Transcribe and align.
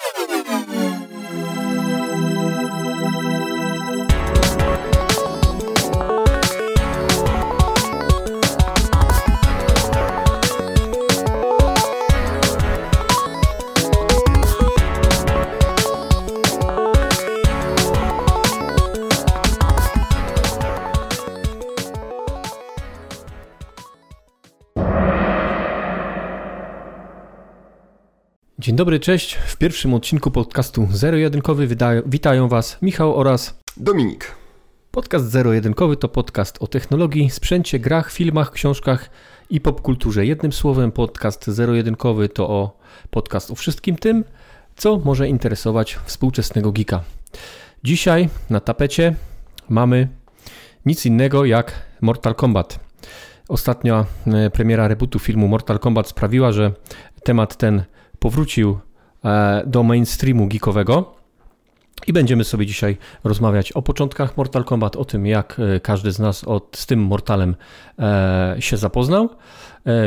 Thank 0.00 0.30
you. 0.30 0.41
Dzień 28.62 28.76
dobry, 28.76 29.00
cześć. 29.00 29.34
W 29.34 29.56
pierwszym 29.56 29.94
odcinku 29.94 30.30
podcastu 30.30 30.88
Zero-Jedynkowy 30.92 31.68
witają 32.06 32.48
Was 32.48 32.78
Michał 32.82 33.16
oraz 33.16 33.60
Dominik. 33.76 34.34
Podcast 34.90 35.30
Zero-Jedynkowy 35.30 35.96
to 35.96 36.08
podcast 36.08 36.62
o 36.62 36.66
technologii, 36.66 37.30
sprzęcie, 37.30 37.78
grach, 37.78 38.12
filmach, 38.12 38.50
książkach 38.52 39.10
i 39.50 39.60
popkulturze. 39.60 40.26
Jednym 40.26 40.52
słowem, 40.52 40.92
podcast 40.92 41.46
Zero-Jedynkowy 41.46 42.28
to 42.28 42.48
o 42.48 42.78
podcast 43.10 43.50
o 43.50 43.54
wszystkim 43.54 43.96
tym, 43.96 44.24
co 44.76 44.98
może 45.04 45.28
interesować 45.28 45.98
współczesnego 46.04 46.72
geeka. 46.72 47.00
Dzisiaj 47.84 48.28
na 48.50 48.60
tapecie 48.60 49.14
mamy 49.68 50.08
nic 50.86 51.06
innego 51.06 51.44
jak 51.44 51.72
Mortal 52.00 52.34
Kombat. 52.34 52.80
Ostatnia 53.48 54.04
e, 54.26 54.50
premiera 54.50 54.88
rebootu 54.88 55.18
filmu 55.18 55.48
Mortal 55.48 55.78
Kombat 55.78 56.08
sprawiła, 56.08 56.52
że 56.52 56.72
temat 57.24 57.56
ten 57.56 57.84
powrócił 58.22 58.78
e, 59.24 59.62
do 59.66 59.82
mainstreamu 59.82 60.46
geekowego. 60.46 61.14
I 62.06 62.12
będziemy 62.12 62.44
sobie 62.44 62.66
dzisiaj 62.66 62.96
rozmawiać 63.24 63.72
o 63.72 63.82
początkach 63.82 64.36
Mortal 64.36 64.64
Kombat, 64.64 64.96
o 64.96 65.04
tym, 65.04 65.26
jak 65.26 65.56
e, 65.58 65.80
każdy 65.80 66.12
z 66.12 66.18
nas 66.18 66.44
od, 66.44 66.76
z 66.76 66.86
tym 66.86 67.00
Mortalem 67.00 67.56
e, 67.98 68.56
się 68.60 68.76
zapoznał, 68.76 69.28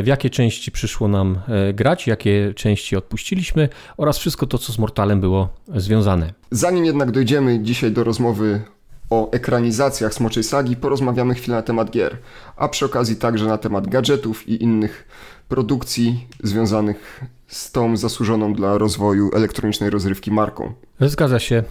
w 0.03 0.07
jakie 0.07 0.29
części 0.29 0.71
przyszło 0.71 1.07
nam 1.07 1.39
grać, 1.73 2.07
jakie 2.07 2.53
części 2.53 2.95
odpuściliśmy 2.95 3.69
oraz 3.97 4.17
wszystko 4.17 4.45
to, 4.45 4.57
co 4.57 4.73
z 4.73 4.79
Mortalem 4.79 5.21
było 5.21 5.49
związane. 5.75 6.33
Zanim 6.51 6.85
jednak 6.85 7.11
dojdziemy 7.11 7.59
dzisiaj 7.59 7.91
do 7.91 8.03
rozmowy 8.03 8.61
o 9.09 9.31
ekranizacjach 9.31 10.13
Smoczej 10.13 10.43
Sagi, 10.43 10.75
porozmawiamy 10.75 11.35
chwilę 11.35 11.57
na 11.57 11.61
temat 11.61 11.91
gier, 11.91 12.17
a 12.55 12.67
przy 12.67 12.85
okazji 12.85 13.15
także 13.15 13.45
na 13.45 13.57
temat 13.57 13.87
gadżetów 13.87 14.49
i 14.49 14.63
innych 14.63 15.07
produkcji 15.47 16.27
związanych 16.43 17.23
z 17.47 17.71
tą 17.71 17.97
zasłużoną 17.97 18.53
dla 18.53 18.77
rozwoju 18.77 19.29
elektronicznej 19.33 19.89
rozrywki 19.89 20.31
marką. 20.31 20.73
Zgadza 20.99 21.39
się. 21.39 21.63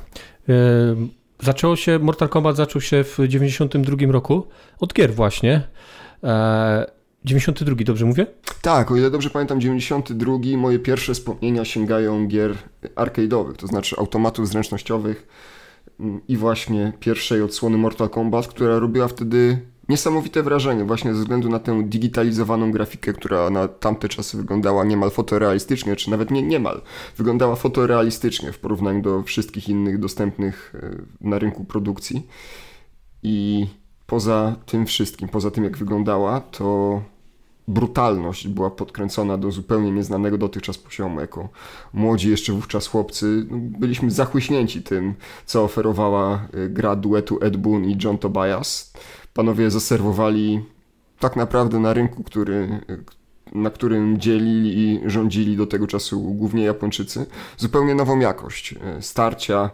E, 0.48 0.53
zaczęło 1.42 1.77
się, 1.77 1.98
Mortal 1.98 2.28
Kombat 2.28 2.56
zaczął 2.56 2.80
się 2.80 3.05
w 3.05 3.19
92 3.28 4.12
roku, 4.12 4.47
od 4.80 4.95
gier 4.95 5.14
właśnie. 5.14 5.62
92, 7.25 7.80
e, 7.80 7.84
dobrze 7.84 8.05
mówię? 8.05 8.27
Tak, 8.62 8.91
o 8.91 8.97
ile 8.97 9.11
dobrze 9.11 9.30
pamiętam, 9.30 9.61
92 9.61 10.39
moje 10.56 10.78
pierwsze 10.78 11.14
wspomnienia 11.14 11.64
sięgają 11.64 12.27
gier 12.27 12.55
arcade'owych, 12.95 13.56
to 13.56 13.67
znaczy 13.67 13.97
automatów 13.98 14.48
zręcznościowych 14.48 15.27
mm, 16.00 16.20
i 16.28 16.36
właśnie 16.36 16.92
pierwszej 17.00 17.42
odsłony 17.42 17.78
Mortal 17.78 18.11
Kombat, 18.11 18.47
która 18.47 18.78
robiła 18.78 19.08
wtedy 19.08 19.58
niesamowite 19.89 20.43
wrażenie, 20.43 20.85
właśnie 20.85 21.15
ze 21.15 21.21
względu 21.21 21.49
na 21.49 21.59
tę 21.59 21.83
digitalizowaną 21.85 22.73
grafikę, 22.73 23.13
która 23.13 23.51
na 23.51 23.69
tamte 23.69 24.09
czasy 24.09 24.37
wyglądała 24.37 24.85
niemal 24.85 25.11
fotorealistycznie, 25.11 25.97
czy 25.97 26.11
nawet 26.11 26.31
nie 26.31 26.43
niemal, 26.43 26.83
wyglądała 27.17 27.57
fotorealistycznie 27.57 28.53
w 28.53 28.59
porównaniu 28.59 29.03
do 29.03 29.23
wszystkich 29.23 29.69
innych 29.69 29.99
dostępnych 29.99 30.75
e, 30.83 30.97
na 31.29 31.39
rynku 31.39 31.65
produkcji. 31.65 32.27
I 33.23 33.67
poza 34.07 34.57
tym 34.67 34.87
wszystkim, 34.87 35.29
poza 35.29 35.51
tym 35.51 35.64
jak 35.64 35.77
wyglądała, 35.77 36.41
to 36.41 37.03
brutalność 37.69 38.48
była 38.48 38.70
podkręcona 38.70 39.39
do 39.39 39.51
zupełnie 39.51 39.91
nieznanego 39.91 40.39
dotychczas 40.39 40.79
poziomu. 40.79 41.20
Jako 41.20 41.48
młodzi 41.92 42.31
jeszcze 42.31 42.53
wówczas 42.53 42.87
chłopcy 42.87 43.47
no, 43.51 43.57
byliśmy 43.79 44.11
zachłyśnięci 44.11 44.83
tym, 44.83 45.14
co 45.47 45.64
oferowała 45.64 46.48
e, 46.53 46.69
gra 46.69 46.97
duetu 46.97 47.39
Ed 47.41 47.57
Boon 47.57 47.85
i 47.85 47.97
John 48.05 48.19
Tobias 48.19 48.92
panowie 49.34 49.70
zaserwowali 49.70 50.64
tak 51.18 51.36
naprawdę 51.36 51.78
na 51.78 51.92
rynku, 51.92 52.24
który, 52.24 52.80
na 53.52 53.70
którym 53.70 54.20
dzielili 54.20 54.78
i 54.78 55.11
rządzili 55.11 55.56
do 55.56 55.67
tego 55.67 55.86
czasu 55.86 56.20
głównie 56.20 56.64
Japończycy, 56.64 57.27
zupełnie 57.56 57.95
nową 57.95 58.18
jakość 58.18 58.72
e, 58.72 59.02
starcia, 59.02 59.70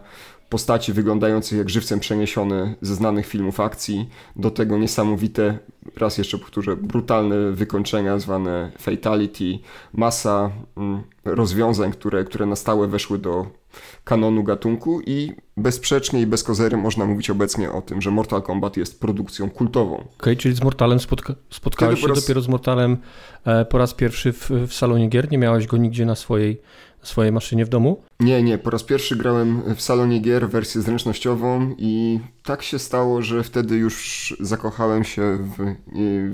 postaci 0.49 0.93
wyglądających 0.93 1.57
jak 1.57 1.69
żywcem 1.69 1.99
przeniesione 1.99 2.75
ze 2.81 2.95
znanych 2.95 3.27
filmów 3.27 3.59
akcji, 3.59 4.09
do 4.35 4.51
tego 4.51 4.77
niesamowite, 4.77 5.59
raz 5.97 6.17
jeszcze 6.17 6.37
powtórzę, 6.37 6.75
brutalne 6.75 7.51
wykończenia 7.51 8.19
zwane 8.19 8.71
fatality, 8.79 9.59
masa 9.93 10.51
mm, 10.77 11.03
rozwiązań, 11.25 11.91
które, 11.91 12.23
które 12.23 12.45
na 12.45 12.55
stałe 12.55 12.87
weszły 12.87 13.17
do 13.17 13.60
kanonu 14.03 14.43
gatunku 14.43 15.01
i 15.05 15.31
bezsprzecznie 15.57 16.21
i 16.21 16.25
bez 16.25 16.43
kozery 16.43 16.77
można 16.77 17.05
mówić 17.05 17.29
obecnie 17.29 17.71
o 17.71 17.81
tym, 17.81 18.01
że 18.01 18.11
Mortal 18.11 18.41
Kombat 18.41 18.77
jest 18.77 18.99
produkcją 18.99 19.49
kultową. 19.49 19.95
Okej, 19.95 20.13
okay, 20.17 20.35
czyli 20.35 20.55
z 20.55 20.63
Mortalem 20.63 20.99
spotka 20.99 21.35
spotkałeś 21.49 22.01
się 22.01 22.07
raz... 22.07 22.21
dopiero 22.21 22.41
z 22.41 22.47
Mortalem 22.47 22.97
e, 23.45 23.65
po 23.65 23.77
raz 23.77 23.93
pierwszy 23.93 24.33
w, 24.33 24.49
w 24.49 24.73
salonie 24.73 25.07
gier? 25.07 25.31
Nie 25.31 25.37
miałeś 25.37 25.67
go 25.67 25.77
nigdzie 25.77 26.05
na 26.05 26.15
swojej 26.15 26.61
swojej 27.03 27.31
maszynie 27.31 27.65
w 27.65 27.69
domu? 27.69 28.01
Nie, 28.19 28.43
nie. 28.43 28.57
Po 28.57 28.69
raz 28.69 28.83
pierwszy 28.83 29.15
grałem 29.15 29.75
w 29.75 29.81
salonie 29.81 30.19
gier 30.19 30.49
wersję 30.49 30.81
zręcznościową 30.81 31.75
i 31.77 32.19
tak 32.43 32.63
się 32.63 32.79
stało, 32.79 33.21
że 33.21 33.43
wtedy 33.43 33.75
już 33.77 34.35
zakochałem 34.39 35.03
się 35.03 35.37
w, 35.57 35.75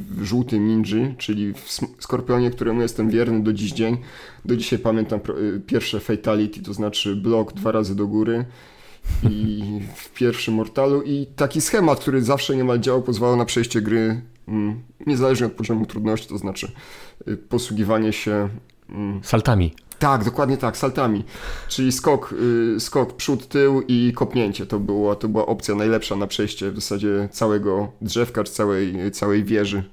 w 0.09 0.23
żółtym 0.23 0.83
czyli 1.17 1.53
w 1.53 1.71
skorpionie, 1.99 2.51
któremu 2.51 2.81
jestem 2.81 3.09
wierny 3.09 3.43
do 3.43 3.53
dziś 3.53 3.71
dzień. 3.71 3.97
Do 4.45 4.55
dzisiaj 4.57 4.79
pamiętam 4.79 5.19
pierwsze 5.65 5.99
fatality, 5.99 6.61
to 6.61 6.73
znaczy 6.73 7.15
blok 7.15 7.53
dwa 7.53 7.71
razy 7.71 7.95
do 7.95 8.07
góry 8.07 8.45
i 9.29 9.63
w 9.95 10.13
pierwszym 10.13 10.53
Mortalu 10.53 11.01
i 11.01 11.25
taki 11.35 11.61
schemat, 11.61 11.99
który 11.99 12.21
zawsze 12.21 12.55
niemal 12.55 12.79
działał, 12.79 13.01
pozwalał 13.01 13.35
na 13.35 13.45
przejście 13.45 13.81
gry 13.81 14.21
mm, 14.47 14.81
niezależnie 15.07 15.47
od 15.47 15.53
poziomu 15.53 15.85
trudności, 15.85 16.27
to 16.27 16.37
znaczy 16.37 16.71
y, 17.27 17.37
posługiwanie 17.37 18.13
się 18.13 18.49
saltami. 19.21 19.73
Tak, 19.99 20.23
dokładnie 20.23 20.57
tak, 20.57 20.77
saltami. 20.77 21.23
Czyli 21.67 21.91
skok, 21.91 22.33
y, 22.75 22.79
skok 22.79 23.15
przód, 23.15 23.47
tył 23.47 23.81
i 23.87 24.13
kopnięcie. 24.15 24.65
To 24.65 24.79
była, 24.79 25.15
to 25.15 25.27
była 25.27 25.45
opcja 25.45 25.75
najlepsza 25.75 26.15
na 26.15 26.27
przejście 26.27 26.71
w 26.71 26.75
zasadzie 26.75 27.29
całego 27.31 27.91
drzewka 28.01 28.43
czy 28.43 28.51
całej, 28.51 29.11
całej 29.11 29.43
wieży 29.43 29.83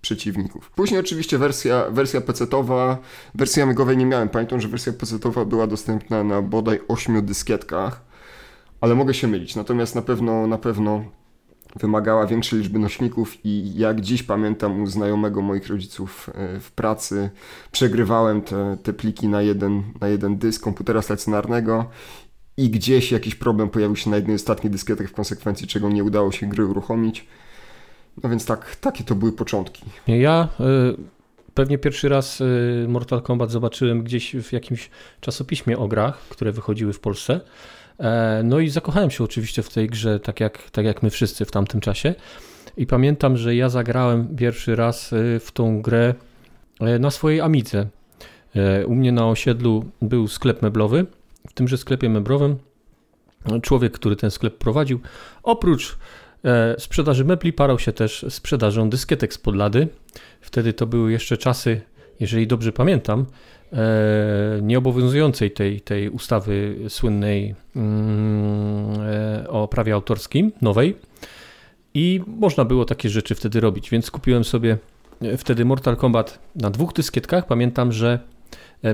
przeciwników. 0.00 0.70
Później 0.70 1.00
oczywiście 1.00 1.38
wersja, 1.38 1.90
wersja 1.90 2.20
PC-towa, 2.20 2.96
wersji 3.34 3.62
amigowej 3.62 3.96
nie 3.96 4.06
miałem. 4.06 4.28
Pamiętam, 4.28 4.60
że 4.60 4.68
wersja 4.68 4.92
PC-towa 4.92 5.46
była 5.46 5.66
dostępna 5.66 6.24
na 6.24 6.42
bodaj 6.42 6.80
8 6.88 7.26
dyskietkach, 7.26 8.00
ale 8.80 8.94
mogę 8.94 9.14
się 9.14 9.28
mylić. 9.28 9.56
Natomiast 9.56 9.94
na 9.94 10.02
pewno, 10.02 10.46
na 10.46 10.58
pewno 10.58 11.04
wymagała 11.76 12.26
większej 12.26 12.58
liczby 12.58 12.78
nośników 12.78 13.44
i 13.44 13.74
jak 13.74 14.00
dziś 14.00 14.22
pamiętam 14.22 14.82
u 14.82 14.86
znajomego 14.86 15.42
moich 15.42 15.68
rodziców 15.68 16.30
e, 16.34 16.60
w 16.60 16.72
pracy 16.72 17.30
przegrywałem 17.72 18.42
te, 18.42 18.76
te 18.82 18.92
pliki 18.92 19.28
na 19.28 19.42
jeden, 19.42 19.82
na 20.00 20.08
jeden 20.08 20.38
dysk 20.38 20.62
komputera 20.62 21.02
stacjonarnego 21.02 21.86
i 22.56 22.70
gdzieś 22.70 23.12
jakiś 23.12 23.34
problem 23.34 23.68
pojawił 23.68 23.96
się 23.96 24.10
na 24.10 24.16
jednej 24.16 24.38
z 24.38 24.40
ostatnich 24.40 24.72
dyskietek 24.72 25.08
w 25.08 25.12
konsekwencji 25.12 25.66
czego 25.66 25.88
nie 25.88 26.04
udało 26.04 26.32
się 26.32 26.46
gry 26.46 26.66
uruchomić. 26.66 27.26
No 28.22 28.30
więc 28.30 28.46
tak, 28.46 28.76
takie 28.76 29.04
to 29.04 29.14
były 29.14 29.32
początki. 29.32 29.84
Ja 30.06 30.48
y, 30.60 30.96
pewnie 31.54 31.78
pierwszy 31.78 32.08
raz 32.08 32.40
y, 32.40 32.86
Mortal 32.88 33.22
Kombat 33.22 33.50
zobaczyłem 33.50 34.02
gdzieś 34.02 34.36
w 34.36 34.52
jakimś 34.52 34.90
czasopiśmie 35.20 35.78
o 35.78 35.88
grach, 35.88 36.18
które 36.18 36.52
wychodziły 36.52 36.92
w 36.92 37.00
Polsce. 37.00 37.40
E, 37.98 38.42
no 38.44 38.58
i 38.58 38.68
zakochałem 38.68 39.10
się 39.10 39.24
oczywiście 39.24 39.62
w 39.62 39.68
tej 39.68 39.88
grze, 39.88 40.20
tak 40.20 40.40
jak, 40.40 40.70
tak 40.70 40.84
jak 40.84 41.02
my 41.02 41.10
wszyscy 41.10 41.44
w 41.44 41.50
tamtym 41.50 41.80
czasie. 41.80 42.14
I 42.76 42.86
pamiętam, 42.86 43.36
że 43.36 43.54
ja 43.54 43.68
zagrałem 43.68 44.36
pierwszy 44.36 44.76
raz 44.76 45.12
e, 45.12 45.40
w 45.40 45.52
tą 45.52 45.82
grę 45.82 46.14
e, 46.80 46.98
na 46.98 47.10
swojej 47.10 47.40
Amidze. 47.40 47.86
U 48.86 48.94
mnie 48.94 49.12
na 49.12 49.28
osiedlu 49.28 49.84
był 50.02 50.28
sklep 50.28 50.62
meblowy. 50.62 51.06
W 51.48 51.52
tymże 51.52 51.78
sklepie 51.78 52.08
meblowym 52.08 52.58
człowiek, 53.62 53.92
który 53.92 54.16
ten 54.16 54.30
sklep 54.30 54.58
prowadził, 54.58 55.00
oprócz 55.42 55.98
sprzedaży 56.78 57.24
mebli 57.24 57.52
parał 57.52 57.78
się 57.78 57.92
też 57.92 58.26
sprzedażą 58.28 58.90
dyskietek 58.90 59.34
z 59.34 59.38
podlady. 59.38 59.88
Wtedy 60.40 60.72
to 60.72 60.86
były 60.86 61.12
jeszcze 61.12 61.36
czasy, 61.36 61.80
jeżeli 62.20 62.46
dobrze 62.46 62.72
pamiętam, 62.72 63.26
nieobowiązującej 64.62 65.50
tej, 65.50 65.80
tej 65.80 66.10
ustawy 66.10 66.76
słynnej 66.88 67.54
mm, 67.76 69.00
e, 69.00 69.48
o 69.48 69.68
prawie 69.68 69.94
autorskim, 69.94 70.52
nowej. 70.62 70.96
I 71.94 72.20
można 72.26 72.64
było 72.64 72.84
takie 72.84 73.08
rzeczy 73.08 73.34
wtedy 73.34 73.60
robić, 73.60 73.90
więc 73.90 74.10
kupiłem 74.10 74.44
sobie 74.44 74.78
e, 75.22 75.36
wtedy 75.36 75.64
Mortal 75.64 75.96
Kombat 75.96 76.38
na 76.56 76.70
dwóch 76.70 76.92
dyskietkach. 76.92 77.46
Pamiętam, 77.46 77.92
że 77.92 78.18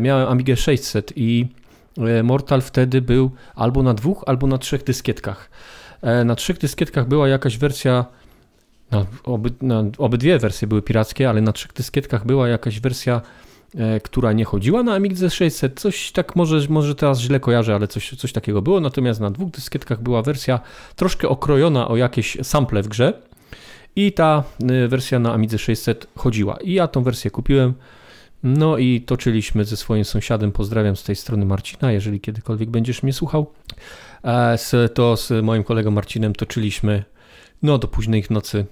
miałem 0.01 0.29
Amigę 0.29 0.57
600 0.57 1.13
i 1.17 1.47
Mortal 2.23 2.63
wtedy 2.63 3.03
był 3.03 3.31
albo 3.55 3.83
na 3.83 3.95
dwóch, 3.95 4.25
albo 4.27 4.47
na 4.47 4.59
trzech 4.59 4.85
dyskietkach. 4.85 5.51
Na 6.25 6.35
trzech 6.35 6.59
dyskietkach 6.59 7.09
była 7.09 7.29
jakaś 7.29 7.59
wersja 7.59 8.05
oby, 9.25 9.51
no, 9.63 9.85
obydwie 9.99 10.39
wersje 10.39 10.69
były 10.69 10.83
pirackie, 10.83 11.29
ale 11.29 11.41
na 11.41 11.53
trzech 11.53 11.73
dyskietkach 11.73 12.27
była 12.27 12.49
jakaś 12.49 12.81
wersja, 12.81 13.17
e, 13.17 13.48
która 14.03 14.33
nie 14.33 14.45
chodziła 14.45 14.83
na 14.83 14.95
Amigze 14.95 15.31
600. 15.31 15.81
Coś 15.81 16.13
tak, 16.13 16.37
może, 16.37 16.61
może 16.69 16.95
teraz 16.95 17.21
źle 17.21 17.41
kojarzę, 17.41 17.75
ale 17.75 17.89
coś, 17.89 18.11
coś 18.11 18.33
takiego 18.33 18.63
było. 18.63 18.81
Natomiast 18.81 19.21
na 19.21 19.31
dwóch 19.31 19.51
dyskietkach 19.51 20.03
była 20.03 20.23
wersja 20.23 20.61
troszkę 20.97 21.29
okrojona 21.29 21.89
o 21.89 21.97
jakieś 21.97 22.39
sample 22.43 22.83
w 22.83 22.89
grze 22.89 23.13
i 23.97 24.13
ta 24.13 24.45
e, 24.63 24.89
wersja 24.89 25.19
na 25.19 25.33
Amidze 25.33 25.59
600 25.59 26.07
chodziła. 26.17 26.57
I 26.57 26.73
ja 26.73 26.89
tą 26.89 27.03
wersję 27.03 27.31
kupiłem. 27.31 27.75
No 28.43 28.79
i 28.79 29.01
toczyliśmy 29.01 29.65
ze 29.65 29.77
swoim 29.77 30.05
sąsiadem, 30.05 30.53
pozdrawiam 30.53 30.97
z 30.97 31.03
tej 31.03 31.17
strony 31.17 31.47
Marcina, 31.47 31.93
jeżeli 31.93 32.21
kiedykolwiek 32.21 32.71
będziesz 32.71 33.03
mnie 33.03 33.13
słuchał, 33.13 33.53
e, 34.25 34.89
to 34.95 35.17
z 35.17 35.45
moim 35.45 35.65
kolegą 35.65 35.91
Marcinem 35.91 36.35
toczyliśmy 36.35 37.05
no 37.63 37.79
do 37.79 37.89
późnych 37.89 38.31
nocy 38.31 38.67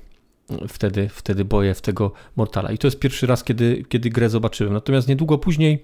wtedy, 0.68 1.08
wtedy 1.08 1.44
boję 1.44 1.74
w 1.74 1.80
tego 1.80 2.12
Mortala. 2.36 2.72
I 2.72 2.78
to 2.78 2.86
jest 2.86 2.98
pierwszy 2.98 3.26
raz, 3.26 3.44
kiedy, 3.44 3.84
kiedy 3.88 4.10
grę 4.10 4.28
zobaczyłem. 4.28 4.72
Natomiast 4.72 5.08
niedługo 5.08 5.38
później 5.38 5.82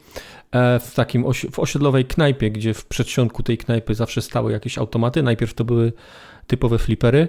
e, 0.53 0.81
w 0.81 0.95
takim 0.95 1.27
osi 1.27 1.51
w 1.51 1.59
osiedlowej 1.59 2.05
knajpie, 2.05 2.51
gdzie 2.51 2.75
w 2.75 2.87
przedsionku 2.87 3.43
tej 3.43 3.59
knajpy 3.59 3.95
zawsze 3.95 4.23
stały 4.23 4.53
jakieś 4.53 4.79
automaty. 4.79 5.23
Najpierw 5.23 5.55
to 5.55 5.65
były 5.65 5.93
typowe 6.47 6.79
flipery, 6.79 7.29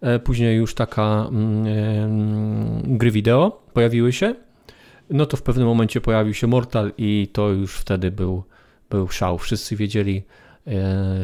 e, 0.00 0.18
później 0.18 0.56
już 0.56 0.74
taka 0.74 1.26
mm, 1.28 2.98
gry 2.98 3.10
wideo 3.10 3.62
pojawiły 3.72 4.12
się. 4.12 4.34
No 5.10 5.26
to 5.26 5.36
w 5.36 5.42
pewnym 5.42 5.66
momencie 5.66 6.00
pojawił 6.00 6.34
się 6.34 6.46
Mortal 6.46 6.92
i 6.98 7.28
to 7.32 7.48
już 7.48 7.76
wtedy 7.76 8.10
był, 8.10 8.44
był 8.90 9.08
szał. 9.08 9.38
Wszyscy 9.38 9.76
wiedzieli, 9.76 10.22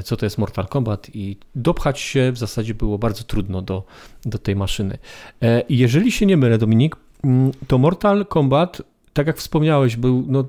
co 0.04 0.16
to 0.16 0.26
jest 0.26 0.38
Mortal 0.38 0.66
Kombat 0.66 1.10
i 1.14 1.36
dopchać 1.54 2.00
się 2.00 2.32
w 2.32 2.38
zasadzie 2.38 2.74
było 2.74 2.98
bardzo 2.98 3.24
trudno 3.24 3.62
do, 3.62 3.84
do 4.24 4.38
tej 4.38 4.56
maszyny. 4.56 4.98
E, 5.42 5.62
jeżeli 5.68 6.12
się 6.12 6.26
nie 6.26 6.36
mylę, 6.36 6.58
Dominik, 6.58 6.96
mm, 7.24 7.52
to 7.66 7.78
Mortal 7.78 8.26
Kombat 8.26 8.82
tak 9.12 9.26
jak 9.26 9.36
wspomniałeś, 9.36 9.96
był, 9.96 10.24
no, 10.28 10.44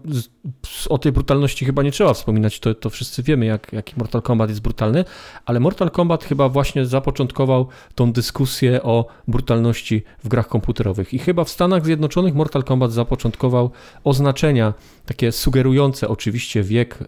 o 0.89 0.97
tej 0.97 1.11
brutalności 1.11 1.65
chyba 1.65 1.83
nie 1.83 1.91
trzeba 1.91 2.13
wspominać, 2.13 2.59
to, 2.59 2.75
to 2.75 2.89
wszyscy 2.89 3.23
wiemy, 3.23 3.45
jak, 3.45 3.73
jaki 3.73 3.93
Mortal 3.97 4.21
Kombat 4.21 4.49
jest 4.49 4.61
brutalny, 4.61 5.05
ale 5.45 5.59
Mortal 5.59 5.91
Kombat 5.91 6.23
chyba 6.23 6.49
właśnie 6.49 6.85
zapoczątkował 6.85 7.67
tą 7.95 8.11
dyskusję 8.11 8.83
o 8.83 9.05
brutalności 9.27 10.03
w 10.23 10.27
grach 10.27 10.47
komputerowych. 10.47 11.13
I 11.13 11.19
chyba 11.19 11.43
w 11.43 11.49
Stanach 11.49 11.85
Zjednoczonych 11.85 12.35
Mortal 12.35 12.63
Kombat 12.63 12.91
zapoczątkował 12.91 13.71
oznaczenia 14.03 14.73
takie 15.05 15.31
sugerujące 15.31 16.07
oczywiście 16.07 16.63
wiek 16.63 16.99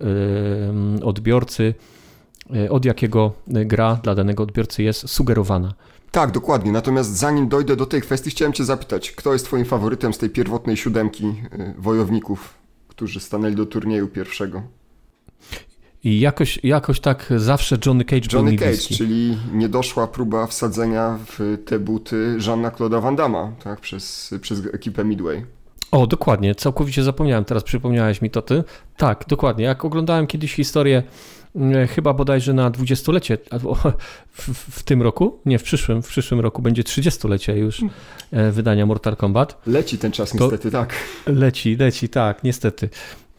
yy, 1.00 1.06
odbiorcy, 1.06 1.74
yy, 2.50 2.72
od 2.72 2.86
jakiego 2.86 3.32
gra 3.48 4.00
dla 4.04 4.16
danego 4.16 4.44
odbiorcy 4.44 4.84
jest 4.84 5.10
sugerowana. 5.10 5.74
Tak, 6.12 6.32
dokładnie. 6.32 6.72
Natomiast 6.72 7.18
zanim 7.18 7.48
dojdę 7.48 7.76
do 7.76 7.86
tej 7.86 8.02
kwestii, 8.02 8.30
chciałem 8.30 8.54
Cię 8.54 8.66
zapytać, 8.66 9.12
kto 9.12 9.34
jest 9.34 9.46
Twoim 9.46 9.66
faworytem 9.66 10.14
z 10.14 10.18
tej 10.18 10.30
pierwotnej 10.30 10.78
siódemki 10.78 11.26
y, 11.26 11.74
wojowników, 11.78 12.59
którzy 13.00 13.20
stanęli 13.20 13.56
do 13.56 13.66
turnieju 13.66 14.08
pierwszego? 14.08 14.62
I 16.04 16.20
jakoś, 16.20 16.60
jakoś 16.64 17.00
tak 17.00 17.34
zawsze 17.38 17.78
Johnny 17.86 18.06
Cage 18.06 18.28
Johnny 18.34 18.52
był 18.52 18.60
Cage, 18.60 18.78
czyli 18.78 19.38
niedoszła 19.54 20.08
próba 20.08 20.48
wsadzenia 20.48 21.20
w 21.28 21.58
te 21.66 21.80
buty 21.80 22.38
Jeana 22.48 22.70
Claude'a 22.70 23.02
Van 23.02 23.16
Damme, 23.16 23.52
tak, 23.64 23.80
przez, 23.80 24.34
przez 24.42 24.62
ekipę 24.74 25.06
Midway. 25.06 25.46
O, 25.92 26.08
dokładnie, 26.08 26.56
całkowicie 26.56 27.04
zapomniałem, 27.04 27.46
teraz 27.46 27.64
przypomniałeś 27.64 28.22
mi 28.22 28.30
to 28.30 28.42
ty. 28.42 28.64
Tak, 28.98 29.26
dokładnie, 29.28 29.66
jak 29.66 29.86
oglądałem 29.86 30.28
kiedyś 30.28 30.54
historię 30.54 31.04
chyba 31.90 32.14
bodajże 32.14 32.54
na 32.54 32.70
dwudziestolecie 32.70 33.38
w, 34.38 34.78
w, 34.78 34.84
tym 34.84 35.02
roku, 35.02 35.40
nie 35.46 35.60
w 35.60 35.64
przyszłym, 35.64 36.02
w 36.02 36.08
przyszłym 36.08 36.40
roku 36.40 36.62
będzie 36.62 36.84
trzydziestolecie 36.84 37.58
już 37.58 37.82
e, 38.32 38.52
wydania 38.52 38.86
Mortal 38.86 39.16
Kombat. 39.16 39.62
Leci 39.68 39.98
ten 39.98 40.12
czas 40.12 40.32
to 40.32 40.38
niestety, 40.44 40.72
tak. 40.72 40.94
Leci, 41.28 41.76
leci, 41.76 42.10
tak, 42.10 42.44
niestety. 42.44 42.90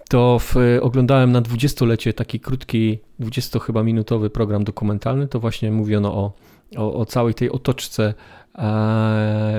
To 0.08 0.38
w, 0.38 0.54
oglądałem 0.80 1.32
na 1.32 1.40
dwudziestolecie 1.40 2.12
taki 2.12 2.40
krótki, 2.40 2.98
dwudziesto 3.18 3.58
chyba 3.58 3.82
minutowy 3.82 4.30
program 4.30 4.64
dokumentalny, 4.64 5.28
to 5.28 5.40
właśnie 5.40 5.72
mówiono 5.72 6.14
o, 6.14 6.32
o, 6.76 6.94
o 6.94 7.06
całej 7.06 7.34
tej 7.34 7.50
otoczce 7.50 8.14
E, 8.39 8.39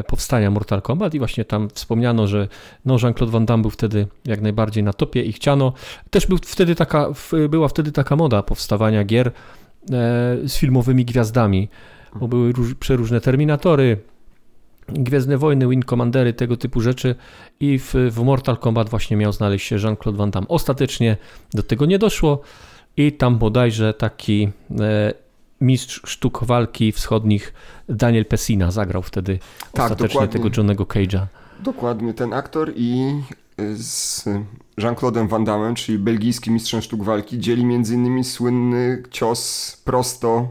powstania 0.08 0.52
Mortal 0.52 0.82
Kombat 0.82 1.14
i 1.14 1.20
właśnie 1.20 1.46
tam 1.46 1.70
wspomniano, 1.70 2.28
że 2.28 2.48
no 2.86 2.98
Jean-Claude 3.04 3.32
Van 3.32 3.46
Damme 3.46 3.62
był 3.62 3.72
wtedy 3.72 4.08
jak 4.26 4.42
najbardziej 4.42 4.84
na 4.84 4.94
topie 4.94 5.22
i 5.24 5.34
chciano, 5.34 5.74
też 6.10 6.28
był 6.28 6.38
wtedy 6.38 6.76
taka, 6.76 7.08
była 7.50 7.68
wtedy 7.68 7.92
taka 7.92 8.16
moda 8.16 8.44
powstawania 8.44 9.04
gier 9.04 9.28
e, 9.28 9.32
z 10.48 10.58
filmowymi 10.58 11.06
gwiazdami, 11.06 11.70
bo 12.16 12.28
były 12.28 12.52
róż, 12.52 12.76
przeróżne 12.76 13.22
Terminatory, 13.22 13.98
Gwiezdne 14.88 15.38
Wojny, 15.38 15.68
Wing 15.68 15.86
Commandery, 15.86 16.34
tego 16.34 16.58
typu 16.58 16.82
rzeczy 16.82 17.16
i 17.60 17.80
w, 17.80 17.94
w 18.12 18.24
Mortal 18.24 18.58
Kombat 18.58 18.90
właśnie 18.90 19.18
miał 19.18 19.32
znaleźć 19.32 19.68
się 19.68 19.76
Jean-Claude 19.76 20.18
Van 20.18 20.32
Damme. 20.32 20.48
Ostatecznie 20.48 21.18
do 21.54 21.64
tego 21.64 21.86
nie 21.86 22.00
doszło 22.00 22.42
i 22.98 23.12
tam 23.12 23.38
bodajże 23.38 23.94
taki 23.94 24.50
e, 24.80 25.14
mistrz 25.62 26.02
sztuk 26.06 26.44
walki 26.44 26.92
wschodnich 26.92 27.54
Daniel 27.90 28.26
Pessina 28.26 28.72
zagrał 28.72 29.02
wtedy 29.02 29.40
tak, 29.72 29.84
ostatecznie 29.86 30.08
dokładnie. 30.08 30.34
tego 30.34 30.50
Johnego 30.58 30.84
Cage'a. 30.84 31.26
Dokładnie, 31.60 32.14
ten 32.14 32.34
aktor 32.34 32.72
i 32.76 33.14
y, 33.60 33.78
z 33.78 34.26
Jean-Claude'em 34.78 35.28
Van 35.28 35.44
Damme, 35.44 35.76
czyli 35.76 36.00
belgijskim 36.00 36.54
mistrzem 36.54 36.82
sztuk 36.82 37.04
walki, 37.04 37.40
dzieli 37.40 37.66
między 37.66 37.96
innymi 37.96 38.24
słynny 38.24 39.04
cios 39.12 39.78
prosto 39.86 40.48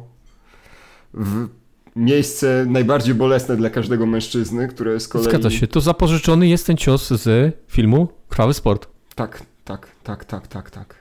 w 1.15 1.49
miejsce 1.97 2.67
najbardziej 2.69 3.15
bolesne 3.15 3.57
dla 3.57 3.71
każdego 3.71 4.07
mężczyzny, 4.07 4.69
które 4.69 5.01
z 5.01 5.09
kolei... 5.09 5.29
Zgadza 5.29 5.51
się, 5.51 5.67
to 5.67 5.81
zapożyczony 5.81 6.49
jest 6.49 6.67
ten 6.67 6.77
cios 6.77 7.09
z 7.09 7.55
filmu 7.69 8.09
Krwawy 8.29 8.55
Sport. 8.55 8.89
Tak, 9.15 9.43
tak, 9.65 9.87
tak, 10.05 10.25
tak, 10.25 10.49
tak, 10.49 10.71
tak. 10.71 11.00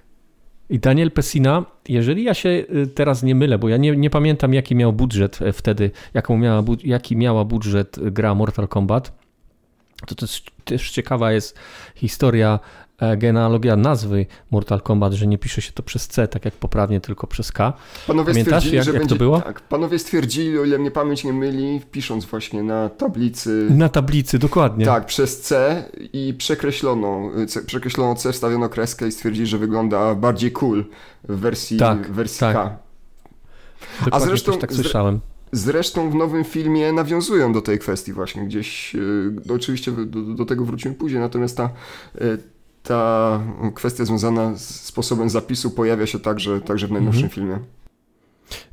I 0.70 0.80
Daniel 0.80 1.12
Pessina, 1.12 1.66
jeżeli 1.88 2.24
ja 2.24 2.34
się 2.34 2.50
y, 2.50 2.88
teraz 2.96 3.24
nie 3.24 3.36
mylę, 3.36 3.58
bo 3.58 3.70
ja 3.70 3.78
nie, 3.78 3.96
nie 3.96 4.10
pamiętam 4.10 4.54
jaki 4.54 4.76
miał 4.76 4.94
budżet 4.94 5.42
e, 5.42 5.54
wtedy, 5.54 5.92
jaką 6.14 6.38
miała, 6.38 6.64
jaki 6.84 7.18
miała 7.18 7.46
budżet 7.46 8.00
gra 8.12 8.36
Mortal 8.36 8.68
Kombat, 8.68 9.20
to 10.08 10.16
też, 10.16 10.44
też 10.66 10.92
ciekawa 10.92 11.32
jest 11.32 11.60
historia 11.96 12.60
genealogia 13.18 13.76
nazwy 13.76 14.26
Mortal 14.52 14.82
Kombat, 14.82 15.14
że 15.14 15.28
nie 15.28 15.38
pisze 15.38 15.62
się 15.62 15.72
to 15.72 15.84
przez 15.84 16.08
C, 16.08 16.28
tak 16.28 16.46
jak 16.46 16.54
poprawnie, 16.54 17.02
tylko 17.02 17.28
przez 17.28 17.52
K. 17.52 17.74
Panowie 18.08 18.34
Pamiętasz, 18.34 18.66
jak, 18.66 18.84
że 18.84 18.92
jak 18.92 19.00
będzie, 19.00 19.16
to 19.16 19.20
było? 19.20 19.42
Tak, 19.42 19.62
panowie 19.62 20.00
stwierdzili, 20.00 20.60
o 20.60 20.66
ile 20.66 20.78
mnie 20.78 20.92
pamięć 20.92 21.24
nie 21.24 21.34
myli, 21.34 21.82
pisząc 21.92 22.26
właśnie 22.26 22.64
na 22.64 22.90
tablicy. 22.90 23.68
Na 23.70 23.90
tablicy, 23.90 24.40
dokładnie. 24.40 24.86
Tak, 24.86 25.06
przez 25.06 25.42
C 25.42 25.84
i 26.14 26.34
przekreślono, 26.38 27.32
C, 27.48 27.62
przekreślono 27.66 28.16
C, 28.16 28.32
wstawiono 28.32 28.70
kreskę 28.70 29.08
i 29.08 29.12
stwierdzili, 29.12 29.48
że 29.48 29.58
wygląda 29.58 30.16
bardziej 30.16 30.52
cool 30.52 30.86
w 31.24 31.40
wersji, 31.40 31.78
tak, 31.78 32.12
wersji 32.12 32.40
tak. 32.40 32.56
K. 32.56 32.78
Dokładnie, 34.00 34.28
A 34.28 34.30
zresztą, 34.30 34.58
tak 34.58 34.74
słyszałem. 34.74 35.20
Zresztą 35.52 36.10
w 36.10 36.16
nowym 36.16 36.44
filmie 36.44 36.94
nawiązują 36.94 37.54
do 37.54 37.62
tej 37.62 37.80
kwestii 37.80 38.14
właśnie 38.14 38.46
gdzieś, 38.46 38.96
e, 38.96 39.54
oczywiście 39.54 39.92
do, 39.92 40.22
do, 40.22 40.46
tego 40.46 40.66
wrócimy 40.66 40.96
później, 40.96 41.22
natomiast 41.22 41.58
ta 41.58 41.64
e, 41.64 42.38
ta 42.84 43.40
kwestia 43.76 44.06
związana 44.06 44.58
z 44.58 44.86
sposobem 44.86 45.30
zapisu 45.30 45.72
pojawia 45.72 46.08
się 46.08 46.20
także, 46.20 46.62
także 46.62 46.88
w 46.88 46.92
najnowszym 46.92 47.24
mhm. 47.24 47.36
filmie. 47.36 47.60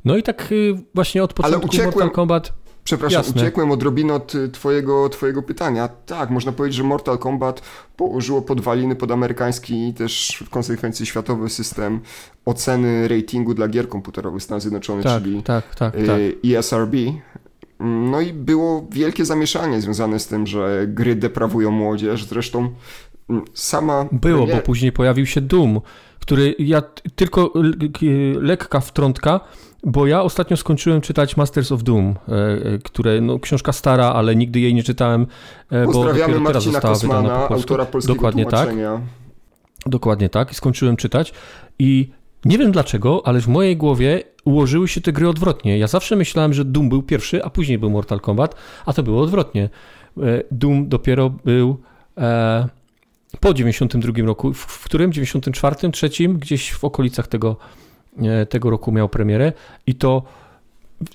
No 0.05 0.17
i 0.17 0.23
tak 0.23 0.51
y, 0.51 0.75
właśnie 0.95 1.23
od 1.23 1.33
początku 1.33 1.57
Ale 1.57 1.65
uciekłem, 1.65 1.93
Mortal 1.93 2.11
Kombat... 2.11 2.53
Przepraszam, 2.83 3.19
Jasne. 3.19 3.41
uciekłem 3.41 3.71
odrobinę 3.71 4.13
od 4.13 4.35
y, 4.35 4.49
twojego, 4.49 5.09
twojego 5.09 5.43
pytania. 5.43 5.87
Tak, 5.87 6.29
można 6.29 6.51
powiedzieć, 6.51 6.77
że 6.77 6.83
Mortal 6.83 7.17
Kombat 7.17 7.61
położyło 7.97 8.41
podwaliny 8.41 8.95
pod 8.95 9.11
amerykański 9.11 9.87
i 9.87 9.93
też 9.93 10.43
w 10.45 10.49
konsekwencji 10.49 11.05
światowy 11.05 11.49
system 11.49 11.99
oceny 12.45 13.07
ratingu 13.07 13.53
dla 13.53 13.67
gier 13.67 13.89
komputerowych 13.89 14.43
Stanów 14.43 14.61
Zjednoczonych, 14.61 15.03
tak, 15.03 15.23
czyli 15.23 15.43
tak, 15.43 15.75
tak, 15.75 15.95
y, 15.95 16.07
tak. 16.07 16.19
ESRB. 16.45 16.95
No 17.79 18.21
i 18.21 18.33
było 18.33 18.87
wielkie 18.91 19.25
zamieszanie 19.25 19.81
związane 19.81 20.19
z 20.19 20.27
tym, 20.27 20.47
że 20.47 20.85
gry 20.87 21.15
deprawują 21.15 21.71
młodzież. 21.71 22.25
Zresztą 22.25 22.69
sama. 23.53 24.05
Było, 24.11 24.47
bo 24.47 24.57
później 24.57 24.91
pojawił 24.91 25.25
się 25.25 25.41
Doom, 25.41 25.81
który 26.19 26.55
ja 26.59 26.81
tylko 27.15 27.53
lekka 28.41 28.79
wtrątka, 28.79 29.39
bo 29.83 30.07
ja 30.07 30.21
ostatnio 30.21 30.57
skończyłem 30.57 31.01
czytać 31.01 31.37
Masters 31.37 31.71
of 31.71 31.83
Doom, 31.83 32.15
e, 32.27 32.33
e, 32.33 32.77
które, 32.77 33.21
no, 33.21 33.39
książka 33.39 33.71
stara, 33.71 34.05
ale 34.05 34.35
nigdy 34.35 34.59
jej 34.59 34.73
nie 34.73 34.83
czytałem, 34.83 35.27
e, 35.71 35.85
bo 35.85 36.03
dopiero 36.03 36.39
teraz 36.47 36.63
została 36.63 36.93
Kosmana, 36.93 37.21
wydana 37.21 37.39
po 37.39 37.47
polsku. 37.47 37.73
autora 37.73 37.85
polskiego 37.85 38.15
Dokładnie 38.15 38.45
tak. 38.45 38.69
Dokładnie 39.85 40.29
tak. 40.29 40.51
I 40.51 40.55
skończyłem 40.55 40.97
czytać 40.97 41.33
i 41.79 42.11
nie 42.45 42.57
wiem 42.57 42.71
dlaczego, 42.71 43.21
ale 43.25 43.41
w 43.41 43.47
mojej 43.47 43.77
głowie 43.77 44.23
ułożyły 44.45 44.87
się 44.87 45.01
te 45.01 45.11
gry 45.11 45.29
odwrotnie. 45.29 45.77
Ja 45.77 45.87
zawsze 45.87 46.15
myślałem, 46.15 46.53
że 46.53 46.65
Doom 46.65 46.89
był 46.89 47.03
pierwszy, 47.03 47.43
a 47.43 47.49
później 47.49 47.77
był 47.77 47.89
Mortal 47.89 48.19
Kombat, 48.19 48.55
a 48.85 48.93
to 48.93 49.03
było 49.03 49.21
odwrotnie. 49.21 49.69
Doom 50.51 50.89
dopiero 50.89 51.29
był 51.29 51.77
po 53.39 53.53
92 53.53 54.25
roku, 54.25 54.53
w, 54.53 54.57
w 54.57 54.83
którym 54.83 55.11
94, 55.11 55.91
trzecim, 55.91 56.37
gdzieś 56.37 56.71
w 56.71 56.83
okolicach 56.83 57.27
tego, 57.27 57.57
e, 58.17 58.45
tego 58.45 58.69
roku 58.69 58.91
miał 58.91 59.09
premierę 59.09 59.53
i 59.87 59.95
to 59.95 60.23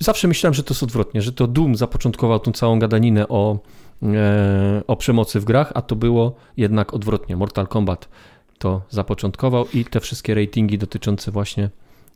zawsze 0.01 0.29
myślałem, 0.29 0.55
że 0.55 0.63
to 0.63 0.75
jest 0.75 0.83
odwrotnie, 0.83 1.23
że 1.23 1.33
to 1.33 1.47
Doom 1.47 1.77
zapoczątkował 1.77 2.41
tą 2.41 2.53
całą 2.53 2.79
gadaninę 2.79 3.29
o, 3.29 3.59
e, 4.03 4.83
o 4.87 4.97
przemocy 4.97 5.41
w 5.41 5.45
grach, 5.45 5.73
a 5.75 5.83
to 5.83 5.97
było 5.97 6.35
jednak 6.57 6.95
odwrotnie. 6.95 7.37
Mortal 7.37 7.67
Kombat 7.67 8.09
to 8.59 8.83
zapoczątkował 8.91 9.67
i 9.75 9.85
te 9.85 10.01
wszystkie 10.01 10.35
ratingi 10.35 10.79
dotyczące 10.79 11.31
właśnie, 11.31 11.71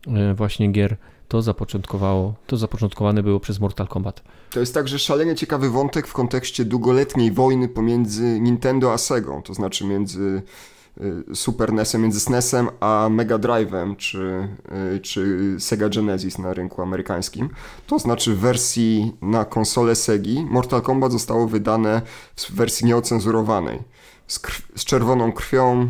e, 0.06 0.34
właśnie 0.34 0.72
gier 0.72 0.96
to 1.28 1.42
zapoczątkowało, 1.42 2.35
to 2.47 2.56
zapoczątkowane 2.56 3.23
było 3.23 3.40
przez 3.40 3.61
Mortal 3.61 3.88
Kombat. 3.88 4.23
To 4.50 4.61
jest 4.61 4.75
także 4.75 4.99
szalenie 4.99 5.35
ciekawy 5.35 5.71
wątek 5.71 6.06
w 6.06 6.12
kontekście 6.12 6.64
długoletniej 6.64 7.33
wojny 7.33 7.68
pomiędzy 7.68 8.40
Nintendo 8.40 8.92
a 8.92 8.99
Segą, 8.99 9.42
to 9.42 9.54
znaczy 9.54 9.85
między 9.85 10.42
y, 11.00 11.37
Super 11.37 11.73
NESem, 11.73 12.02
między 12.02 12.21
SNESem 12.21 12.68
a 12.80 13.09
Mega 13.11 13.38
Drive'em 13.38 13.97
czy, 13.97 14.49
y, 14.97 15.00
czy 15.00 15.56
Sega 15.59 15.88
Genesis 15.88 16.38
na 16.38 16.54
rynku 16.54 16.83
amerykańskim. 16.83 17.49
To 17.87 17.99
znaczy 17.99 18.35
w 18.35 18.38
wersji 18.38 19.12
na 19.23 19.45
konsolę 19.45 19.95
Segi 19.95 20.47
Mortal 20.50 20.83
Kombat 20.83 21.12
zostało 21.12 21.49
wydane 21.49 22.02
w 22.37 22.52
wersji 22.52 22.87
nieocenzurowanej, 22.87 23.83
z, 24.26 24.40
z 24.76 24.85
czerwoną 24.85 25.33
krwią, 25.33 25.88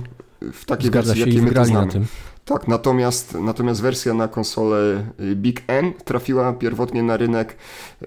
w 0.53 0.65
takiej 0.65 0.87
Zgadza 0.87 1.07
wersji, 1.07 1.21
jakiej 1.21 1.43
my 1.43 1.53
to 1.53 1.65
znamy. 1.65 1.87
na 1.87 1.93
tym. 1.93 2.07
Tak, 2.47 2.69
natomiast, 2.69 3.35
natomiast 3.35 3.83
wersja 3.83 4.15
na 4.15 4.29
konsolę 4.29 5.05
y, 5.21 5.37
Big 5.37 5.63
N 5.67 5.93
trafiła 6.05 6.53
pierwotnie 6.53 7.03
na 7.03 7.17
rynek 7.17 7.53
y, 7.53 8.07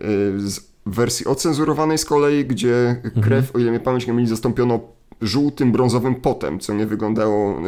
z 0.49 0.59
wersji 0.85 1.25
ocenzurowanej 1.25 1.97
z 1.97 2.05
kolei, 2.05 2.45
gdzie 2.45 2.95
Mhm. 3.03 3.23
krew, 3.23 3.55
o 3.55 3.59
ile 3.59 3.71
mnie 3.71 3.79
pamięć 3.79 4.07
nie 4.07 4.13
myli, 4.13 4.27
zastąpiono 4.27 4.79
żółtym, 5.21 5.71
brązowym 5.71 6.15
potem, 6.15 6.59
co 6.59 6.73
nie 6.73 6.85
wyglądało 6.85 7.59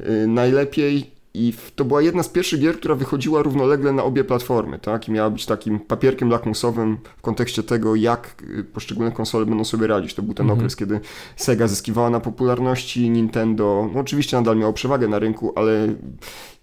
y, 0.00 0.26
najlepiej. 0.26 1.17
I 1.34 1.52
to 1.76 1.84
była 1.84 2.02
jedna 2.02 2.22
z 2.22 2.28
pierwszych 2.28 2.60
gier, 2.60 2.76
która 2.76 2.94
wychodziła 2.94 3.42
równolegle 3.42 3.92
na 3.92 4.04
obie 4.04 4.24
platformy, 4.24 4.78
tak? 4.78 5.08
I 5.08 5.12
miała 5.12 5.30
być 5.30 5.46
takim 5.46 5.80
papierkiem 5.80 6.30
lakmusowym 6.30 6.98
w 7.18 7.22
kontekście 7.22 7.62
tego, 7.62 7.94
jak 7.94 8.42
y, 8.58 8.64
poszczególne 8.64 9.12
konsole 9.12 9.46
będą 9.46 9.64
sobie 9.64 9.86
radzić. 9.86 10.14
To 10.14 10.22
był 10.22 10.34
ten 10.34 10.44
Mhm. 10.46 10.58
okres, 10.58 10.76
kiedy 10.76 11.00
Sega 11.36 11.66
zyskiwała 11.66 12.10
na 12.10 12.20
popularności, 12.20 13.10
Nintendo, 13.10 13.90
no 13.94 14.00
oczywiście 14.00 14.36
nadal 14.36 14.56
miało 14.56 14.72
przewagę 14.72 15.08
na 15.08 15.18
rynku, 15.18 15.52
ale 15.56 15.88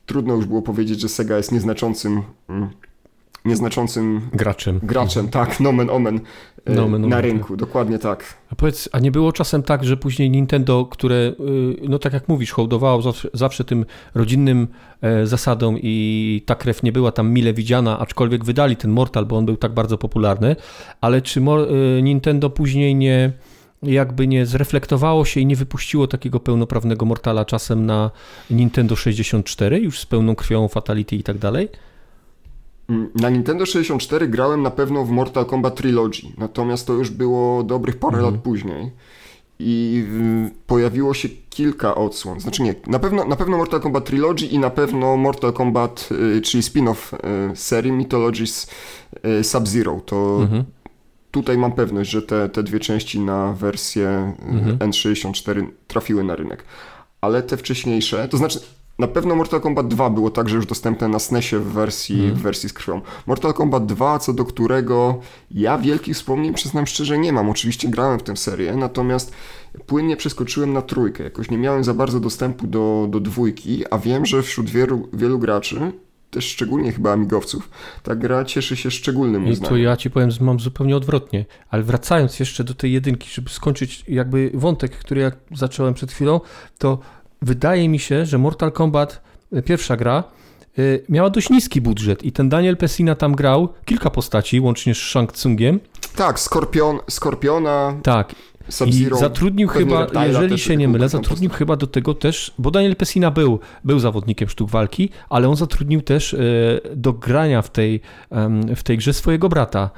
trudno 0.05 0.35
już 0.35 0.45
było 0.45 0.61
powiedzieć, 0.61 0.99
że 0.99 1.09
Sega 1.09 1.37
jest 1.37 1.51
nieznaczącym, 1.51 2.21
mm, 2.49 2.69
nieznaczącym 3.45 4.21
Graczem. 4.33 4.79
graczem, 4.83 5.29
tak, 5.29 5.59
nomen 5.59 5.89
omen, 5.89 6.19
e, 6.65 6.73
na 6.73 6.83
omen, 6.83 7.13
rynku, 7.13 7.57
dokładnie 7.57 7.99
tak. 7.99 8.37
A 8.51 8.55
powiedz, 8.55 8.89
a 8.91 8.99
nie 8.99 9.11
było 9.11 9.31
czasem 9.31 9.63
tak, 9.63 9.83
że 9.83 9.97
później 9.97 10.29
Nintendo, 10.29 10.85
które, 10.85 11.15
y, 11.15 11.33
no 11.89 11.99
tak 11.99 12.13
jak 12.13 12.27
mówisz, 12.27 12.51
hołdowało 12.51 13.01
zawsze, 13.01 13.29
zawsze 13.33 13.63
tym 13.63 13.85
rodzinnym 14.15 14.67
e, 15.01 15.27
zasadom 15.27 15.77
i 15.81 16.43
ta 16.45 16.55
krew 16.55 16.83
nie 16.83 16.91
była 16.91 17.11
tam 17.11 17.31
mile 17.31 17.53
widziana, 17.53 17.99
aczkolwiek 17.99 18.45
wydali 18.45 18.75
ten 18.75 18.91
Mortal, 18.91 19.25
bo 19.25 19.37
on 19.37 19.45
był 19.45 19.57
tak 19.57 19.73
bardzo 19.73 19.97
popularny, 19.97 20.55
ale 21.01 21.21
czy 21.21 21.39
y, 21.39 22.01
Nintendo 22.01 22.49
później 22.49 22.95
nie 22.95 23.31
jakby 23.83 24.27
nie 24.27 24.45
zreflektowało 24.45 25.25
się 25.25 25.39
i 25.39 25.45
nie 25.45 25.55
wypuściło 25.55 26.07
takiego 26.07 26.39
pełnoprawnego 26.39 27.05
Mortala 27.05 27.45
czasem 27.45 27.85
na 27.85 28.11
Nintendo 28.49 28.95
64, 28.95 29.79
już 29.79 29.99
z 29.99 30.05
pełną 30.05 30.35
krwią 30.35 30.67
Fatality 30.67 31.15
i 31.15 31.23
tak 31.23 31.37
dalej? 31.37 31.69
Mm, 32.89 33.09
Na 33.15 33.29
Nintendo 33.29 33.65
64 33.65 34.27
grałem 34.27 34.61
na 34.61 34.71
pewno 34.71 35.05
w 35.05 35.09
Mortal 35.09 35.45
Kombat 35.45 35.75
Trilogy, 35.75 36.21
natomiast 36.37 36.87
to 36.87 36.93
już 36.93 37.09
było 37.09 37.63
dobrych 37.63 37.97
parę 37.97 38.17
Mhm. 38.17 38.33
lat 38.33 38.43
później. 38.43 38.91
I 39.59 40.05
pojawiło 40.67 41.13
się 41.13 41.29
kilka 41.49 41.95
odsłon. 41.95 42.39
Znaczy 42.39 42.63
nie, 42.63 42.75
na 42.87 42.99
pewno, 42.99 43.25
na 43.25 43.35
pewno 43.35 43.57
Mortal 43.57 43.81
Kombat 43.81 44.05
Trilogy 44.05 44.45
i 44.45 44.59
na 44.59 44.69
pewno 44.69 45.17
Mortal 45.17 45.53
Kombat, 45.53 46.09
y, 46.37 46.41
czyli 46.41 46.63
spin-off 46.63 47.13
y, 47.53 47.55
serii 47.55 47.91
Mythologies 47.91 48.67
y, 49.39 49.43
Sub-Zero. 49.43 50.01
To 50.05 50.37
Mhm. 50.41 50.63
tutaj 51.31 51.57
mam 51.57 51.71
pewność, 51.71 52.09
że 52.11 52.21
te, 52.21 52.49
te 52.49 52.63
dwie 52.63 52.79
części 52.79 53.19
na 53.19 53.53
wersję 53.53 54.33
Mhm. 54.47 54.77
N64 54.77 55.65
trafiły 55.87 56.23
na 56.23 56.35
rynek. 56.35 56.63
Ale 57.21 57.43
te 57.43 57.57
wcześniejsze, 57.57 58.27
to 58.27 58.37
znaczy 58.37 58.59
na 58.99 59.07
pewno 59.07 59.35
Mortal 59.35 59.61
Kombat 59.61 59.87
2 59.87 60.09
było 60.09 60.29
także 60.29 60.55
już 60.55 60.65
dostępne 60.65 61.07
na 61.07 61.19
SNESie 61.19 61.59
w 61.59 61.63
wersji, 61.73 62.15
Mhm. 62.19 62.35
w 62.35 62.41
wersji 62.41 62.69
z 62.69 62.73
krwią. 62.73 63.01
Mortal 63.27 63.53
Kombat 63.53 63.85
2, 63.85 64.19
co 64.19 64.33
do 64.33 64.45
którego 64.45 65.19
ja 65.51 65.77
wielkich 65.77 66.15
wspomnień, 66.15 66.53
przyznam 66.53 66.87
szczerze, 66.87 67.17
nie 67.17 67.33
mam. 67.33 67.49
Oczywiście 67.49 67.87
grałem 67.89 68.19
w 68.19 68.23
tę 68.23 68.37
serię, 68.37 68.75
natomiast 68.75 69.33
płynnie 69.85 70.17
przeskoczyłem 70.17 70.73
na 70.73 70.81
trójkę. 70.81 71.23
Jakoś 71.23 71.51
nie 71.51 71.57
miałem 71.57 71.83
za 71.83 71.93
bardzo 71.93 72.19
dostępu 72.19 72.67
do, 72.67 73.07
do 73.09 73.19
dwójki, 73.19 73.83
a 73.91 73.97
wiem, 73.97 74.25
że 74.25 74.43
wśród 74.43 74.69
wielu, 74.69 75.09
wielu 75.13 75.39
graczy 75.39 75.91
też 76.31 76.45
szczególnie 76.45 76.91
chyba 76.91 77.11
amigowców, 77.13 77.69
ta 78.03 78.15
gra 78.15 78.45
cieszy 78.45 78.75
się 78.75 78.91
szczególnym 78.91 79.47
I 79.47 79.51
uznaniem. 79.51 79.69
to 79.69 79.77
ja 79.77 79.97
ci 79.97 80.09
powiem, 80.09 80.31
że 80.31 80.43
mam 80.43 80.59
zupełnie 80.59 80.97
odwrotnie. 80.97 81.45
Ale 81.69 81.83
wracając 81.83 82.39
jeszcze 82.39 82.63
do 82.63 82.73
tej 82.73 82.91
jedynki, 82.93 83.29
żeby 83.31 83.49
skończyć 83.49 84.03
jakby 84.07 84.51
wątek, 84.53 84.91
który 84.91 85.21
jak 85.21 85.37
zacząłem 85.51 85.93
przed 85.93 86.11
chwilą, 86.11 86.41
to 86.77 86.99
wydaje 87.41 87.89
mi 87.89 87.99
się, 87.99 88.25
że 88.25 88.37
Mortal 88.37 88.71
Kombat, 88.71 89.21
y, 89.53 89.61
pierwsza 89.61 89.97
gra, 89.97 90.23
y, 90.79 91.03
miała 91.09 91.29
dość 91.29 91.49
niski 91.49 91.81
budżet 91.81 92.23
i 92.23 92.31
ten 92.31 92.49
Daniel 92.49 92.77
Pessina 92.77 93.15
tam 93.15 93.35
grał 93.35 93.69
kilka 93.85 94.09
postaci, 94.09 94.59
łącznie 94.59 94.95
z 94.95 94.97
Shang 94.97 95.31
Tsungiem. 95.31 95.79
Tak, 96.15 96.39
Skorpion, 96.39 96.99
Skorpiona, 97.09 97.95
Tak, 98.03 98.35
i 98.85 99.09
zatrudnił 99.19 99.67
chyba, 99.67 100.25
jeżeli 100.25 100.59
się 100.59 100.77
nie 100.77 100.87
mylę, 100.87 101.09
zatrudnił 101.09 101.49
chyba 101.49 101.75
do 101.75 101.87
tego 101.87 102.13
też, 102.13 102.53
bo 102.57 102.71
Daniel 102.71 102.95
Pessina 102.95 103.31
był, 103.31 103.59
był 103.83 103.99
zawodnikiem 103.99 104.49
sztuk 104.49 104.69
walki, 104.69 105.09
ale 105.29 105.49
on 105.49 105.55
zatrudnił 105.55 106.01
też 106.01 106.33
e, 106.33 106.37
do 106.95 107.13
grania 107.13 107.61
w 107.61 107.69
tej, 107.69 108.01
w 108.75 108.83
tej 108.83 108.97
grze 108.97 109.13
swojego 109.13 109.49
brata. 109.49 109.89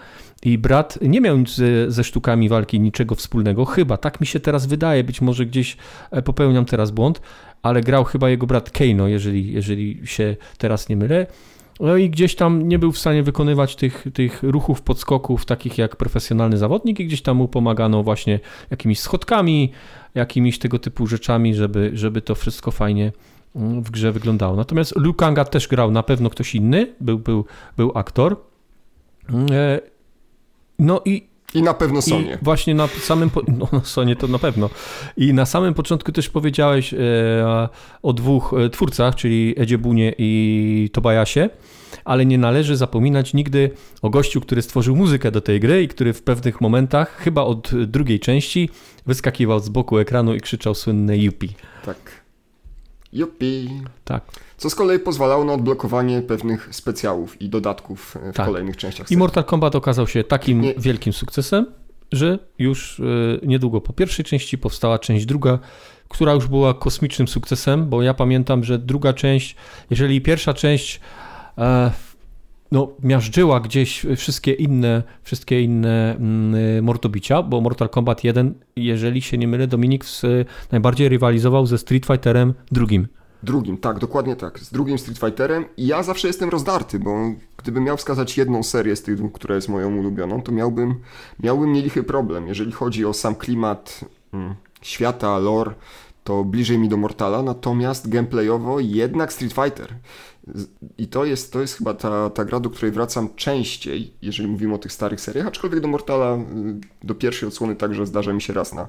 I 0.43 0.57
brat 0.57 0.99
nie 1.01 1.21
miał 1.21 1.37
nic 1.37 1.55
ze, 1.55 1.91
ze 1.91 2.03
sztukami 2.03 2.49
walki 2.49 2.79
niczego 2.79 3.15
wspólnego, 3.15 3.65
chyba, 3.65 3.97
tak 3.97 4.21
mi 4.21 4.27
się 4.27 4.39
teraz 4.39 4.65
wydaje, 4.65 5.03
być 5.03 5.21
może 5.21 5.45
gdzieś 5.45 5.77
e, 6.11 6.21
popełniam 6.21 6.65
teraz 6.65 6.91
błąd, 6.91 7.21
ale 7.63 7.81
grał 7.81 8.03
chyba 8.03 8.29
jego 8.29 8.47
brat 8.47 8.71
Keino, 8.71 9.07
jeżeli, 9.07 9.53
jeżeli 9.53 10.01
się 10.05 10.35
teraz 10.57 10.89
nie 10.89 10.95
mylę. 10.95 11.27
No 11.79 11.97
i 11.97 12.09
gdzieś 12.09 12.35
tam 12.35 12.67
nie 12.67 12.79
był 12.79 12.91
w 12.91 12.97
stanie 12.97 13.23
wykonywać 13.23 13.75
tych, 13.75 14.05
tych 14.13 14.43
ruchów, 14.43 14.81
podskoków, 14.81 15.45
takich 15.45 15.77
jak 15.77 15.95
profesjonalny 15.95 16.57
zawodnik, 16.57 16.99
i 16.99 17.05
gdzieś 17.05 17.21
tam 17.21 17.37
mu 17.37 17.47
pomagano 17.47 18.03
właśnie 18.03 18.39
jakimiś 18.71 18.99
schodkami, 18.99 19.71
jakimiś 20.15 20.59
tego 20.59 20.79
typu 20.79 21.07
rzeczami, 21.07 21.55
żeby, 21.55 21.91
żeby 21.93 22.21
to 22.21 22.35
wszystko 22.35 22.71
fajnie 22.71 23.11
mm, 23.55 23.83
w 23.83 23.91
grze 23.91 24.11
wyglądało. 24.11 24.55
Natomiast 24.55 24.95
Liu 24.99 25.13
Kanga 25.13 25.45
też 25.45 25.67
grał 25.67 25.91
na 25.91 26.03
pewno 26.03 26.29
ktoś 26.29 26.55
inny, 26.55 26.93
był, 27.01 27.19
był, 27.19 27.45
był 27.77 27.91
aktor. 27.95 28.37
No 30.79 31.01
i 31.05 31.27
I 31.53 31.61
na 31.61 31.73
pewno 31.73 31.99
i 31.99 32.01
Sonię. 32.01 32.37
właśnie 32.41 32.75
na 32.75 32.87
samym, 32.87 33.29
po... 33.29 33.41
no 33.47 33.67
na 33.71 33.83
Sonie 33.83 34.15
to 34.15 34.27
na 34.27 34.39
pewno. 34.39 34.69
I 35.17 35.33
na 35.33 35.45
samym 35.45 35.73
początku 35.73 36.11
też 36.11 36.29
powiedziałeś 36.29 36.93
e, 36.93 36.97
o 38.03 38.13
dwóch 38.13 38.53
e, 38.53 38.69
twórcach, 38.69 39.15
czyli 39.15 39.53
Edzie 39.57 39.77
Bunie 39.77 40.13
i 40.17 40.89
Tobayasie, 40.93 41.49
ale 42.05 42.25
nie 42.25 42.37
należy 42.37 42.77
zapominać 42.77 43.33
nigdy 43.33 43.71
o 44.01 44.09
gościu, 44.09 44.41
który 44.41 44.61
stworzył 44.61 44.95
muzykę 44.95 45.31
do 45.31 45.41
tej 45.41 45.59
gry 45.59 45.83
i 45.83 45.87
który 45.87 46.13
w 46.13 46.23
pewnych 46.23 46.61
momentach, 46.61 47.17
chyba 47.17 47.41
od 47.41 47.71
drugiej 47.85 48.19
części, 48.19 48.69
wyskakiwał 49.05 49.59
z 49.59 49.69
boku 49.69 49.97
ekranu 49.97 50.35
i 50.35 50.39
krzyczał 50.41 50.75
słynne 50.75 51.17
Yuppie. 51.17 51.49
Tak. 51.85 51.97
Jupi. 53.13 53.69
Tak. 54.03 54.23
Co 54.57 54.69
z 54.69 54.75
kolei 54.75 54.99
pozwalało 54.99 55.43
na 55.45 55.53
odblokowanie 55.53 56.21
pewnych 56.21 56.69
specjałów 56.71 57.41
i 57.41 57.49
dodatków 57.49 58.17
e, 58.23 58.33
w 58.33 58.35
Tak. 58.35 58.45
kolejnych 58.45 58.77
częściach 58.77 59.11
I. 59.11 59.17
Mortal 59.17 59.43
Kombat 59.43 59.75
okazał 59.75 60.07
się 60.07 60.23
takim 60.23 60.61
Nie- 60.61 60.73
wielkim 60.77 61.13
sukcesem, 61.13 61.65
że 62.11 62.39
już 62.59 62.99
e, 62.99 63.03
niedługo 63.47 63.81
po 63.81 63.93
pierwszej 63.93 64.25
części 64.25 64.57
powstała 64.57 64.99
część 64.99 65.25
druga, 65.25 65.59
która 66.07 66.33
już 66.33 66.47
była 66.47 66.73
kosmicznym 66.73 67.27
sukcesem, 67.27 67.89
bo 67.89 68.01
ja 68.01 68.13
pamiętam, 68.13 68.63
że 68.63 68.79
druga 68.79 69.13
część, 69.13 69.55
jeżeli 69.89 70.21
pierwsza 70.21 70.53
część 70.53 70.99
e, 71.57 71.91
no, 72.71 72.91
miażdżyła 73.03 73.59
gdzieś 73.59 74.05
wszystkie 74.15 74.53
inne, 74.53 75.03
wszystkie 75.23 75.61
inne 75.61 76.15
mm, 76.15 76.83
mordobicia, 76.83 77.43
bo 77.43 77.61
Mortal 77.61 77.89
Kombat 77.89 78.23
1, 78.23 78.53
jeżeli 78.75 79.21
się 79.21 79.37
nie 79.37 79.47
mylę, 79.47 79.67
Dominik 79.67 80.05
najbardziej 80.71 81.09
rywalizował 81.09 81.65
ze 81.65 81.77
Street 81.77 82.05
Fighterem 82.05 82.53
drugim. 82.71 83.07
Drugim, 83.43 83.77
tak, 83.77 83.99
dokładnie 83.99 84.35
tak. 84.35 84.59
Z 84.59 84.71
drugim 84.71 84.97
Street 84.97 85.19
Fighterem. 85.19 85.65
I 85.77 85.87
ja 85.87 86.03
zawsze 86.03 86.27
jestem 86.27 86.49
rozdarty, 86.49 86.99
bo 86.99 87.15
gdybym 87.57 87.83
miał 87.83 87.97
wskazać 87.97 88.37
jedną 88.37 88.63
serię 88.63 88.95
z 88.95 89.03
tych 89.03 89.15
dwóch, 89.15 89.31
która 89.31 89.55
jest 89.55 89.69
moją 89.69 89.97
ulubioną, 89.97 90.41
to 90.41 90.51
miałbym, 90.51 90.95
miałbym 91.39 91.73
nielichy 91.73 92.03
problem. 92.03 92.47
Jeżeli 92.47 92.71
chodzi 92.71 93.05
o 93.05 93.13
sam 93.13 93.35
klimat 93.35 93.99
mm, 94.33 94.55
świata, 94.81 95.37
lore, 95.37 95.73
to 96.23 96.43
bliżej 96.43 96.77
mi 96.77 96.89
do 96.89 96.97
Mortala, 96.97 97.43
natomiast 97.43 98.09
gameplayowo 98.09 98.79
jednak 98.79 99.33
Street 99.33 99.53
Fighter. 99.53 99.93
I 100.97 101.07
to 101.07 101.25
jest, 101.25 101.53
to 101.53 101.61
jest 101.61 101.77
chyba 101.77 101.93
ta, 101.93 102.29
ta 102.29 102.45
gra, 102.45 102.59
do 102.59 102.69
której 102.69 102.91
wracam 102.91 103.29
częściej, 103.35 104.13
jeżeli 104.21 104.49
mówimy 104.49 104.73
o 104.73 104.77
tych 104.77 104.91
starych 104.91 105.21
seriach, 105.21 105.47
aczkolwiek 105.47 105.79
do 105.79 105.87
Mortala, 105.87 106.35
y, 106.35 106.37
do 107.03 107.15
pierwszej 107.15 107.47
odsłony 107.47 107.75
także 107.75 108.05
zdarza 108.05 108.33
mi 108.33 108.41
się 108.41 108.53
raz 108.53 108.73
na, 108.73 108.87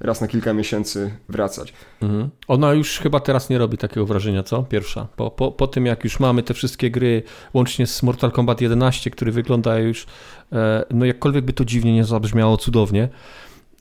raz 0.00 0.20
na 0.20 0.28
kilka 0.28 0.52
miesięcy 0.52 1.14
wracać. 1.28 1.72
Mhm. 2.02 2.30
Ona 2.48 2.74
już 2.74 2.98
chyba 2.98 3.20
teraz 3.20 3.50
nie 3.50 3.58
robi 3.58 3.78
takiego 3.78 4.06
wrażenia, 4.06 4.42
co? 4.42 4.62
Pierwsza. 4.62 5.06
Po, 5.16 5.30
po, 5.30 5.52
po 5.52 5.66
tym, 5.66 5.86
jak 5.86 6.04
już 6.04 6.20
mamy 6.20 6.42
te 6.42 6.54
wszystkie 6.54 6.90
gry, 6.90 7.22
łącznie 7.54 7.86
z 7.86 8.02
Mortal 8.02 8.30
Kombat 8.30 8.60
11, 8.60 9.10
który 9.10 9.32
wygląda 9.32 9.78
już, 9.78 10.06
e, 10.52 10.84
no 10.90 11.04
jakkolwiek 11.04 11.44
by 11.44 11.52
to 11.52 11.64
dziwnie 11.64 11.94
nie 11.94 12.04
zabrzmiało 12.04 12.56
cudownie, 12.56 13.08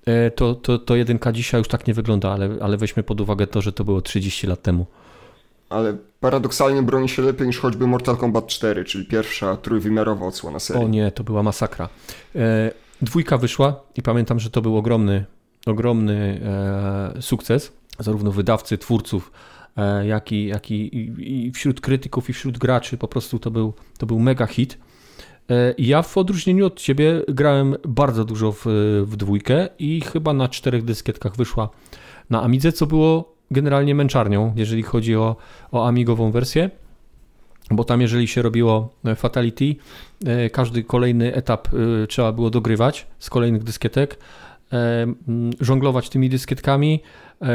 e, 0.05 0.31
to, 0.31 0.55
to, 0.55 0.79
to 0.79 0.96
jedynka 0.96 1.31
dzisiaj 1.31 1.62
już 1.62 1.67
tak 1.67 1.88
nie 1.88 1.93
wygląda, 1.93 2.31
ale, 2.31 2.50
ale 2.62 2.77
weźmy 2.77 3.03
pod 3.03 3.22
uwagę 3.22 3.48
to, 3.48 3.62
że 3.62 3.74
to 3.74 3.84
było 3.84 4.01
30 4.01 4.48
lat 4.48 4.62
temu 4.62 4.86
ale 5.69 5.98
paradoksalnie 6.19 6.83
broni 6.83 7.09
się 7.09 7.21
lepiej 7.21 7.47
niż 7.47 7.59
choćby 7.59 7.88
Mortal 7.88 8.17
Kombat 8.17 8.47
4, 8.47 8.86
czyli 8.86 9.05
pierwsza 9.05 9.57
trójwymiarowa 9.57 10.25
odsłona 10.25 10.59
serii. 10.59 10.83
O 10.83 10.88
nie, 10.88 11.12
to 11.12 11.24
była 11.24 11.43
masakra. 11.43 11.89
E, 12.36 12.71
dwójka 13.01 13.38
wyszła 13.38 13.83
i 13.95 14.01
pamiętam, 14.01 14.39
że 14.39 14.50
to 14.50 14.62
był 14.62 14.77
ogromny, 14.77 15.25
ogromny 15.65 16.41
e, 17.17 17.21
sukces, 17.21 17.71
zarówno 18.00 18.31
wydawcy, 18.31 18.77
twórców, 18.77 19.31
e, 19.77 20.07
jak, 20.07 20.31
i, 20.31 20.45
jak 20.45 20.71
i, 20.71 20.97
i, 21.17 21.51
wśród 21.51 21.81
krytyków, 21.81 22.29
i 22.29 22.33
wśród 22.33 22.57
graczy. 22.57 22.97
Po 22.97 23.07
prostu 23.07 23.39
to 23.39 23.51
był, 23.51 23.74
to 23.97 24.05
był 24.05 24.19
mega 24.19 24.47
hit. 24.47 24.77
E, 25.50 25.74
ja 25.77 26.01
w 26.01 26.17
odróżnieniu 26.17 26.65
od 26.65 26.79
ciebie 26.79 27.21
grałem 27.27 27.75
bardzo 27.88 28.25
dużo 28.25 28.51
w, 28.51 28.65
w 29.03 29.15
dwójkę 29.15 29.67
i 29.79 30.01
chyba 30.01 30.33
na 30.33 30.50
czterech 30.50 30.83
dyskietkach 30.86 31.36
wyszła 31.36 31.69
na 32.29 32.43
Amidze, 32.43 32.71
co 32.71 32.86
było 32.86 33.37
generalnie 33.51 33.96
męczarnią, 33.96 34.54
jeżeli 34.56 34.84
chodzi 34.84 35.16
o, 35.16 35.36
o 35.72 35.88
Amigową 35.88 36.32
wersję, 36.32 36.70
bo 37.72 37.84
tam 37.84 38.01
jeżeli 38.01 38.27
się 38.27 38.42
robiło 38.42 38.89
e, 39.06 39.16
Fatality, 39.16 39.75
e, 40.25 40.50
każdy 40.50 40.84
kolejny 40.84 41.34
etap 41.36 41.68
e, 41.68 42.08
trzeba 42.08 42.32
było 42.32 42.50
dogrywać 42.50 43.08
z 43.20 43.30
kolejnych 43.30 43.63
dyskietek, 43.63 44.20
żonglować 45.62 46.10
tymi 46.10 46.30
dyskietkami, 46.30 47.01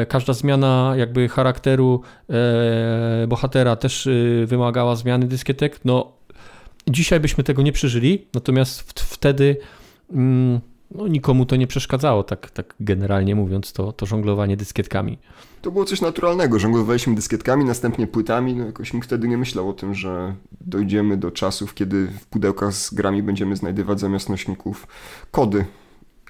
każda 0.09 0.33
zmiana 0.33 0.95
jakby 0.97 1.29
charakteru 1.29 2.01
bohatera 3.29 3.77
też 3.77 4.09
wymagała 4.47 4.97
zmiany 4.97 5.27
dyskietek, 5.27 5.81
no 5.85 6.13
dzisiaj 6.89 7.21
byśmy 7.21 7.45
tego 7.45 7.63
nie 7.63 7.73
przeżyli, 7.73 8.27
natomiast 8.35 9.01
wtedy 9.01 9.57
mm, 10.13 10.61
no, 10.91 11.09
nikomu 11.09 11.47
to 11.47 11.57
nie 11.57 11.67
przeszkadzało, 11.67 12.23
tak, 12.23 12.51
tak 12.51 12.75
generalnie 12.81 13.35
mówiąc, 13.35 13.73
to, 13.73 13.93
to 13.93 14.07
żonglowanie 14.07 14.57
dyskietkami. 14.57 15.19
To 15.62 15.71
było 15.71 15.85
coś 15.85 16.00
naturalnego. 16.00 16.59
Żonglowaliśmy 16.59 17.14
dyskietkami, 17.14 17.64
następnie 17.64 18.07
płytami. 18.07 18.54
No 18.54 18.66
jakoś 18.66 18.92
nikt 18.92 19.07
wtedy 19.07 19.28
nie 19.28 19.38
myślał 19.38 19.69
o 19.69 19.73
tym, 19.73 19.95
że 19.95 20.35
dojdziemy 20.61 21.16
do 21.16 21.31
czasów, 21.31 21.75
kiedy 21.75 22.07
w 22.07 22.26
pudełkach 22.26 22.73
z 22.73 22.95
grami 22.95 23.23
będziemy 23.23 23.57
znajdywać 23.57 24.00
zamiast 24.00 24.28
nośników 24.28 24.87
kody 25.31 25.64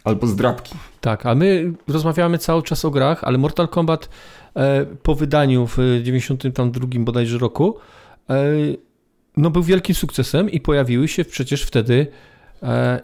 albo 0.05 0.27
zdrabki. 0.27 0.75
Tak, 1.01 1.27
a 1.27 1.35
my 1.35 1.73
rozmawiamy 1.89 2.39
cały 2.39 2.63
czas 2.63 2.85
o 2.85 2.91
grach, 2.91 3.25
ale 3.25 3.39
Mortal 3.39 3.69
Kombat 3.69 4.09
e, 4.57 4.87
po 5.03 5.15
wydaniu 5.15 5.67
w 5.67 5.79
92 6.03 6.87
bodajże 6.99 7.39
roku 7.39 7.77
e, 8.31 8.45
no 9.37 9.51
był 9.51 9.63
wielkim 9.63 9.95
sukcesem 9.95 10.51
i 10.51 10.61
pojawiły 10.61 11.09
się 11.09 11.25
przecież 11.25 11.63
wtedy 11.63 12.07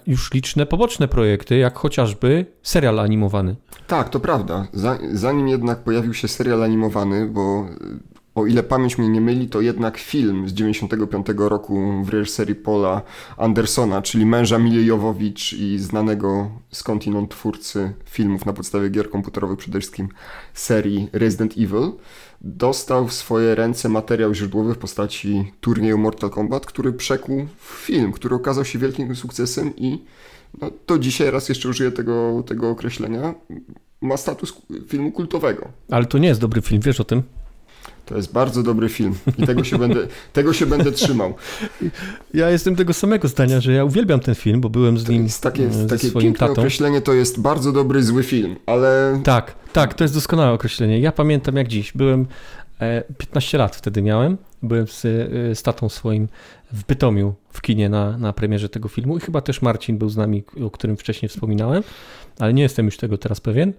już 0.06 0.32
liczne 0.32 0.66
poboczne 0.66 1.08
projekty, 1.08 1.56
jak 1.56 1.78
chociażby 1.78 2.46
serial 2.62 3.00
animowany. 3.00 3.56
Tak, 3.86 4.08
to 4.08 4.20
prawda. 4.20 4.66
Zanim 5.12 5.48
jednak 5.48 5.78
pojawił 5.78 6.14
się 6.14 6.28
serial 6.28 6.62
animowany, 6.62 7.26
bo 7.26 7.66
o 8.34 8.46
ile 8.46 8.62
pamięć 8.62 8.98
mnie 8.98 9.08
nie 9.08 9.20
myli, 9.20 9.48
to 9.48 9.60
jednak 9.60 9.98
film 9.98 10.48
z 10.48 10.52
95 10.52 11.26
roku 11.36 12.02
w 12.04 12.08
reżyserii 12.08 12.54
Paula 12.54 13.02
Andersona, 13.36 14.02
czyli 14.02 14.26
męża 14.26 14.58
Mili 14.58 14.86
Jowowicz 14.86 15.52
i 15.52 15.78
znanego 15.78 16.50
skądinąd 16.70 17.30
twórcy 17.30 17.92
filmów 18.04 18.46
na 18.46 18.52
podstawie 18.52 18.90
gier 18.90 19.10
komputerowych, 19.10 19.58
przede 19.58 19.80
wszystkim 19.80 20.08
serii 20.54 21.08
Resident 21.12 21.52
Evil, 21.52 21.92
dostał 22.40 23.08
w 23.08 23.12
swoje 23.12 23.54
ręce 23.54 23.88
materiał 23.88 24.34
źródłowy 24.34 24.74
w 24.74 24.78
postaci 24.78 25.52
turnieju 25.60 25.98
Mortal 25.98 26.30
Kombat, 26.30 26.66
który 26.66 26.92
przekuł 26.92 27.46
w 27.58 27.72
film, 27.86 28.12
który 28.12 28.34
okazał 28.34 28.64
się 28.64 28.78
wielkim 28.78 29.16
sukcesem 29.16 29.76
i 29.76 30.04
no, 30.60 30.70
to 30.86 30.98
dzisiaj 30.98 31.30
raz 31.30 31.48
jeszcze 31.48 31.68
użyję 31.68 31.90
tego, 31.92 32.42
tego 32.46 32.70
określenia, 32.70 33.34
ma 34.00 34.16
status 34.16 34.62
filmu 34.88 35.12
kultowego. 35.12 35.68
Ale 35.90 36.06
to 36.06 36.18
nie 36.18 36.28
jest 36.28 36.40
dobry 36.40 36.62
film, 36.62 36.80
wiesz 36.80 37.00
o 37.00 37.04
tym? 37.04 37.22
To 38.08 38.16
jest 38.16 38.32
bardzo 38.32 38.62
dobry 38.62 38.88
film 38.88 39.14
i 39.38 39.46
tego 39.46 39.64
się 39.64 39.78
będę, 39.78 40.06
tego 40.32 40.52
się 40.52 40.66
będę 40.66 40.92
trzymał. 40.92 41.34
Ja 42.34 42.50
jestem 42.50 42.76
tego 42.76 42.92
samego 42.92 43.28
zdania, 43.28 43.60
że 43.60 43.72
ja 43.72 43.84
uwielbiam 43.84 44.20
ten 44.20 44.34
film, 44.34 44.60
bo 44.60 44.68
byłem 44.68 44.98
z 44.98 45.08
nim 45.08 45.22
jest 45.22 45.42
takie, 45.42 45.66
e, 45.66 45.72
ze 45.72 45.86
takie 45.86 46.08
swoim 46.08 46.24
piękne 46.24 46.48
tatą. 46.48 46.60
określenie 46.60 47.00
to 47.00 47.12
jest 47.12 47.40
bardzo 47.40 47.72
dobry, 47.72 48.02
zły 48.02 48.22
film, 48.22 48.56
ale... 48.66 49.20
Tak, 49.24 49.54
tak, 49.72 49.94
to 49.94 50.04
jest 50.04 50.14
doskonałe 50.14 50.52
określenie. 50.52 51.00
Ja 51.00 51.12
pamiętam 51.12 51.56
jak 51.56 51.68
dziś. 51.68 51.92
Byłem, 51.92 52.26
15 53.18 53.56
e, 53.56 53.60
lat 53.60 53.76
wtedy 53.76 54.02
miałem, 54.02 54.36
byłem 54.62 54.86
z, 54.86 55.04
e, 55.04 55.54
z 55.54 55.62
tatą 55.62 55.88
swoim 55.88 56.28
w 56.72 56.84
Bytomiu 56.84 57.34
w 57.52 57.60
kinie 57.60 57.88
na, 57.88 58.18
na 58.18 58.32
premierze 58.32 58.68
tego 58.68 58.88
filmu 58.88 59.16
i 59.16 59.20
chyba 59.20 59.40
też 59.40 59.62
Marcin 59.62 59.98
był 59.98 60.08
z 60.08 60.16
nami, 60.16 60.44
o 60.66 60.70
którym 60.70 60.96
wcześniej 60.96 61.28
wspominałem, 61.28 61.82
ale 62.38 62.54
nie 62.54 62.62
jestem 62.62 62.86
już 62.86 62.96
tego 62.96 63.18
teraz 63.18 63.40
pewien 63.40 63.72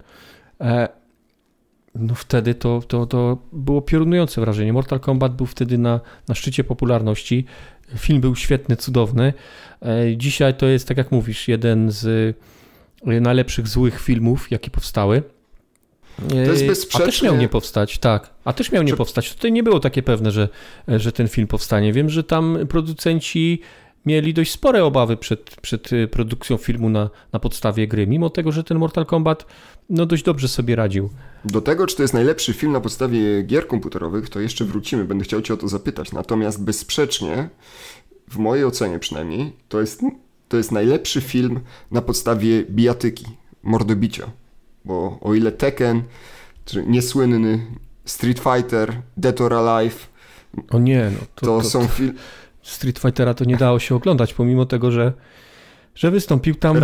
no 1.94 2.14
wtedy 2.14 2.54
to, 2.54 2.82
to, 2.88 3.06
to 3.06 3.38
było 3.52 3.82
piorunujące 3.82 4.40
wrażenie. 4.40 4.72
Mortal 4.72 5.00
Kombat 5.00 5.36
był 5.36 5.46
wtedy 5.46 5.78
na, 5.78 6.00
na 6.28 6.34
szczycie 6.34 6.64
popularności. 6.64 7.44
Film 7.96 8.20
był 8.20 8.36
świetny, 8.36 8.76
cudowny. 8.76 9.32
E, 9.82 10.16
dzisiaj 10.16 10.54
to 10.54 10.66
jest, 10.66 10.88
tak 10.88 10.96
jak 10.96 11.12
mówisz, 11.12 11.48
jeden 11.48 11.90
z 11.90 12.06
e, 13.06 13.20
najlepszych 13.20 13.68
złych 13.68 14.00
filmów, 14.00 14.50
jakie 14.50 14.70
powstały. 14.70 15.22
To 16.28 16.34
jest 16.36 16.66
bezsprzecznie. 16.66 17.04
A 17.04 17.06
też 17.06 17.22
miał 17.22 17.36
nie 17.36 17.48
powstać, 17.48 17.98
tak. 17.98 18.30
A 18.44 18.52
też 18.52 18.72
miał 18.72 18.82
nie 18.82 18.96
powstać. 18.96 19.34
Tutaj 19.34 19.52
nie 19.52 19.62
było 19.62 19.80
takie 19.80 20.02
pewne, 20.02 20.30
że, 20.30 20.48
że 20.88 21.12
ten 21.12 21.28
film 21.28 21.46
powstanie. 21.46 21.92
Wiem, 21.92 22.10
że 22.10 22.24
tam 22.24 22.58
producenci 22.68 23.60
mieli 24.06 24.34
dość 24.34 24.52
spore 24.52 24.84
obawy 24.84 25.16
przed, 25.16 25.56
przed 25.62 25.92
y, 25.92 26.08
produkcją 26.08 26.56
filmu 26.56 26.88
na, 26.88 27.10
na 27.32 27.38
podstawie 27.40 27.88
gry, 27.88 28.06
mimo 28.06 28.30
tego, 28.30 28.52
że 28.52 28.64
ten 28.64 28.78
Mortal 28.78 29.06
Kombat 29.06 29.46
no, 29.90 30.06
dość 30.06 30.22
dobrze 30.22 30.48
sobie 30.48 30.76
radził. 30.76 31.10
Do 31.44 31.60
tego, 31.60 31.86
czy 31.86 31.96
to 31.96 32.02
jest 32.02 32.14
najlepszy 32.14 32.52
film 32.52 32.72
na 32.72 32.80
podstawie 32.80 33.42
gier 33.42 33.66
komputerowych, 33.66 34.28
to 34.28 34.40
jeszcze 34.40 34.64
wrócimy, 34.64 35.04
będę 35.04 35.24
chciał 35.24 35.42
Cię 35.42 35.54
o 35.54 35.56
to 35.56 35.68
zapytać. 35.68 36.12
Natomiast 36.12 36.64
bezsprzecznie, 36.64 37.48
w 38.28 38.38
mojej 38.38 38.64
ocenie 38.64 38.98
przynajmniej, 38.98 39.52
to 39.68 39.80
jest, 39.80 40.00
to 40.48 40.56
jest 40.56 40.72
najlepszy 40.72 41.20
film 41.20 41.60
na 41.90 42.02
podstawie 42.02 42.64
bijatyki, 42.64 43.26
mordobicia. 43.62 44.30
Bo 44.84 45.18
o 45.20 45.34
ile 45.34 45.52
Tekken, 45.52 46.02
czy 46.64 46.84
niesłynny 46.86 47.66
Street 48.04 48.38
Fighter, 48.38 49.02
Dead 49.16 49.40
or 49.40 49.54
Alive, 49.54 50.10
o 50.70 50.78
nie, 50.78 51.10
no 51.12 51.26
to, 51.34 51.46
to, 51.46 51.60
to 51.60 51.68
są 51.68 51.86
filmy 51.86 52.14
Street 52.70 52.98
Fightera 52.98 53.34
to 53.34 53.44
nie 53.44 53.56
dało 53.56 53.78
się 53.78 53.94
oglądać, 53.94 54.34
pomimo 54.34 54.66
tego, 54.66 54.90
że, 54.90 55.12
że 55.94 56.10
wystąpił 56.10 56.54
tam 56.54 56.76
y, 56.76 56.80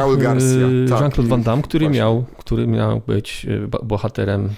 tak, 0.89 1.01
Jean-Claude 1.01 1.29
Van 1.29 1.43
Damme, 1.43 1.63
który 1.63 1.89
miał, 1.89 2.25
który 2.39 2.67
miał 2.67 3.01
być 3.07 3.47
y, 3.49 3.69
bohaterem 3.83 4.49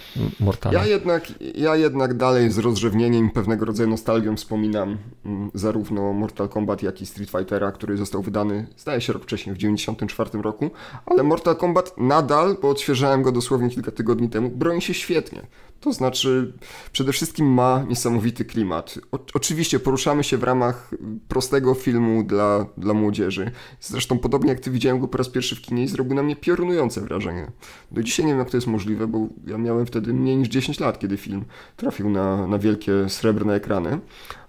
Mortala. 0.41 0.79
Ja 0.79 0.87
jednak, 0.87 1.33
ja 1.55 1.77
jednak 1.77 2.14
dalej 2.14 2.51
z 2.51 2.59
rozrzewnieniem 2.59 3.31
pewnego 3.31 3.64
rodzaju 3.64 3.88
nostalgią 3.88 4.37
wspominam 4.37 4.97
mm, 5.27 5.51
zarówno 5.55 6.12
Mortal 6.12 6.49
Kombat, 6.49 6.83
jak 6.83 7.03
i 7.03 7.07
Street 7.07 7.31
Fightera, 7.31 7.73
który 7.73 7.97
został 7.97 8.23
wydany, 8.23 8.67
zdaje 8.77 9.01
się, 9.01 9.12
rok 9.12 9.23
wcześniej, 9.23 9.55
w 9.55 9.59
1994 9.59 10.43
roku, 10.43 10.71
ale 11.07 11.23
Mortal 11.23 11.57
Kombat 11.57 11.95
nadal, 11.99 12.57
bo 12.62 12.71
odświeżałem 12.71 13.23
go 13.23 13.33
dosłownie 13.33 13.71
kilka 13.71 13.91
tygodni 13.91 14.29
temu, 14.29 14.51
broni 14.51 14.83
się 14.83 14.95
świetnie. 14.95 15.43
To 15.81 15.93
znaczy, 15.93 16.53
przede 16.93 17.12
wszystkim 17.12 17.47
ma 17.47 17.85
niesamowity 17.88 18.45
klimat. 18.45 18.99
O, 19.12 19.19
oczywiście 19.35 19.81
poruszamy 19.81 20.25
się 20.25 20.37
w 20.37 20.43
ramach 20.43 20.91
prostego 21.29 21.75
filmu 21.75 22.25
dla, 22.25 22.67
dla 22.77 22.95
młodzieży. 22.95 23.51
Zresztą 23.81 24.19
podobnie 24.19 24.51
jak 24.51 24.61
ty 24.61 24.71
widziałem 24.71 25.01
go 25.01 25.09
po 25.09 25.19
raz 25.19 25.29
pierwszy 25.29 25.57
w 25.57 25.61
kinie 25.61 25.88
zrobił 25.88 26.14
na 26.14 26.23
mnie 26.23 26.37
piorunujące 26.37 27.01
wrażenie. 27.01 27.51
Do 27.91 28.03
dzisiaj 28.03 28.27
nie 28.27 28.33
wiem 28.33 28.38
jak 28.38 28.51
to 28.51 28.57
jest 28.57 28.67
możliwe, 28.67 29.07
bo 29.07 29.27
ja 29.47 29.59
miałem 29.59 29.87
wtedy 29.87 30.14
mniej 30.14 30.37
niż 30.37 30.49
10 30.49 30.81
lat, 30.81 30.99
kiedy 30.99 31.17
film 31.17 31.45
trafił 31.77 32.11
na, 32.11 32.47
na 32.47 32.59
wielkie 32.59 33.09
srebrne 33.09 33.55
ekrany. 33.55 33.99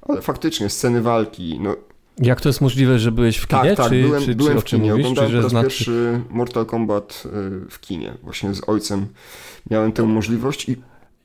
Ale 0.02 0.22
faktycznie 0.22 0.70
sceny 0.70 1.02
walki, 1.02 1.60
no 1.62 1.76
jak 2.22 2.42
to 2.42 2.50
jest 2.50 2.62
możliwe, 2.62 3.00
że 3.00 3.12
byłeś 3.12 3.38
w 3.38 3.48
kinie? 3.48 3.62
Tak, 3.62 3.78
tak, 3.78 3.90
czy, 3.90 4.02
byłem, 4.02 4.24
czy, 4.24 4.36
byłem 4.36 4.54
czy 4.54 4.62
w 4.62 4.64
kinie. 4.64 4.92
Mówisz, 4.92 5.06
Oglądałem 5.06 5.32
czy, 5.32 5.38
po 5.38 5.44
raz 5.44 5.52
znaczy... 5.52 5.68
pierwszy 5.68 6.22
Mortal 6.30 6.66
Kombat 6.66 7.24
y, 7.26 7.70
w 7.70 7.80
kinie. 7.80 8.14
Właśnie 8.24 8.54
z 8.54 8.70
ojcem 8.70 9.08
miałem 9.72 9.92
tę 9.92 10.04
możliwość 10.04 10.70
i 10.70 10.78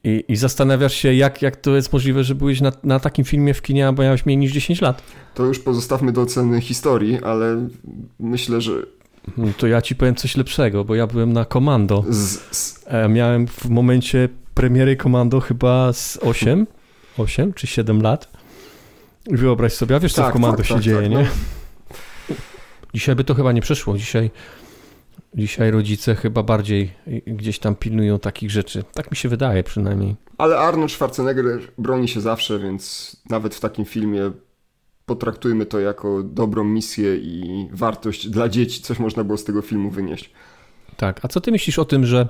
i, 0.04 0.24
I, 0.28 0.36
zastanawiasz 0.36 0.94
się, 0.94 1.14
jak, 1.14 1.42
jak 1.42 1.56
to 1.56 1.76
jest 1.76 1.92
możliwe, 1.92 2.24
że 2.24 2.34
byłeś 2.34 2.60
na, 2.60 2.72
na 2.82 3.00
takim 3.00 3.24
filmie 3.24 3.54
w 3.54 3.62
kinie, 3.62 3.92
bo 3.92 4.02
miałeś 4.02 4.26
mniej 4.26 4.38
niż 4.38 4.52
10 4.52 4.80
lat. 4.80 5.02
To 5.34 5.44
już 5.44 5.58
pozostawmy 5.58 6.12
do 6.12 6.22
oceny 6.22 6.60
historii, 6.60 7.18
ale 7.22 7.68
myślę, 8.20 8.60
że. 8.60 8.72
No 9.36 9.46
to 9.58 9.66
ja 9.66 9.82
ci 9.82 9.96
powiem 9.96 10.14
coś 10.14 10.36
lepszego, 10.36 10.84
bo 10.84 10.94
ja 10.94 11.06
byłem 11.06 11.32
na 11.32 11.44
komando. 11.44 12.04
E, 12.86 13.08
miałem 13.08 13.46
w 13.46 13.68
momencie 13.68 14.28
premiery 14.54 14.96
Komando 14.96 15.40
chyba 15.40 15.92
z 15.92 16.18
8, 16.22 16.66
8 17.18 17.52
czy 17.52 17.66
7 17.66 18.02
lat. 18.02 18.28
Wyobraź 19.30 19.72
sobie, 19.72 19.96
a 19.96 20.00
wiesz 20.00 20.12
co 20.12 20.22
Tak, 20.22 20.30
w 20.30 20.32
Komando 20.32 20.56
tak, 20.56 20.66
się 20.66 20.74
tak, 20.74 20.82
dzieje, 20.82 21.00
tak, 21.00 21.10
nie? 21.10 21.18
no. 21.18 21.24
Dzisiaj 22.94 23.16
by 23.16 23.24
to 23.24 23.34
chyba 23.34 23.52
nie 23.52 23.60
przeszło. 23.60 23.98
Dzisiaj, 23.98 24.30
dzisiaj 25.34 25.70
rodzice 25.70 26.14
chyba 26.14 26.42
bardziej 26.42 26.92
gdzieś 27.26 27.58
tam 27.58 27.76
pilnują 27.76 28.18
takich 28.18 28.50
rzeczy. 28.50 28.84
Tak 28.94 29.10
mi 29.10 29.16
się 29.16 29.28
wydaje 29.28 29.64
przynajmniej. 29.64 30.16
Ale 30.38 30.58
Arnold 30.58 30.92
Schwarzenegger 30.92 31.60
broni 31.78 32.08
się 32.08 32.20
zawsze, 32.20 32.58
więc 32.58 33.16
nawet 33.30 33.54
w 33.54 33.60
takim 33.60 33.84
filmie 33.84 34.30
potraktujmy 35.06 35.66
to 35.66 35.80
jako 35.80 36.22
dobrą 36.22 36.64
misję 36.64 37.16
i 37.16 37.68
wartość 37.72 38.28
dla 38.28 38.48
dzieci. 38.48 38.82
Coś 38.82 38.98
można 38.98 39.24
było 39.24 39.38
z 39.38 39.44
tego 39.44 39.62
filmu 39.62 39.90
wynieść. 39.90 40.32
Tak, 40.96 41.20
a 41.24 41.28
co 41.28 41.40
ty 41.40 41.50
myślisz 41.50 41.78
o 41.78 41.84
tym, 41.84 42.06
że 42.06 42.28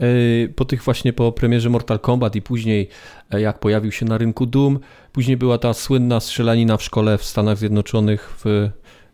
yy, 0.00 0.52
po 0.56 0.64
tych 0.64 0.82
właśnie 0.82 1.12
po 1.12 1.32
premierze 1.32 1.70
Mortal 1.70 2.00
Kombat 2.00 2.36
i 2.36 2.42
później 2.42 2.88
e, 3.30 3.40
jak 3.40 3.58
pojawił 3.58 3.92
się 3.92 4.06
na 4.06 4.18
rynku 4.18 4.46
Doom, 4.46 4.78
później 5.12 5.36
była 5.36 5.58
ta 5.58 5.74
słynna 5.74 6.20
strzelanina 6.20 6.76
w 6.76 6.82
szkole 6.82 7.18
w 7.18 7.24
Stanach 7.24 7.58
Zjednoczonych 7.58 8.34
w, 8.44 8.46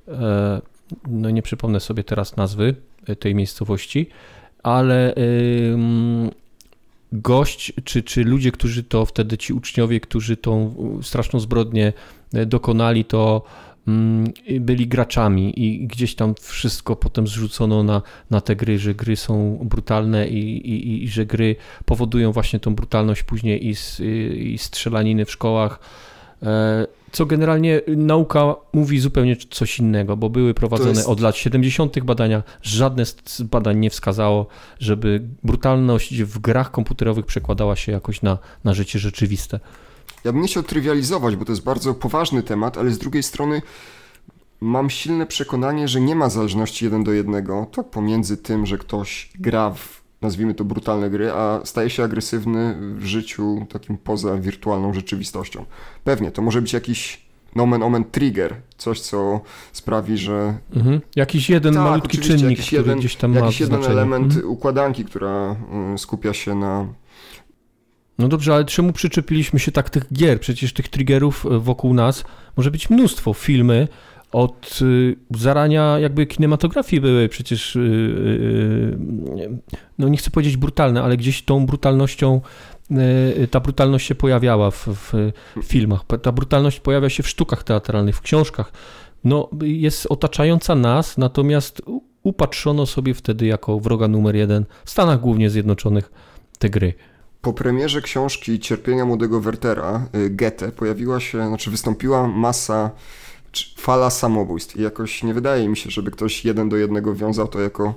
e, 0.08 0.60
no 1.09 1.31
nie 1.31 1.42
przypomnę 1.42 1.81
sobie 1.81 2.05
teraz 2.05 2.37
nazwy 2.37 2.74
e, 3.07 3.16
tej 3.16 3.35
miejscowości, 3.35 4.07
ale 4.62 5.14
gość, 7.12 7.72
czy, 7.85 8.03
czy 8.03 8.24
ludzie, 8.24 8.53
którzy 8.53 8.83
to 8.83 9.07
wtedy, 9.07 9.38
ci 9.38 9.53
uczniowie, 9.53 10.00
którzy 10.00 10.37
tą 10.37 10.74
straszną 11.03 11.40
zbrodnię 11.40 11.92
e, 12.35 12.46
dokonali, 12.46 13.05
to 13.05 13.42
mm, 13.88 14.33
byli 14.61 14.87
graczami 14.88 15.64
i 15.64 15.87
gdzieś 15.87 16.14
tam 16.14 16.35
wszystko 16.40 16.96
potem 16.96 17.26
zrzucono 17.26 17.83
na, 17.83 18.03
na 18.31 18.40
te 18.40 18.57
gry, 18.57 18.79
że 18.79 18.94
gry 18.94 19.16
są 19.16 19.59
brutalne 19.62 20.29
i, 20.29 20.70
i, 20.70 21.05
i 21.05 21.09
że 21.09 21.26
gry 21.26 21.57
powodują 21.85 22.33
właśnie 22.33 22.61
tą 22.61 22.74
brutalność 22.74 23.22
później 23.22 23.66
i, 23.68 23.74
i 24.53 24.59
strzelaniny 24.59 25.24
w 25.24 25.31
szkołach. 25.31 25.81
E, 26.42 26.87
co 27.12 27.26
generalnie 27.26 27.81
nauka 27.96 28.55
mówi 28.72 29.00
zupełnie 29.00 29.37
coś 29.50 29.79
innego, 29.79 30.16
bo 30.16 30.31
były 30.31 30.55
prowadzone 30.55 30.90
jest... 30.90 31.09
od 31.09 31.20
lat 31.20 31.37
70. 31.37 32.00
badania. 32.00 32.42
Żadne 32.62 33.07
z 33.07 33.42
badań 33.42 33.79
nie 33.79 33.90
wskazało, 33.90 34.46
żeby 34.79 35.22
brutalność 35.42 36.22
w 36.22 36.38
grach 36.38 36.70
komputerowych 36.70 37.26
przekładała 37.26 37.76
się 37.76 37.92
jakoś 37.92 38.22
na, 38.22 38.38
na 38.64 38.74
życie 38.74 38.98
rzeczywiste. 38.98 39.61
Ja 40.24 40.33
bym 40.33 40.42
nie 40.42 40.48
chciał 40.48 40.62
trywializować, 40.62 41.37
bo 41.37 41.44
to 41.44 41.53
jest 41.53 41.64
bardzo 41.64 41.94
poważny 41.94 42.42
temat, 42.42 42.79
ale 42.79 42.90
z 42.90 42.98
drugiej 42.98 43.22
strony 43.22 43.62
mam 44.61 44.90
silne 44.90 45.26
przekonanie, 45.26 45.88
że 45.88 46.00
nie 46.00 46.16
ma 46.16 46.29
zależności 46.29 46.85
jeden 46.85 47.05
do 47.05 47.12
jednego, 47.12 47.66
tak 47.72 47.90
pomiędzy 47.90 48.37
tym, 48.37 48.66
że 48.66 48.79
ktoś 48.79 49.31
gra 49.35 49.70
w 49.70 49.99
nazwijmy 50.22 50.54
to 50.54 50.64
brutalne 50.64 51.11
gry, 51.11 51.33
a 51.33 51.61
staje 51.64 51.90
się 51.90 52.04
agresywny 52.04 52.76
w 52.94 53.04
życiu 53.04 53.66
takim 53.68 53.98
poza 53.98 54.37
wirtualną 54.37 54.94
rzeczywistością. 54.94 55.64
Pewnie, 56.04 56.30
to 56.30 56.42
może 56.42 56.62
być 56.62 56.72
jakiś 56.72 57.30
nomen 57.56 57.83
omen 57.83 58.04
trigger, 58.04 58.56
coś 58.76 59.00
co 59.00 59.40
sprawi, 59.72 60.18
że... 60.18 60.59
Mhm. 60.76 61.00
Jakiś 61.16 61.50
jeden 61.50 61.74
tak, 61.74 61.83
malutki 61.83 62.18
czynnik, 62.18 62.50
jakiś 62.59 62.72
jeden, 62.72 62.98
gdzieś 62.98 63.16
tam 63.16 63.35
Jakiś 63.35 63.61
ma 63.61 63.64
jeden 63.64 63.78
znaczenie. 63.78 64.00
element 64.00 64.26
mhm. 64.26 64.52
układanki, 64.52 65.04
która 65.04 65.56
y, 65.94 65.98
skupia 65.98 66.33
się 66.35 66.54
na... 66.54 66.87
No 68.18 68.28
dobrze, 68.28 68.54
ale 68.54 68.64
czemu 68.64 68.92
przyczepiliśmy 68.92 69.59
się 69.59 69.72
tak 69.72 69.90
tych 69.90 70.12
gier? 70.12 70.40
Przecież 70.40 70.72
tych 70.72 70.88
triggerów 70.88 71.46
y, 71.46 71.59
wokół 71.59 71.94
nas 71.94 72.24
może 72.56 72.70
być 72.70 72.90
mnóstwo. 72.90 73.35
Filmy, 73.35 73.88
od 74.32 74.78
y, 74.82 75.16
zarania 75.30 75.98
jakby 75.98 76.26
kinematografii 76.26 77.00
były 77.00 77.28
przecież, 77.28 77.76
y, 77.76 77.80
y, 77.80 79.58
no 79.98 80.08
nie 80.08 80.16
chcę 80.16 80.30
powiedzieć 80.30 80.56
brutalne, 80.56 81.02
ale 81.02 81.16
gdzieś 81.16 81.42
tą 81.42 81.66
brutalnością, 81.66 82.40
ta 83.50 83.60
brutalność 83.60 84.06
się 84.06 84.14
pojawiała 84.14 84.70
w, 84.70 84.88
w 84.96 85.32
filmach, 85.62 86.00
ta 86.22 86.32
brutalność 86.32 86.80
pojawia 86.80 87.08
się 87.08 87.22
w 87.22 87.28
sztukach 87.28 87.64
teatralnych, 87.64 88.16
w 88.16 88.20
książkach. 88.20 88.72
No, 89.24 89.48
jest 89.62 90.06
otaczająca 90.10 90.74
nas, 90.74 91.18
natomiast 91.18 91.82
upatrzono 92.22 92.86
sobie 92.86 93.14
wtedy 93.14 93.46
jako 93.46 93.80
wroga 93.80 94.08
numer 94.08 94.36
jeden 94.36 94.64
w 94.84 94.90
Stanach 94.90 95.20
głównie 95.20 95.50
Zjednoczonych 95.50 96.12
te 96.58 96.70
gry. 96.70 96.94
Po 97.42 97.52
premierze 97.52 98.02
książki 98.02 98.60
Cierpienia 98.60 99.04
młodego 99.04 99.40
Wertera, 99.40 100.06
Goethe, 100.30 100.72
pojawiła 100.72 101.20
się, 101.20 101.48
znaczy 101.48 101.70
wystąpiła 101.70 102.28
masa 102.28 102.90
fala 103.76 104.10
samobójstw. 104.10 104.76
I 104.76 104.82
jakoś 104.82 105.22
nie 105.22 105.34
wydaje 105.34 105.68
mi 105.68 105.76
się, 105.76 105.90
żeby 105.90 106.10
ktoś 106.10 106.44
jeden 106.44 106.68
do 106.68 106.76
jednego 106.76 107.14
wiązał 107.14 107.48
to 107.48 107.60
jako 107.60 107.94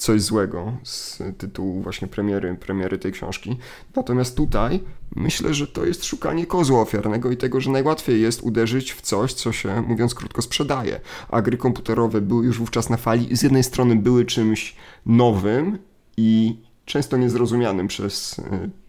coś 0.00 0.22
złego 0.22 0.72
z 0.82 1.22
tytułu 1.38 1.82
właśnie 1.82 2.08
premiery, 2.08 2.54
premiery 2.54 2.98
tej 2.98 3.12
książki. 3.12 3.56
Natomiast 3.96 4.36
tutaj 4.36 4.80
myślę, 5.16 5.54
że 5.54 5.66
to 5.66 5.84
jest 5.84 6.04
szukanie 6.04 6.46
kozła 6.46 6.80
ofiarnego 6.80 7.30
i 7.30 7.36
tego, 7.36 7.60
że 7.60 7.70
najłatwiej 7.70 8.20
jest 8.20 8.42
uderzyć 8.42 8.92
w 8.92 9.00
coś, 9.00 9.32
co 9.32 9.52
się, 9.52 9.82
mówiąc 9.82 10.14
krótko, 10.14 10.42
sprzedaje. 10.42 11.00
A 11.28 11.42
gry 11.42 11.56
komputerowe 11.56 12.20
były 12.20 12.46
już 12.46 12.58
wówczas 12.58 12.90
na 12.90 12.96
fali. 12.96 13.36
Z 13.36 13.42
jednej 13.42 13.62
strony 13.62 13.96
były 13.96 14.24
czymś 14.24 14.76
nowym 15.06 15.78
i 16.16 16.58
często 16.84 17.16
niezrozumianym 17.16 17.88
przez, 17.88 18.40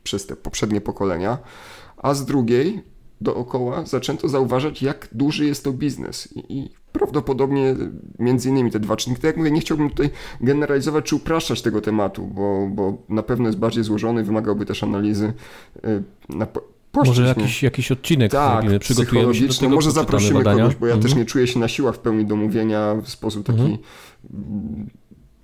przez 0.03 0.25
te 0.25 0.35
poprzednie 0.35 0.81
pokolenia, 0.81 1.37
a 1.97 2.13
z 2.13 2.25
drugiej 2.25 2.83
dookoła 3.21 3.85
zaczęto 3.85 4.29
zauważać, 4.29 4.81
jak 4.81 5.07
duży 5.11 5.45
jest 5.45 5.63
to 5.63 5.73
biznes. 5.73 6.33
I, 6.35 6.69
prawdopodobnie 6.91 7.75
między 8.19 8.49
innymi 8.49 8.71
te 8.71 8.79
dwa 8.79 8.95
czynniki. 8.95 9.21
Tak 9.21 9.29
jak 9.29 9.37
mówię, 9.37 9.51
nie 9.51 9.61
chciałbym 9.61 9.89
tutaj 9.89 10.09
generalizować 10.41 11.05
czy 11.05 11.15
upraszczać 11.15 11.61
tego 11.61 11.81
tematu, 11.81 12.27
bo, 12.27 12.67
bo 12.71 12.97
na 13.09 13.23
pewno 13.23 13.47
jest 13.47 13.59
bardziej 13.59 13.83
złożony, 13.83 14.23
wymagałby 14.23 14.65
też 14.65 14.83
analizy 14.83 15.33
y, 15.85 16.03
na 16.29 16.47
Może 16.93 17.23
jakiś, 17.23 17.63
jakiś 17.63 17.91
odcinek 17.91 18.31
tak, 18.31 18.65
przygotujemy 18.79 19.35
się 19.35 19.47
do 19.47 19.53
tego, 19.53 19.75
Może 19.75 19.91
zaprosimy 19.91 20.43
kogoś, 20.43 20.75
bo 20.75 20.87
ja 20.87 20.93
mhm. 20.93 21.01
też 21.01 21.15
nie 21.15 21.25
czuję 21.25 21.47
się 21.47 21.59
na 21.59 21.67
siłach 21.67 21.95
w 21.95 21.99
pełni 21.99 22.25
do 22.25 22.35
mówienia 22.35 22.95
w 23.03 23.09
sposób 23.09 23.45
taki 23.45 23.61
mhm 23.61 23.77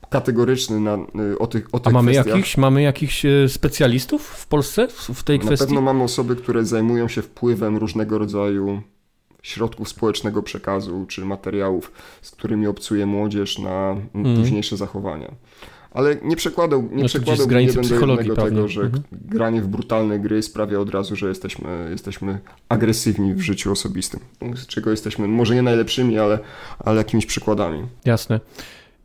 kategoryczny 0.10 0.80
na, 0.80 0.98
y, 1.34 1.40
o 1.40 1.48
tych, 1.48 1.68
o 1.72 1.80
tych 1.80 1.88
A 1.88 1.94
mamy 1.94 2.12
kwestiach. 2.12 2.36
jakichś, 2.36 2.58
mamy 2.58 2.82
jakichś 2.82 3.26
e, 3.26 3.50
specjalistów 3.50 4.28
w 4.28 4.48
Polsce 4.48 4.88
w 5.14 5.24
tej 5.24 5.40
na 5.40 5.46
kwestii? 5.46 5.64
Na 5.64 5.68
pewno 5.68 5.82
mamy 5.82 6.04
osoby, 6.04 6.36
które 6.36 6.66
zajmują 6.66 7.08
się 7.08 7.22
wpływem 7.22 7.78
różnego 7.78 8.18
rodzaju 8.18 8.82
środków 9.42 9.90
społecznego 9.90 10.44
przekazu 10.44 11.06
czy 11.08 11.26
materiałów, 11.26 11.92
z 12.22 12.32
którymi 12.32 12.68
obcuje 12.68 13.06
młodzież 13.06 13.60
na 13.60 13.96
mm. 14.14 14.38
późniejsze 14.38 14.78
zachowania. 14.78 15.32
Ale 15.92 16.16
nie 16.24 16.36
przekładał, 16.36 16.90
nie 16.92 17.04
no 17.04 17.10
przekładał 17.10 17.52
jeden 17.52 17.76
do 17.76 17.82
jednego 17.82 18.36
pewnie. 18.36 18.36
tego, 18.36 18.68
że 18.68 18.82
mhm. 18.82 19.04
granie 19.12 19.62
w 19.62 19.68
brutalne 19.68 20.20
gry 20.20 20.44
sprawia 20.44 20.80
od 20.80 20.90
razu, 20.90 21.16
że 21.16 21.28
jesteśmy, 21.28 21.88
jesteśmy 21.92 22.40
agresywni 22.70 23.34
w 23.34 23.42
życiu 23.42 23.72
osobistym. 23.72 24.20
Z 24.56 24.68
czego 24.68 24.92
jesteśmy 24.92 25.28
może 25.28 25.56
nie 25.56 25.62
najlepszymi, 25.62 26.20
ale, 26.20 26.40
ale 26.80 26.98
jakimiś 26.98 27.26
przykładami. 27.26 27.84
Jasne. 28.06 28.40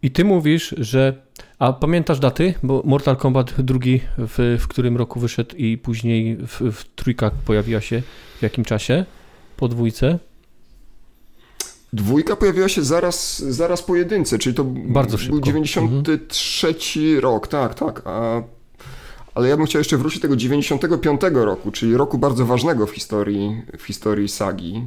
I 0.03 0.11
ty 0.11 0.25
mówisz, 0.25 0.75
że. 0.79 1.23
A 1.59 1.73
pamiętasz 1.73 2.21
daty? 2.21 2.55
Bo 2.63 2.83
Mortal 2.85 3.17
Kombat 3.17 3.61
drugi 3.61 4.01
w, 4.19 4.59
w 4.61 4.69
którym 4.69 4.97
roku 4.97 5.21
wyszedł 5.21 5.57
i 5.57 5.79
później 5.79 6.37
w, 6.37 6.61
w 6.73 6.95
trójka 6.95 7.31
pojawiła 7.45 7.81
się 7.81 8.03
w 8.39 8.43
jakim 8.43 8.65
czasie? 8.65 9.05
Po 9.57 9.69
dwójce? 9.69 10.19
Dwójka 11.93 12.37
pojawiła 12.37 12.69
się 12.69 12.83
zaraz, 12.83 13.39
zaraz 13.39 13.83
po 13.83 13.97
jedynce, 13.97 14.39
czyli 14.39 14.55
to 14.55 14.65
Bardzo 14.65 15.19
szybko. 15.19 15.33
był 15.33 15.41
93 15.41 17.01
mhm. 17.01 17.21
rok, 17.21 17.49
tak, 17.49 17.75
tak. 17.75 18.03
A, 18.05 18.43
ale 19.35 19.49
ja 19.49 19.57
bym 19.57 19.67
chciał 19.67 19.81
jeszcze 19.81 19.97
wrócić 19.97 20.19
do 20.19 20.23
tego 20.23 20.37
95 20.37 21.21
roku, 21.33 21.71
czyli 21.71 21.97
roku 21.97 22.19
bardzo 22.19 22.47
ważnego 22.47 22.87
w 22.87 22.91
historii, 22.91 23.63
w 23.79 23.83
historii 23.83 24.29
sagi 24.29 24.87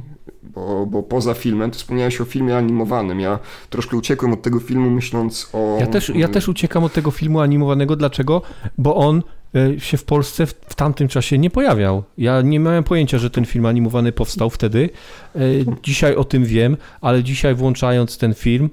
bo, 0.56 0.86
bo 0.86 1.02
poza 1.02 1.34
filmem, 1.34 1.70
to 1.70 1.78
wspomniałeś 1.78 2.20
o 2.20 2.24
filmie 2.24 2.56
animowanym. 2.56 3.20
Ja 3.20 3.38
troszkę 3.70 3.96
uciekłem 3.96 4.32
od 4.32 4.42
tego 4.42 4.60
filmu, 4.60 4.90
myśląc 4.90 5.50
o. 5.52 5.76
Ja 5.80 5.86
też, 5.86 6.12
ja 6.14 6.28
też 6.28 6.48
uciekam 6.48 6.84
od 6.84 6.92
tego 6.92 7.10
filmu 7.10 7.40
animowanego. 7.40 7.96
Dlaczego? 7.96 8.42
Bo 8.78 8.96
on 8.96 9.22
e, 9.54 9.80
się 9.80 9.96
w 9.96 10.04
Polsce 10.04 10.46
w, 10.46 10.54
w 10.68 10.74
tamtym 10.74 11.08
czasie 11.08 11.38
nie 11.38 11.50
pojawiał. 11.50 12.02
Ja 12.18 12.42
nie 12.42 12.60
miałem 12.60 12.84
pojęcia, 12.84 13.18
że 13.18 13.30
ten 13.30 13.44
film 13.44 13.66
animowany 13.66 14.12
powstał 14.12 14.50
wtedy. 14.50 14.90
E, 15.34 15.40
dzisiaj 15.82 16.16
o 16.16 16.24
tym 16.24 16.44
wiem, 16.44 16.76
ale 17.00 17.24
dzisiaj 17.24 17.54
włączając 17.54 18.18
ten 18.18 18.34
film. 18.34 18.70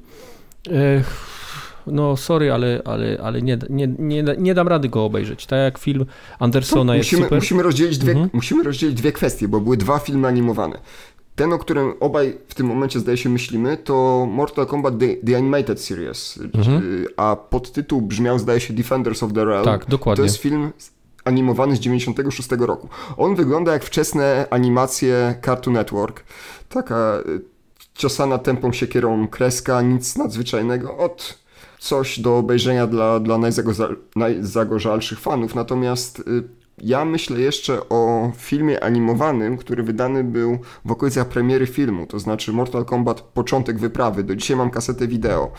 E, 1.88 1.92
no 1.92 2.18
sorry, 2.18 2.54
ale, 2.54 2.82
ale, 2.86 3.18
ale 3.24 3.42
nie, 3.42 3.58
nie, 3.70 3.88
nie, 4.00 4.24
nie 4.38 4.54
dam 4.54 4.68
rady 4.68 4.90
go 4.90 5.06
obejrzeć. 5.06 5.46
Tak 5.46 5.60
jak 5.60 5.78
film 5.78 6.06
Andersona 6.40 6.96
jest 6.96 7.08
musimy, 7.08 7.24
super. 7.24 7.40
Musimy 7.40 7.64
rozdzielić, 7.64 7.98
dwie, 7.98 8.12
mhm. 8.12 8.30
musimy 8.34 8.64
rozdzielić 8.64 8.96
dwie 8.96 9.12
kwestie, 9.12 9.48
bo 9.48 9.62
były 9.62 9.78
dwa 9.78 10.00
filmy 10.00 10.28
animowane. 10.28 10.80
Ten, 11.36 11.54
o 11.54 11.58
którym 11.58 11.94
obaj 12.00 12.38
w 12.48 12.56
tym 12.56 12.68
momencie 12.68 13.00
zdaje 13.00 13.18
się 13.18 13.30
myślimy, 13.30 13.78
to 13.78 14.28
Mortal 14.32 14.66
Kombat 14.66 15.00
The, 15.00 15.08
the 15.08 15.38
Animated 15.38 15.82
Series, 15.82 16.40
mhm. 16.54 17.06
a 17.18 17.36
podtytuł 17.36 18.02
brzmiał 18.02 18.40
zdaje 18.40 18.60
się 18.60 18.74
Defenders 18.74 19.24
of 19.24 19.34
the 19.34 19.46
Realm. 19.46 19.66
Tak, 19.66 19.86
dokładnie. 19.86 20.18
To 20.18 20.24
jest 20.24 20.38
film 20.38 20.72
animowany 21.26 21.76
z 21.76 21.80
96 21.80 22.50
roku. 22.60 22.90
On 23.18 23.36
wygląda 23.36 23.74
jak 23.74 23.84
wczesne 23.84 24.48
animacje 24.50 25.36
Cartoon 25.46 25.74
Network. 25.74 26.24
Taka 26.70 27.20
y, 27.28 27.42
ciosana 27.94 28.38
tępą 28.38 28.74
siekierą 28.74 29.28
kreska, 29.28 29.82
nic 29.82 30.18
nadzwyczajnego. 30.18 30.98
Od 30.98 31.43
coś 31.84 32.20
do 32.20 32.38
obejrzenia 32.38 32.88
dla, 32.88 33.20
dla 33.20 33.40
najzagorzalszych 34.16 35.20
fanów. 35.20 35.56
Natomiast 35.56 36.20
y, 36.20 36.24
ja 36.78 37.06
myślę 37.06 37.40
jeszcze 37.40 37.90
o 37.90 38.32
filmie 38.38 38.84
animowanym, 38.84 39.58
który 39.58 39.84
wydany 39.84 40.24
był 40.24 40.60
w 40.86 40.92
okolicach 40.92 41.28
premiery 41.28 41.68
filmu, 41.68 42.08
to 42.08 42.20
znaczy 42.20 42.54
Mortal 42.54 42.86
Kombat 42.86 43.22
Początek 43.22 43.80
Wyprawy. 43.80 44.24
Do 44.24 44.36
dzisiaj 44.36 44.58
mam 44.58 44.70
kasetę 44.70 45.08
wideo 45.08 45.52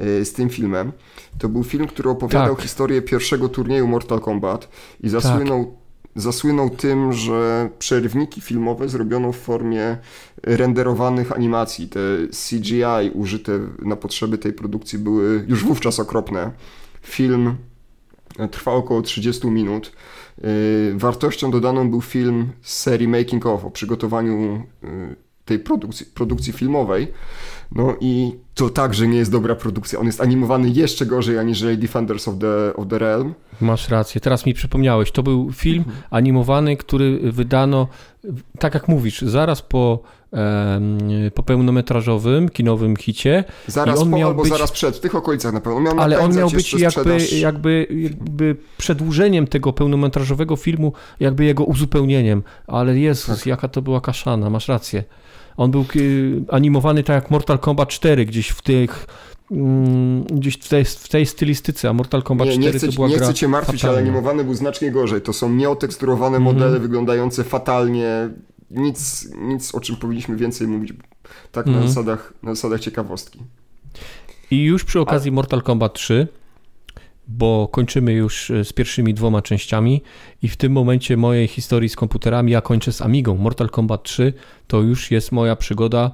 y, 0.00 0.24
z 0.24 0.32
tym 0.32 0.48
filmem. 0.48 0.92
To 1.38 1.48
był 1.48 1.64
film, 1.64 1.86
który 1.86 2.10
opowiadał 2.10 2.54
Tak. 2.54 2.62
historię 2.62 3.02
pierwszego 3.02 3.48
turnieju 3.48 3.86
Mortal 3.86 4.20
Kombat 4.20 4.68
i 5.00 5.08
zasłynął, 5.08 5.79
zasłynął 6.16 6.70
tym, 6.70 7.12
że 7.12 7.68
przerwniki 7.78 8.40
filmowe 8.40 8.88
zrobiono 8.88 9.32
w 9.32 9.36
formie 9.36 9.98
renderowanych 10.42 11.32
animacji. 11.32 11.88
Te 11.88 12.00
CGI 12.30 13.10
użyte 13.14 13.52
na 13.82 13.96
potrzeby 13.96 14.38
tej 14.38 14.52
produkcji 14.52 14.98
były 14.98 15.44
już 15.48 15.64
wówczas 15.64 16.00
okropne. 16.00 16.50
Film 17.02 17.56
trwał 18.50 18.76
około 18.76 19.02
30 19.02 19.46
minut. 19.46 19.92
Yy, 20.38 20.48
Wartością 20.94 21.50
dodaną 21.50 21.90
był 21.90 22.00
film 22.00 22.48
z 22.62 22.76
serii 22.76 23.08
Making 23.08 23.46
of 23.46 23.64
o 23.64 23.70
przygotowaniu 23.70 24.62
yy, 24.82 25.16
tej 25.44 25.58
produkcji, 25.58 26.06
produkcji 26.06 26.52
filmowej. 26.52 27.08
No 27.74 27.94
i 28.00 28.32
to 28.54 28.68
także 28.70 29.08
nie 29.08 29.18
jest 29.18 29.32
dobra 29.32 29.54
produkcja. 29.54 29.98
On 29.98 30.06
jest 30.06 30.20
animowany 30.20 30.70
jeszcze 30.70 31.06
gorzej 31.06 31.38
aniżeli 31.38 31.78
Defenders 31.78 32.28
of 32.28 32.34
the, 32.38 32.74
of 32.76 32.88
the 32.88 32.98
Realm. 32.98 33.34
Masz 33.60 33.88
rację, 33.88 34.20
teraz 34.20 34.46
mi 34.46 34.54
przypomniałeś. 34.54 35.10
To 35.12 35.22
był 35.22 35.52
film 35.52 35.78
Mhm. 35.78 35.96
animowany, 36.10 36.76
który 36.76 37.18
wydano, 37.32 37.88
tak 38.58 38.74
jak 38.74 38.88
mówisz, 38.88 39.22
zaraz 39.22 39.62
po, 39.62 39.98
em, 40.32 40.98
po 41.34 41.42
pełnometrażowym, 41.42 42.48
kinowym 42.48 42.96
hicie, 42.96 43.44
Zaraz 43.66 44.04
po 44.04 44.24
albo 44.26 44.42
być- 44.42 44.52
zaraz 44.52 44.72
przed, 44.72 44.96
w 44.96 45.00
tych 45.00 45.14
okolicach 45.14 45.52
na 45.52 45.60
pewno. 45.60 45.80
Miał 45.80 46.00
ale 46.00 46.20
on 46.20 46.36
miał 46.36 46.50
być 46.50 46.74
jakby, 46.74 47.18
jakby, 47.40 47.86
jakby 47.90 48.56
przedłużeniem 48.78 49.46
tego 49.46 49.72
pełnometrażowego 49.72 50.56
filmu, 50.56 50.92
jakby 51.20 51.44
jego 51.44 51.64
uzupełnieniem. 51.64 52.42
Ale 52.66 52.98
Jezus, 52.98 53.38
Tak. 53.38 53.46
jaka 53.46 53.68
to 53.68 53.82
była 53.82 54.00
kaszana, 54.00 54.50
masz 54.50 54.68
rację. 54.68 55.04
On 55.60 55.70
był 55.70 55.84
y, 55.96 56.42
animowany 56.48 57.02
tak 57.02 57.14
jak 57.22 57.30
Mortal 57.30 57.58
Kombat 57.58 57.88
4, 57.88 58.26
gdzieś 58.26 58.48
w 58.48 58.62
tych 58.62 59.06
mm, 59.50 60.24
gdzieś 60.24 60.54
w 60.54 60.68
tej, 60.68 60.84
w 60.84 61.08
tej 61.08 61.26
stylistyce, 61.26 61.88
a 61.88 61.92
Mortal 61.92 62.22
Kombat 62.22 62.48
Nie, 62.48 62.52
4 62.52 62.72
nie, 62.72 62.78
chcę, 62.78 62.86
to 62.86 62.92
była 62.92 63.08
nie 63.08 63.18
chcę 63.18 63.34
cię 63.34 63.48
martwić, 63.48 63.84
ale 63.84 63.98
animowany 63.98 64.44
był 64.44 64.54
znacznie 64.54 64.90
gorzej. 64.90 65.20
To 65.20 65.32
są 65.32 65.52
nieoteksturowane 65.54 66.36
Mhm. 66.36 66.54
modele 66.56 66.78
wyglądające 66.80 67.44
fatalnie. 67.44 68.28
Nic, 68.70 69.28
nic, 69.38 69.74
o 69.74 69.80
czym 69.80 69.96
powinniśmy 69.96 70.36
więcej 70.36 70.66
mówić. 70.66 70.92
Tak 71.52 71.66
na, 71.66 71.72
Mhm. 71.72 71.88
zasadach, 71.88 72.32
na 72.42 72.54
zasadach 72.54 72.80
ciekawostki. 72.80 73.38
I 74.50 74.62
już 74.64 74.84
przy 74.84 75.00
okazji 75.00 75.32
Mortal 75.32 75.62
Kombat 75.62 75.94
3, 75.94 76.28
bo 77.30 77.68
kończymy 77.68 78.12
już 78.12 78.50
e, 78.50 78.64
z 78.64 78.72
pierwszymi 78.72 79.14
dwoma 79.14 79.42
częściami 79.42 80.02
i 80.42 80.48
w 80.48 80.56
tym 80.56 80.72
momencie 80.72 81.16
mojej 81.16 81.46
historii 81.46 81.88
z 81.88 81.96
komputerami 81.96 82.52
ja 82.52 82.60
kończę 82.60 82.92
z 82.92 83.02
Amigą. 83.02 83.36
Mortal 83.36 83.68
Kombat 83.68 84.02
3 84.02 84.32
to 84.66 84.80
już 84.80 85.10
jest 85.10 85.32
moja 85.32 85.56
przygoda 85.56 86.10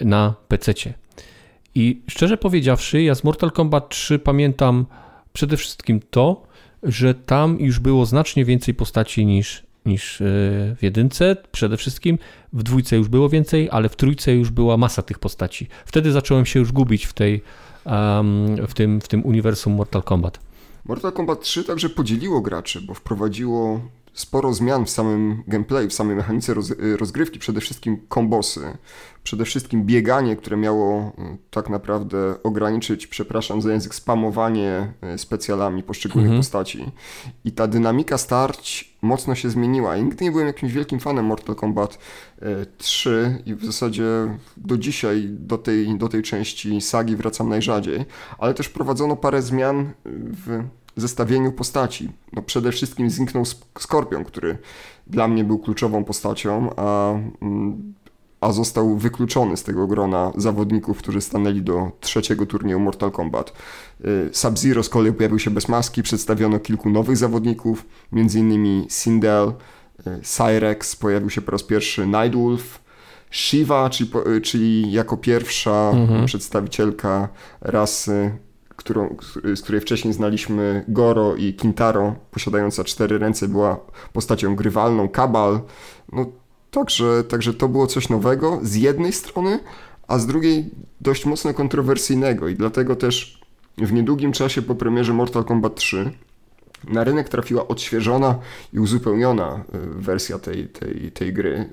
na 0.00 0.34
PC-cie. 0.48 0.94
I 1.74 2.00
szczerze 2.08 2.36
powiedziawszy, 2.36 3.02
ja 3.02 3.14
z 3.14 3.24
Mortal 3.24 3.50
Kombat 3.50 3.88
3 3.88 4.18
pamiętam 4.18 4.86
przede 5.32 5.56
wszystkim 5.56 6.00
to, 6.10 6.42
że 6.82 7.14
tam 7.14 7.60
już 7.60 7.78
było 7.78 8.06
znacznie 8.06 8.44
więcej 8.44 8.74
postaci 8.74 9.26
niż, 9.26 9.62
niż 9.86 10.20
e, 10.20 10.24
w 10.76 10.78
jedynce, 10.82 11.36
przede 11.52 11.76
wszystkim. 11.76 12.18
W 12.52 12.62
dwójce 12.62 12.96
już 12.96 13.08
było 13.08 13.28
więcej, 13.28 13.68
ale 13.72 13.88
w 13.88 13.96
trójce 13.96 14.34
już 14.34 14.50
była 14.50 14.76
masa 14.76 15.02
tych 15.02 15.18
postaci. 15.18 15.68
Wtedy 15.86 16.12
zacząłem 16.12 16.46
się 16.46 16.60
już 16.60 16.72
gubić 16.72 17.06
w, 17.06 17.12
tej, 17.12 17.42
em, 17.84 18.56
w, 18.66 18.74
tym, 18.74 19.00
w 19.00 19.08
tym 19.08 19.26
uniwersum 19.26 19.72
Mortal 19.72 20.02
Kombat. 20.02 20.49
Mortal 20.90 21.12
Kombat 21.12 21.40
3 21.40 21.64
także 21.64 21.88
podzieliło 21.88 22.40
graczy, 22.40 22.80
bo 22.80 22.94
wprowadziło 22.94 23.80
sporo 24.12 24.52
zmian 24.54 24.84
w 24.84 24.90
samym 24.90 25.42
gameplayu, 25.46 25.88
w 25.88 25.92
samej 25.92 26.16
mechanice 26.16 26.54
roz, 26.54 26.72
rozgrywki, 26.98 27.38
przede 27.38 27.60
wszystkim 27.60 27.98
kombosy, 28.08 28.60
przede 29.22 29.44
wszystkim 29.44 29.84
bieganie, 29.84 30.36
które 30.36 30.56
miało 30.56 31.12
y, 31.18 31.38
tak 31.50 31.70
naprawdę 31.70 32.42
ograniczyć, 32.42 33.06
przepraszam 33.06 33.62
za 33.62 33.72
język, 33.72 33.94
spamowanie 33.94 34.92
y, 35.14 35.18
specjalami 35.18 35.82
poszczególnych 35.82 36.26
Mhm. 36.30 36.40
postaci. 36.40 36.90
I 37.44 37.52
ta 37.52 37.66
dynamika 37.66 38.18
starć 38.18 38.90
mocno 39.02 39.34
się 39.34 39.50
zmieniła. 39.50 39.96
I 39.96 40.04
nigdy 40.04 40.24
nie 40.24 40.30
byłem 40.30 40.46
jakimś 40.46 40.72
wielkim 40.72 41.00
fanem 41.00 41.24
Mortal 41.24 41.56
Kombat 41.56 41.98
y, 42.42 42.66
3 42.78 43.42
i 43.46 43.54
w 43.54 43.64
zasadzie 43.64 44.04
do 44.56 44.78
dzisiaj 44.78 45.28
do 45.30 45.58
tej, 45.58 45.98
do 45.98 46.08
tej 46.08 46.22
części 46.22 46.80
sagi 46.80 47.16
wracam 47.16 47.48
najrzadziej, 47.48 48.04
ale 48.38 48.54
też 48.54 48.66
wprowadzono 48.66 49.16
parę 49.16 49.42
zmian 49.42 49.80
y, 49.80 49.90
w 50.06 50.64
zestawieniu 51.00 51.52
postaci. 51.52 52.10
No 52.32 52.42
przede 52.42 52.72
wszystkim 52.72 53.10
zniknął 53.10 53.42
Sk- 53.42 53.64
Skorpion, 53.78 54.24
który 54.24 54.58
dla 55.06 55.28
mnie 55.28 55.44
był 55.44 55.58
kluczową 55.58 56.04
postacią, 56.04 56.70
a, 56.76 57.12
mm, 57.42 57.94
a 58.40 58.52
został 58.52 58.96
wykluczony 58.96 59.56
z 59.56 59.62
tego 59.62 59.86
grona 59.86 60.32
zawodników, 60.36 60.98
którzy 60.98 61.20
stanęli 61.20 61.62
do 61.62 61.90
trzeciego 62.00 62.46
turnieju 62.46 62.80
Mortal 62.80 63.10
Kombat. 63.10 63.52
Y, 64.04 64.30
Sub-Zero 64.32 64.82
z 64.82 64.88
kolei 64.88 65.12
pojawił 65.12 65.38
się 65.38 65.50
bez 65.50 65.68
maski, 65.68 66.02
przedstawiono 66.02 66.58
kilku 66.58 66.90
nowych 66.90 67.16
zawodników, 67.16 67.86
m.in. 68.12 68.86
Sindel, 68.90 69.52
y, 70.06 70.20
Cyrex, 70.22 70.96
pojawił 70.96 71.30
się 71.30 71.40
po 71.42 71.50
raz 71.52 71.62
pierwszy 71.62 72.06
Nightwolf, 72.06 72.80
Shiva, 73.30 73.90
czyli, 73.90 74.10
y, 74.36 74.40
czyli 74.40 74.92
jako 74.92 75.16
pierwsza 75.16 75.90
Mhm. 75.94 76.26
przedstawicielka 76.26 77.28
rasy, 77.60 78.30
którą, 78.80 79.16
z 79.54 79.62
której 79.62 79.80
wcześniej 79.80 80.14
znaliśmy 80.14 80.84
Goro 80.88 81.36
i 81.36 81.54
Kintaro, 81.54 82.14
posiadająca 82.30 82.84
cztery 82.84 83.18
ręce, 83.18 83.48
była 83.48 83.80
postacią 84.12 84.56
grywalną, 84.56 85.08
Kabal. 85.08 85.60
No, 86.12 86.26
także, 86.70 87.24
także 87.24 87.54
to 87.54 87.68
było 87.68 87.86
coś 87.86 88.08
nowego 88.08 88.60
z 88.62 88.74
jednej 88.74 89.12
strony, 89.12 89.60
a 90.08 90.18
z 90.18 90.26
drugiej 90.26 90.70
dość 91.00 91.26
mocno 91.26 91.54
kontrowersyjnego 91.54 92.48
i 92.48 92.54
dlatego 92.54 92.96
też 92.96 93.40
w 93.78 93.92
niedługim 93.92 94.32
czasie 94.32 94.62
po 94.62 94.74
premierze 94.74 95.12
Mortal 95.12 95.44
Kombat 95.44 95.74
3 95.74 96.12
na 96.88 97.04
rynek 97.04 97.28
trafiła 97.28 97.68
odświeżona 97.68 98.38
i 98.72 98.78
uzupełniona 98.78 99.64
y, 99.74 99.78
wersja 100.02 100.38
tej, 100.38 100.68
tej, 100.68 101.12
tej 101.12 101.32
gry. 101.32 101.72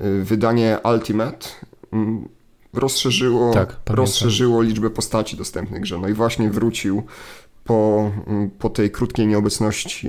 Y, 0.00 0.24
Wydanie 0.24 0.78
Ultimate 0.84 1.48
mm, 1.92 2.28
rozszerzyło, 2.72 3.52
Tak, 3.54 3.76
rozszerzyło 3.88 4.62
liczbę 4.62 4.90
postaci 4.90 5.36
dostępnych 5.36 5.80
grze. 5.82 5.98
No 5.98 6.08
i 6.08 6.12
właśnie 6.14 6.50
wrócił 6.50 7.02
po, 7.64 8.10
mm, 8.26 8.50
po 8.50 8.70
tej 8.70 8.90
krótkiej 8.90 9.26
nieobecności 9.26 10.08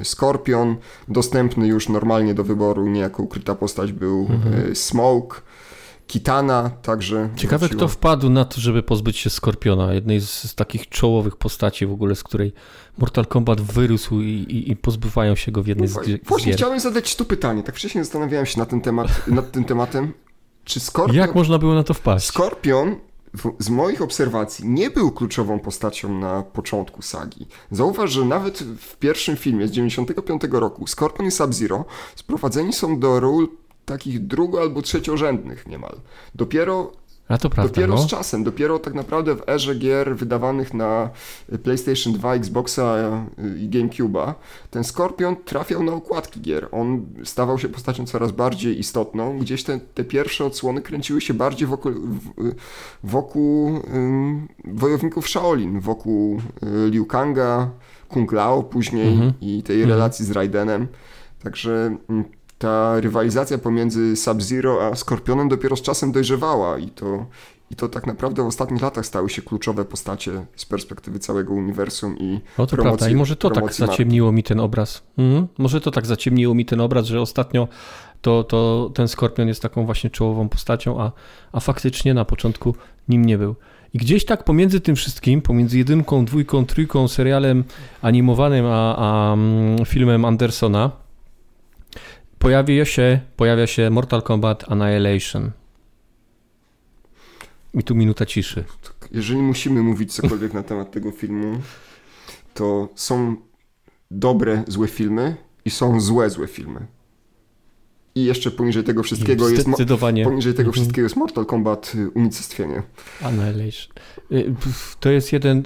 y, 0.00 0.04
Skorpion, 0.04 0.76
dostępny 1.08 1.66
już 1.68 1.88
normalnie 1.88 2.34
do 2.34 2.44
wyboru, 2.44 2.86
nie 2.86 3.00
jako 3.00 3.22
ukryta 3.22 3.54
postać 3.54 3.92
był 3.92 4.26
Mhm. 4.30 4.70
y, 4.70 4.74
Smoke, 4.74 5.40
Kitana, 6.06 6.70
także 6.82 7.28
Ciekawe, 7.36 7.58
wróciła. 7.58 7.78
kto 7.78 7.88
wpadł 7.88 8.30
na 8.30 8.44
to, 8.44 8.60
żeby 8.60 8.82
pozbyć 8.82 9.16
się 9.16 9.30
Skorpiona, 9.30 9.94
jednej 9.94 10.20
z, 10.20 10.30
z 10.30 10.54
takich 10.54 10.88
czołowych 10.88 11.36
postaci 11.36 11.86
w 11.86 11.92
ogóle, 11.92 12.14
z 12.14 12.22
której 12.22 12.52
Mortal 12.98 13.26
Kombat 13.26 13.60
wyrósł 13.60 14.20
i, 14.20 14.26
i, 14.28 14.70
i 14.70 14.76
pozbywają 14.76 15.34
się 15.34 15.52
go 15.52 15.62
w 15.62 15.66
jednej 15.66 15.88
z, 15.88 15.94
No 15.96 16.02
gi- 16.02 16.24
z 16.24 16.28
Właśnie 16.28 16.46
gier. 16.46 16.56
chciałem 16.56 16.80
zadać 16.80 17.16
tu 17.16 17.24
pytanie, 17.24 17.62
tak 17.62 17.76
wcześniej 17.76 18.04
zastanawiałem 18.04 18.46
się 18.46 18.58
nad 18.58 18.68
tym, 18.68 18.80
temat, 18.80 19.26
nad 19.26 19.52
tym 19.52 19.64
tematem. 19.64 20.12
Czy 20.64 20.80
Skorpion, 20.80 21.16
Jak 21.16 21.34
można 21.34 21.58
było 21.58 21.74
na 21.74 21.82
to 21.82 21.94
wpaść? 21.94 22.26
Skorpion 22.26 22.96
w, 23.34 23.52
z 23.58 23.70
moich 23.70 24.02
obserwacji 24.02 24.68
nie 24.68 24.90
był 24.90 25.10
kluczową 25.10 25.58
postacią 25.58 26.18
na 26.18 26.42
początku 26.42 27.02
sagi. 27.02 27.46
Zauważ, 27.70 28.10
że 28.12 28.24
nawet 28.24 28.58
w 28.58 28.96
pierwszym 28.96 29.36
filmie 29.36 29.68
z 29.68 29.70
95 29.70 30.42
roku 30.50 30.86
Skorpion 30.86 31.26
i 31.26 31.30
Sub-Zero 31.30 31.84
sprowadzeni 32.16 32.72
są 32.72 32.98
do 33.00 33.20
ról 33.20 33.48
takich 33.84 34.26
drugo- 34.26 34.60
albo 34.60 34.82
trzeciorzędnych 34.82 35.66
niemal. 35.66 36.00
Dopiero 36.34 36.92
A 37.30 37.38
to 37.38 37.50
prawda, 37.50 37.72
Dopiero 37.74 37.94
no. 37.94 38.02
z 38.02 38.06
czasem, 38.06 38.44
dopiero 38.44 38.78
tak 38.78 38.94
naprawdę 38.94 39.34
w 39.36 39.48
erze 39.48 39.74
gier 39.74 40.16
wydawanych 40.16 40.74
na 40.74 41.10
PlayStation 41.62 42.12
2, 42.12 42.34
Xboxa 42.34 42.96
y, 43.38 43.58
i 43.58 43.68
GameCube'a, 43.68 44.34
ten 44.70 44.84
Skorpion 44.84 45.36
trafiał 45.44 45.82
na 45.82 45.92
okładki 45.92 46.40
gier. 46.40 46.68
On 46.72 47.06
stawał 47.24 47.58
się 47.58 47.68
postacią 47.68 48.06
coraz 48.06 48.32
bardziej 48.32 48.78
istotną. 48.78 49.38
Gdzieś 49.38 49.64
te, 49.64 49.80
te 49.94 50.04
pierwsze 50.04 50.44
odsłony 50.44 50.80
kręciły 50.82 51.20
się 51.20 51.34
bardziej 51.34 51.68
wokół, 51.68 51.92
w- 51.92 52.54
wokół 53.04 53.80
ym, 53.94 54.48
wojowników 54.64 55.28
Shaolin, 55.28 55.80
wokół 55.80 56.40
y, 56.86 56.90
Liu 56.90 57.06
Kanga, 57.06 57.70
Kung 58.08 58.32
Lao 58.32 58.62
później 58.62 59.12
Mhm. 59.12 59.32
i 59.40 59.62
tej 59.62 59.76
Mhm. 59.76 59.90
relacji 59.98 60.24
z 60.24 60.30
Raidenem. 60.30 60.86
Także 61.42 61.96
mm, 62.08 62.24
ta 62.60 63.00
rywalizacja 63.00 63.58
pomiędzy 63.58 64.16
Sub-Zero 64.16 64.86
a 64.86 64.94
Skorpionem 64.96 65.48
dopiero 65.48 65.76
z 65.76 65.82
czasem 65.82 66.12
dojrzewała 66.12 66.78
i 66.78 66.88
to, 66.88 67.26
i 67.70 67.76
to 67.76 67.88
tak 67.88 68.06
naprawdę 68.06 68.42
w 68.42 68.46
ostatnich 68.46 68.82
latach 68.82 69.06
stały 69.06 69.30
się 69.30 69.42
kluczowe 69.42 69.84
postacie 69.84 70.32
z 70.56 70.64
perspektywy 70.64 71.18
całego 71.18 71.54
uniwersum 71.54 72.18
i 72.18 72.40
No 72.58 72.66
to 72.66 72.76
promocji- 72.76 72.82
prawda 72.82 73.08
i 73.08 73.14
może 73.14 73.36
to 73.36 73.50
tak 73.50 73.62
marki. 73.64 73.76
zaciemniło 73.78 74.32
mi 74.32 74.42
ten 74.42 74.60
obraz. 74.60 75.02
Mhm. 75.18 75.46
Może 75.58 75.80
to 75.80 75.90
tak 75.90 76.06
zaciemniło 76.06 76.54
mi 76.54 76.64
ten 76.64 76.80
obraz, 76.80 77.06
że 77.06 77.20
ostatnio 77.20 77.68
to, 78.20 78.44
to 78.44 78.90
ten 78.94 79.08
Skorpion 79.08 79.48
jest 79.48 79.62
taką 79.62 79.86
właśnie 79.86 80.10
czołową 80.10 80.48
postacią, 80.48 81.00
a, 81.00 81.12
a 81.52 81.60
faktycznie 81.60 82.14
na 82.14 82.24
początku 82.24 82.74
nim 83.08 83.24
nie 83.24 83.38
był. 83.38 83.54
I 83.94 83.98
gdzieś 83.98 84.24
tak 84.24 84.44
pomiędzy 84.44 84.80
tym 84.80 84.96
wszystkim, 84.96 85.42
pomiędzy 85.42 85.78
jedynką, 85.78 86.24
dwójką, 86.24 86.66
trójką, 86.66 87.08
serialem 87.08 87.64
animowanym, 88.02 88.66
a, 88.66 88.96
a 88.96 89.32
mm, 89.32 89.84
filmem 89.86 90.24
Andersona, 90.24 90.90
pojawia 92.40 92.84
się, 92.84 93.20
pojawia 93.36 93.66
się 93.66 93.90
Mortal 93.90 94.22
Kombat 94.22 94.64
Annihilation. 94.72 95.50
I 97.74 97.82
tu 97.82 97.94
minuta 97.94 98.26
ciszy. 98.26 98.64
Jeżeli 99.12 99.42
musimy 99.42 99.82
mówić 99.82 100.14
cokolwiek 100.14 100.54
na 100.54 100.62
temat 100.62 100.90
tego 100.90 101.10
filmu, 101.10 101.60
to 102.54 102.88
są 102.94 103.36
dobre, 104.10 104.64
złe 104.68 104.88
filmy 104.88 105.36
i 105.64 105.70
są 105.70 106.00
złe, 106.00 106.30
złe 106.30 106.46
filmy. 106.46 106.86
I 108.14 108.24
jeszcze 108.24 108.50
poniżej 108.50 108.84
tego 108.84 109.02
wszystkiego 109.02 109.48
jest 109.48 109.68
poniżej 110.24 110.54
tego 110.54 110.68
mhm. 110.68 110.72
wszystkiego 110.72 111.06
jest 111.06 111.16
Mortal 111.16 111.46
Kombat 111.46 111.92
y, 111.94 112.10
unicestwienie. 112.10 112.82
Annihilation. 113.22 113.92
Y, 114.32 114.54
to 115.00 115.10
jest 115.10 115.32
jeden 115.32 115.62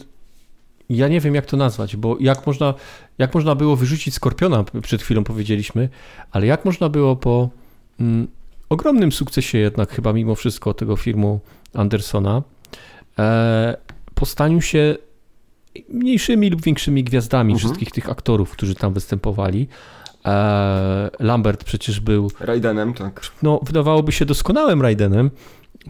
ja 0.90 1.08
nie 1.08 1.20
wiem 1.20 1.34
jak 1.34 1.46
to 1.46 1.56
nazwać, 1.56 1.96
bo 1.96 2.16
jak 2.20 2.46
można, 2.46 2.74
jak 3.18 3.34
można 3.34 3.54
było 3.54 3.76
wyrzucić 3.76 4.14
Skorpiona, 4.14 4.64
przed 4.82 5.02
chwilą 5.02 5.24
powiedzieliśmy, 5.24 5.88
ale 6.30 6.46
jak 6.46 6.64
można 6.64 6.88
było 6.88 7.16
po 7.16 7.48
mm, 8.00 8.28
ogromnym 8.68 9.12
sukcesie 9.12 9.58
jednak 9.58 9.90
chyba 9.90 10.12
mimo 10.12 10.34
wszystko 10.34 10.74
tego 10.74 10.96
filmu 10.96 11.40
Andersona 11.74 12.42
e, 13.18 13.76
po 14.14 14.26
staniu 14.26 14.60
się 14.60 14.96
mniejszymi 15.88 16.50
lub 16.50 16.62
większymi 16.62 17.04
gwiazdami 17.04 17.52
mhm. 17.52 17.58
wszystkich 17.58 17.90
tych 17.90 18.10
aktorów, 18.10 18.50
którzy 18.50 18.74
tam 18.74 18.94
występowali. 18.94 19.68
E, 20.24 21.10
Lambert 21.20 21.64
przecież 21.64 22.00
był... 22.00 22.30
Raidenem, 22.40 22.94
tak. 22.94 23.20
No, 23.42 23.60
wydawałoby 23.62 24.12
się 24.12 24.24
doskonałym 24.24 24.82
Raidenem 24.82 25.30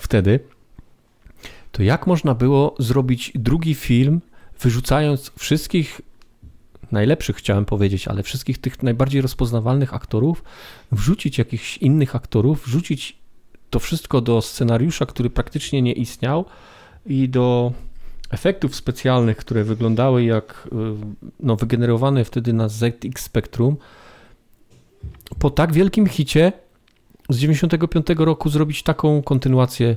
wtedy. 0.00 0.40
To 1.72 1.82
jak 1.82 2.06
można 2.06 2.34
było 2.34 2.74
zrobić 2.78 3.32
drugi 3.34 3.74
film, 3.74 4.20
wyrzucając 4.64 5.32
wszystkich 5.38 6.00
najlepszych, 6.92 7.36
chciałem 7.36 7.64
powiedzieć, 7.64 8.08
ale 8.08 8.22
wszystkich 8.22 8.58
tych 8.58 8.82
najbardziej 8.82 9.22
rozpoznawalnych 9.22 9.94
aktorów, 9.94 10.44
wrzucić 10.92 11.38
jakichś 11.38 11.78
innych 11.78 12.16
aktorów, 12.16 12.64
wrzucić 12.66 13.16
to 13.70 13.78
wszystko 13.78 14.20
do 14.20 14.42
scenariusza, 14.42 15.06
który 15.06 15.30
praktycznie 15.30 15.82
nie 15.82 15.92
istniał 15.92 16.44
i 17.06 17.28
do 17.28 17.72
efektów 18.30 18.76
specjalnych, 18.76 19.36
które 19.36 19.64
wyglądały 19.64 20.24
jak 20.24 20.68
y, 20.72 20.76
no, 21.40 21.56
wygenerowane 21.56 22.24
wtedy 22.24 22.52
na 22.52 22.68
ZX 22.68 23.22
Spectrum, 23.22 23.76
po 25.38 25.50
tak 25.50 25.72
wielkim 25.72 26.06
hicie 26.06 26.52
z 27.28 27.38
95 27.38 28.06
roku 28.18 28.48
zrobić 28.48 28.82
taką 28.82 29.22
kontynuację, 29.22 29.96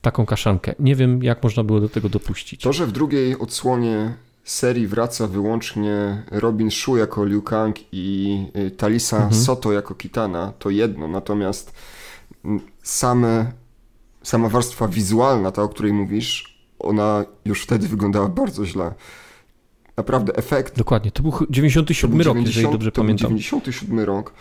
taką 0.00 0.26
kaszankę. 0.26 0.74
Nie 0.78 0.96
wiem, 0.96 1.22
jak 1.22 1.42
można 1.42 1.64
było 1.64 1.80
do 1.80 1.88
tego 1.88 2.08
dopuścić. 2.08 2.62
To, 2.62 2.72
że 2.72 2.86
w 2.86 2.92
drugiej 2.92 3.38
odsłonie 3.38 4.14
serii 4.44 4.86
wraca 4.86 5.26
wyłącznie 5.26 6.22
Robin 6.30 6.70
Shu 6.70 6.96
jako 6.96 7.24
Liu 7.24 7.42
Kang 7.42 7.76
i 7.92 8.38
y, 8.56 8.70
Talisa 8.70 9.16
mhm. 9.16 9.34
Soto 9.34 9.72
jako 9.72 9.94
Kitana, 9.94 10.52
to 10.58 10.70
jedno. 10.70 11.08
Natomiast 11.08 11.72
mm, 12.44 12.60
same, 12.82 13.52
sama 14.22 14.48
warstwa 14.48 14.88
wizualna, 14.88 15.50
ta 15.50 15.62
o 15.62 15.68
której 15.68 15.92
mówisz, 15.92 16.60
ona 16.78 17.24
już 17.44 17.62
wtedy 17.62 17.88
wyglądała 17.88 18.28
bardzo 18.28 18.66
źle. 18.66 18.94
Naprawdę 19.96 20.36
efekt. 20.36 20.78
Dokładnie, 20.78 21.10
to 21.10 21.22
był 21.22 21.32
97 21.50 22.10
to 22.10 22.16
był 22.16 22.24
rok, 22.24 22.34
90, 22.36 22.56
jeżeli 22.56 22.72
dobrze 22.72 22.92
to 22.92 23.00
pamiętam. 23.00 23.28
Był 23.30 23.38
97 23.38 24.00
rok 24.00 24.32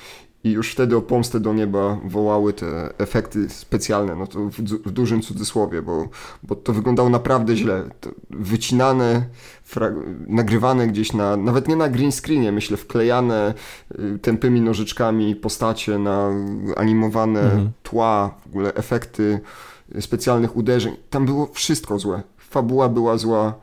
i 0.44 0.52
już 0.52 0.72
wtedy 0.72 0.98
o 0.98 1.02
pomstę 1.02 1.40
do 1.40 1.54
nieba 1.54 1.98
wołały 2.06 2.54
te 2.54 2.94
efekty 2.98 3.50
specjalne, 3.50 4.16
no 4.16 4.28
to 4.28 4.40
w, 4.40 4.62
w 4.62 4.92
dużym 4.92 5.22
cudzysłowie, 5.22 5.82
bo, 5.82 6.10
bo 6.44 6.56
to 6.56 6.74
wyglądało 6.74 7.10
naprawdę 7.10 7.56
źle. 7.56 7.90
To 8.02 8.10
wycinane, 8.30 9.26
nagrywane 10.28 10.88
gdzieś 10.88 11.14
na, 11.14 11.38
nawet 11.38 11.68
nie 11.68 11.76
na 11.76 11.90
green 11.90 12.12
screenie, 12.12 12.52
myślę, 12.52 12.78
wklejane 12.78 13.54
y, 13.92 14.20
tępymi 14.20 14.62
nożyczkami 14.62 15.36
postacie 15.36 15.98
na 15.98 16.30
animowane 16.76 17.42
mhm. 17.42 17.72
tła, 17.84 18.36
w 18.46 18.48
ogóle 18.48 18.74
efekty 18.74 19.40
specjalnych 20.00 20.56
uderzeń. 20.56 20.96
Tam 21.10 21.26
było 21.26 21.50
wszystko 21.54 22.00
złe. 22.00 22.24
Fabuła 22.38 22.90
była 22.90 23.18
zła, 23.18 23.54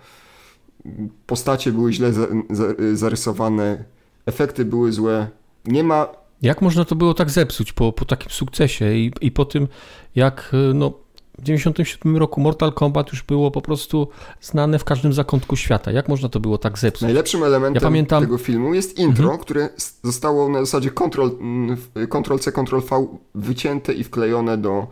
postacie 1.26 1.72
były 1.72 1.92
źle 1.92 2.12
za, 2.12 2.26
za, 2.50 2.64
zarysowane, 2.94 3.84
efekty 4.26 4.64
były 4.64 4.92
złe. 4.92 5.28
Nie 5.64 5.84
ma. 5.84 6.25
Jak 6.46 6.62
można 6.62 6.84
to 6.84 6.94
było 6.94 7.14
tak 7.14 7.30
zepsuć 7.30 7.72
po, 7.72 7.92
po 7.92 8.04
takim 8.04 8.30
sukcesie 8.30 8.94
i, 8.94 9.12
i 9.20 9.30
po 9.30 9.44
tym, 9.44 9.68
jak 10.14 10.52
no, 10.74 10.92
w 11.38 11.42
97 11.42 12.16
roku 12.16 12.40
Mortal 12.40 12.72
Kombat 12.72 13.12
już 13.12 13.22
było 13.22 13.50
po 13.50 13.60
prostu 13.60 14.08
znane 14.40 14.78
w 14.78 14.84
każdym 14.84 15.12
zakątku 15.12 15.56
świata. 15.56 15.92
Jak 15.92 16.08
można 16.08 16.28
to 16.28 16.40
było 16.40 16.58
tak 16.58 16.78
zepsuć? 16.78 17.02
Najlepszym 17.02 17.42
elementem 17.42 17.74
ja 17.74 17.80
pamiętam... 17.80 18.22
tego 18.22 18.38
filmu 18.38 18.74
jest 18.74 18.98
intro, 18.98 19.24
mhm. 19.24 19.40
które 19.40 19.68
zostało 20.02 20.48
na 20.48 20.60
zasadzie 20.60 20.90
Ctrl-C, 20.90 22.52
Ctrl-V 22.52 23.06
wycięte 23.34 23.92
i 23.92 24.04
wklejone 24.04 24.58
do 24.58 24.86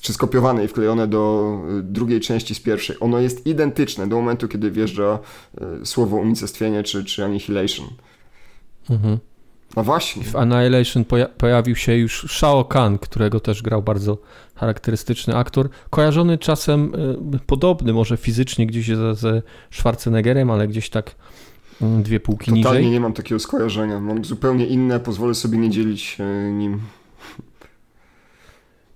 czy 0.00 0.12
skopiowane 0.12 0.64
i 0.64 0.68
wklejone 0.68 1.06
do 1.06 1.56
y, 1.78 1.82
drugiej 1.82 2.20
części 2.20 2.54
z 2.54 2.60
pierwszej. 2.60 2.96
Ono 3.00 3.18
jest 3.18 3.46
identyczne 3.46 4.06
do 4.06 4.16
momentu, 4.16 4.48
kiedy 4.48 4.70
wjeżdża 4.70 5.18
y, 5.82 5.86
słowo 5.86 6.16
unicestwienie 6.16 6.82
czy, 6.82 7.04
czy 7.04 7.24
annihilation. 7.24 7.86
Mhm. 8.90 9.18
No 9.76 9.82
właśnie. 9.82 10.24
W 10.24 10.36
Annihilation 10.36 11.04
poja 11.04 11.28
pojawił 11.28 11.76
się 11.76 11.96
już 11.96 12.26
Shao 12.28 12.64
Kahn, 12.64 12.96
którego 12.96 13.40
też 13.40 13.62
grał 13.62 13.82
bardzo 13.82 14.18
charakterystyczny 14.54 15.36
aktor, 15.36 15.68
kojarzony 15.90 16.38
czasem 16.38 16.94
y, 17.34 17.38
podobny 17.46 17.92
może 17.92 18.16
fizycznie 18.16 18.66
gdzieś 18.66 18.86
ze, 18.86 19.14
ze 19.14 19.42
Schwarzeneggerem, 19.70 20.50
ale 20.50 20.68
gdzieś 20.68 20.90
tak 20.90 21.14
y, 21.82 22.02
dwie 22.02 22.20
półki 22.20 22.44
Totalnie 22.44 22.58
niżej. 22.58 22.72
Totalnie 22.72 22.90
nie 22.90 23.00
mam 23.00 23.12
takiego 23.12 23.38
skojarzenia. 23.38 24.00
Mam 24.00 24.24
zupełnie 24.24 24.66
inne, 24.66 25.00
pozwolę 25.00 25.34
sobie 25.34 25.58
nie 25.58 25.70
dzielić 25.70 26.16
y, 26.20 26.52
nim. 26.52 26.80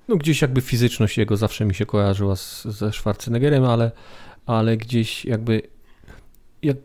No 0.08 0.16
gdzieś 0.16 0.42
jakby 0.42 0.60
fizyczność 0.60 1.18
jego 1.18 1.36
zawsze 1.36 1.64
mi 1.64 1.74
się 1.74 1.86
kojarzyła 1.86 2.36
z, 2.36 2.64
ze 2.64 2.92
Schwarzeneggerem, 2.92 3.64
ale, 3.64 3.90
ale 4.46 4.76
gdzieś 4.76 5.24
jakby 5.24 5.62
jak, 6.62 6.76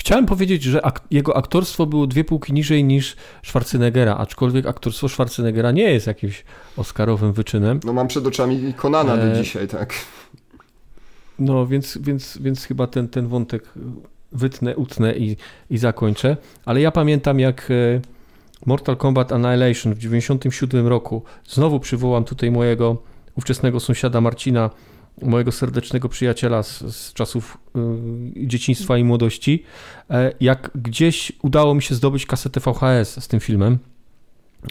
chciałem 0.00 0.26
powiedzieć, 0.26 0.62
że 0.62 0.84
ak 0.86 1.00
jego 1.10 1.36
aktorstwo 1.36 1.86
było 1.86 2.06
dwie 2.06 2.24
półki 2.24 2.52
niżej 2.52 2.84
niż 2.84 3.16
Schwarzeneggera, 3.42 4.16
aczkolwiek 4.16 4.66
aktorstwo 4.66 5.08
Schwarzeneggera 5.08 5.70
nie 5.70 5.82
jest 5.82 6.06
jakimś 6.06 6.44
oscarowym 6.76 7.32
wyczynem. 7.32 7.80
No 7.84 7.92
mam 7.92 8.08
przed 8.08 8.26
oczami 8.26 8.74
Konana 8.76 9.14
e... 9.14 9.28
do 9.28 9.42
dzisiaj, 9.42 9.68
tak. 9.68 9.94
No 11.38 11.66
więc, 11.66 11.98
więc, 11.98 12.38
więc 12.40 12.64
chyba 12.64 12.86
ten, 12.86 13.08
ten 13.08 13.28
wątek 13.28 13.64
wytnę, 14.32 14.76
utnę 14.76 15.16
i, 15.16 15.36
i 15.70 15.78
zakończę, 15.78 16.36
ale 16.64 16.80
ja 16.80 16.90
pamiętam 16.90 17.40
jak 17.40 17.70
e, 17.70 18.00
Mortal 18.66 18.96
Kombat 18.96 19.32
Annihilation 19.32 19.92
w 19.92 19.96
1997 19.96 20.86
roku. 20.86 21.22
Znowu 21.48 21.80
przywołam 21.80 22.24
tutaj 22.24 22.50
mojego 22.50 22.96
ówczesnego 23.36 23.80
sąsiada 23.80 24.20
Marcina, 24.20 24.70
mojego 25.22 25.52
serdecznego 25.52 26.08
przyjaciela 26.08 26.62
z, 26.62 26.96
z 26.96 27.12
czasów 27.12 27.58
y, 27.76 28.46
dzieciństwa 28.46 28.98
i 28.98 29.04
młodości. 29.04 29.62
E, 30.10 30.32
jak 30.40 30.70
gdzieś 30.74 31.32
udało 31.42 31.74
mi 31.74 31.82
się 31.82 31.94
zdobyć 31.94 32.26
kasetę 32.26 32.60
VHS 32.60 33.24
z 33.24 33.28
tym 33.28 33.40
filmem. 33.40 33.78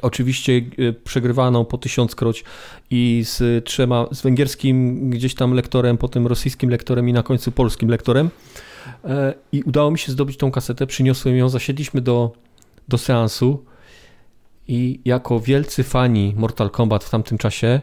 Oczywiście 0.02 0.62
y, 0.80 0.94
przegrywaną 1.04 1.66
po 1.66 1.78
tysiąckroć 1.78 2.44
i 2.90 3.24
z 3.26 3.66
trzema, 3.66 4.08
z 4.12 4.22
węgierskim 4.22 5.10
gdzieś 5.10 5.36
tam 5.36 5.54
lektorem, 5.54 5.98
potem 5.98 6.28
rosyjskim 6.28 6.70
lektorem 6.70 7.10
i 7.10 7.14
na 7.14 7.24
końcu 7.24 7.52
polskim 7.52 7.90
lektorem. 7.90 8.30
E, 9.06 9.34
I 9.52 9.64
udało 9.64 9.92
mi 9.92 10.00
się 10.00 10.12
zdobyć 10.12 10.38
tą 10.38 10.52
kasetę, 10.52 10.88
przyniosłem 10.88 11.36
ją, 11.36 11.50
zasiedliśmy 11.50 12.02
do, 12.02 12.32
do 12.88 12.98
seansu 12.98 13.66
i 14.68 15.00
jako 15.06 15.40
wielcy 15.40 15.84
fani 15.84 16.34
Mortal 16.38 16.70
Kombat 16.70 17.04
w 17.04 17.10
tamtym 17.10 17.38
czasie, 17.38 17.82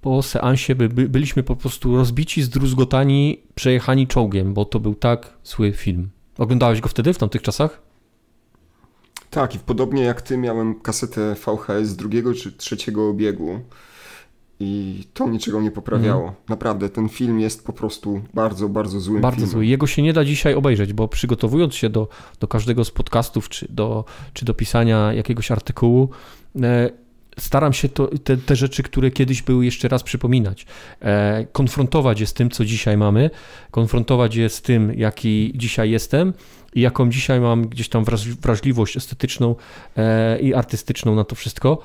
po 0.00 0.22
seansie 0.22 0.74
by, 0.74 0.88
by, 0.88 1.08
byliśmy 1.08 1.42
po 1.42 1.56
prostu 1.56 1.96
rozbici, 1.96 2.42
zdruzgotani, 2.42 3.42
przejechani 3.54 4.06
czołgiem, 4.06 4.54
bo 4.54 4.64
to 4.64 4.80
był 4.80 4.94
tak 4.94 5.32
zły 5.44 5.72
film. 5.72 6.10
Oglądałeś 6.38 6.80
go 6.80 6.88
wtedy, 6.88 7.12
w 7.12 7.18
tamtych 7.18 7.42
czasach? 7.42 7.82
Tak, 9.30 9.54
i 9.54 9.58
podobnie 9.58 10.02
jak 10.02 10.22
ty 10.22 10.36
miałem 10.36 10.80
kasetę 10.80 11.34
VHS 11.34 11.88
z 11.88 11.96
drugiego 11.96 12.34
czy 12.34 12.52
trzeciego 12.52 13.08
obiegu 13.08 13.60
i 14.60 15.04
to 15.14 15.28
niczego 15.28 15.60
nie 15.60 15.70
poprawiało. 15.70 16.22
Mm. 16.22 16.34
Naprawdę, 16.48 16.88
ten 16.88 17.08
film 17.08 17.40
jest 17.40 17.66
po 17.66 17.72
prostu 17.72 18.22
bardzo, 18.34 18.68
bardzo 18.68 19.00
zły. 19.00 19.20
Bardzo 19.20 19.36
filmem. 19.36 19.52
zły. 19.52 19.66
Jego 19.66 19.86
się 19.86 20.02
nie 20.02 20.12
da 20.12 20.24
dzisiaj 20.24 20.54
obejrzeć, 20.54 20.92
bo 20.92 21.08
przygotowując 21.08 21.74
się 21.74 21.90
do, 21.90 22.08
do 22.40 22.48
każdego 22.48 22.84
z 22.84 22.90
podcastów, 22.90 23.48
czy 23.48 23.66
do, 23.70 24.04
czy 24.32 24.44
do 24.44 24.54
pisania 24.54 25.12
jakiegoś 25.12 25.50
artykułu, 25.50 26.08
e, 26.62 26.90
staram 27.38 27.72
się 27.72 27.88
to, 27.88 28.10
te, 28.24 28.36
te 28.36 28.56
rzeczy, 28.56 28.82
które 28.82 29.10
kiedyś 29.10 29.42
były, 29.42 29.64
jeszcze 29.64 29.88
raz 29.88 30.02
przypominać. 30.02 30.66
E, 31.02 31.46
konfrontować 31.52 32.20
je 32.20 32.26
z 32.26 32.32
tym, 32.32 32.50
co 32.50 32.64
dzisiaj 32.64 32.96
mamy, 32.96 33.30
konfrontować 33.70 34.34
je 34.34 34.48
z 34.48 34.62
tym, 34.62 34.92
jaki 34.96 35.52
dzisiaj 35.54 35.90
jestem 35.90 36.32
i 36.74 36.80
jaką 36.80 37.10
dzisiaj 37.10 37.40
mam 37.40 37.68
gdzieś 37.68 37.88
tam 37.88 38.04
wrażliwość 38.42 38.96
estetyczną 38.96 39.54
e, 39.96 40.40
i 40.40 40.54
artystyczną 40.54 41.14
na 41.14 41.24
to 41.24 41.34
wszystko. 41.34 41.82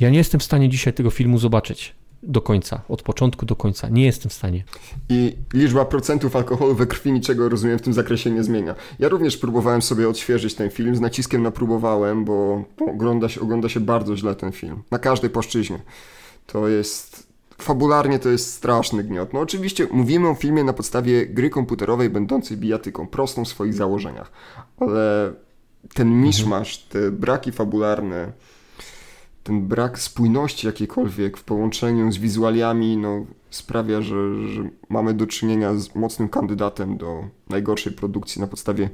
Ja 0.00 0.10
nie 0.10 0.18
jestem 0.18 0.40
w 0.40 0.44
stanie 0.44 0.68
dzisiaj 0.68 0.92
tego 0.92 1.10
filmu 1.10 1.38
zobaczyć 1.38 1.94
do 2.26 2.40
końca, 2.40 2.82
od 2.88 3.02
początku 3.02 3.46
do 3.46 3.56
końca. 3.56 3.88
Nie 3.88 4.04
jestem 4.04 4.30
w 4.30 4.32
stanie. 4.32 4.64
I 5.08 5.36
liczba 5.52 5.84
procentów 5.84 6.36
alkoholu 6.36 6.74
we 6.74 6.86
krwi 6.86 7.12
niczego, 7.12 7.48
rozumiem, 7.48 7.78
w 7.78 7.82
tym 7.82 7.92
zakresie 7.92 8.30
nie 8.30 8.44
zmienia. 8.44 8.74
Ja 8.98 9.08
również 9.08 9.36
próbowałem 9.36 9.82
sobie 9.82 10.08
odświeżyć 10.08 10.54
ten 10.54 10.70
film, 10.70 10.96
z 10.96 11.00
naciskiem 11.00 11.42
na 11.42 11.50
próbowałem, 11.50 12.24
bo 12.24 12.64
ogląda 12.90 13.28
się, 13.28 13.40
ogląda 13.40 13.68
się 13.68 13.80
bardzo 13.80 14.16
źle 14.16 14.34
ten 14.34 14.52
film. 14.52 14.82
Na 14.90 14.98
każdej 14.98 15.30
płaszczyźnie. 15.30 15.78
To 16.46 16.68
jest... 16.68 17.34
Fabularnie 17.58 18.18
to 18.18 18.28
jest 18.28 18.54
straszny 18.54 19.04
gniot. 19.04 19.32
No 19.32 19.40
oczywiście 19.40 19.86
mówimy 19.92 20.28
o 20.28 20.34
filmie 20.34 20.64
na 20.64 20.72
podstawie 20.72 21.26
gry 21.26 21.50
komputerowej 21.50 22.10
będącej 22.10 22.56
bijatyką, 22.56 23.06
prostą 23.06 23.44
w 23.44 23.48
swoich 23.48 23.74
założeniach, 23.74 24.32
ale 24.80 25.32
ten 25.94 26.20
miszmasz, 26.22 26.78
te 26.78 27.10
braki 27.10 27.52
fabularne, 27.52 28.32
ten 29.44 29.66
brak 29.68 29.98
spójności 29.98 30.66
jakiejkolwiek 30.66 31.36
w 31.36 31.44
połączeniu 31.44 32.12
z 32.12 32.16
wizualiami 32.18 32.96
no, 32.96 33.26
sprawia, 33.50 34.02
że, 34.02 34.48
że, 34.48 34.62
mamy 34.88 35.14
do 35.14 35.26
czynienia 35.26 35.74
z 35.74 35.94
mocnym 35.94 36.28
kandydatem 36.28 36.96
do 36.96 37.24
najgorszej 37.50 37.92
produkcji 37.92 38.40
na 38.40 38.46
podstawie 38.46 38.90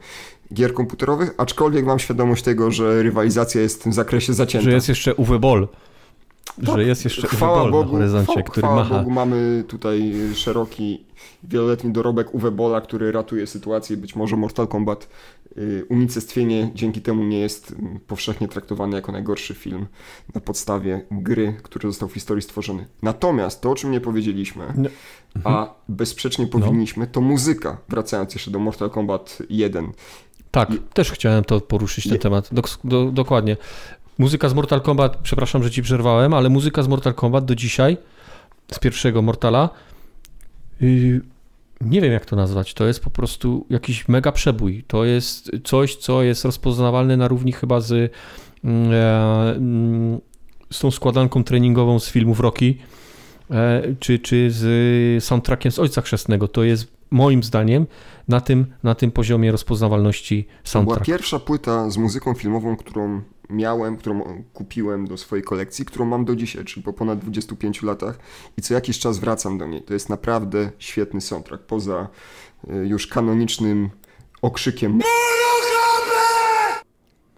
gier 0.54 0.74
komputerowych, 0.74 1.34
aczkolwiek 1.36 1.86
mam 1.86 1.98
świadomość 1.98 2.42
tego, 2.42 2.70
że 2.70 3.02
rywalizacja 3.02 3.60
jest 3.60 3.80
w 3.80 3.82
tym 3.82 3.92
zakresie 3.92 4.34
zacięta. 4.34 4.64
Że 4.64 4.72
jest 4.72 4.88
jeszcze 4.88 5.14
Uwe 5.14 5.38
Boll. 5.38 5.68
Tak, 6.66 6.76
że 6.76 6.84
jest 6.84 7.04
jeszcze 7.04 7.28
chwała 7.28 7.62
Uwe 7.62 7.70
Boll 7.70 7.84
Bogu, 7.84 7.92
na 7.92 7.98
horyzoncie, 7.98 8.32
chwała, 8.32 8.42
który 8.42 8.66
chwała 8.66 8.82
macha. 8.82 8.98
Bogu 8.98 9.10
mamy 9.10 9.64
tutaj 9.68 10.14
szeroki, 10.34 11.04
wieloletni 11.42 11.92
dorobek 11.92 12.34
Uwe 12.34 12.50
Bola, 12.50 12.80
który 12.80 13.12
ratuje 13.12 13.46
sytuację. 13.46 13.96
Być 13.96 14.16
może 14.16 14.36
Mortal 14.36 14.68
Kombat 14.68 15.08
Y, 15.58 15.84
unicestwienie 15.88 16.70
dzięki 16.74 17.00
temu 17.00 17.24
nie 17.24 17.38
jest 17.38 17.72
mm, 17.78 18.00
powszechnie 18.06 18.48
traktowany 18.48 18.96
jako 18.96 19.12
najgorszy 19.12 19.54
film 19.54 19.86
na 20.34 20.40
podstawie 20.40 21.06
gry, 21.10 21.54
który 21.62 21.88
został 21.88 22.08
w 22.08 22.14
historii 22.14 22.42
stworzony. 22.42 22.86
Natomiast 23.02 23.60
to, 23.60 23.70
o 23.70 23.74
czym 23.74 23.90
nie 23.90 24.00
powiedzieliśmy, 24.00 24.64
no. 24.76 24.88
a 25.44 25.48
mhm. 25.48 25.68
bezsprzecznie 25.88 26.46
powinniśmy, 26.46 27.06
to 27.06 27.20
muzyka, 27.20 27.78
wracając 27.88 28.34
jeszcze 28.34 28.50
do 28.50 28.58
Mortal 28.58 28.90
Kombat 28.90 29.38
1. 29.50 29.92
Tak, 30.50 30.68
też 30.94 31.12
chciałem 31.12 31.44
to 31.44 31.60
poruszyć, 31.60 32.04
ten 32.04 32.12
Je... 32.12 32.18
temat. 32.18 32.48
Dok 32.52 32.68
do, 32.84 33.04
dokładnie. 33.04 33.56
Muzyka 34.18 34.48
z 34.48 34.54
Mortal 34.54 34.80
Kombat, 34.80 35.16
przepraszam, 35.16 35.62
że 35.62 35.70
ci 35.70 35.82
przerwałem, 35.82 36.34
ale 36.34 36.48
muzyka 36.48 36.82
z 36.82 36.88
Mortal 36.88 37.14
Kombat 37.14 37.44
do 37.44 37.54
dzisiaj, 37.54 37.96
z 38.72 38.78
pierwszego 38.78 39.22
Mortala, 39.22 39.70
nie 41.80 42.00
wiem 42.00 42.12
jak 42.12 42.26
to 42.26 42.36
nazwać, 42.36 42.74
to 42.74 42.86
jest 42.86 43.00
po 43.00 43.10
prostu 43.10 43.66
jakiś 43.70 44.08
mega 44.08 44.32
przebój. 44.32 44.84
To 44.86 45.04
jest 45.04 45.50
coś, 45.64 45.96
co 45.96 46.22
jest 46.22 46.44
rozpoznawalne 46.44 47.16
na 47.16 47.28
równi 47.28 47.52
chyba 47.52 47.80
z, 47.80 48.12
mm, 48.64 48.92
e, 48.92 49.56
mm, 49.56 50.20
z 50.72 50.78
tą 50.78 50.90
składanką 50.90 51.44
treningową 51.44 51.98
z 51.98 52.10
filmów 52.10 52.40
Rocky, 52.40 52.74
e, 53.50 53.82
czy, 54.00 54.18
czy 54.18 54.50
z 54.50 55.24
soundtrackiem 55.24 55.72
z 55.72 55.78
Ojca 55.78 56.00
Chrzestnego. 56.00 56.48
To 56.48 56.64
jest 56.64 56.99
moim 57.10 57.42
zdaniem 57.42 57.86
na 58.28 58.40
tym, 58.40 58.66
na 58.82 58.94
tym 58.94 59.10
poziomie 59.10 59.52
rozpoznawalności 59.52 60.46
soundtrack. 60.64 60.98
To 60.98 61.04
była 61.04 61.16
pierwsza 61.16 61.38
płyta 61.38 61.90
z 61.90 61.96
muzyką 61.96 62.34
filmową, 62.34 62.76
którą 62.76 63.22
miałem, 63.50 63.96
którą 63.96 64.44
kupiłem 64.54 65.06
do 65.06 65.16
swojej 65.16 65.44
kolekcji, 65.44 65.84
którą 65.84 66.04
mam 66.04 66.24
do 66.24 66.36
dzisiaj, 66.36 66.64
czyli 66.64 66.82
po 66.82 66.92
ponad 66.92 67.18
25 67.18 67.82
latach 67.82 68.18
i 68.56 68.62
co 68.62 68.74
jakiś 68.74 68.98
czas 68.98 69.18
wracam 69.18 69.58
do 69.58 69.66
niej. 69.66 69.82
To 69.82 69.94
jest 69.94 70.08
naprawdę 70.08 70.70
świetny 70.78 71.20
soundtrack, 71.20 71.62
poza 71.62 72.08
y, 72.70 72.86
już 72.86 73.06
kanonicznym 73.06 73.90
okrzykiem 74.42 75.00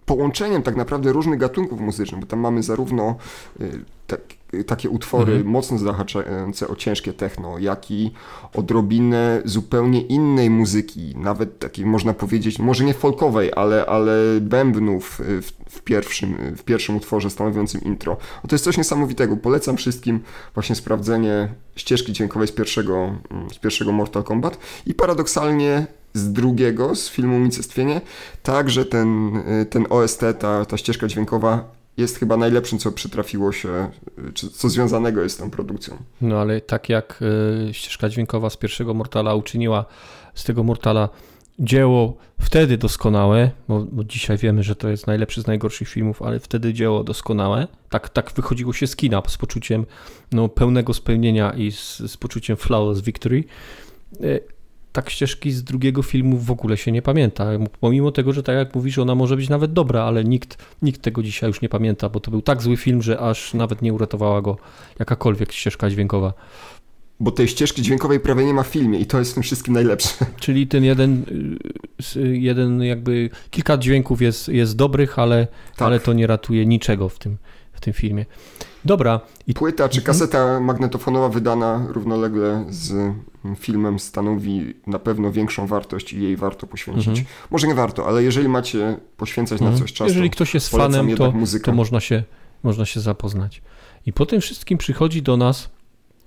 połączeniem 0.05 0.63
tak 0.63 0.75
naprawdę 0.75 1.11
różnych 1.11 1.39
gatunków 1.39 1.79
muzycznych, 1.79 2.21
bo 2.21 2.27
tam 2.27 2.39
mamy 2.39 2.63
zarówno 2.63 3.15
y, 3.61 3.83
tak, 4.07 4.21
takie 4.67 4.89
utwory 4.89 5.33
mhm. 5.33 5.51
mocno 5.51 5.77
zahaczające 5.77 6.67
o 6.67 6.75
ciężkie 6.75 7.13
techno, 7.13 7.59
jak 7.59 7.91
i 7.91 8.11
odrobinę 8.53 9.41
zupełnie 9.45 10.01
innej 10.01 10.49
muzyki, 10.49 11.13
nawet 11.17 11.59
takiej 11.59 11.85
można 11.85 12.13
powiedzieć, 12.13 12.59
może 12.59 12.83
nie 12.83 12.93
folkowej, 12.93 13.51
ale, 13.55 13.85
ale 13.85 14.41
bębnów 14.41 15.21
w, 15.41 15.51
w, 15.69 15.81
pierwszym, 15.81 16.55
w 16.57 16.63
pierwszym 16.63 16.95
utworze 16.95 17.29
stanowiącym 17.29 17.81
intro. 17.81 18.17
O, 18.43 18.47
to 18.47 18.55
jest 18.55 18.65
coś 18.65 18.77
niesamowitego. 18.77 19.37
Polecam 19.37 19.77
wszystkim 19.77 20.19
właśnie 20.53 20.75
sprawdzenie 20.75 21.49
ścieżki 21.75 22.13
dźwiękowej 22.13 22.47
z 22.47 22.51
pierwszego, 22.51 23.15
z 23.53 23.57
pierwszego 23.57 23.91
Mortal 23.91 24.23
Kombat 24.23 24.57
i 24.85 24.93
paradoksalnie 24.93 25.87
z 26.13 26.31
drugiego, 26.31 26.95
z 26.95 27.09
filmu 27.09 27.37
Unicestwienie, 27.37 28.01
także 28.43 28.85
ten, 28.85 29.31
ten 29.69 29.85
OST, 29.89 30.21
ta, 30.39 30.65
ta 30.65 30.77
ścieżka 30.77 31.07
dźwiękowa 31.07 31.73
jest 31.97 32.19
chyba 32.19 32.37
najlepszym, 32.37 32.79
co 32.79 32.91
przytrafiło 32.91 33.51
się, 33.51 33.89
czy 34.33 34.49
co 34.49 34.69
związanego 34.69 35.21
jest 35.21 35.35
z 35.35 35.39
tą 35.39 35.49
produkcją. 35.49 35.97
No 36.21 36.39
ale 36.39 36.61
tak 36.61 36.89
jak 36.89 37.23
y, 37.69 37.73
ścieżka 37.73 38.09
dźwiękowa 38.09 38.49
z 38.49 38.57
pierwszego 38.57 38.93
Mortala 38.93 39.35
uczyniła 39.35 39.85
z 40.33 40.43
tego 40.43 40.63
Mortala 40.63 41.09
dzieło 41.59 42.17
wtedy 42.39 42.77
doskonałe, 42.77 43.51
bo, 43.67 43.79
bo, 43.91 44.03
dzisiaj 44.03 44.37
wiemy, 44.37 44.63
że 44.63 44.75
to 44.75 44.89
jest 44.89 45.07
najlepszy 45.07 45.41
z 45.41 45.47
najgorszych 45.47 45.89
filmów, 45.89 46.21
ale 46.21 46.39
wtedy 46.39 46.73
dzieło 46.73 47.03
doskonałe. 47.03 47.67
Tak, 47.89 48.09
tak 48.09 48.31
wychodziło 48.35 48.73
się 48.73 48.87
z 48.87 48.95
kina 48.95 49.21
z 49.27 49.37
poczuciem 49.37 49.85
no, 50.31 50.49
pełnego 50.49 50.93
spełnienia 50.93 51.51
i 51.51 51.71
z, 51.71 51.97
z 51.97 52.17
poczuciem 52.17 52.57
flawless 52.57 53.01
victory. 53.01 53.43
Y, 54.93 55.03
tak 55.03 55.09
ścieżki 55.09 55.51
z 55.51 55.63
drugiego 55.63 56.03
filmu 56.03 56.37
w 56.37 56.51
ogóle 56.51 56.77
się 56.77 56.91
nie 56.91 57.01
pamięta. 57.01 57.45
Pomimo 57.79 58.11
tego, 58.11 58.33
że 58.33 58.43
tak 58.43 58.55
jak 58.55 58.75
mówisz, 58.75 58.97
ona 58.97 59.15
może 59.15 59.35
być 59.35 59.49
nawet 59.49 59.73
dobra, 59.73 60.03
ale 60.03 60.23
nikt, 60.23 60.57
nikt 60.81 61.01
tego 61.01 61.23
dzisiaj 61.23 61.49
już 61.49 61.61
nie 61.61 61.69
pamięta, 61.69 62.09
bo 62.09 62.19
to 62.19 62.31
był 62.31 62.41
tak 62.41 62.61
zły 62.61 62.77
film, 62.77 63.01
że 63.01 63.19
aż 63.19 63.53
nawet 63.53 63.81
nie 63.81 63.93
uratowała 63.93 64.41
go 64.41 64.57
jakakolwiek 64.99 65.51
ścieżka 65.51 65.89
dźwiękowa. 65.89 66.33
Bo 67.19 67.31
tej 67.31 67.47
ścieżki 67.47 67.81
dźwiękowej 67.81 68.19
prawie 68.19 68.45
nie 68.45 68.53
ma 68.53 68.63
w 68.63 68.67
filmie 68.67 68.99
i 68.99 69.05
to 69.05 69.19
jest 69.19 69.31
w 69.31 69.33
tym 69.33 69.43
wszystkim 69.43 69.73
najlepsze. 69.73 70.09
Czyli 70.39 70.67
ten 70.67 70.83
jeden, 70.83 71.23
y, 72.15 72.37
jeden 72.37 72.83
jakby, 72.83 73.29
kilka 73.49 73.77
dźwięków 73.77 74.21
jest, 74.21 74.47
jest 74.47 74.75
dobrych, 74.75 75.19
ale, 75.19 75.47
tak. 75.75 75.87
ale 75.87 75.99
to 75.99 76.13
nie 76.13 76.27
ratuje 76.27 76.65
niczego 76.65 77.09
w 77.09 77.19
tym, 77.19 77.37
w 77.73 77.81
tym 77.81 77.93
filmie. 77.93 78.25
Dobra. 78.85 79.19
I... 79.47 79.53
Płyta 79.53 79.89
czy 79.89 79.99
mhm. 79.99 80.05
kaseta 80.05 80.59
magnetofonowa 80.59 81.29
wydana 81.29 81.85
równolegle 81.89 82.65
z 82.69 83.13
filmem 83.57 83.99
stanowi 83.99 84.73
na 84.87 84.99
pewno 84.99 85.31
większą 85.31 85.67
wartość 85.67 86.13
i 86.13 86.21
jej 86.21 86.37
warto 86.37 86.67
poświęcić. 86.67 87.07
Mhm. 87.07 87.25
Może 87.51 87.67
nie 87.67 87.75
warto, 87.75 88.07
ale 88.07 88.23
jeżeli 88.23 88.49
macie 88.49 88.97
poświęcać 89.17 89.61
na 89.61 89.67
mhm. 89.67 89.81
coś 89.81 89.93
czasu, 89.93 90.09
jeżeli 90.09 90.29
ktoś 90.29 90.53
jest 90.53 90.69
fanem, 90.69 91.15
to, 91.15 91.33
to 91.63 91.73
można, 91.73 91.99
się, 91.99 92.23
można 92.63 92.85
się 92.85 92.99
zapoznać. 92.99 93.61
I 94.05 94.13
po 94.13 94.25
tym 94.25 94.41
wszystkim 94.41 94.77
przychodzi 94.77 95.21
do 95.21 95.37
nas, 95.37 95.69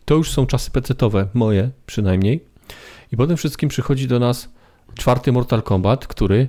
to 0.04 0.14
już 0.14 0.30
są 0.30 0.46
czasy 0.46 0.70
pecetowe, 0.70 1.28
moje 1.34 1.70
przynajmniej, 1.86 2.44
i 3.12 3.16
po 3.16 3.26
tym 3.26 3.36
wszystkim 3.36 3.68
przychodzi 3.68 4.08
do 4.08 4.18
nas 4.18 4.48
czwarty 4.94 5.32
Mortal 5.32 5.62
Kombat, 5.62 6.06
który 6.06 6.48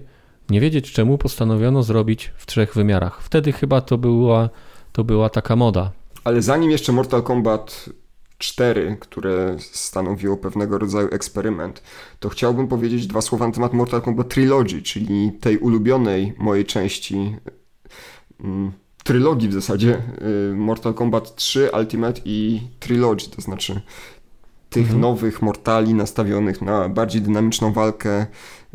nie 0.49 0.61
wiedzieć 0.61 0.91
czemu 0.91 1.17
postanowiono 1.17 1.83
zrobić 1.83 2.31
w 2.37 2.45
trzech 2.45 2.73
wymiarach. 2.73 3.21
Wtedy 3.21 3.51
chyba 3.51 3.81
to 3.81 3.97
była, 3.97 4.49
to 4.91 5.03
była 5.03 5.29
taka 5.29 5.55
moda. 5.55 5.91
Ale 6.27 6.41
zanim 6.41 6.71
jeszcze 6.71 6.91
Mortal 6.91 7.23
Kombat 7.23 7.89
4, 8.37 8.97
które 8.99 9.55
stanowiło 9.59 10.37
pewnego 10.37 10.77
rodzaju 10.77 11.07
eksperyment, 11.11 11.83
to 12.19 12.29
chciałbym 12.29 12.67
powiedzieć 12.67 13.07
dwa 13.07 13.21
słowa 13.21 13.47
na 13.47 13.53
temat 13.53 13.73
Mortal 13.73 14.01
Kombat 14.01 14.29
Trilogy, 14.29 14.81
czyli 14.81 15.31
tej 15.41 15.57
ulubionej 15.57 16.33
mojej 16.37 16.65
części 16.65 17.35
mm, 18.43 18.71
trylogii 19.03 19.49
w 19.49 19.53
zasadzie 19.53 20.01
y, 20.51 20.55
Mortal 20.55 20.93
Kombat 20.93 21.35
3 21.35 21.69
Ultimate 21.79 22.21
i 22.25 22.61
Trilogy, 22.79 23.29
to 23.35 23.41
znaczy 23.41 23.81
tych 24.69 24.83
mhm. 24.83 25.01
nowych 25.01 25.41
mortali 25.41 25.93
nastawionych 25.93 26.61
na 26.61 26.89
bardziej 26.89 27.21
dynamiczną 27.21 27.73
walkę, 27.73 28.25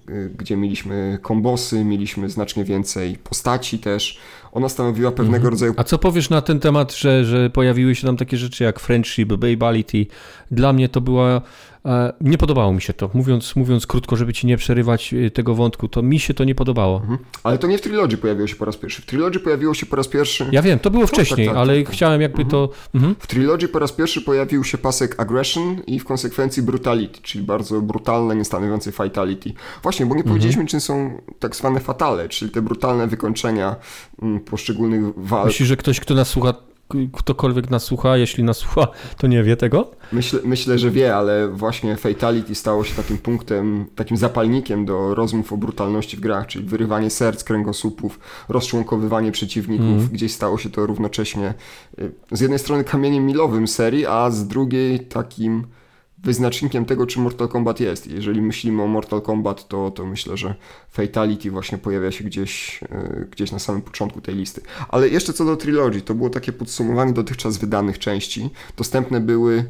y, 0.08 0.30
gdzie 0.38 0.56
mieliśmy 0.56 1.18
kombosy, 1.22 1.84
mieliśmy 1.84 2.30
znacznie 2.30 2.64
więcej 2.64 3.16
postaci 3.16 3.78
też, 3.78 4.20
ona 4.52 4.68
stanowiła 4.68 5.10
pewnego 5.10 5.36
mhm. 5.36 5.50
rodzaju... 5.50 5.74
A 5.76 5.84
co 5.84 5.98
powiesz 5.98 6.30
na 6.30 6.42
ten 6.42 6.60
temat, 6.60 6.94
że, 6.94 7.24
że 7.24 7.50
pojawiły 7.50 7.94
się 7.94 8.06
tam 8.06 8.16
takie 8.16 8.36
rzeczy 8.36 8.64
jak 8.64 8.80
friendship, 8.80 9.28
babality? 9.28 10.06
Dla 10.50 10.72
mnie 10.72 10.88
to 10.88 11.00
była 11.00 11.42
nie 12.20 12.38
podobało 12.38 12.72
mi 12.72 12.82
się 12.82 12.92
to. 12.92 13.10
Mówiąc, 13.14 13.56
mówiąc 13.56 13.86
krótko, 13.86 14.16
żeby 14.16 14.32
ci 14.32 14.46
nie 14.46 14.56
przerywać 14.56 15.14
e, 15.14 15.30
tego 15.30 15.54
wątku, 15.54 15.88
to 15.88 16.02
mi 16.02 16.20
się 16.20 16.34
to 16.34 16.44
nie 16.44 16.54
podobało. 16.54 16.96
Mhm. 17.00 17.18
Ale 17.42 17.58
to 17.58 17.66
nie 17.66 17.78
w 17.78 17.80
Trilogy 17.80 18.16
pojawiło 18.16 18.46
się 18.46 18.56
po 18.56 18.64
raz 18.64 18.76
pierwszy. 18.76 19.02
W 19.02 19.06
Trilogy 19.06 19.40
pojawiło 19.40 19.74
się 19.74 19.86
po 19.86 19.96
raz 19.96 20.08
pierwszy. 20.08 20.46
Ja 20.52 20.62
wiem, 20.62 20.78
to 20.78 20.90
było 20.90 21.06
wcześniej, 21.06 21.46
tak, 21.46 21.54
tak, 21.54 21.62
ale 21.62 21.76
tak, 21.76 21.86
tak. 21.86 21.94
chciałem 21.94 22.20
jakby 22.20 22.42
mhm. 22.42 22.50
to. 22.50 22.68
Mhm. 22.94 23.14
W 23.18 23.26
Trilogy 23.26 23.68
po 23.68 23.78
raz 23.78 23.92
pierwszy 23.92 24.20
pojawił 24.20 24.64
się 24.64 24.78
pasek 24.78 25.20
aggression 25.20 25.82
i 25.86 26.00
w 26.00 26.04
konsekwencji 26.04 26.62
brutality, 26.62 27.20
czyli 27.22 27.44
bardzo 27.44 27.80
brutalne, 27.80 28.36
nie 28.36 28.44
stanowiące 28.44 28.92
fatality. 28.92 29.52
Właśnie, 29.82 30.06
bo 30.06 30.14
nie 30.14 30.20
mhm. 30.20 30.34
powiedzieliśmy, 30.34 30.66
czym 30.66 30.80
są 30.80 31.22
tak 31.38 31.56
zwane 31.56 31.80
fatale, 31.80 32.28
czyli 32.28 32.50
te 32.50 32.62
brutalne 32.62 33.06
wykończenia 33.06 33.76
mm, 34.22 34.40
poszczególnych 34.40 35.04
walk. 35.16 35.46
Myślisz, 35.46 35.68
że 35.68 35.76
ktoś, 35.76 36.00
kto 36.00 36.14
nas 36.14 36.28
słucha, 36.28 36.54
ktokolwiek 37.12 37.70
nas 37.70 37.82
słucha, 37.84 38.16
jeśli 38.16 38.44
nas 38.44 38.56
słucha, 38.56 38.86
to 39.18 39.26
nie 39.26 39.42
wie 39.42 39.56
tego? 39.56 39.90
Myślę, 40.12 40.40
myślę, 40.44 40.78
że 40.78 40.90
wie, 40.90 41.16
ale 41.16 41.48
właśnie 41.48 41.96
Fatality 41.96 42.54
stało 42.54 42.84
się 42.84 42.94
takim 42.94 43.18
punktem, 43.18 43.86
takim 43.94 44.16
zapalnikiem 44.16 44.84
do 44.84 45.14
rozmów 45.14 45.52
o 45.52 45.56
brutalności 45.56 46.16
w 46.16 46.20
grach, 46.20 46.46
czyli 46.46 46.64
wyrywanie 46.64 47.10
serc, 47.10 47.44
kręgosłupów, 47.44 48.18
rozczłonkowywanie 48.48 49.32
przeciwników. 49.32 49.86
Mm. 49.86 50.08
Gdzieś 50.08 50.32
stało 50.32 50.58
się 50.58 50.70
to 50.70 50.86
równocześnie 50.86 51.54
y, 51.98 52.12
z 52.32 52.40
jednej 52.40 52.58
strony 52.58 52.84
kamieniem 52.84 53.26
milowym 53.26 53.68
serii, 53.68 54.06
a 54.06 54.30
z 54.30 54.48
drugiej 54.48 55.00
takim 55.00 55.66
wyznacznikiem 56.22 56.84
tego, 56.84 57.06
czy 57.06 57.20
Mortal 57.20 57.48
Kombat 57.48 57.80
jest. 57.80 58.06
Jeżeli 58.06 58.42
myślimy 58.42 58.82
o 58.82 58.86
Mortal 58.86 59.22
Kombat, 59.22 59.68
to, 59.68 59.90
to 59.90 60.06
myślę, 60.06 60.36
że 60.36 60.54
Fatality 60.90 61.50
właśnie 61.50 61.78
pojawia 61.78 62.10
się 62.10 62.24
gdzieś, 62.24 62.80
yy, 62.82 63.28
gdzieś 63.30 63.52
na 63.52 63.58
samym 63.58 63.82
początku 63.82 64.20
tej 64.20 64.34
listy. 64.34 64.60
Ale 64.88 65.08
jeszcze 65.08 65.32
co 65.32 65.44
do 65.44 65.56
Trilogy, 65.56 66.00
to 66.00 66.14
było 66.14 66.30
takie 66.30 66.52
podsumowanie 66.52 67.12
dotychczas 67.12 67.58
wydanych 67.58 67.98
części. 67.98 68.50
Dostępne 68.76 69.20
były 69.20 69.64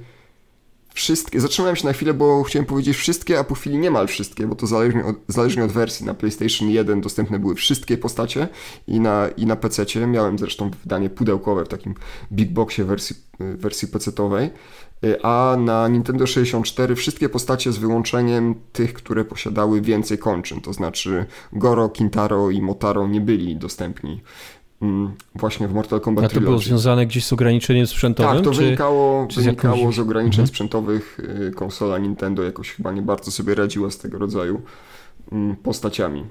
wszystkie, 0.94 1.40
zatrzymałem 1.40 1.76
się 1.76 1.86
na 1.86 1.92
chwilę, 1.92 2.14
bo 2.14 2.42
chciałem 2.42 2.66
powiedzieć 2.66 2.96
wszystkie, 2.96 3.38
a 3.38 3.44
po 3.44 3.54
chwili 3.54 3.78
niemal 3.78 4.08
wszystkie, 4.08 4.46
bo 4.46 4.54
to 4.54 4.66
zależnie 4.66 5.04
od, 5.04 5.16
zależnie 5.28 5.64
od 5.64 5.72
wersji. 5.72 6.06
Na 6.06 6.14
PlayStation 6.14 6.68
1 6.68 7.00
dostępne 7.00 7.38
były 7.38 7.54
wszystkie 7.54 7.98
postacie 7.98 8.48
i 8.86 9.00
na, 9.00 9.28
i 9.36 9.46
na 9.46 9.56
PC. 9.56 10.06
Miałem 10.06 10.38
zresztą 10.38 10.70
wydanie 10.70 11.10
pudełkowe 11.10 11.64
w 11.64 11.68
takim 11.68 11.94
big 12.32 12.52
boxie 12.52 12.84
wersji, 12.84 13.16
wersji 13.40 13.88
PC-owej. 13.88 14.50
Y, 15.04 15.22
a 15.22 15.56
na 15.58 15.88
Nintendo 15.88 16.26
64 16.26 16.96
wszystkie 16.96 17.28
postacie 17.28 17.72
z 17.72 17.78
wyłączeniem 17.78 18.54
tych, 18.72 18.94
które 18.94 19.24
posiadały 19.24 19.80
więcej 19.80 20.18
kończyn, 20.18 20.60
to 20.60 20.72
znaczy 20.72 21.26
Goro, 21.52 21.88
Kintaro 21.88 22.50
i 22.50 22.62
Motaro 22.62 23.08
nie 23.08 23.20
byli 23.20 23.56
dostępni 23.56 24.20
mm, 24.82 25.12
właśnie 25.34 25.68
w 25.68 25.74
Mortal 25.74 26.00
Kombat 26.00 26.24
A 26.24 26.28
to 26.28 26.40
było 26.40 26.58
związane 26.58 27.06
gdzieś 27.06 27.24
z 27.24 27.32
ograniczeniem 27.32 27.86
sprzętowym? 27.86 28.34
Tak, 28.34 28.44
to 28.44 28.50
czy, 28.50 28.64
wynikało, 28.64 29.26
czy 29.30 29.40
wynikało 29.40 29.76
z, 29.76 29.78
jakąś... 29.78 29.96
z 29.96 29.98
ograniczeń 29.98 30.40
mhm. 30.40 30.48
sprzętowych. 30.48 31.20
Y, 31.48 31.52
konsola 31.52 31.98
Nintendo 31.98 32.42
jakoś 32.42 32.70
chyba 32.70 32.92
nie 32.92 33.02
bardzo 33.02 33.30
sobie 33.30 33.54
radziła 33.54 33.90
z 33.90 33.98
tego 33.98 34.18
rodzaju 34.18 34.62
mm, 35.32 35.56
postaciami. 35.56 36.24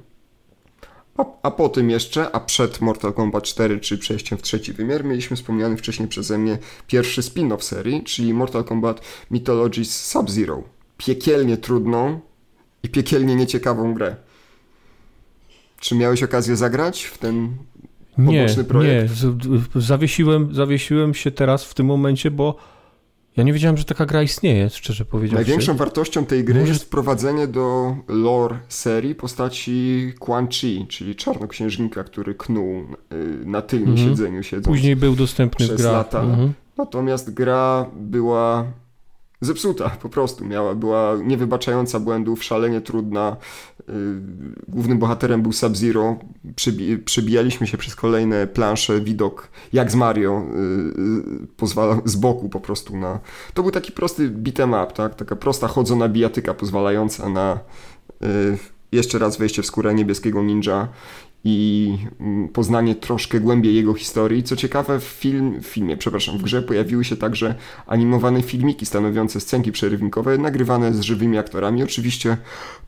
A, 1.17 1.25
a 1.43 1.51
po 1.51 1.69
tym 1.69 1.89
jeszcze, 1.89 2.31
a 2.31 2.39
przed 2.39 2.81
Mortal 2.81 3.13
Kombat 3.13 3.43
4, 3.43 3.79
czy 3.79 3.97
przejściem 3.97 4.37
w 4.37 4.41
trzeci 4.41 4.73
wymiar, 4.73 5.05
mieliśmy 5.05 5.37
wspomniany 5.37 5.77
wcześniej 5.77 6.07
przeze 6.07 6.37
mnie 6.37 6.57
pierwszy 6.87 7.21
spin-off 7.21 7.61
serii, 7.61 8.03
czyli 8.03 8.33
Mortal 8.33 8.63
Kombat 8.63 9.01
Mythologies 9.29 10.05
Sub-Zero. 10.05 10.63
Piekielnie 10.97 11.57
trudną 11.57 12.19
i 12.83 12.89
piekielnie 12.89 13.35
nieciekawą 13.35 13.93
grę. 13.93 14.15
Czy 15.79 15.95
miałeś 15.95 16.23
okazję 16.23 16.55
zagrać 16.55 17.03
w 17.03 17.17
ten 17.17 17.57
poboczny 18.15 18.63
nie, 18.63 18.63
projekt? 18.63 19.13
Nie, 19.23 19.81
zawiesiłem, 19.81 20.55
zawiesiłem 20.55 21.13
się 21.13 21.31
teraz 21.31 21.65
w 21.65 21.73
tym 21.73 21.85
momencie, 21.85 22.31
bo 22.31 22.55
ja 23.37 23.43
nie 23.43 23.53
wiedziałem, 23.53 23.77
że 23.77 23.85
taka 23.85 24.05
gra 24.05 24.23
istnieje, 24.23 24.69
szczerze 24.69 25.05
powiedziawszy. 25.05 25.45
Największą 25.45 25.75
wartością 25.75 26.25
tej 26.25 26.43
gry 26.43 26.59
Może... 26.59 26.73
jest 26.73 26.83
wprowadzenie 26.83 27.47
do 27.47 27.95
lore 28.07 28.59
serii 28.69 29.15
postaci 29.15 30.13
Quan 30.19 30.47
Chi, 30.47 30.85
czyli 30.89 31.15
czarnoksiężnika, 31.15 32.03
który 32.03 32.35
knuł 32.35 32.83
y, 33.13 33.45
na 33.45 33.61
tylnym 33.61 33.89
mhm. 33.89 34.09
siedzeniu 34.09 34.43
siedząc 34.43 34.67
Później 34.67 34.95
był 34.95 35.15
dostępny 35.15 35.65
przez 35.65 35.79
w 35.79 35.81
gra. 35.81 35.91
lata. 35.91 36.21
Mhm. 36.21 36.53
Natomiast 36.77 37.33
gra 37.33 37.89
była 37.95 38.65
zepsuta 39.41 39.89
po 39.89 40.09
prostu. 40.09 40.45
Miała, 40.45 40.75
była 40.75 41.15
niewybaczająca 41.23 41.99
błędów, 41.99 42.43
szalenie 42.43 42.81
trudna. 42.81 43.37
Y, 43.79 43.83
głównym 44.67 44.99
bohaterem 44.99 45.41
był 45.41 45.53
Sub-Zero. 45.53 46.19
Przybi 46.55 46.97
przebijaliśmy 46.97 47.67
się 47.67 47.77
przez 47.77 47.95
kolejne 47.95 48.47
plansze, 48.47 49.01
widok 49.01 49.49
jak 49.73 49.91
z 49.91 49.95
Mario 49.95 50.41
y, 50.41 51.43
y, 51.43 51.47
pozwala 51.57 51.97
z 52.05 52.15
boku 52.15 52.49
po 52.49 52.59
prostu 52.59 52.97
na... 52.97 53.19
To 53.53 53.61
był 53.61 53.71
taki 53.71 53.91
prosty 53.91 54.29
beat'em 54.29 54.83
up, 54.83 54.93
tak? 54.93 55.15
Taka 55.15 55.35
prosta 55.35 55.67
chodzona 55.67 56.09
bijatyka 56.09 56.53
pozwalająca 56.53 57.29
na 57.29 57.59
jeszcze 58.91 59.19
raz 59.19 59.37
wejście 59.37 59.61
w 59.61 59.65
skórę 59.65 59.93
niebieskiego 59.93 60.43
ninja 60.43 60.87
i 61.43 61.97
mm, 62.19 62.47
poznanie 62.47 62.95
troszkę 62.95 63.39
głębiej 63.39 63.75
jego 63.75 63.93
historii. 63.93 64.43
Co 64.43 64.55
ciekawe, 64.55 64.99
w, 64.99 65.03
film, 65.03 65.61
w 65.61 65.65
filmie, 65.65 65.97
przepraszam, 65.97 66.37
w 66.37 66.41
grze 66.41 66.61
pojawiły 66.61 67.03
się 67.03 67.17
także 67.17 67.55
animowane 67.87 68.41
filmiki 68.41 68.85
stanowiące 68.85 69.39
scenki 69.39 69.71
przerywnikowe, 69.71 70.37
nagrywane 70.37 70.93
z 70.93 71.01
żywymi 71.01 71.37
aktorami. 71.37 71.83
Oczywiście 71.83 72.37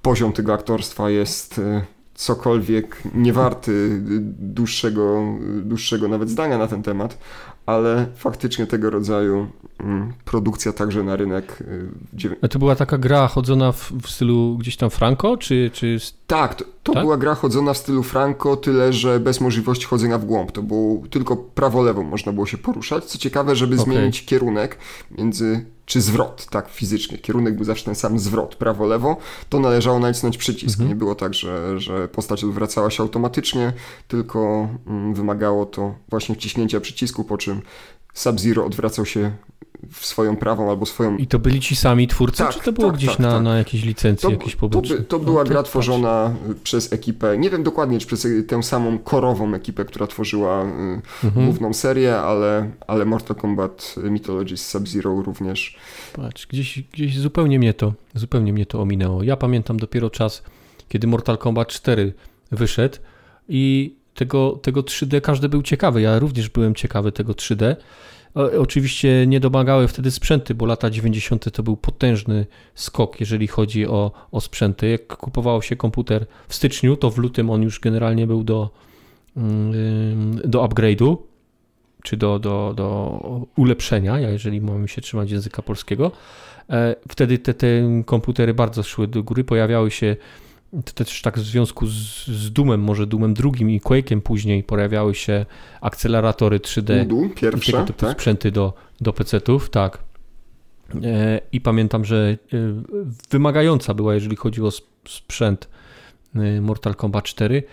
poziom 0.01 0.33
tego 0.33 0.53
aktorstwa 0.53 1.09
jest 1.09 1.59
e, 1.59 1.81
cokolwiek 2.13 3.03
niewarty 3.15 4.01
dłuższego, 4.39 5.23
dłuższego 5.61 6.07
nawet 6.07 6.29
zdania 6.29 6.57
na 6.57 6.67
ten 6.67 6.83
temat, 6.83 7.17
ale 7.65 8.05
faktycznie 8.15 8.67
tego 8.67 8.89
rodzaju 8.89 9.47
mm, 9.79 10.13
produkcja 10.25 10.73
także 10.73 11.03
na 11.03 11.15
rynek. 11.15 11.63
A 12.41 12.47
to 12.47 12.59
była 12.59 12.75
taka 12.75 12.97
gra 12.97 13.27
chodzona 13.27 13.71
w, 13.71 13.91
w 14.01 14.09
stylu 14.09 14.57
gdzieś 14.57 14.77
tam 14.77 14.89
Franco, 14.89 15.37
czy... 15.37 15.69
czy... 15.73 15.97
Tak, 16.27 16.55
to, 16.55 16.65
to 16.83 16.93
tak? 16.93 17.03
była 17.03 17.17
gra 17.17 17.35
chodzona 17.35 17.73
w 17.73 17.77
stylu 17.77 18.03
Franco, 18.03 18.57
tyle 18.57 18.93
że 18.93 19.19
bez 19.19 19.41
możliwości 19.41 19.85
chodzenia 19.85 20.17
w 20.17 20.25
głąb. 20.25 20.51
To 20.51 20.63
było 20.63 21.07
tylko 21.07 21.35
prawo-lewo 21.35 22.03
można 22.03 22.33
było 22.33 22.45
się 22.45 22.57
poruszać. 22.57 23.05
Co 23.05 23.17
ciekawe, 23.17 23.55
żeby 23.55 23.75
okay. 23.75 23.85
zmienić 23.85 24.25
kierunek 24.25 24.77
między 25.11 25.65
czy 25.85 26.01
zwrot, 26.01 26.45
tak, 26.45 26.69
fizycznie. 26.69 27.17
Kierunek 27.17 27.55
był 27.55 27.65
zawsze 27.65 27.85
ten 27.85 27.95
sam 27.95 28.19
zwrot, 28.19 28.55
prawo-lewo, 28.55 29.17
to 29.49 29.59
należało 29.59 29.99
nacisnąć 29.99 30.37
przycisk. 30.37 30.79
Mhm. 30.79 30.89
Nie 30.89 30.95
było 30.95 31.15
tak, 31.15 31.33
że, 31.33 31.79
że 31.79 32.07
postać 32.07 32.43
odwracała 32.43 32.89
się 32.89 33.03
automatycznie, 33.03 33.73
tylko 34.07 34.69
mm, 34.87 35.13
wymagało 35.13 35.65
to 35.65 35.95
właśnie 36.09 36.35
wciśnięcia 36.35 36.79
przycisku, 36.79 37.23
po 37.23 37.37
czym 37.37 37.61
Sub-Zero 38.13 38.65
odwracał 38.65 39.05
się 39.05 39.31
w 39.91 40.05
swoją 40.05 40.37
prawą 40.37 40.69
albo 40.69 40.85
swoją... 40.85 41.17
I 41.17 41.27
to 41.27 41.39
byli 41.39 41.59
ci 41.59 41.75
sami 41.75 42.07
twórcy, 42.07 42.37
tak, 42.37 42.53
czy 42.53 42.59
to 42.59 42.73
było 42.73 42.87
tak, 42.87 42.97
gdzieś 42.97 43.09
tak, 43.09 43.19
na, 43.19 43.31
tak. 43.31 43.43
na 43.43 43.57
jakiejś 43.57 43.83
licencji, 43.83 44.27
to, 44.27 44.31
jakieś 44.31 44.55
poboczne? 44.55 44.97
To, 44.97 45.03
to 45.03 45.19
była 45.19 45.43
no, 45.43 45.49
gra 45.49 45.63
tworzona 45.63 46.35
przez 46.63 46.93
ekipę, 46.93 47.37
nie 47.37 47.49
wiem 47.49 47.63
dokładnie, 47.63 47.99
czy 47.99 48.07
przez 48.07 48.27
tę 48.47 48.63
samą 48.63 48.99
korową 48.99 49.53
ekipę, 49.53 49.85
która 49.85 50.07
tworzyła 50.07 50.63
y, 50.63 50.67
mhm. 51.23 51.45
główną 51.45 51.73
serię, 51.73 52.17
ale, 52.17 52.71
ale 52.87 53.05
Mortal 53.05 53.37
Kombat 53.37 53.95
Mythologies 54.03 54.67
Sub-Zero 54.67 55.21
również. 55.21 55.77
Patrz, 56.13 56.47
gdzieś, 56.47 56.81
gdzieś 56.81 57.19
zupełnie 57.19 57.59
mnie 57.59 57.73
to, 57.73 57.93
zupełnie 58.15 58.53
mnie 58.53 58.65
to 58.65 58.81
ominęło. 58.81 59.23
Ja 59.23 59.37
pamiętam 59.37 59.79
dopiero 59.79 60.09
czas, 60.09 60.43
kiedy 60.89 61.07
Mortal 61.07 61.37
Kombat 61.37 61.67
4 61.67 62.13
wyszedł 62.51 62.97
i 63.49 63.95
tego, 64.13 64.51
tego 64.51 64.81
3D 64.81 65.21
każdy 65.21 65.49
był 65.49 65.61
ciekawy. 65.61 66.01
Ja 66.01 66.19
również 66.19 66.49
byłem 66.49 66.75
ciekawy 66.75 67.11
tego 67.11 67.33
3D. 67.33 67.75
Oczywiście 68.59 69.27
nie 69.27 69.39
domagały 69.39 69.87
wtedy 69.87 70.11
sprzęty, 70.11 70.55
bo 70.55 70.65
lata 70.65 70.89
90. 70.89 71.51
to 71.51 71.63
był 71.63 71.77
potężny 71.77 72.45
skok, 72.75 73.19
jeżeli 73.19 73.47
chodzi 73.47 73.87
o, 73.87 74.11
o 74.31 74.41
sprzęty. 74.41 74.89
Jak 74.89 75.17
kupowało 75.17 75.61
się 75.61 75.75
komputer 75.75 76.25
w 76.47 76.55
styczniu, 76.55 76.97
to 76.97 77.11
w 77.11 77.17
lutym 77.17 77.49
on 77.49 77.63
już 77.63 77.79
generalnie 77.79 78.27
był 78.27 78.43
do, 78.43 78.69
mm, 79.37 80.41
do 80.45 80.63
upgrade'u, 80.63 81.17
czy 82.03 82.17
do, 82.17 82.39
do, 82.39 82.73
do 82.75 83.47
ulepszenia, 83.55 84.19
jeżeli 84.19 84.61
mamy 84.61 84.87
się 84.87 85.01
trzymać 85.01 85.31
języka 85.31 85.61
polskiego. 85.61 86.11
E, 86.69 86.95
wtedy 87.09 87.37
te, 87.37 87.53
te 87.53 87.67
komputery 88.05 88.53
bardzo 88.53 88.83
szły 88.83 89.07
do 89.07 89.23
góry, 89.23 89.43
pojawiały 89.43 89.91
się 89.91 90.15
to 90.81 90.93
też 90.93 91.21
tak 91.21 91.39
w 91.39 91.43
związku 91.43 91.87
z, 91.87 92.27
z 92.27 92.51
Doomem, 92.53 92.81
może 92.81 93.07
Doomem 93.07 93.33
drugim 93.33 93.69
i 93.69 93.81
Quake'em 93.81 94.21
później 94.21 94.63
pojawiały 94.63 95.15
się 95.15 95.45
akceleratory 95.81 96.59
3D 96.59 97.01
Udu, 97.01 97.29
pierwsze, 97.35 97.71
i 97.71 97.73
tego 97.73 97.85
typu 97.85 97.99
tak? 97.99 98.11
sprzęty 98.11 98.51
do, 98.51 98.73
do 99.01 99.13
PC-ów, 99.13 99.69
tak. 99.69 99.99
E, 101.03 101.41
I 101.51 101.61
pamiętam, 101.61 102.05
że 102.05 102.37
e, 102.53 102.57
wymagająca 103.29 103.93
była, 103.93 104.13
jeżeli 104.13 104.35
chodzi 104.35 104.61
o 104.61 104.69
sprzęt 105.07 105.69
e, 106.35 106.61
Mortal 106.61 106.95
Kombat 106.95 107.23
4. 107.23 107.63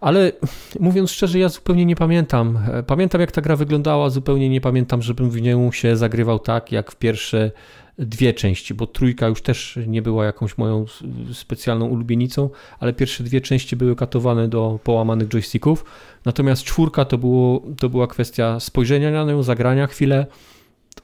Ale 0.00 0.32
mówiąc 0.80 1.10
szczerze, 1.10 1.38
ja 1.38 1.48
zupełnie 1.48 1.84
nie 1.84 1.96
pamiętam. 1.96 2.58
Pamiętam, 2.86 3.20
jak 3.20 3.32
ta 3.32 3.40
gra 3.40 3.56
wyglądała, 3.56 4.10
zupełnie 4.10 4.48
nie 4.48 4.60
pamiętam, 4.60 5.02
żebym 5.02 5.30
w 5.30 5.40
nią 5.40 5.72
się 5.72 5.96
zagrywał 5.96 6.38
tak, 6.38 6.72
jak 6.72 6.92
w 6.92 6.96
pierwsze 6.96 7.50
dwie 7.98 8.34
części, 8.34 8.74
bo 8.74 8.86
trójka 8.86 9.28
już 9.28 9.42
też 9.42 9.78
nie 9.86 10.02
była 10.02 10.24
jakąś 10.24 10.58
moją 10.58 10.84
specjalną 11.32 11.86
ulubienicą, 11.86 12.50
ale 12.78 12.92
pierwsze 12.92 13.24
dwie 13.24 13.40
części 13.40 13.76
były 13.76 13.96
katowane 13.96 14.48
do 14.48 14.78
połamanych 14.84 15.28
joysticków. 15.28 15.84
Natomiast 16.24 16.64
czwórka 16.64 17.04
to, 17.04 17.18
było, 17.18 17.62
to 17.78 17.88
była 17.88 18.06
kwestia 18.06 18.60
spojrzenia 18.60 19.10
na 19.10 19.24
nią, 19.24 19.42
zagrania 19.42 19.86
chwilę, 19.86 20.26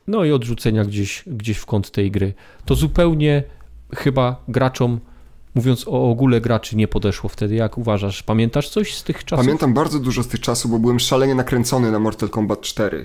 no 0.06 0.24
i 0.24 0.32
odrzucenia 0.32 0.84
gdzieś, 0.84 1.24
gdzieś 1.26 1.56
w 1.56 1.66
kąt 1.66 1.90
tej 1.90 2.10
gry. 2.10 2.34
To 2.64 2.74
zupełnie 2.74 3.42
chyba 3.94 4.42
graczom 4.48 5.00
mówiąc 5.56 5.88
o 5.88 6.10
ogóle 6.10 6.40
graczy, 6.40 6.76
nie 6.76 6.88
podeszło 6.88 7.28
wtedy. 7.28 7.54
Jak 7.54 7.78
uważasz? 7.78 8.22
Pamiętasz 8.22 8.68
coś 8.68 8.94
z 8.94 9.04
tych 9.04 9.24
czasów? 9.24 9.44
Pamiętam 9.44 9.74
bardzo 9.74 9.98
dużo 9.98 10.22
z 10.22 10.28
tych 10.28 10.40
czasów, 10.40 10.70
bo 10.70 10.78
byłem 10.78 11.00
szalenie 11.00 11.34
nakręcony 11.34 11.92
na 11.92 11.98
Mortal 11.98 12.28
Kombat 12.28 12.60
4. 12.60 13.04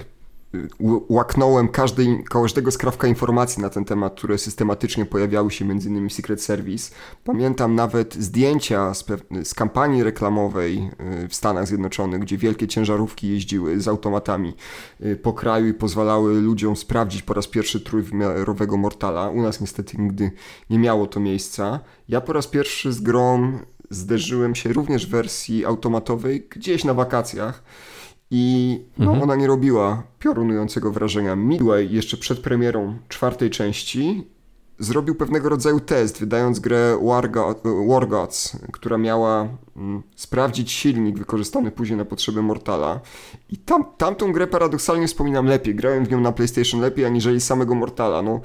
łaknąłem 1.09 1.67
każdej, 1.67 2.23
każdego 2.29 2.71
skrawka 2.71 3.07
informacji 3.07 3.61
na 3.61 3.69
ten 3.69 3.85
temat, 3.85 4.15
które 4.15 4.37
systematycznie 4.37 5.05
pojawiały 5.05 5.51
się 5.51 5.65
innymi 5.65 6.09
w 6.09 6.13
Secret 6.13 6.41
Service. 6.41 6.95
Pamiętam 7.23 7.75
nawet 7.75 8.15
zdjęcia 8.15 8.93
z, 8.93 9.05
z 9.43 9.53
kampanii 9.53 10.03
reklamowej 10.03 10.89
y, 11.23 11.27
w 11.27 11.35
Stanach 11.35 11.67
Zjednoczonych, 11.67 12.21
gdzie 12.21 12.37
wielkie 12.37 12.67
ciężarówki 12.67 13.29
jeździły 13.29 13.81
z 13.81 13.87
automatami 13.87 14.53
y, 15.05 15.15
po 15.15 15.33
kraju 15.33 15.67
i 15.67 15.73
pozwalały 15.73 16.41
ludziom 16.41 16.75
sprawdzić 16.75 17.21
po 17.21 17.33
raz 17.33 17.47
pierwszy 17.47 17.81
trójwymiarowego 17.81 18.77
Mortala. 18.77 19.29
U 19.29 19.41
nas 19.41 19.61
niestety 19.61 19.97
nigdy 19.97 20.31
nie 20.69 20.79
miało 20.79 21.07
to 21.07 21.19
miejsca. 21.19 21.79
Ja 22.09 22.21
po 22.21 22.33
raz 22.33 22.47
pierwszy 22.47 22.93
z 22.93 23.01
grą 23.01 23.59
zderzyłem 23.89 24.55
się 24.55 24.73
również 24.73 25.07
w 25.07 25.09
wersji 25.09 25.65
automatowej 25.65 26.47
gdzieś 26.49 26.83
na 26.83 26.93
wakacjach 26.93 27.63
i 28.31 28.79
no, 28.97 29.05
mhm. 29.05 29.23
ona 29.23 29.35
nie 29.35 29.47
robiła 29.47 30.03
piorunującego 30.19 30.91
wrażenia. 30.91 31.35
Midway 31.35 31.91
jeszcze 31.91 32.17
przed 32.17 32.39
premierą 32.39 32.97
czwartej 33.09 33.49
części 33.49 34.27
zrobił 34.79 35.15
pewnego 35.15 35.49
rodzaju 35.49 35.79
test, 35.79 36.19
wydając 36.19 36.59
grę 36.59 36.97
War, 37.03 37.31
God, 37.31 37.61
War 37.87 38.07
Gods, 38.07 38.57
która 38.71 38.97
miała 38.97 39.47
mm, 39.75 40.03
sprawdzić 40.15 40.71
silnik 40.71 41.17
wykorzystany 41.17 41.71
później 41.71 41.97
na 41.97 42.05
potrzeby 42.05 42.41
Mortala. 42.41 42.99
I 43.49 43.57
tam, 43.57 43.85
tamtą 43.97 44.31
grę 44.31 44.47
paradoksalnie 44.47 45.07
wspominam 45.07 45.45
lepiej. 45.45 45.75
Grałem 45.75 46.05
w 46.05 46.11
nią 46.11 46.21
na 46.21 46.31
PlayStation 46.31 46.81
lepiej 46.81 47.05
aniżeli 47.05 47.41
samego 47.41 47.75
Mortala. 47.75 48.21
No. 48.21 48.41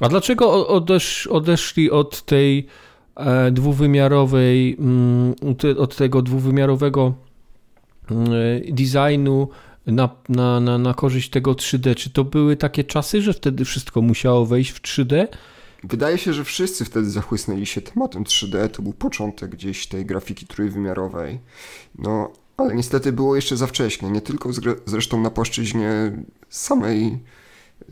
A 0.00 0.08
dlaczego 0.08 0.68
odesz, 0.68 1.26
odeszli 1.26 1.90
od 1.90 2.22
tej 2.22 2.66
e, 3.16 3.50
dwuwymiarowej, 3.50 4.76
mm, 4.78 5.34
od 5.78 5.96
tego 5.96 6.22
dwuwymiarowego 6.22 7.25
designu 8.68 9.48
na, 9.86 10.08
na, 10.28 10.60
na, 10.60 10.78
na 10.78 10.94
korzyść 10.94 11.30
tego 11.30 11.52
3D. 11.52 11.94
Czy 11.94 12.10
to 12.10 12.24
były 12.24 12.56
takie 12.56 12.84
czasy, 12.84 13.22
że 13.22 13.32
wtedy 13.32 13.64
wszystko 13.64 14.02
musiało 14.02 14.46
wejść 14.46 14.70
w 14.70 14.82
3D? 14.82 15.26
Wydaje 15.84 16.18
się, 16.18 16.32
że 16.32 16.44
wszyscy 16.44 16.84
wtedy 16.84 17.10
zachłysnęli 17.10 17.66
się 17.66 17.80
tematem 17.80 18.24
3D. 18.24 18.68
To 18.68 18.82
był 18.82 18.92
początek 18.92 19.50
gdzieś 19.50 19.86
tej 19.86 20.06
grafiki 20.06 20.46
trójwymiarowej. 20.46 21.40
No, 21.98 22.32
ale 22.56 22.74
niestety 22.74 23.12
było 23.12 23.36
jeszcze 23.36 23.56
za 23.56 23.66
wcześnie. 23.66 24.10
Nie 24.10 24.20
tylko 24.20 24.50
zresztą 24.86 25.20
na 25.20 25.30
płaszczyźnie 25.30 26.12
samej, 26.48 27.18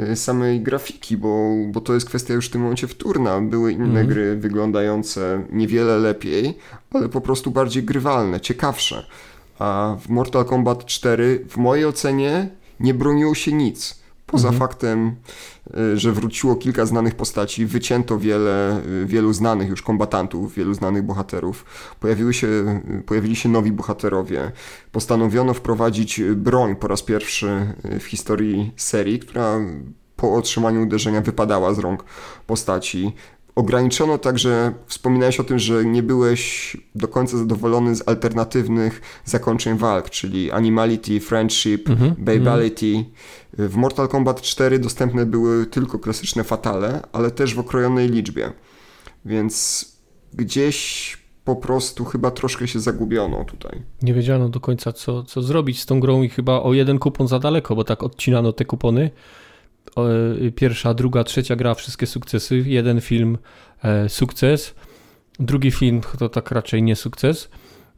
y, 0.01 0.17
samej 0.17 0.61
grafiki, 0.61 1.17
bo, 1.17 1.51
bo 1.67 1.81
to 1.81 1.95
jest 1.95 2.07
kwestia 2.07 2.35
już 2.35 2.47
w 2.47 2.51
tym 2.51 2.61
momencie 2.61 2.87
wtórna. 2.87 3.41
Były 3.41 3.73
inne 3.73 4.01
mm. 4.01 4.07
gry 4.07 4.37
wyglądające 4.37 5.47
niewiele 5.53 5.99
lepiej, 5.99 6.59
ale 6.91 7.09
po 7.09 7.21
prostu 7.21 7.51
bardziej 7.51 7.83
grywalne, 7.83 8.41
ciekawsze 8.41 9.07
a 9.59 9.97
w 10.01 10.09
Mortal 10.09 10.45
Kombat 10.45 10.85
4 10.85 11.45
w 11.49 11.57
mojej 11.57 11.87
ocenie 11.87 12.49
nie 12.81 12.95
broniło 12.95 13.35
się 13.35 13.53
nic. 13.53 14.05
Poza 14.27 14.49
mhm. 14.49 14.69
faktem, 14.69 15.17
y, 15.77 15.99
że 15.99 16.13
wróciło 16.13 16.57
kilka 16.57 16.87
znanych 16.87 17.15
postaci, 17.15 17.67
wycięto 17.67 18.19
wiele, 18.19 18.81
y, 19.03 19.07
wielu 19.07 19.33
znanych 19.33 19.69
już 19.69 19.83
kombatantów, 19.83 20.55
wielu 20.55 20.75
znanych 20.75 21.03
bohaterów, 21.03 21.65
pojawiły 22.01 22.35
się, 22.35 22.47
y, 22.47 23.03
pojawili 23.07 23.37
się 23.37 23.49
nowi 23.49 23.73
bohaterowie. 23.73 24.53
Postanowiono 24.93 25.55
wprowadzić 25.55 26.21
broń 26.37 26.77
po 26.77 26.89
raz 26.89 27.03
pierwszy 27.03 27.75
w 28.01 28.05
historii 28.05 28.73
serii, 28.77 29.19
która 29.19 29.61
po 30.17 30.35
otrzymaniu 30.35 30.83
uderzenia 30.83 31.21
wypadała 31.21 31.75
z 31.75 31.79
rąk 31.79 32.05
postaci. 32.47 33.13
Ograniczono 33.55 34.19
także, 34.19 34.73
wspominałeś 34.87 35.41
o 35.41 35.45
tym, 35.45 35.59
że 35.59 35.85
nie 35.85 36.03
byłeś 36.03 36.77
do 36.95 37.09
końca 37.09 37.37
zadowolony 37.37 37.97
z 37.97 38.09
alternatywnych 38.09 39.01
zakończeń 39.25 39.79
walk, 39.79 40.11
czyli 40.11 40.51
Animality, 40.51 41.21
Friendship, 41.21 41.89
mm 41.89 41.99
-hmm. 41.99 42.15
Babality. 42.19 43.05
W 43.53 43.77
Mortal 43.77 44.09
Kombat 44.09 44.41
4 44.41 44.79
dostępne 44.79 45.27
były 45.27 45.67
tylko 45.67 45.99
klasyczne 45.99 46.45
fatale, 46.45 47.03
ale 47.13 47.31
też 47.31 47.55
w 47.55 47.59
okrojonej 47.59 48.09
liczbie. 48.09 48.53
Więc 49.25 49.85
gdzieś 50.33 51.17
po 51.45 51.57
prostu 51.57 52.05
chyba 52.05 52.31
troszkę 52.31 52.69
się 52.69 52.81
zagubiono 52.81 53.45
tutaj. 53.45 53.83
Nie 54.03 54.15
wiedziano 54.15 54.49
do 54.49 54.61
końca, 54.61 54.93
co, 54.93 55.23
co 55.23 55.43
zrobić 55.43 55.81
z 55.81 55.87
tą 55.87 56.01
grą 56.01 56.23
i 56.23 56.29
chyba 56.29 56.63
o 56.63 56.73
jeden 56.73 56.99
kupon 56.99 57.29
za 57.29 57.39
daleko, 57.39 57.77
bo 57.77 57.85
tak 57.85 58.03
odcinano 58.03 58.53
te 58.53 58.65
kupony 58.65 59.11
pierwsza, 60.57 60.95
druga, 60.95 61.25
trzecia 61.25 61.57
gra, 61.57 61.75
wszystkie 61.75 62.07
sukcesy. 62.07 62.65
Jeden 62.67 63.01
film 63.01 63.39
e, 63.83 64.09
sukces, 64.09 64.75
drugi 65.39 65.71
film 65.71 66.01
to 66.19 66.29
tak 66.29 66.51
raczej 66.51 66.83
nie 66.83 66.97
sukces. 66.97 67.49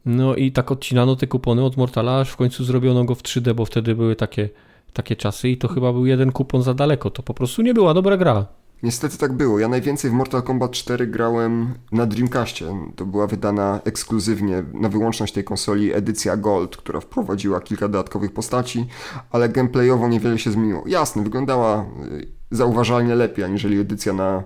No 0.05 0.35
i 0.35 0.51
tak 0.51 0.71
odcinano 0.71 1.15
te 1.15 1.27
kupony 1.27 1.63
od 1.63 1.77
Mortala, 1.77 2.19
aż 2.19 2.29
w 2.29 2.35
końcu 2.35 2.63
zrobiono 2.63 3.03
go 3.03 3.15
w 3.15 3.23
3D, 3.23 3.53
bo 3.53 3.65
wtedy 3.65 3.95
były 3.95 4.15
takie, 4.15 4.49
takie 4.93 5.15
czasy 5.15 5.49
i 5.49 5.57
to 5.57 5.67
chyba 5.67 5.93
był 5.93 6.05
jeden 6.05 6.31
kupon 6.31 6.63
za 6.63 6.73
daleko. 6.73 7.09
To 7.09 7.23
po 7.23 7.33
prostu 7.33 7.61
nie 7.61 7.73
była 7.73 7.93
dobra 7.93 8.17
gra. 8.17 8.45
Niestety 8.83 9.17
tak 9.17 9.33
było. 9.33 9.59
Ja 9.59 9.67
najwięcej 9.67 10.11
w 10.11 10.13
Mortal 10.13 10.43
Kombat 10.43 10.71
4 10.71 11.07
grałem 11.07 11.73
na 11.91 12.05
Dreamcastie. 12.05 12.65
To 12.95 13.05
była 13.05 13.27
wydana 13.27 13.79
ekskluzywnie 13.85 14.63
na 14.73 14.89
wyłączność 14.89 15.33
tej 15.33 15.43
konsoli 15.43 15.93
edycja 15.93 16.37
Gold, 16.37 16.77
która 16.77 16.99
wprowadziła 16.99 17.61
kilka 17.61 17.87
dodatkowych 17.87 18.33
postaci, 18.33 18.85
ale 19.31 19.49
gameplayowo 19.49 20.07
niewiele 20.07 20.39
się 20.39 20.51
zmieniło. 20.51 20.83
Jasne, 20.87 21.23
wyglądała 21.23 21.85
y, 22.11 22.27
zauważalnie 22.51 23.15
lepiej 23.15 23.45
aniżeli 23.45 23.79
edycja 23.79 24.13
na 24.13 24.43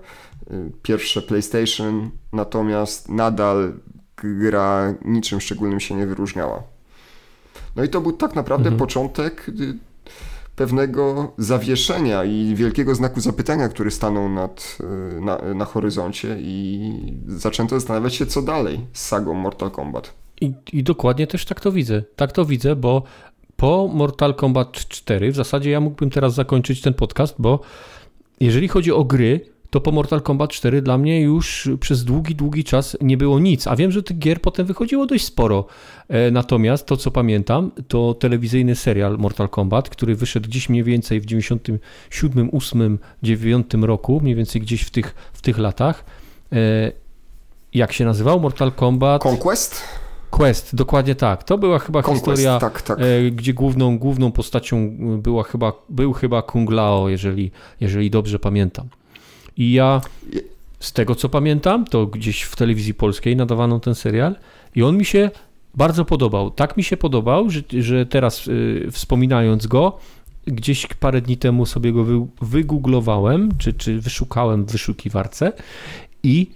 y, 0.52 0.72
pierwsze 0.82 1.22
PlayStation, 1.22 2.12
natomiast 2.34 3.10
nadal 3.10 3.74
gra 4.24 4.94
niczym 5.06 5.42
szczególnym 5.42 5.80
się 5.80 5.96
nie 5.96 6.08
wyróżniała. 6.08 6.64
No 7.76 7.84
i 7.84 7.90
to 7.90 8.02
był 8.02 8.12
tak 8.12 8.36
naprawdę 8.36 8.70
mhm. 8.70 8.80
początek 8.80 9.50
y, 9.50 9.91
pewnego 10.56 11.32
zawieszenia 11.38 12.24
i 12.24 12.56
wielkiego 12.56 12.96
znaku 12.96 13.22
zapytania, 13.22 13.70
który 13.70 13.92
stanął 13.92 14.30
nad, 14.30 14.78
y, 15.18 15.22
na, 15.22 15.38
na 15.56 15.66
horyzoncie 15.66 16.38
i 16.40 16.92
zaczęto 17.28 17.76
zastanawiać 17.80 18.16
się, 18.16 18.26
co 18.26 18.42
dalej 18.42 18.80
z 18.94 19.08
sagą 19.08 19.34
Mortal 19.34 19.72
Kombat. 19.72 20.14
I, 20.42 20.54
I 20.74 20.84
dokładnie 20.84 21.28
też 21.28 21.46
tak 21.46 21.60
to 21.60 21.72
widzę. 21.72 22.04
Tak 22.16 22.32
to 22.32 22.46
widzę, 22.46 22.76
bo 22.76 23.04
po 23.56 23.90
Mortal 23.94 24.36
Kombat 24.36 24.72
4 24.72 25.32
w 25.32 25.36
zasadzie 25.36 25.70
ja 25.70 25.80
mógłbym 25.80 26.10
teraz 26.10 26.34
zakończyć 26.34 26.82
ten 26.82 26.94
podcast, 26.94 27.36
bo 27.40 27.60
jeżeli 28.40 28.68
chodzi 28.68 28.92
o 28.92 29.04
gry, 29.04 29.51
to 29.72 29.82
po 29.82 29.92
Mortal 29.92 30.22
Kombat 30.22 30.52
4 30.52 30.82
dla 30.82 30.98
mnie 30.98 31.22
już 31.22 31.70
przez 31.80 32.04
długi, 32.04 32.36
długi 32.36 32.64
czas 32.64 32.98
nie 33.02 33.18
było 33.18 33.40
nic. 33.40 33.68
A 33.68 33.76
wiem, 33.76 33.92
że 33.92 34.04
tych 34.04 34.18
gier 34.20 34.42
potem 34.42 34.66
wychodziło 34.66 35.06
dość 35.06 35.26
sporo. 35.26 35.66
E, 36.08 36.32
natomiast 36.32 36.86
to, 36.86 36.98
co 36.98 37.12
pamiętam, 37.12 37.72
to 37.88 38.14
telewizyjny 38.14 38.76
serial 38.76 39.18
Mortal 39.18 39.50
Kombat, 39.50 39.90
który 39.90 40.16
wyszedł 40.16 40.50
gdzieś 40.50 40.70
mniej 40.70 40.84
więcej 40.84 41.22
w 41.22 41.26
97, 41.26 42.50
8, 42.54 43.00
9 43.24 43.68
roku, 43.82 44.20
mniej 44.24 44.36
więcej 44.36 44.62
gdzieś 44.62 44.82
w 44.82 44.90
tych, 44.90 45.16
w 45.34 45.42
tych 45.42 45.58
latach. 45.58 46.06
E, 46.54 46.92
jak 47.74 47.94
się 47.94 48.06
nazywał? 48.06 48.40
Mortal 48.40 48.72
Kombat? 48.72 49.26
Conquest? 49.26 49.82
Quest, 50.30 50.76
dokładnie 50.76 51.16
tak. 51.16 51.44
To 51.44 51.58
była 51.58 51.80
chyba 51.80 52.00
Conquest, 52.00 52.20
historia, 52.20 52.60
tak, 52.60 52.82
tak. 52.82 53.00
E, 53.00 53.32
gdzie 53.32 53.54
główną, 53.54 53.98
główną 53.98 54.32
postacią 54.32 54.98
była 55.18 55.44
chyba, 55.44 55.74
był 55.90 56.14
chyba 56.14 56.42
Kung 56.42 56.72
Lao, 56.72 57.10
jeżeli, 57.10 57.52
jeżeli 57.80 58.10
dobrze 58.10 58.40
pamiętam. 58.40 58.88
I 59.58 59.72
ja 59.72 60.02
z 60.80 60.94
tego 60.94 61.16
co 61.16 61.30
pamiętam, 61.30 61.86
to 61.86 62.08
gdzieś 62.08 62.42
w 62.42 62.56
telewizji 62.56 62.94
polskiej 62.94 63.36
nadawano 63.36 63.80
ten 63.80 63.96
serial 63.96 64.36
i 64.76 64.84
on 64.84 64.98
mi 64.98 65.06
się 65.06 65.30
bardzo 65.76 66.06
podobał. 66.06 66.52
Tak 66.52 66.78
mi 66.78 66.84
się 66.84 66.98
podobał, 66.98 67.50
że, 67.50 67.62
że 67.80 68.06
teraz 68.06 68.48
y, 68.48 68.88
wspominając 68.92 69.68
go, 69.68 69.98
gdzieś 70.46 70.88
parę 70.88 71.22
dni 71.22 71.38
temu 71.38 71.66
sobie 71.66 71.94
go 71.94 72.04
wy, 72.04 72.28
wygooglowałem, 72.42 73.58
czy, 73.58 73.74
czy 73.74 74.00
wyszukałem 74.00 74.66
w 74.66 74.72
wyszukiwarce 74.72 75.54
i 76.24 76.52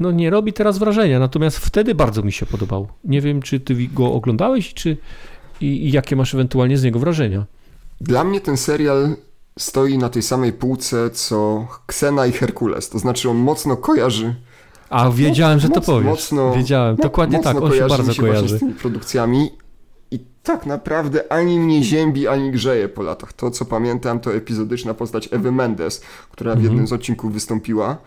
no 0.00 0.10
nie 0.10 0.30
robi 0.30 0.52
teraz 0.52 0.78
wrażenia, 0.78 1.18
natomiast 1.18 1.58
wtedy 1.58 1.94
bardzo 1.94 2.22
mi 2.22 2.32
się 2.32 2.46
podobał. 2.46 2.88
Nie 3.04 3.20
wiem, 3.20 3.42
czy 3.42 3.60
ty 3.60 3.74
go 3.94 4.12
oglądałeś, 4.12 4.74
czy 4.74 4.96
i, 5.60 5.66
i 5.66 5.92
jakie 5.92 6.16
masz 6.16 6.34
ewentualnie 6.34 6.78
z 6.78 6.84
niego 6.84 6.98
wrażenia. 6.98 7.44
Dla 8.00 8.24
mnie 8.24 8.40
ten 8.40 8.56
serial 8.56 9.16
stoi 9.60 9.98
na 9.98 10.08
tej 10.08 10.22
samej 10.22 10.52
półce 10.52 11.10
co 11.10 11.66
Ksena 11.86 12.26
i 12.26 12.32
Herkules. 12.32 12.88
To 12.88 12.98
znaczy 12.98 13.30
on 13.30 13.36
mocno 13.36 13.76
kojarzy. 13.76 14.34
A 14.90 15.10
wiedziałem, 15.10 15.60
że 15.60 15.68
to 15.68 15.80
powiesz. 15.80 16.10
Mocno, 16.10 16.54
wiedziałem, 16.54 16.96
dokładnie 16.96 17.36
mocno 17.36 17.52
tak, 17.52 17.62
on 17.62 17.72
się 17.72 17.86
bardzo 17.86 18.12
się 18.12 18.22
kojarzy. 18.22 18.56
z 18.56 18.60
tymi 18.60 18.74
produkcjami 18.74 19.50
i 20.10 20.18
tak 20.42 20.66
naprawdę 20.66 21.32
ani 21.32 21.58
mnie 21.58 21.82
ziębi, 21.82 22.28
ani 22.28 22.50
grzeje 22.50 22.88
po 22.88 23.02
latach. 23.02 23.32
To, 23.32 23.50
co 23.50 23.64
pamiętam, 23.64 24.20
to 24.20 24.34
epizodyczna 24.34 24.94
postać 24.94 25.28
Ewy 25.32 25.52
Mendes, 25.52 26.02
która 26.30 26.50
w 26.50 26.56
mhm. 26.56 26.64
jednym 26.64 26.86
z 26.86 26.92
odcinków 26.92 27.32
wystąpiła 27.32 27.98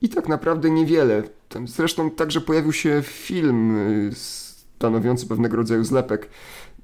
i 0.00 0.08
tak 0.08 0.28
naprawdę 0.28 0.70
niewiele. 0.70 1.22
Zresztą 1.64 2.10
także 2.10 2.40
pojawił 2.40 2.72
się 2.72 3.02
film 3.02 3.76
y, 3.76 4.10
stanowiący 4.14 5.26
pewnego 5.26 5.56
rodzaju 5.56 5.84
zlepek 5.84 6.28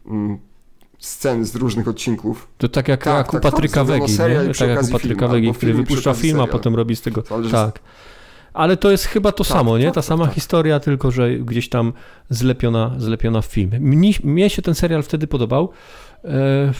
mm, 0.06 0.38
scen 1.00 1.44
z 1.44 1.56
różnych 1.56 1.88
odcinków. 1.88 2.48
To 2.58 2.68
tak 2.68 2.88
jak, 2.88 3.04
tak, 3.04 3.16
jak 3.16 3.28
u 3.28 3.32
tak, 3.32 3.42
Patryka 3.42 3.84
Wegi, 3.84 4.12
nie? 4.12 4.54
Tak 4.54 4.68
jak 4.68 4.90
Patryka 4.92 5.28
Wegi, 5.28 5.52
który 5.52 5.74
wypuszcza 5.74 6.14
film, 6.14 6.40
a 6.40 6.46
potem 6.46 6.74
robi 6.74 6.96
z 6.96 7.02
tego... 7.02 7.22
tak. 7.50 7.80
Ale 8.52 8.76
to 8.76 8.90
jest 8.90 9.04
chyba 9.04 9.32
to 9.32 9.44
tak, 9.44 9.52
samo, 9.52 9.78
nie? 9.78 9.84
Tak, 9.84 9.94
Ta 9.94 10.02
sama 10.02 10.24
tak. 10.24 10.34
historia, 10.34 10.80
tylko 10.80 11.10
że 11.10 11.30
gdzieś 11.30 11.68
tam 11.68 11.92
zlepiona, 12.30 12.94
zlepiona 12.98 13.40
w 13.40 13.46
filmie. 13.46 13.80
Mnie, 13.80 14.12
mnie 14.24 14.50
się 14.50 14.62
ten 14.62 14.74
serial 14.74 15.02
wtedy 15.02 15.26
podobał. 15.26 15.70
E, 16.24 16.72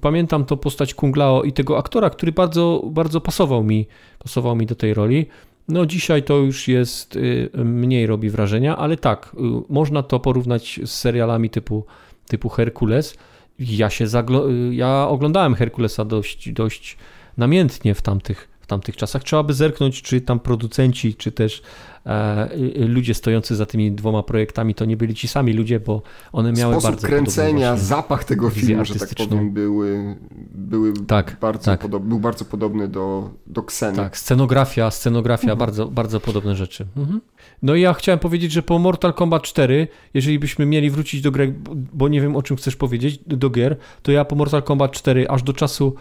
pamiętam 0.00 0.44
to 0.44 0.56
postać 0.56 0.94
Kunglao 0.94 1.42
i 1.42 1.52
tego 1.52 1.78
aktora, 1.78 2.10
który 2.10 2.32
bardzo, 2.32 2.82
bardzo 2.90 3.20
pasował 3.20 3.64
mi, 3.64 3.86
pasował 4.18 4.56
mi 4.56 4.66
do 4.66 4.74
tej 4.74 4.94
roli. 4.94 5.26
No 5.68 5.86
dzisiaj 5.86 6.22
to 6.22 6.36
już 6.36 6.68
jest, 6.68 7.16
y, 7.16 7.50
mniej 7.54 8.06
robi 8.06 8.30
wrażenia, 8.30 8.76
ale 8.76 8.96
tak, 8.96 9.34
y, 9.34 9.38
można 9.68 10.02
to 10.02 10.20
porównać 10.20 10.80
z 10.84 10.90
serialami 10.90 11.50
typu, 11.50 11.84
typu 12.28 12.48
Herkules. 12.48 13.16
Ja 13.58 13.90
się 13.90 14.04
zaglo- 14.06 14.50
y, 14.70 14.74
ja 14.74 15.06
oglądałem 15.08 15.54
Herkulesa 15.54 16.04
dość, 16.04 16.52
dość 16.52 16.96
namiętnie 17.36 17.94
w 17.94 18.02
tamtych, 18.02 18.48
tamtych 18.68 18.96
czasach. 18.96 19.24
Trzeba 19.24 19.42
by 19.42 19.54
zerknąć, 19.54 20.02
czy 20.02 20.20
tam 20.20 20.40
producenci, 20.40 21.14
czy 21.14 21.32
też 21.32 21.62
E, 22.08 22.48
ludzie 22.76 23.14
stojący 23.14 23.56
za 23.56 23.66
tymi 23.66 23.92
dwoma 23.92 24.22
projektami 24.22 24.74
to 24.74 24.84
nie 24.84 24.96
byli 24.96 25.14
ci 25.14 25.28
sami 25.28 25.52
ludzie, 25.52 25.80
bo 25.80 26.02
one 26.32 26.52
miały 26.52 26.74
Sposób 26.74 26.90
bardzo 26.90 27.06
kręcenia, 27.06 27.76
zapach 27.76 28.24
tego 28.24 28.50
filmu, 28.50 28.84
że 28.84 28.94
tak 28.94 29.08
powiem, 29.14 29.50
były, 29.52 30.16
były 30.54 30.92
tak, 31.06 31.36
bardzo 31.40 31.64
tak. 31.64 31.80
Podob, 31.80 32.02
był 32.02 32.20
bardzo 32.20 32.44
podobny 32.44 32.88
do, 32.88 33.30
do 33.46 33.62
Kseny. 33.62 33.96
Tak, 33.96 34.18
scenografia, 34.18 34.90
scenografia, 34.90 35.42
mhm. 35.42 35.58
bardzo, 35.58 35.86
bardzo 35.86 36.20
podobne 36.20 36.56
rzeczy. 36.56 36.86
Mhm. 36.96 37.20
No 37.62 37.74
i 37.74 37.80
ja 37.80 37.94
chciałem 37.94 38.18
powiedzieć, 38.18 38.52
że 38.52 38.62
po 38.62 38.78
Mortal 38.78 39.14
Kombat 39.14 39.42
4, 39.42 39.88
jeżeli 40.14 40.38
byśmy 40.38 40.66
mieli 40.66 40.90
wrócić 40.90 41.20
do 41.20 41.30
gry, 41.30 41.54
bo 41.92 42.08
nie 42.08 42.20
wiem 42.20 42.36
o 42.36 42.42
czym 42.42 42.56
chcesz 42.56 42.76
powiedzieć, 42.76 43.20
do 43.26 43.50
gier, 43.50 43.76
to 44.02 44.12
ja 44.12 44.24
po 44.24 44.36
Mortal 44.36 44.62
Kombat 44.62 44.92
4 44.92 45.28
aż 45.28 45.42
do 45.42 45.52
czasu 45.52 45.94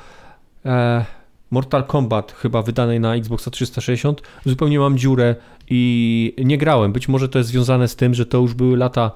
e, 0.65 1.05
Mortal 1.51 1.83
Kombat 1.83 2.31
chyba 2.31 2.61
wydanej 2.61 2.99
na 2.99 3.15
Xbox 3.15 3.49
360 3.51 4.21
zupełnie 4.45 4.79
mam 4.79 4.97
dziurę 4.97 5.35
i 5.69 6.33
nie 6.45 6.57
grałem. 6.57 6.93
Być 6.93 7.07
może 7.07 7.29
to 7.29 7.37
jest 7.37 7.49
związane 7.49 7.87
z 7.87 7.95
tym, 7.95 8.13
że 8.13 8.25
to 8.25 8.37
już 8.37 8.53
były 8.53 8.77
lata 8.77 9.11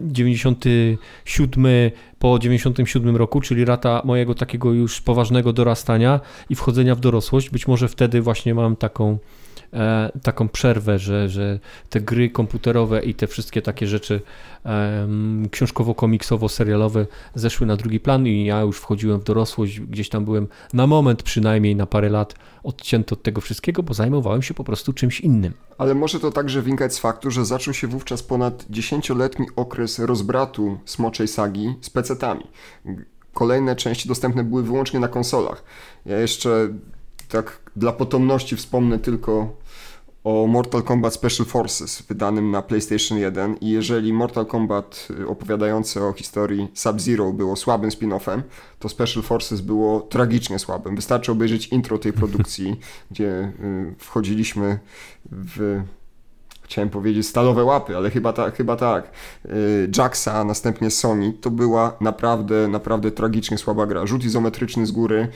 97 0.00 1.66
e, 1.66 1.90
po 2.18 2.38
97 2.38 3.16
roku, 3.16 3.40
czyli 3.40 3.64
lata 3.64 4.02
mojego 4.04 4.34
takiego 4.34 4.72
już 4.72 5.00
poważnego 5.00 5.52
dorastania 5.52 6.20
i 6.50 6.54
wchodzenia 6.54 6.94
w 6.94 7.00
dorosłość. 7.00 7.50
Być 7.50 7.68
może 7.68 7.88
wtedy 7.88 8.22
właśnie 8.22 8.54
mam 8.54 8.76
taką 8.76 9.18
E, 9.72 10.10
taką 10.22 10.48
przerwę, 10.48 10.98
że, 10.98 11.28
że 11.28 11.58
te 11.90 12.00
gry 12.00 12.30
komputerowe 12.30 13.02
i 13.02 13.14
te 13.14 13.26
wszystkie 13.26 13.62
takie 13.62 13.86
rzeczy 13.86 14.20
książkowo-komiksowo-serialowe 15.50 17.06
zeszły 17.34 17.66
na 17.66 17.76
drugi 17.76 18.00
plan 18.00 18.26
i 18.26 18.44
ja 18.44 18.60
już 18.60 18.78
wchodziłem 18.78 19.20
w 19.20 19.24
dorosłość, 19.24 19.80
gdzieś 19.80 20.08
tam 20.08 20.24
byłem 20.24 20.48
na 20.72 20.86
moment 20.86 21.22
przynajmniej 21.22 21.76
na 21.76 21.86
parę 21.86 22.08
lat 22.08 22.34
odcięty 22.62 23.14
od 23.14 23.22
tego 23.22 23.40
wszystkiego, 23.40 23.82
bo 23.82 23.94
zajmowałem 23.94 24.42
się 24.42 24.54
po 24.54 24.64
prostu 24.64 24.92
czymś 24.92 25.20
innym. 25.20 25.52
Ale 25.78 25.94
może 25.94 26.20
to 26.20 26.30
także 26.30 26.62
wynikać 26.62 26.94
z 26.94 26.98
faktu, 26.98 27.30
że 27.30 27.44
zaczął 27.44 27.74
się 27.74 27.86
wówczas 27.86 28.22
ponad 28.22 28.64
dziesięcioletni 28.70 29.46
okres 29.56 29.98
rozbratu 29.98 30.78
Smoczej 30.84 31.28
Sagi 31.28 31.74
z 31.80 31.90
PC-tami. 31.90 32.46
Kolejne 33.34 33.76
części 33.76 34.08
dostępne 34.08 34.44
były 34.44 34.62
wyłącznie 34.62 35.00
na 35.00 35.08
konsolach. 35.08 35.64
Ja 36.06 36.18
jeszcze 36.18 36.68
tak 37.30 37.60
dla 37.76 37.92
potomności 37.92 38.56
wspomnę 38.56 38.98
tylko 38.98 39.56
o 40.24 40.46
Mortal 40.46 40.82
Kombat 40.82 41.14
Special 41.14 41.46
Forces 41.46 42.02
wydanym 42.02 42.50
na 42.50 42.62
PlayStation 42.62 43.18
1 43.18 43.56
i 43.60 43.70
jeżeli 43.70 44.12
Mortal 44.12 44.46
Kombat 44.46 45.08
y, 45.20 45.28
opowiadający 45.28 46.04
o 46.04 46.12
historii 46.12 46.68
Sub-Zero 46.74 47.32
było 47.32 47.56
słabym 47.56 47.90
spin-offem, 47.90 48.42
to 48.78 48.88
Special 48.88 49.22
Forces 49.22 49.60
było 49.60 50.00
tragicznie 50.00 50.58
słabym. 50.58 50.96
Wystarczy 50.96 51.32
obejrzeć 51.32 51.68
intro 51.68 51.98
tej 51.98 52.12
produkcji, 52.12 52.80
gdzie 53.10 53.52
y, 53.60 53.94
wchodziliśmy 53.98 54.78
w 55.32 55.82
chciałem 56.62 56.90
powiedzieć 56.90 57.26
stalowe 57.26 57.64
łapy, 57.64 57.96
ale 57.96 58.10
chyba, 58.10 58.32
ta, 58.32 58.50
chyba 58.50 58.76
tak. 58.76 59.10
Y, 59.44 59.90
Jaxa, 59.96 60.32
a 60.32 60.44
następnie 60.44 60.90
Sony, 60.90 61.32
to 61.32 61.50
była 61.50 61.96
naprawdę, 62.00 62.68
naprawdę 62.68 63.10
tragicznie 63.10 63.58
słaba 63.58 63.86
gra. 63.86 64.06
Rzut 64.06 64.24
izometryczny 64.24 64.86
z 64.86 64.92
góry 64.92 65.28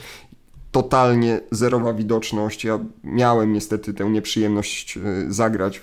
totalnie 0.75 1.41
zerowa 1.51 1.93
widoczność. 1.93 2.63
Ja 2.63 2.79
miałem 3.03 3.53
niestety 3.53 3.93
tę 3.93 4.09
nieprzyjemność 4.09 4.97
e, 4.97 5.01
zagrać 5.27 5.81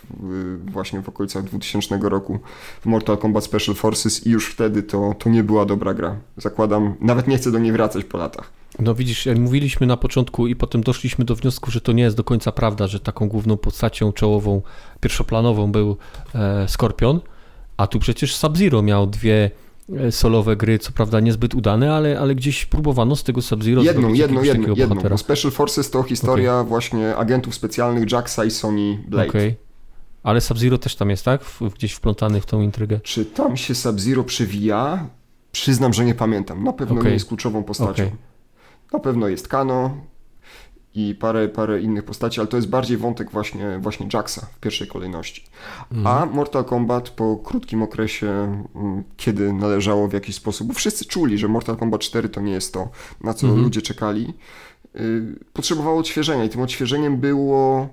właśnie 0.65 1.03
w 1.03 1.09
okolicach 1.09 1.45
2000 1.45 1.99
roku 2.03 2.39
w 2.81 2.87
Mortal 2.87 3.19
Kombat 3.19 3.45
Special 3.45 3.75
Forces 3.75 4.27
i 4.27 4.31
już 4.31 4.51
wtedy 4.51 4.83
to, 4.83 5.15
to 5.19 5.31
nie 5.31 5.45
była 5.45 5.67
dobra 5.67 5.95
gra. 5.95 6.17
Zakładam, 6.37 6.95
nawet 7.01 7.29
nie 7.29 7.37
chcę 7.37 7.53
do 7.53 7.59
niej 7.59 7.73
wracać 7.73 8.05
po 8.05 8.19
latach. 8.19 8.51
No 8.79 8.95
widzisz, 8.95 9.27
jak 9.27 9.39
mówiliśmy 9.39 9.87
na 9.87 9.97
początku 9.97 10.47
i 10.47 10.57
potem 10.57 10.83
doszliśmy 10.83 11.25
do 11.25 11.37
wniosku, 11.37 11.71
że 11.71 11.81
to 11.81 11.93
nie 11.93 12.03
jest 12.03 12.17
do 12.17 12.25
końca 12.25 12.53
prawda, 12.53 12.87
że 12.87 13.01
taką 13.01 13.29
główną 13.29 13.57
postacią 13.57 14.13
czołową, 14.13 14.63
pierwszoplanową 15.01 15.73
był 15.73 15.97
e, 16.35 16.69
Skorpion, 16.69 17.21
a 17.77 17.87
tu 17.87 17.99
przecież 17.99 18.37
Sub-Zero 18.37 18.83
miał 18.83 19.07
dwie 19.07 19.51
solowe 20.11 20.57
gry, 20.57 20.79
co 20.79 20.93
prawda 20.93 21.21
niezbyt 21.21 21.55
udane, 21.55 21.95
ale, 21.95 22.21
ale 22.21 22.35
gdzieś 22.35 22.67
próbowano 22.67 23.17
z 23.17 23.25
tego 23.25 23.43
Sub-Zero 23.43 23.83
jedną, 23.83 24.13
jedną, 24.13 24.43
jedną, 24.43 24.75
jedną. 24.75 25.19
Special 25.19 25.53
Forces 25.53 25.91
to 25.91 26.03
historia 26.03 26.55
okay. 26.55 26.69
właśnie 26.69 27.17
agentów 27.17 27.55
specjalnych 27.55 28.13
Jacksa 28.13 28.45
i 28.45 28.51
Sony 28.51 29.05
Blade. 29.09 29.29
Okay. 29.29 29.55
Ale 30.23 30.41
Sub-Zero 30.41 30.79
też 30.79 30.97
tam 30.97 31.11
jest, 31.11 31.25
tak? 31.25 31.45
Gdzieś 31.75 31.93
wplątany 31.93 32.41
w 32.41 32.47
tą 32.47 32.61
intrygę. 32.61 33.01
Czy 33.01 33.25
tam 33.25 33.57
się 33.57 33.75
Sub-Zero 33.75 34.25
przewija? 34.25 35.09
Przyznam, 35.53 35.93
że 35.93 36.05
nie 36.05 36.15
pamiętam. 36.15 36.65
Na 36.65 36.73
pewno 36.73 36.95
okay. 36.95 37.07
nie 37.07 37.15
jest 37.15 37.29
kluczową 37.29 37.65
postacią. 37.65 38.11
Na 38.93 38.99
pewno 38.99 39.29
jest 39.29 39.49
Kano, 39.49 39.97
i 40.95 41.15
parę, 41.15 41.49
parę 41.49 41.81
innych 41.81 42.05
postaci, 42.05 42.41
ale 42.41 42.49
to 42.49 42.57
jest 42.57 42.69
bardziej 42.69 42.97
wątek 42.97 43.31
właśnie, 43.31 43.79
właśnie 43.79 44.09
Jacksa 44.13 44.47
w 44.57 44.61
pierwszej 44.61 44.89
kolejności. 44.89 45.45
Mhm. 45.93 46.17
A 46.17 46.27
Mortal 46.27 46.65
Kombat 46.65 47.11
po 47.11 47.37
krótkim 47.37 47.83
okresie, 47.83 48.27
mm, 48.75 49.05
kiedy 49.17 49.53
należało 49.53 50.09
w 50.09 50.13
jakiś 50.13 50.37
sposób, 50.37 50.69
bo 50.69 50.75
wszyscy 50.75 51.05
czuli, 51.05 51.39
że 51.39 51.49
Mortal 51.49 51.77
Kombat 51.77 52.01
4 52.01 52.29
to 52.29 52.41
nie 52.41 52.53
jest 52.53 52.73
to, 52.75 52.89
na 53.21 53.35
co 53.35 53.47
mhm. 53.47 53.65
ludzie 53.65 53.83
czekali, 53.83 54.35
y, 54.97 55.39
potrzebowało 55.53 55.99
odświeżenia 55.99 56.45
i 56.45 56.49
tym 56.49 56.61
odświeżeniem 56.61 57.17
było 57.17 57.89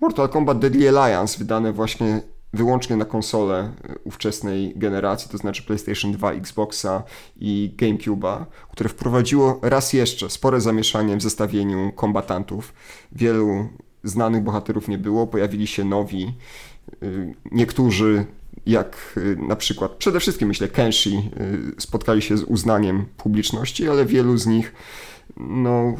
Mortal 0.00 0.28
Kombat 0.28 0.58
Deadly 0.58 0.88
Alliance, 0.88 1.38
wydane 1.38 1.72
właśnie 1.72 2.20
wyłącznie 2.52 2.96
na 2.96 3.04
konsole 3.04 3.72
ówczesnej 4.04 4.72
generacji, 4.76 5.30
to 5.30 5.38
znaczy 5.38 5.62
PlayStation 5.62 6.12
2, 6.12 6.32
Xboxa 6.32 7.02
i 7.40 7.74
GameCube'a, 7.76 8.44
które 8.72 8.88
wprowadziło 8.88 9.58
raz 9.62 9.92
jeszcze 9.92 10.30
spore 10.30 10.60
zamieszanie 10.60 11.16
w 11.16 11.22
zestawieniu 11.22 11.92
kombatantów. 11.92 12.74
Wielu 13.12 13.68
znanych 14.04 14.42
bohaterów 14.42 14.88
nie 14.88 14.98
było, 14.98 15.26
pojawili 15.26 15.66
się 15.66 15.84
nowi. 15.84 16.34
Y, 17.02 17.34
niektórzy, 17.52 18.24
jak 18.66 19.14
y, 19.16 19.36
na 19.36 19.56
przykład, 19.56 19.92
przede 19.92 20.20
wszystkim 20.20 20.48
myślę 20.48 20.68
Kenshi, 20.68 21.30
spotkali 21.78 22.22
się 22.22 22.36
z 22.36 22.42
uznaniem 22.42 23.06
publiczności, 23.16 23.88
ale 23.88 24.06
wielu 24.06 24.36
z 24.36 24.46
nich 24.46 24.74
no, 25.36 25.94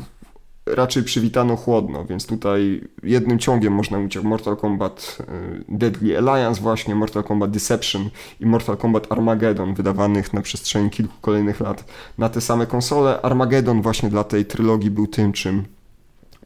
raczej 0.75 1.03
przywitano 1.03 1.57
chłodno, 1.57 2.05
więc 2.05 2.27
tutaj 2.27 2.89
jednym 3.03 3.39
ciągiem 3.39 3.73
można 3.73 3.99
o 3.99 4.23
Mortal 4.23 4.57
Kombat 4.57 5.19
y, 5.21 5.65
Deadly 5.69 6.19
Alliance 6.19 6.61
właśnie, 6.61 6.95
Mortal 6.95 7.25
Kombat 7.25 7.51
Deception 7.51 8.11
i 8.41 8.47
Mortal 8.47 8.77
Kombat 8.77 9.13
Armageddon 9.13 9.75
wydawanych 9.75 10.33
na 10.33 10.41
przestrzeni 10.41 10.91
kilku 10.91 11.15
kolejnych 11.21 11.61
lat 11.61 11.85
na 12.19 12.29
te 12.29 12.41
same 12.41 12.67
konsole. 12.67 13.21
Armageddon 13.23 13.83
właśnie 13.83 14.11
dla 14.11 14.25
tej 14.25 14.45
trylogii 14.45 14.91
był 14.91 15.07
tym, 15.07 15.33
czym 15.33 15.65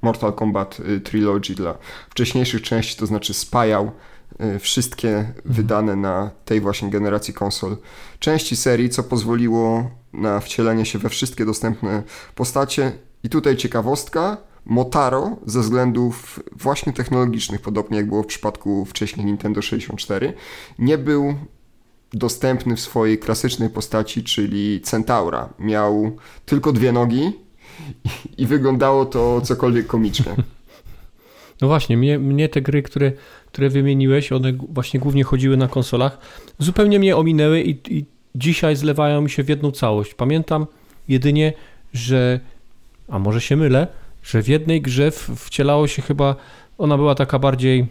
Mortal 0.03 0.33
Kombat 0.33 0.81
y, 0.81 1.01
Trilogy 1.01 1.55
dla 1.55 1.79
wcześniejszych 2.11 2.63
części, 2.63 2.97
to 2.97 3.07
znaczy 3.07 3.35
spajał 3.35 3.91
y, 4.41 4.59
wszystkie 4.59 5.19
mhm. 5.19 5.35
wydane 5.45 5.97
na 5.97 6.31
tej 6.45 6.61
właśnie 6.61 6.91
generacji 6.91 7.35
konsol 7.35 7.77
części 8.19 8.57
serii, 8.57 8.91
co 8.91 9.03
pozwoliło 9.03 9.91
na 10.13 10.41
wcielenie 10.41 10.87
się 10.87 10.99
we 10.99 11.09
wszystkie 11.09 11.45
dostępne 11.45 12.03
postacie 12.35 12.93
i 13.25 13.29
tutaj 13.29 13.57
ciekawostka, 13.57 14.37
Motaro 14.67 15.37
ze 15.47 15.61
względów 15.61 16.43
właśnie 16.53 16.93
technologicznych, 16.93 17.61
podobnie 17.61 17.97
jak 17.97 18.09
było 18.09 18.23
w 18.23 18.27
przypadku 18.27 18.85
wcześniej 18.85 19.27
Nintendo 19.27 19.63
64, 19.63 20.33
nie 20.79 20.99
był 20.99 21.35
dostępny 22.13 22.77
w 22.77 22.81
swojej 22.81 23.19
klasycznej 23.19 23.71
postaci, 23.71 24.25
czyli 24.25 24.81
Centaura. 24.81 25.49
Miał 25.59 26.17
tylko 26.47 26.73
dwie 26.73 26.93
nogi 26.93 27.33
i 28.39 28.47
wyglądało 28.47 29.07
to 29.07 29.41
cokolwiek 29.41 29.87
komicznie. 29.87 30.35
No 31.61 31.69
właśnie, 31.69 31.97
mnie, 31.97 32.19
mnie 32.19 32.49
te 32.49 32.63
gry, 32.63 32.83
które, 32.83 33.13
które 33.47 33.71
wymieniłeś, 33.71 34.33
one 34.33 34.53
właśnie 34.53 35.01
głównie 35.01 35.25
chodziły 35.25 35.57
na 35.57 35.69
konsolach, 35.69 36.19
zupełnie 36.59 36.99
mnie 36.99 37.17
ominęły 37.17 37.61
i, 37.61 37.99
i 37.99 38.05
dzisiaj 38.35 38.77
zlewają 38.77 39.21
mi 39.21 39.31
się 39.31 39.43
w 39.43 39.49
jedną 39.49 39.71
całość. 39.71 40.15
Pamiętam 40.15 40.67
jedynie, 41.09 41.53
że 41.93 42.41
a 43.09 43.19
może 43.19 43.41
się 43.41 43.57
mylę, 43.57 43.87
że 44.23 44.43
w 44.43 44.49
jednej 44.49 44.83
grze 44.83 45.11
wcielało 45.37 45.87
się 45.87 46.03
chyba, 46.03 46.37
ona 46.79 46.97
była 46.97 47.15
taka 47.15 47.39
bardziej, 47.39 47.87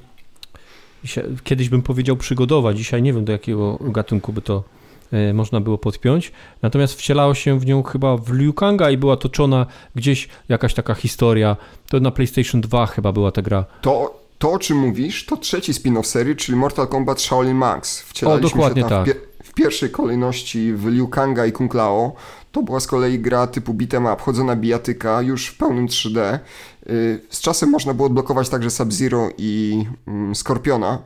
kiedyś 1.43 1.70
bym 1.70 1.82
powiedział 1.82 2.18
przygodowa, 2.18 2.74
dzisiaj 2.74 3.01
nie 3.01 3.13
wiem 3.13 3.26
do 3.26 3.32
jakiego 3.32 3.78
gatunku 3.82 4.34
by 4.34 4.41
to 4.41 4.63
e, 5.11 5.34
można 5.34 5.61
było 5.61 5.78
podpiąć. 5.78 6.32
Natomiast 6.61 6.99
wcielało 6.99 7.34
się 7.34 7.59
w 7.59 7.66
nią 7.66 7.84
chyba 7.84 8.18
w 8.18 8.34
Liu 8.34 8.53
Kanga 8.53 8.89
i 8.89 8.97
była 8.97 9.18
toczona 9.18 9.66
gdzieś 9.95 10.30
jakaś 10.49 10.74
taka 10.74 10.93
historia. 10.93 11.57
To 11.89 11.99
na 11.99 12.11
PlayStation 12.11 12.61
2 12.61 12.86
chyba 12.86 13.11
była 13.11 13.32
ta 13.32 13.41
gra. 13.41 13.66
To 13.82 14.26
to, 14.38 14.51
o 14.51 14.59
czym 14.59 14.78
mówisz, 14.78 15.26
to 15.26 15.38
trzeci 15.38 15.74
spin-off 15.74 16.03
serii, 16.03 16.36
czyli 16.36 16.57
Mortal 16.57 16.88
Kombat 16.88 17.22
Shaolin 17.22 17.55
Monks. 17.55 18.01
Wcielaliśmy 18.01 18.47
o, 18.47 18.49
dokładnie 18.49 18.82
się 18.84 18.89
tam 18.89 19.05
tak. 19.05 19.18
w, 19.43 19.49
w, 19.49 19.53
pierwszej 19.53 19.89
kolejności 19.89 20.74
w 20.74 20.86
Liu 20.86 21.07
Kanga 21.07 21.45
i 21.45 21.51
Kung 21.51 21.74
Lao. 21.74 22.16
To 22.55 22.63
była 22.63 22.79
z 22.79 22.87
kolei 22.87 23.19
gra 23.19 23.47
typu 23.47 23.73
beat'em 23.73 24.13
up, 24.13 24.23
chodzona 24.23 24.55
bijatyka, 24.55 25.21
już 25.21 25.47
w 25.47 25.57
pełnym 25.57 25.87
3D. 25.87 26.39
Y, 26.89 27.21
z 27.29 27.41
czasem 27.41 27.69
można 27.69 27.93
było 27.93 28.05
odblokować 28.05 28.49
także 28.49 28.69
Sub-Zero 28.69 29.29
i 29.37 29.85
mm, 30.07 30.35
Skorpiona. 30.35 31.01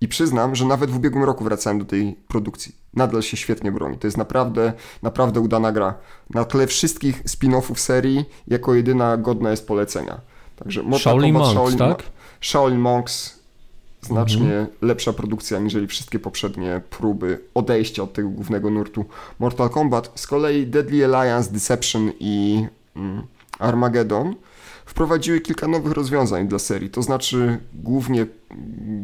I 0.00 0.08
przyznam, 0.08 0.54
że 0.54 0.64
nawet 0.64 0.90
w 0.90 0.96
ubiegłym 0.96 1.24
roku 1.24 1.44
wracałem 1.44 1.78
do 1.78 1.84
tej 1.84 2.16
produkcji. 2.28 2.74
Nadal 2.94 3.22
się 3.22 3.36
świetnie 3.36 3.72
broni. 3.72 3.98
To 3.98 4.06
jest 4.06 4.16
naprawdę, 4.16 4.72
naprawdę 5.02 5.40
udana 5.40 5.72
gra. 5.72 5.94
Na 6.30 6.44
tle 6.44 6.66
wszystkich 6.66 7.24
spin-offów 7.24 7.78
serii, 7.78 8.24
jako 8.48 8.74
jedyna 8.74 9.16
godna 9.16 9.50
jest 9.50 9.66
polecenia. 9.66 10.20
Także 10.56 10.82
Shaolin 10.98 11.34
Monks, 11.34 11.50
Shaolin, 11.50 11.78
tak? 11.78 12.02
Shaolin 12.40 12.78
Monks 12.78 13.41
znacznie 14.02 14.58
mhm. 14.58 14.66
lepsza 14.82 15.12
produkcja 15.12 15.58
niżeli 15.58 15.86
wszystkie 15.86 16.18
poprzednie 16.18 16.80
próby 16.90 17.40
odejścia 17.54 18.02
od 18.02 18.12
tego 18.12 18.28
głównego 18.28 18.70
nurtu 18.70 19.04
Mortal 19.38 19.70
Kombat. 19.70 20.12
Z 20.14 20.26
kolei 20.26 20.66
Deadly 20.66 21.04
Alliance, 21.04 21.52
Deception 21.52 22.12
i 22.20 22.66
mm, 22.96 23.22
Armageddon 23.58 24.34
wprowadziły 24.86 25.40
kilka 25.40 25.68
nowych 25.68 25.92
rozwiązań 25.92 26.48
dla 26.48 26.58
serii, 26.58 26.90
to 26.90 27.02
znaczy 27.02 27.58
głównie, 27.74 28.26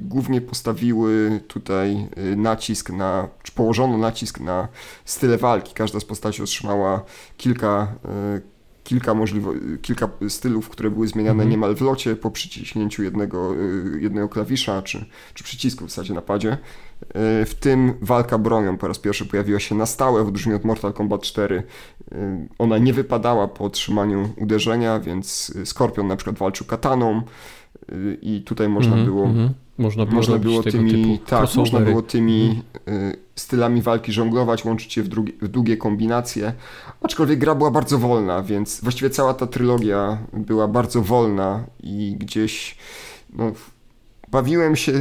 głównie 0.03 0.41
postawiły 0.41 1.41
tutaj 1.49 2.09
y, 2.33 2.37
nacisk 2.37 2.91
na, 2.91 3.29
czy 3.43 3.53
położono 3.53 3.99
nacisk 3.99 4.41
na 4.41 4.69
style 5.05 5.39
walki. 5.39 5.75
Każda 5.75 6.01
z 6.01 6.05
postaci 6.05 6.43
otrzymała 6.43 7.05
kilka 7.37 7.95
y, 8.37 8.58
kilka, 8.89 9.15
możliwo- 9.15 9.79
kilka 9.83 10.09
stylów, 10.29 10.69
które 10.69 10.91
były 10.91 11.09
zmieniane 11.09 11.43
mhm. 11.43 11.51
niemal 11.51 11.77
w 11.77 11.81
locie 11.81 12.17
po 12.17 12.31
przyciśnięciu 12.31 13.03
jednego, 13.03 13.55
y, 13.55 14.01
jednego 14.01 14.29
klawisza 14.29 14.83
czy, 14.83 15.05
czy 15.35 15.45
przycisku 15.45 15.87
w 15.87 15.91
zasadzie 15.91 16.15
na 16.15 16.23
padzie. 16.23 16.53
Y, 16.53 16.57
w 17.45 17.55
tym 17.61 17.95
walka 18.03 18.39
bronią 18.39 18.77
po 18.79 18.89
raz 18.89 18.99
pierwszy 18.99 19.27
pojawiła 19.27 19.61
się 19.61 19.75
na 19.75 19.87
stałe, 19.87 20.25
w 20.25 20.29
odróżnieniu 20.29 20.57
od 20.57 20.65
Mortal 20.65 20.93
Kombat 20.93 21.23
4. 21.23 21.63
Y, 22.13 22.49
ona 22.59 22.79
nie 22.79 22.93
wypadała 22.93 23.49
po 23.49 23.65
otrzymaniu 23.65 24.29
uderzenia, 24.37 25.01
więc 25.01 25.55
Skorpion 25.65 26.07
na 26.07 26.17
przykład 26.17 26.39
walczył 26.39 26.67
kataną 26.67 27.23
i 28.23 28.43
tutaj 28.43 28.69
można 28.69 28.93
mm 28.93 29.05
-hmm, 29.05 29.09
było... 29.09 29.25
Mm 29.25 29.49
-hmm. 29.49 29.51
Można 29.79 30.07
było, 30.07 30.17
można 30.17 30.39
było 30.39 30.63
tymi, 30.63 31.19
tak, 31.27 31.55
można 31.55 31.81
było 31.81 32.03
tymi 32.03 32.63
mm. 32.87 33.13
Stylami 33.39 33.83
walki 33.83 34.13
żonglować, 34.13 34.65
łączyć 34.65 34.97
je 34.97 35.03
w, 35.03 35.09
w 35.43 35.49
długie 35.49 35.77
kombinacje, 35.77 36.53
aczkolwiek 37.03 37.39
gra 37.39 37.55
była 37.55 37.71
bardzo 37.71 37.99
wolna, 37.99 38.43
więc 38.43 38.81
właściwie 38.81 39.11
cała 39.11 39.35
ta 39.35 39.47
trylogia 39.47 40.19
była 40.33 40.69
bardzo 40.69 41.03
wolna 41.03 41.65
i 41.81 42.17
gdzieś 42.19 42.77
no, 43.33 43.53
bawiłem 44.31 44.77
się 44.77 44.93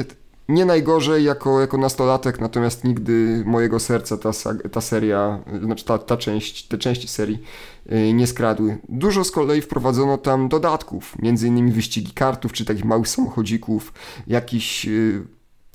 nie 0.50 0.66
najgorzej 0.66 1.24
jako, 1.24 1.62
jako 1.62 1.78
nastolatek, 1.78 2.40
natomiast 2.40 2.84
nigdy 2.84 3.44
mojego 3.46 3.80
serca 3.80 4.18
ta, 4.18 4.32
ta 4.72 4.82
seria, 4.82 5.40
znaczy 5.64 5.86
ta, 5.86 5.98
ta 5.98 6.18
część, 6.18 6.68
te 6.68 6.78
części 6.78 7.08
serii 7.08 7.44
y, 7.92 8.14
nie 8.14 8.28
skradły. 8.28 8.78
Dużo 8.90 9.24
z 9.24 9.32
kolei 9.32 9.62
wprowadzono 9.62 10.18
tam 10.18 10.50
dodatków, 10.50 11.16
innymi 11.24 11.72
wyścigi 11.72 12.12
kartów, 12.12 12.54
czy 12.54 12.66
takich 12.66 12.86
małych 12.86 13.08
samochodzików, 13.08 13.94
jakiś 14.28 14.88
y, 14.88 15.26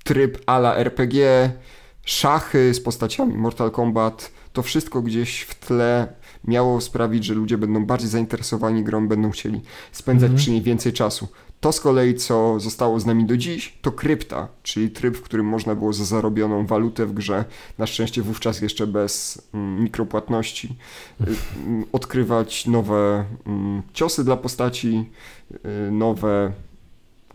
tryb 0.04 0.38
ala 0.46 0.76
RPG, 0.76 1.50
szachy 2.04 2.74
z 2.74 2.80
postaciami 2.80 3.34
Mortal 3.34 3.70
Kombat, 3.70 4.30
to 4.52 4.62
wszystko 4.62 5.02
gdzieś 5.02 5.40
w 5.40 5.54
tle 5.54 6.12
miało 6.44 6.80
sprawić, 6.80 7.24
że 7.24 7.34
ludzie 7.34 7.58
będą 7.58 7.86
bardziej 7.86 8.08
zainteresowani 8.08 8.84
grą, 8.84 9.08
będą 9.08 9.30
chcieli 9.30 9.60
spędzać 9.92 10.28
mm 10.28 10.38
-hmm. 10.38 10.42
przy 10.42 10.50
niej 10.50 10.62
więcej 10.62 10.92
czasu. 10.92 11.28
To 11.60 11.72
z 11.72 11.80
kolei, 11.80 12.14
co 12.14 12.60
zostało 12.60 13.00
z 13.00 13.06
nami 13.06 13.24
do 13.24 13.36
dziś, 13.36 13.78
to 13.82 13.92
krypta, 13.92 14.48
czyli 14.62 14.90
tryb, 14.90 15.16
w 15.16 15.22
którym 15.22 15.46
można 15.46 15.74
było 15.74 15.92
za 15.92 16.04
zarobioną 16.04 16.66
walutę 16.66 17.06
w 17.06 17.12
grze, 17.12 17.44
na 17.78 17.86
szczęście 17.86 18.22
wówczas 18.22 18.60
jeszcze 18.60 18.86
bez 18.86 19.42
mm, 19.54 19.82
mikropłatności, 19.82 20.76
y, 21.20 21.24
mm, 21.66 21.84
odkrywać 21.92 22.66
nowe 22.66 23.24
mm, 23.46 23.82
ciosy 23.92 24.24
dla 24.24 24.36
postaci, 24.36 25.10
y, 25.88 25.90
nowe 25.90 26.52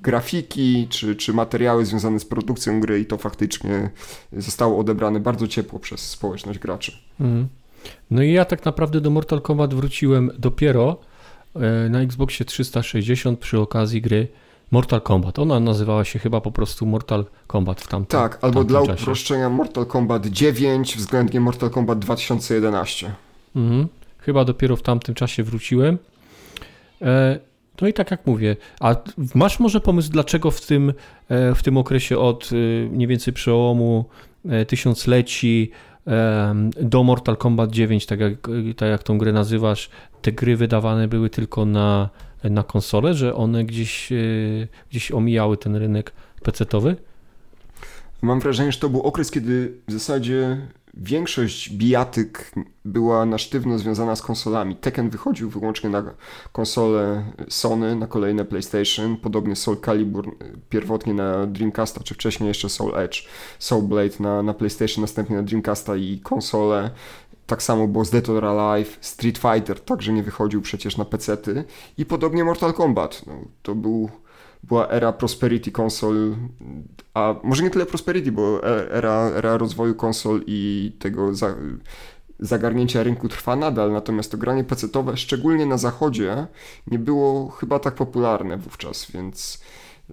grafiki 0.02 0.88
czy, 0.90 1.16
czy 1.16 1.34
materiały 1.34 1.86
związane 1.86 2.20
z 2.20 2.26
produkcją 2.26 2.80
gry 2.82 3.00
i 3.00 3.06
to 3.06 3.18
faktycznie 3.18 3.90
zostało 4.34 4.80
odebrane 4.80 5.20
bardzo 5.20 5.48
ciepło 5.48 5.80
przez 5.80 6.10
społeczność 6.10 6.60
graczy. 6.60 6.92
Mhm. 7.20 7.48
No 8.12 8.24
i 8.24 8.32
ja 8.32 8.46
tak 8.46 8.66
naprawdę 8.66 9.02
do 9.02 9.10
Mortal 9.10 9.42
Kombat 9.42 9.74
wróciłem 9.74 10.32
dopiero 10.38 10.98
e, 11.56 11.90
na 11.90 12.02
Xboxie 12.02 12.46
360 12.46 13.40
przy 13.40 13.60
okazji 13.60 14.02
gry 14.02 14.28
Mortal 14.72 15.02
Kombat. 15.02 15.40
Ona 15.40 15.60
nazywała 15.60 16.06
się 16.06 16.20
chyba 16.20 16.42
po 16.42 16.52
prostu 16.52 16.86
Mortal 16.86 17.26
Kombat 17.48 17.82
w 17.82 17.88
tamtym 17.88 18.20
Tak, 18.20 18.40
albo 18.42 18.64
dla 18.64 18.86
czasie. 18.86 19.02
uproszczenia 19.02 19.50
Mortal 19.50 19.86
Kombat 19.86 20.26
9 20.28 20.98
względnie 20.98 21.40
Mortal 21.40 21.70
Kombat 21.70 22.00
2011. 22.00 23.12
Mhm. 23.56 23.88
Chyba 24.20 24.46
dopiero 24.46 24.76
w 24.76 24.82
tamtym 24.82 25.16
czasie 25.16 25.44
wróciłem. 25.44 25.98
E, 27.78 27.82
no 27.82 27.88
i 27.88 27.94
tak 27.94 28.12
jak 28.12 28.26
mówię, 28.26 28.56
a 28.80 28.96
masz 29.36 29.60
może 29.60 29.82
pomysł, 29.82 30.12
dlaczego 30.12 30.52
w 30.52 30.66
tym, 30.66 30.94
e, 31.30 31.56
w 31.56 31.64
tym 31.64 31.78
okresie 31.78 32.18
od 32.18 32.50
mniej 32.92 33.08
więcej 33.08 33.34
przełomu 33.34 34.06
tysiącleci 34.68 35.72
do 36.82 37.04
Mortal 37.04 37.38
Kombat 37.38 37.72
9, 37.72 38.06
tak 38.06 38.20
jak, 38.20 38.34
tak 38.78 38.90
jak 38.90 39.04
tą 39.04 39.18
grę 39.18 39.34
nazywasz, 39.34 39.90
te 40.22 40.32
gry 40.32 40.58
wydawane 40.58 41.08
były 41.08 41.30
tylko 41.30 41.66
na, 41.66 42.10
na 42.44 42.64
konsolę, 42.64 43.14
że 43.14 43.36
one 43.36 43.66
gdzieś, 43.66 44.12
e, 44.12 44.16
gdzieś 44.90 45.12
omijały 45.12 45.58
ten 45.58 45.76
rynek 45.76 46.12
PC-towy? 46.44 46.96
Mam 48.22 48.40
wrażenie, 48.40 48.72
że 48.72 48.80
to 48.80 48.90
był 48.90 49.02
okres, 49.02 49.32
kiedy 49.32 49.74
w 49.88 49.92
zasadzie 49.92 50.68
większość 50.94 51.70
bijatyk 51.70 52.52
była 52.86 53.26
na 53.26 53.38
sztywno 53.38 53.80
związana 53.80 54.16
z 54.16 54.22
konsolami. 54.22 54.76
Tekken 54.76 55.10
wychodził 55.10 55.50
wyłącznie 55.50 55.90
na 55.90 56.04
konsole 56.52 57.26
Sony, 57.50 57.96
na 57.96 58.08
kolejne 58.08 58.46
PlayStation, 58.46 59.18
podobnie 59.18 59.56
Soul 59.56 59.78
Calibur 59.86 60.36
pierwotnie 60.70 61.14
na 61.14 61.48
Dreamcasta, 61.48 62.04
czy 62.04 62.14
wcześniej 62.14 62.48
jeszcze 62.48 62.70
Soul 62.70 62.96
Edge, 62.96 63.28
Soul 63.60 63.84
Blade 63.84 64.16
na, 64.20 64.44
na 64.44 64.54
PlayStation, 64.54 65.02
następnie 65.02 65.36
na 65.36 65.44
Dreamcasta 65.44 65.96
i 65.96 66.20
konsole. 66.24 66.92
Tak 67.48 67.64
samo 67.64 67.88
było 67.88 68.06
z 68.06 68.10
Dead 68.10 68.30
or 68.30 68.46
Alive, 68.46 68.98
Street 69.02 69.38
Fighter 69.38 69.80
także 69.80 70.14
nie 70.14 70.24
wychodził 70.24 70.62
przecież 70.62 70.98
na 70.98 71.06
PC-ty 71.06 71.64
i 71.98 72.06
podobnie 72.06 72.44
Mortal 72.44 72.74
Kombat. 72.74 73.22
No, 73.28 73.34
to 73.64 73.76
był 73.76 74.10
była 74.68 74.90
era 74.90 75.14
prosperity 75.14 75.72
konsol, 75.72 76.36
a 77.14 77.36
może 77.44 77.64
nie 77.64 77.70
tyle 77.70 77.86
prosperity, 77.86 78.32
bo 78.32 78.64
e, 78.64 78.92
era, 78.92 79.32
era 79.36 79.58
rozwoju 79.58 79.96
konsol 79.96 80.42
i 80.48 80.92
tego 81.00 81.36
za, 81.36 81.56
zagarnięcia 82.40 83.04
rynku 83.04 83.30
trwa 83.30 83.56
nadal, 83.56 83.92
natomiast 83.92 84.32
to 84.32 84.38
granie 84.38 84.64
pecetowe, 84.64 85.18
szczególnie 85.18 85.66
na 85.66 85.78
zachodzie, 85.78 86.48
nie 86.88 87.00
było 87.00 87.50
chyba 87.50 87.80
tak 87.80 87.96
popularne 87.96 88.58
wówczas, 88.58 89.12
więc 89.12 89.64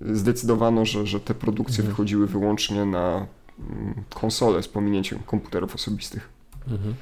zdecydowano, 0.00 0.84
że, 0.84 1.06
że 1.06 1.20
te 1.20 1.34
produkcje 1.34 1.78
mhm. 1.78 1.88
wychodziły 1.88 2.26
wyłącznie 2.26 2.84
na 2.84 3.26
mm, 3.58 3.94
konsole 4.14 4.62
z 4.62 4.68
pominięciem 4.68 5.18
komputerów 5.26 5.74
osobistych. 5.74 6.28
Mhm. 6.70 6.94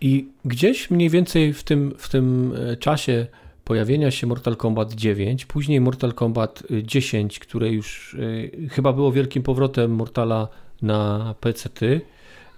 I 0.00 0.28
gdzieś 0.44 0.90
mniej 0.90 1.10
więcej 1.10 1.52
w 1.52 1.62
tym, 1.62 1.94
w 1.98 2.08
tym 2.08 2.54
e, 2.56 2.76
czasie 2.76 3.26
pojawienia 3.72 4.10
się 4.10 4.26
Mortal 4.26 4.56
Kombat 4.56 4.94
9, 4.94 5.44
później 5.44 5.80
Mortal 5.80 6.12
Kombat 6.12 6.62
10, 6.82 7.38
które 7.38 7.72
już 7.72 8.14
y, 8.14 8.68
chyba 8.70 8.92
było 8.92 9.12
wielkim 9.12 9.42
powrotem 9.42 9.90
Mortala 9.90 10.48
na 10.82 11.34
PC, 11.40 11.70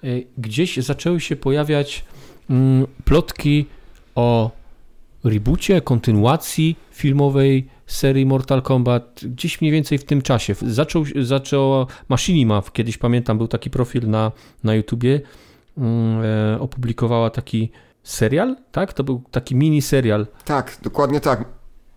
y, 0.04 0.26
gdzieś 0.38 0.76
zaczęły 0.76 1.20
się 1.20 1.36
pojawiać 1.36 2.04
mm, 2.50 2.86
plotki 3.04 3.66
o 4.14 4.50
reboocie, 5.24 5.80
kontynuacji 5.80 6.76
filmowej 6.90 7.68
serii 7.86 8.26
Mortal 8.26 8.62
Kombat, 8.62 9.20
gdzieś 9.24 9.60
mniej 9.60 9.72
więcej 9.72 9.98
w 9.98 10.04
tym 10.04 10.22
czasie. 10.22 10.54
Zaczął, 10.62 11.04
zaczął 11.22 11.86
Machinima, 12.08 12.62
kiedyś 12.72 12.98
pamiętam, 12.98 13.38
był 13.38 13.48
taki 13.48 13.70
profil 13.70 14.10
na, 14.10 14.32
na 14.64 14.74
YouTubie, 14.74 15.20
mm, 15.78 16.22
e, 16.24 16.60
opublikowała 16.60 17.30
taki 17.30 17.70
serial, 18.04 18.56
tak? 18.72 18.92
To 18.92 19.04
był 19.04 19.22
taki 19.30 19.54
mini 19.54 19.82
serial. 19.82 20.26
Tak, 20.44 20.78
dokładnie 20.82 21.20
tak. 21.20 21.44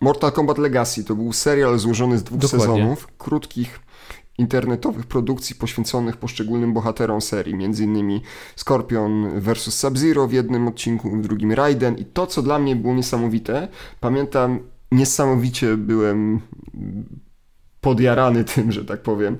Mortal 0.00 0.32
Kombat 0.32 0.58
Legacy 0.58 1.04
to 1.04 1.14
był 1.14 1.32
serial 1.32 1.78
złożony 1.78 2.18
z 2.18 2.22
dwóch 2.22 2.38
dokładnie. 2.40 2.66
sezonów, 2.66 3.08
krótkich 3.18 3.80
internetowych 4.38 5.06
produkcji 5.06 5.56
poświęconych 5.56 6.16
poszczególnym 6.16 6.72
bohaterom 6.72 7.20
serii, 7.20 7.54
między 7.54 7.84
innymi 7.84 8.22
Scorpion 8.56 9.40
vs 9.40 9.74
Sub-Zero 9.74 10.26
w 10.26 10.32
jednym 10.32 10.68
odcinku, 10.68 11.10
w 11.10 11.20
drugim 11.20 11.52
Raiden 11.52 11.98
i 11.98 12.04
to, 12.04 12.26
co 12.26 12.42
dla 12.42 12.58
mnie 12.58 12.76
było 12.76 12.94
niesamowite, 12.94 13.68
pamiętam, 14.00 14.60
niesamowicie 14.92 15.76
byłem 15.76 16.40
podjarany 17.88 18.44
tym, 18.44 18.72
że 18.72 18.84
tak 18.84 19.00
powiem. 19.00 19.34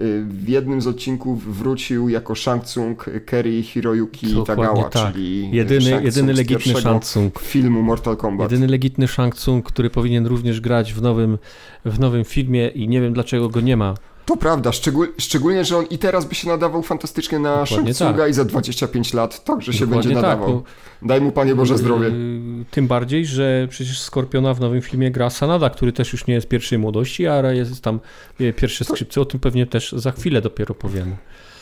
Y, 0.00 0.24
w 0.28 0.48
jednym 0.48 0.80
z 0.80 0.86
odcinków 0.86 1.58
wrócił 1.58 2.08
jako 2.08 2.34
Shang 2.34 2.64
Tsung 2.64 3.06
Kerry 3.26 3.62
Hiroyuki 3.62 4.34
Dokładnie 4.34 4.64
Tagawa, 4.66 4.90
tak. 4.90 5.12
czyli 5.12 5.50
jedyny, 5.50 6.02
jedyny 6.02 6.32
legitny 6.32 6.74
Shang 6.74 7.04
Tsung 7.04 7.40
filmu 7.40 7.82
Mortal 7.82 8.16
Kombat. 8.16 8.50
Jedyny 8.50 8.70
legitny 8.70 9.08
Shang 9.08 9.34
Tsung, 9.34 9.66
który 9.66 9.90
powinien 9.90 10.26
również 10.26 10.60
grać 10.60 10.94
w 10.94 11.02
nowym, 11.02 11.38
w 11.84 12.00
nowym 12.00 12.24
filmie 12.24 12.68
i 12.68 12.88
nie 12.88 13.00
wiem 13.00 13.12
dlaczego 13.12 13.48
go 13.48 13.60
nie 13.60 13.76
ma. 13.76 13.94
To 14.26 14.36
prawda, 14.36 14.72
szczegól, 14.72 15.08
szczególnie, 15.18 15.64
że 15.64 15.76
on 15.76 15.84
i 15.84 15.98
teraz 15.98 16.24
by 16.24 16.34
się 16.34 16.48
nadawał 16.48 16.82
fantastycznie 16.82 17.38
na 17.38 17.64
Tsunga 17.64 18.18
tak. 18.18 18.30
i 18.30 18.32
za 18.32 18.44
25 18.44 19.14
lat 19.14 19.44
także 19.44 19.72
się 19.72 19.86
Dokładnie 19.86 20.08
będzie 20.08 20.22
tak, 20.22 20.38
nadawał. 20.38 20.60
Tak, 20.60 20.72
Daj 21.02 21.20
mu 21.20 21.32
Panie 21.32 21.54
Boże 21.54 21.78
zdrowie. 21.78 22.08
Yy, 22.08 22.64
tym 22.70 22.86
bardziej, 22.86 23.26
że 23.26 23.66
przecież 23.70 24.00
Skorpiona 24.00 24.54
w 24.54 24.60
nowym 24.60 24.82
filmie 24.82 25.10
gra 25.10 25.30
Sanada, 25.30 25.70
który 25.70 25.92
też 25.92 26.12
już 26.12 26.26
nie 26.26 26.34
jest 26.34 26.48
pierwszej 26.48 26.78
młodości, 26.78 27.26
a 27.26 27.52
jest 27.52 27.82
tam 27.82 28.00
e, 28.40 28.52
pierwsze 28.52 28.84
skrzypce, 28.84 29.20
o 29.20 29.24
tym 29.24 29.40
pewnie 29.40 29.66
też 29.66 29.92
za 29.92 30.12
chwilę 30.12 30.40
dopiero 30.42 30.74
powiemy. 30.74 31.16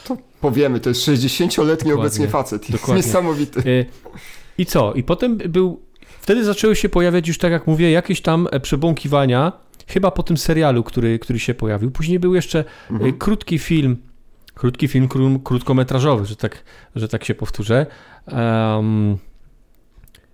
To 0.04 0.16
powiemy, 0.40 0.80
to 0.80 0.88
jest 0.88 1.08
60-letni 1.08 1.92
obecnie 1.92 2.28
facet, 2.28 2.62
jest 2.62 2.72
Dokładnie. 2.72 3.06
niesamowity. 3.06 3.60
E, 3.60 3.84
I 4.58 4.66
co? 4.66 4.92
I 4.92 5.02
potem 5.02 5.36
był, 5.36 5.80
wtedy 6.20 6.44
zaczęły 6.44 6.76
się 6.76 6.88
pojawiać 6.88 7.28
już, 7.28 7.38
tak 7.38 7.52
jak 7.52 7.66
mówię, 7.66 7.90
jakieś 7.90 8.20
tam 8.20 8.48
przebąkiwania, 8.62 9.52
Chyba 9.86 10.10
po 10.10 10.22
tym 10.22 10.36
serialu, 10.36 10.82
który, 10.82 11.18
który 11.18 11.38
się 11.38 11.54
pojawił. 11.54 11.90
Później 11.90 12.18
był 12.18 12.34
jeszcze 12.34 12.64
mhm. 12.90 13.10
Y, 13.10 13.12
krótki 13.12 13.58
film, 13.58 13.96
krótki 14.54 14.88
film 14.88 15.08
krótkometrażowy, 15.44 16.26
że 16.26 16.36
tak, 16.36 16.64
że 16.94 17.08
tak 17.08 17.24
się 17.24 17.34
powtórzę. 17.34 17.86
Um, 18.32 19.18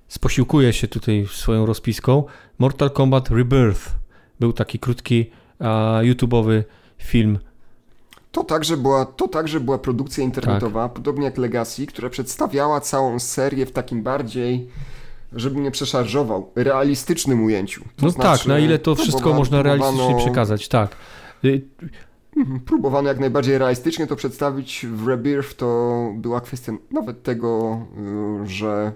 sposiłkuję 0.09 0.73
się 0.73 0.89
tutaj 0.89 1.27
swoją 1.31 1.67
rozpiską. 1.67 2.25
Mortal 2.59 2.91
Kombat 2.91 3.31
Rebirth. 3.31 3.95
Był 4.41 4.53
taki 4.53 4.79
krótki 4.79 5.31
uh, 5.61 5.67
YouTube'owy 6.03 6.63
film. 6.99 7.39
To 8.33 8.45
także, 8.45 8.77
była, 8.77 9.07
to 9.07 9.29
także 9.29 9.61
była 9.61 9.79
produkcja 9.79 10.25
internetowa, 10.25 10.83
tak. 10.89 10.93
podobnie 10.93 11.25
jak 11.25 11.39
Legacy, 11.39 11.87
która 11.87 12.11
przedstawiała 12.11 12.81
całą 12.81 13.19
serię 13.19 13.67
w 13.67 13.73
takim 13.73 14.03
bardziej 14.03 14.69
żeby 15.33 15.61
nie 15.61 15.71
przeszarżował, 15.71 16.51
realistycznym 16.55 17.45
ujęciu. 17.45 17.81
To 17.81 18.07
no 18.07 18.11
znaczy, 18.11 18.39
tak, 18.39 18.49
na 18.49 18.59
ile 18.59 18.79
to 18.79 18.95
wszystko 18.95 19.35
można 19.35 19.63
realistycznie 19.63 20.17
przekazać, 20.17 20.69
tak. 20.69 20.97
Y, 21.45 21.63
mhm, 22.37 22.61
próbowano 22.61 23.09
jak 23.09 23.21
najbardziej 23.21 23.59
realistycznie 23.59 24.07
to 24.07 24.17
przedstawić. 24.17 24.87
W 24.87 25.09
Rebirth 25.09 25.55
to 25.55 26.13
była 26.15 26.41
kwestia 26.41 26.73
nawet 26.91 27.23
tego, 27.23 27.81
y, 28.45 28.47
że 28.47 28.93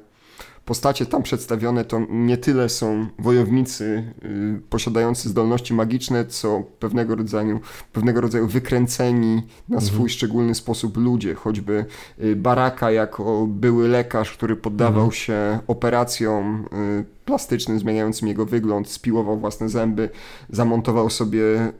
postacie 0.64 1.06
tam 1.06 1.22
przedstawione 1.22 1.84
to 1.84 2.00
nie 2.10 2.36
tyle 2.36 2.68
są 2.68 3.06
wojownicy 3.18 4.12
y, 4.24 4.60
posiadający 4.70 5.28
zdolności 5.28 5.74
magiczne, 5.74 6.26
co 6.26 6.62
pewnego 6.78 7.16
rodzaju, 7.16 7.60
pewnego 7.92 8.20
rodzaju 8.20 8.46
wykręceni 8.46 9.42
na 9.68 9.80
swój 9.80 9.92
mhm. 9.92 10.08
szczególny 10.08 10.54
sposób 10.54 10.96
ludzie. 10.96 11.34
Choćby 11.34 11.84
y, 12.22 12.36
Baraka 12.36 12.90
jako 12.90 13.46
były 13.46 13.88
lekarz, 13.88 14.32
który 14.32 14.56
poddawał 14.56 15.04
mhm. 15.04 15.12
się 15.12 15.58
operacjom 15.66 16.68
y, 17.00 17.04
plastycznym 17.24 17.78
zmieniającym 17.78 18.28
jego 18.28 18.46
wygląd, 18.46 18.88
spiłował 18.88 19.38
własne 19.38 19.68
zęby, 19.68 20.08
zamontował 20.50 21.10
sobie 21.10 21.72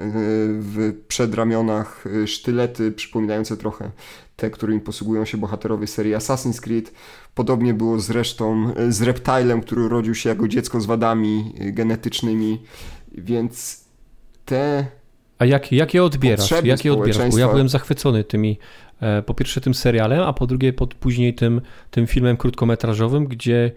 w 0.59 0.93
przedramionach 1.09 2.05
sztylety 2.27 2.93
przypominające 2.93 3.57
trochę 3.57 3.91
te, 4.37 4.51
którymi 4.51 4.81
posługują 4.81 5.25
się 5.25 5.39
bohaterowie 5.39 5.87
serii 5.87 6.15
Assassin's 6.15 6.61
Creed. 6.61 6.93
Podobnie 7.35 7.75
było 7.75 8.01
zresztą 8.01 8.75
e, 8.77 8.93
z 8.93 9.03
Reptilem, 9.03 9.61
który 9.61 9.83
urodził 9.83 10.15
się 10.15 10.29
jako 10.29 10.49
dziecko 10.49 10.81
z 10.81 10.87
wadami 10.87 11.53
e, 11.59 11.73
genetycznymi, 11.73 12.63
więc 13.13 13.85
te. 14.45 14.87
A 15.39 15.45
jak, 15.45 15.73
jak 15.73 15.95
je 15.95 16.05
odbierasz? 16.05 16.51
Jak 16.65 16.85
je 16.85 16.93
odbierasz? 16.93 17.31
Bo 17.31 17.39
ja 17.39 17.49
byłem 17.49 17.69
zachwycony 17.69 18.25
tymi, 18.25 18.59
e, 19.01 19.23
po 19.23 19.35
pierwsze 19.35 19.61
tym 19.61 19.75
serialem, 19.75 20.21
a 20.21 20.33
po 20.33 20.47
drugie 20.47 20.73
pod, 20.73 20.95
później 20.95 21.35
tym, 21.35 21.61
tym 21.91 22.07
filmem 22.07 22.37
krótkometrażowym, 22.37 23.25
gdzie 23.25 23.73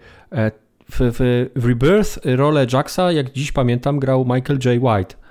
w, 0.90 1.00
w, 1.00 1.50
w 1.56 1.66
Rebirth 1.66 2.18
rolę 2.24 2.66
Jacksa, 2.72 3.12
jak 3.12 3.32
dziś 3.32 3.52
pamiętam, 3.52 3.98
grał 3.98 4.24
Michael 4.24 4.58
J. 4.64 4.82
White. 4.82 5.25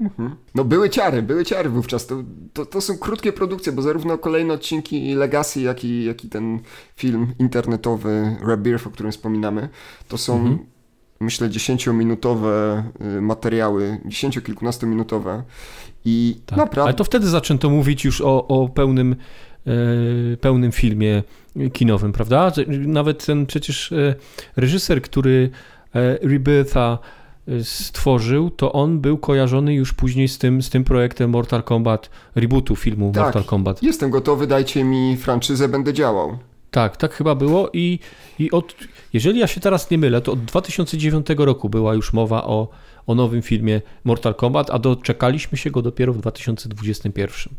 Mhm. 0.00 0.36
No 0.54 0.64
były 0.64 0.90
ciary, 0.90 1.22
były 1.22 1.44
ciary 1.44 1.68
wówczas. 1.68 2.06
To, 2.06 2.22
to, 2.52 2.66
to, 2.66 2.80
są 2.80 2.98
krótkie 2.98 3.32
produkcje, 3.32 3.72
bo 3.72 3.82
zarówno 3.82 4.18
kolejne 4.18 4.54
odcinki 4.54 5.14
Legacy, 5.14 5.60
jak 5.60 5.84
i, 5.84 6.04
jak 6.04 6.24
i 6.24 6.28
ten 6.28 6.60
film 6.96 7.34
internetowy 7.38 8.36
Rebirth, 8.46 8.86
o 8.86 8.90
którym 8.90 9.12
wspominamy, 9.12 9.68
to 10.08 10.18
są 10.18 10.36
mhm. 10.36 10.58
myślę 11.20 11.48
10-minutowe 11.48 12.82
y, 13.16 13.20
materiały, 13.20 13.98
10-kilkunastominutowe 14.04 15.42
i 16.04 16.40
tak. 16.46 16.58
naprawdę... 16.58 16.82
Ale 16.82 16.94
to 16.94 17.04
wtedy 17.04 17.28
zaczęto 17.28 17.70
mówić 17.70 18.04
już 18.04 18.20
o, 18.20 18.48
o 18.48 18.68
pełnym, 18.68 19.16
e, 19.66 20.36
pełnym 20.36 20.72
filmie 20.72 21.22
kinowym, 21.72 22.12
prawda? 22.12 22.52
Nawet 22.68 23.26
ten 23.26 23.46
przecież 23.46 23.92
e, 23.92 24.14
reżyser, 24.56 25.02
który 25.02 25.50
e, 25.94 26.18
Rebirtha 26.28 26.98
stworzył, 27.62 28.50
to 28.50 28.72
on 28.72 29.00
był 29.00 29.18
kojarzony 29.18 29.74
już 29.74 29.92
później 29.92 30.28
z 30.28 30.38
tym, 30.38 30.62
z 30.62 30.70
tym 30.70 30.84
projektem 30.84 31.30
Mortal 31.30 31.62
Kombat, 31.62 32.10
rebootu 32.34 32.76
filmu 32.76 33.12
tak, 33.14 33.24
Mortal 33.24 33.44
Kombat. 33.44 33.82
Jestem 33.82 34.10
gotowy, 34.10 34.46
dajcie 34.46 34.84
mi 34.84 35.16
franczyzę, 35.16 35.68
będę 35.68 35.92
działał. 35.92 36.38
Tak, 36.70 36.96
tak 36.96 37.14
chyba 37.14 37.34
było 37.34 37.70
i, 37.72 37.98
i 38.38 38.50
od, 38.50 38.74
jeżeli 39.12 39.38
ja 39.38 39.46
się 39.46 39.60
teraz 39.60 39.90
nie 39.90 39.98
mylę, 39.98 40.20
to 40.20 40.32
od 40.32 40.44
2009 40.44 41.26
roku 41.38 41.68
była 41.68 41.94
już 41.94 42.12
mowa 42.12 42.44
o, 42.44 42.68
o 43.06 43.14
nowym 43.14 43.42
filmie 43.42 43.80
Mortal 44.04 44.34
Kombat, 44.34 44.70
a 44.70 44.78
doczekaliśmy 44.78 45.58
się 45.58 45.70
go 45.70 45.82
dopiero 45.82 46.12
w 46.12 46.18
2021. 46.18 47.54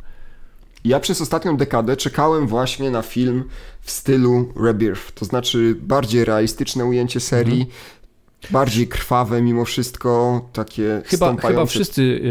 Ja 0.86 1.00
przez 1.00 1.22
ostatnią 1.22 1.58
dekadę 1.58 1.98
czekałem 1.98 2.48
właśnie 2.48 2.92
na 2.92 3.02
film 3.02 3.44
w 3.82 3.92
stylu 3.92 4.54
Rebirth, 4.64 5.12
to 5.12 5.26
znaczy 5.26 5.76
bardziej 5.82 6.26
realistyczne 6.26 6.86
ujęcie 6.86 7.20
serii, 7.20 7.62
mhm 7.62 7.97
bardziej 8.52 8.88
krwawe 8.88 9.42
mimo 9.42 9.66
wszystko, 9.66 10.42
takie 10.54 11.02
Chyba, 11.06 11.36
chyba 11.36 11.66
wszyscy 11.66 12.22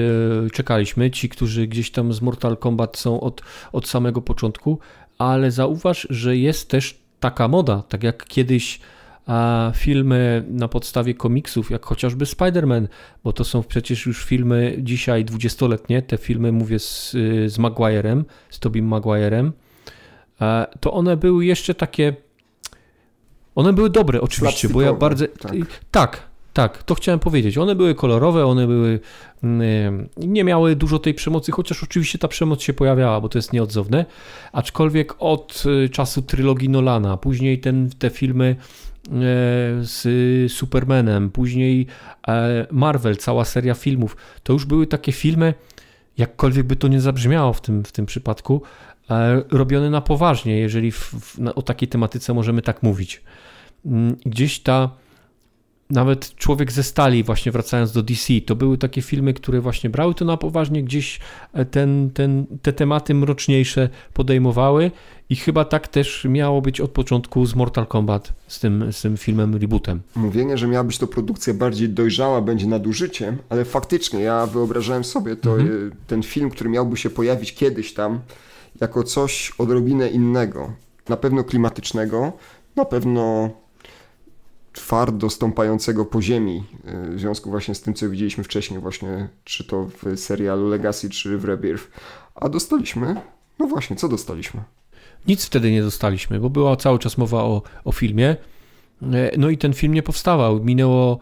e, 0.47 0.51
czekaliśmy, 0.51 1.11
ci, 1.11 1.29
którzy 1.29 1.67
gdzieś 1.67 1.91
tam 1.91 2.13
z 2.13 2.23
Mortal 2.23 2.57
Kombat 2.57 2.97
są 2.97 3.21
od, 3.21 3.43
od 3.73 3.89
samego 3.89 4.23
początku, 4.23 4.79
ale 5.19 5.51
zauważ, 5.51 6.07
że 6.11 6.37
jest 6.37 6.71
też 6.71 6.99
taka 7.21 7.49
moda, 7.49 7.83
tak 7.89 8.03
jak 8.03 8.25
kiedyś 8.25 8.81
a 9.27 9.73
filmy 9.75 10.45
na 10.49 10.69
podstawie 10.69 11.15
komiksów, 11.15 11.71
jak 11.71 11.85
chociażby 11.85 12.25
Spider-Man, 12.25 12.89
bo 13.25 13.33
to 13.33 13.45
są 13.45 13.63
przecież 13.63 14.07
już 14.07 14.25
filmy 14.25 14.77
dzisiaj 14.79 15.25
dwudziestoletnie, 15.25 16.03
te 16.03 16.17
filmy 16.17 16.53
mówię 16.53 16.79
z, 16.79 17.11
z 17.47 17.59
Maguirem, 17.59 18.25
z 18.51 18.61
Tobim 18.61 18.87
Maguirem, 18.89 19.53
to 20.81 20.93
one 20.93 21.17
były 21.17 21.45
jeszcze 21.45 21.75
takie 21.75 22.17
one 23.57 23.73
były 23.73 23.91
dobre 23.91 24.21
oczywiście, 24.21 24.69
bo 24.69 24.83
ja 24.83 24.93
bardzo... 24.93 25.25
Tak. 25.29 25.53
tak, 25.91 26.23
tak, 26.53 26.83
to 26.83 26.95
chciałem 26.95 27.21
powiedzieć. 27.21 27.59
One 27.59 27.75
były 27.75 27.95
kolorowe, 27.95 28.47
one 28.47 28.67
były... 28.67 29.01
Mm, 29.43 30.09
nie 30.17 30.45
miały 30.45 30.77
dużo 30.77 30.99
tej 30.99 31.15
przemocy, 31.15 31.53
chociaż 31.53 31.83
oczywiście 31.83 32.19
ta 32.19 32.29
przemoc 32.29 32.63
się 32.63 32.73
pojawiała, 32.73 33.21
bo 33.21 33.29
to 33.29 33.39
jest 33.39 33.53
nieodzowne. 33.53 34.05
Aczkolwiek 34.53 35.15
od 35.19 35.63
y, 35.85 35.89
czasu 35.89 36.23
trylogii 36.23 36.69
Nolana, 36.69 37.17
później 37.17 37.61
ten, 37.61 37.91
te 37.99 38.11
filmy 38.11 38.57
e, 38.57 39.13
z 39.81 40.03
Supermanem, 40.53 41.31
później 41.31 41.87
e, 42.29 42.67
Marvel, 42.71 43.17
cała 43.17 43.45
seria 43.45 43.75
filmów, 43.75 44.17
to 44.43 44.53
już 44.53 44.65
były 44.65 44.87
takie 44.87 45.13
filmy, 45.13 45.55
jakkolwiek 46.19 46.67
by 46.67 46.77
to 46.77 46.89
nie 46.89 47.01
zabrzmiało 47.01 47.53
w 47.53 47.61
tym, 47.61 47.85
w 47.85 47.93
tym 47.93 48.07
przypadku, 48.07 48.63
e, 49.11 49.43
robione 49.51 49.91
na 49.91 50.01
poważnie, 50.01 50.59
jeżeli 50.59 50.93
w, 50.93 50.99
w, 50.99 51.39
o 51.55 51.63
takiej 51.63 51.89
tematyce 51.89 52.35
możemy 52.35 52.63
tak 52.63 52.83
mówić. 52.83 53.23
Mm, 53.87 54.17
gdzieś 54.27 54.61
ta 54.61 54.91
nawet 55.91 56.35
Człowiek 56.35 56.73
ze 56.73 56.83
stali, 56.83 57.25
właśnie 57.25 57.53
wracając 57.53 57.93
do 57.93 58.03
DC, 58.03 58.33
to 58.47 58.57
były 58.57 58.79
takie 58.79 59.03
filmy, 59.03 59.35
które 59.35 59.61
właśnie 59.61 59.91
brały 59.91 60.15
to 60.15 60.25
na 60.25 60.37
poważnie, 60.37 60.83
gdzieś 60.83 61.21
e, 61.53 61.65
ten, 61.65 62.11
ten, 62.15 62.47
te 62.63 62.73
tematy 62.73 63.15
mroczniejsze 63.15 63.89
podejmowały 64.13 64.91
i 65.31 65.37
chyba 65.37 65.65
tak 65.65 65.89
też 65.89 66.27
miało 66.31 66.63
być 66.63 66.81
od 66.81 66.91
początku 66.91 67.47
z 67.47 67.55
Mortal 67.55 67.87
Kombat, 67.87 68.33
z 68.47 68.61
tym, 68.61 68.93
z 68.93 69.03
tym 69.03 69.17
filmem 69.17 69.55
rebootem. 69.57 70.01
Mówienie, 70.17 70.59
że 70.59 70.67
miała 70.67 70.85
być 70.85 70.99
to 70.99 71.07
produkcja 71.07 71.55
bardziej 71.55 71.89
dojrzała, 71.89 72.41
będzie 72.41 72.67
nadużyciem, 72.67 73.37
ale 73.49 73.65
faktycznie 73.65 74.21
ja 74.21 74.47
wyobrażałem 74.47 75.05
sobie 75.05 75.37
to, 75.37 75.51
mhm. 75.51 75.93
Ten 76.07 76.23
film, 76.23 76.51
który 76.51 76.71
miałby 76.71 76.97
się 76.97 77.11
pojawić 77.11 77.55
kiedyś 77.55 77.95
tam, 77.95 78.21
jako 78.81 79.03
coś 79.03 79.53
odrobinę 79.59 80.09
innego. 80.09 80.73
Na 81.09 81.17
pewno 81.17 81.45
klimatycznego, 81.45 82.33
na 82.77 82.85
pewno 82.85 83.51
twardo 84.73 85.31
stąpającego 85.31 86.05
po 86.05 86.23
ziemi, 86.23 86.65
e, 86.85 87.11
w 87.11 87.21
związku 87.21 87.51
właśnie 87.51 87.75
z 87.75 87.83
tym, 87.83 87.95
co 87.95 88.11
widzieliśmy 88.11 88.45
wcześniej, 88.45 88.81
właśnie 88.81 89.29
czy 89.45 89.65
to 89.65 89.85
w 90.03 90.19
serialu 90.19 90.69
Legacy, 90.69 91.11
czy 91.11 91.39
w 91.39 91.45
Rebirth. 91.45 91.91
A 92.35 92.49
dostaliśmy, 92.49 93.21
no 93.59 93.67
właśnie, 93.67 93.97
co 93.97 94.09
dostaliśmy? 94.09 94.63
Nic 95.29 95.45
wtedy 95.45 95.71
nie 95.71 95.83
dostaliśmy, 95.83 96.41
bo 96.41 96.51
była 96.51 96.77
cały 96.77 96.99
czas 96.99 97.19
mowa 97.19 97.43
o, 97.43 97.63
o 97.85 97.93
filmie. 97.93 98.37
E, 99.03 99.39
no 99.39 99.51
i 99.51 99.59
ten 99.59 99.73
film 99.73 99.95
nie 99.95 100.03
powstawał. 100.03 100.65
Minęło 100.65 101.19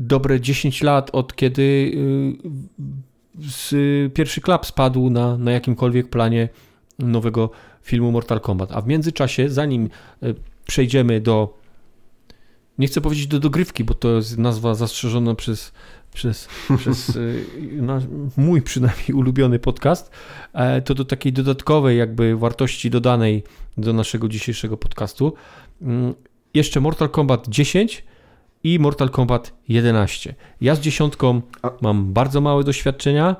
dobre 0.00 0.40
10 0.40 0.82
lat 0.82 1.10
od 1.12 1.36
kiedy 1.36 1.62
y, 1.62 2.36
z, 3.40 3.74
pierwszy 4.14 4.40
klap 4.40 4.66
spadł 4.66 5.10
na, 5.10 5.38
na 5.38 5.52
jakimkolwiek 5.52 6.10
planie 6.10 6.48
nowego 6.98 7.50
filmu 7.82 8.12
Mortal 8.12 8.40
Kombat. 8.40 8.72
A 8.72 8.80
w 8.80 8.86
międzyczasie, 8.86 9.48
zanim 9.48 9.88
przejdziemy 10.66 11.20
do 11.20 11.58
nie 12.78 12.86
chcę 12.86 13.00
powiedzieć 13.00 13.26
do 13.26 13.40
dogrywki, 13.40 13.84
bo 13.84 13.94
to 13.94 14.16
jest 14.16 14.38
nazwa 14.38 14.74
zastrzeżona 14.74 15.34
przez, 15.34 15.72
przez, 16.14 16.48
przez 16.78 17.16
y, 17.16 17.44
na, 17.72 18.00
mój 18.36 18.62
przynajmniej 18.62 19.12
ulubiony 19.12 19.58
podcast, 19.58 20.10
e, 20.52 20.82
to 20.82 20.94
do 20.94 21.04
takiej 21.04 21.32
dodatkowej 21.32 21.98
jakby 21.98 22.36
wartości 22.36 22.90
dodanej 22.90 23.42
do 23.76 23.92
naszego 23.92 24.28
dzisiejszego 24.28 24.76
podcastu. 24.76 25.32
Mm, 25.82 26.14
jeszcze 26.54 26.80
Mortal 26.80 27.08
Kombat 27.08 27.48
10 27.48 28.04
i 28.64 28.78
Mortal 28.78 29.10
Kombat 29.10 29.52
11. 29.68 30.34
Ja 30.60 30.74
z 30.74 30.80
dziesiątką 30.80 31.42
mam 31.80 32.12
bardzo 32.12 32.40
małe 32.40 32.64
doświadczenia. 32.64 33.36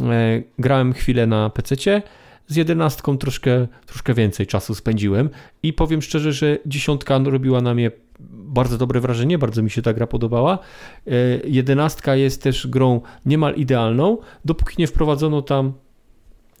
E, 0.00 0.42
grałem 0.58 0.92
chwilę 0.92 1.26
na 1.26 1.50
PC. 1.50 2.02
Z 2.46 2.56
jedenastką 2.56 3.18
troszkę, 3.18 3.66
troszkę 3.86 4.14
więcej 4.14 4.46
czasu 4.46 4.74
spędziłem 4.74 5.30
i 5.62 5.72
powiem 5.72 6.02
szczerze, 6.02 6.32
że 6.32 6.58
dziesiątka 6.66 7.18
robiła 7.18 7.60
na 7.60 7.74
mnie 7.74 7.90
bardzo 8.30 8.78
dobre 8.78 9.00
wrażenie, 9.00 9.38
bardzo 9.38 9.62
mi 9.62 9.70
się 9.70 9.82
ta 9.82 9.92
gra 9.92 10.06
podobała. 10.06 10.58
E, 11.06 11.10
jedenastka 11.44 12.16
jest 12.16 12.42
też 12.42 12.66
grą 12.66 13.00
niemal 13.26 13.54
idealną, 13.54 14.18
dopóki 14.44 14.74
nie 14.78 14.86
wprowadzono 14.86 15.42
tam 15.42 15.72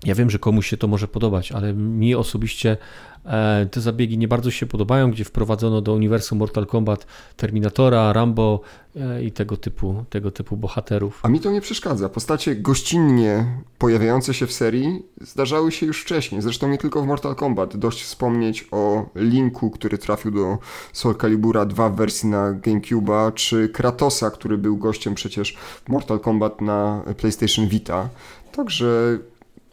ja 0.04 0.14
wiem, 0.14 0.30
że 0.30 0.38
komuś 0.38 0.66
się 0.66 0.76
to 0.76 0.88
może 0.88 1.08
podobać, 1.08 1.52
ale 1.52 1.74
mi 1.74 2.14
osobiście 2.14 2.76
e, 3.24 3.66
te 3.70 3.80
zabiegi 3.80 4.18
nie 4.18 4.28
bardzo 4.28 4.50
się 4.50 4.66
podobają, 4.66 5.10
gdzie 5.10 5.24
wprowadzono 5.24 5.80
do 5.80 5.94
uniwersum 5.94 6.38
Mortal 6.38 6.66
Kombat 6.66 7.06
Terminatora, 7.36 8.12
Rambo 8.12 8.60
e, 8.96 9.24
i 9.24 9.32
tego 9.32 9.56
typu, 9.56 10.04
tego 10.10 10.30
typu 10.30 10.56
bohaterów. 10.56 11.20
A 11.22 11.28
mi 11.28 11.40
to 11.40 11.50
nie 11.50 11.60
przeszkadza. 11.60 12.08
Postacie 12.08 12.56
gościnnie 12.56 13.46
pojawiające 13.78 14.34
się 14.34 14.46
w 14.46 14.52
serii 14.52 15.02
zdarzały 15.20 15.72
się 15.72 15.86
już 15.86 16.02
wcześniej. 16.02 16.42
Zresztą 16.42 16.68
nie 16.68 16.78
tylko 16.78 17.02
w 17.02 17.06
Mortal 17.06 17.34
Kombat. 17.34 17.76
Dość 17.76 18.02
wspomnieć 18.02 18.68
o 18.70 19.06
Linku, 19.14 19.70
który 19.70 19.98
trafił 19.98 20.30
do 20.30 20.58
Soul 20.92 21.14
Calibura 21.14 21.66
2 21.66 21.88
w 21.88 21.96
wersji 21.96 22.28
na 22.28 22.52
GameCube'a, 22.52 23.34
czy 23.34 23.68
Kratosa, 23.68 24.30
który 24.30 24.58
był 24.58 24.76
gościem 24.76 25.14
przecież 25.14 25.56
w 25.84 25.88
Mortal 25.88 26.20
Kombat 26.20 26.60
na 26.60 27.02
PlayStation 27.16 27.68
Vita. 27.68 28.08
Także 28.52 29.18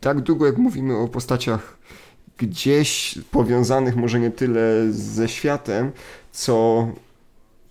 tak 0.01 0.21
długo 0.21 0.45
jak 0.45 0.57
mówimy 0.57 0.97
o 0.97 1.07
postaciach 1.07 1.77
gdzieś 2.37 3.19
powiązanych 3.31 3.95
może 3.95 4.19
nie 4.19 4.31
tyle 4.31 4.87
ze 4.89 5.29
światem, 5.29 5.91
co 6.31 6.87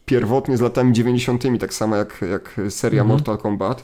pierwotnie 0.06 0.56
z 0.56 0.60
latami 0.60 0.92
90., 0.92 1.44
tak 1.60 1.74
samo 1.74 1.96
jak, 1.96 2.24
jak 2.30 2.60
seria 2.68 3.02
mhm. 3.02 3.18
Mortal 3.18 3.38
Kombat, 3.38 3.82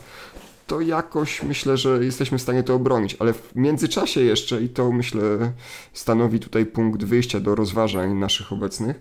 to 0.67 0.81
jakoś 0.81 1.43
myślę, 1.43 1.77
że 1.77 2.05
jesteśmy 2.05 2.39
w 2.39 2.43
stanie 2.43 2.63
to 2.63 2.75
obronić, 2.75 3.17
ale 3.19 3.33
w 3.33 3.51
międzyczasie 3.55 4.21
jeszcze, 4.21 4.63
i 4.63 4.69
to 4.69 4.93
myślę 4.93 5.53
stanowi 5.93 6.41
tutaj 6.41 6.67
punkt 6.67 7.05
wyjścia 7.05 7.41
do 7.41 7.55
rozważań 7.55 8.15
naszych 8.15 8.53
obecnych, 8.53 9.01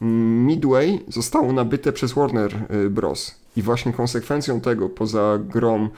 Midway 0.00 1.00
zostało 1.08 1.52
nabyte 1.52 1.92
przez 1.92 2.12
Warner 2.12 2.66
y, 2.86 2.90
Bros. 2.90 3.34
I 3.56 3.62
właśnie 3.62 3.92
konsekwencją 3.92 4.60
tego, 4.60 4.88
poza 4.88 5.38
grą 5.38 5.88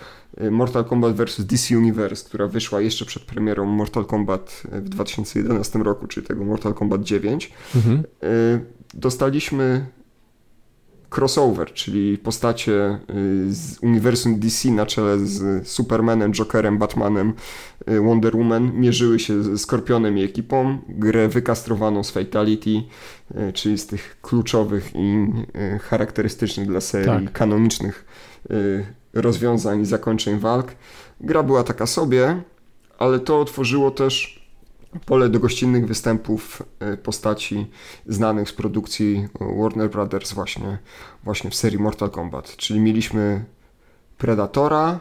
y, 0.40 0.51
Mortal 0.51 0.84
Kombat 0.84 1.16
vs. 1.16 1.44
DC 1.44 1.78
Universe, 1.78 2.28
która 2.28 2.47
wyszła 2.47 2.80
jeszcze 2.80 3.05
przed 3.05 3.22
premierą 3.22 3.64
Mortal 3.64 4.05
Kombat 4.05 4.62
y, 4.72 4.80
w 4.80 4.88
2011 4.88 5.78
roku, 5.78 6.07
czyli 6.07 6.26
tego 6.26 6.44
Mortal 6.44 6.74
Kombat 6.74 7.03
9, 7.03 7.53
mhm. 7.74 8.03
dostaliśmy 8.94 9.86
crossover, 11.11 11.72
czyli 11.72 12.18
postacie 12.18 12.98
y, 13.11 13.54
z 13.54 13.78
uniwersum 13.82 14.38
DC 14.38 14.70
na 14.70 14.86
czele 14.86 15.18
z 15.18 15.68
Supermanem, 15.68 16.32
Jokerem, 16.32 16.78
Batmanem, 16.78 17.32
y, 17.90 18.00
Wonder 18.00 18.36
Woman 18.36 18.72
mierzyły 18.74 19.18
się 19.18 19.42
z 19.42 19.61
Skorpionem 19.61 20.18
i 20.18 20.22
ekipą. 20.22 20.78
Grę 20.88 21.28
wykastrowaną 21.28 22.04
z 22.04 22.11
Fatality, 22.11 22.70
y, 22.70 23.52
czyli 23.52 23.78
z 23.78 23.86
tych 23.86 24.18
kluczowych 24.22 24.90
i 24.94 25.26
charakterystycznych 25.80 26.66
dla 26.66 26.80
serii 26.80 27.24
tak. 27.24 27.32
kanonicznych 27.32 28.04
rozwiązań 29.14 29.80
i 29.80 29.84
zakończeń 29.84 30.38
walk. 30.38 30.72
Gra 31.20 31.42
była 31.42 31.64
taka 31.64 31.86
sobie, 31.86 32.42
ale 32.98 33.18
to 33.18 33.40
otworzyło 33.40 33.90
też 33.90 34.45
pole 35.07 35.28
do 35.28 35.41
gościnnych 35.41 35.87
występów 35.87 36.62
e, 36.80 36.97
postaci 36.97 37.66
znanych 38.07 38.49
z 38.49 38.53
produkcji 38.53 39.28
Warner 39.41 39.91
Brothers 39.91 40.32
właśnie, 40.32 40.78
właśnie 41.24 41.51
w 41.51 41.55
serii 41.55 41.78
Mortal 41.78 42.11
Kombat. 42.11 42.57
Czyli 42.57 42.80
mieliśmy 42.80 43.45
Predatora, 44.18 45.01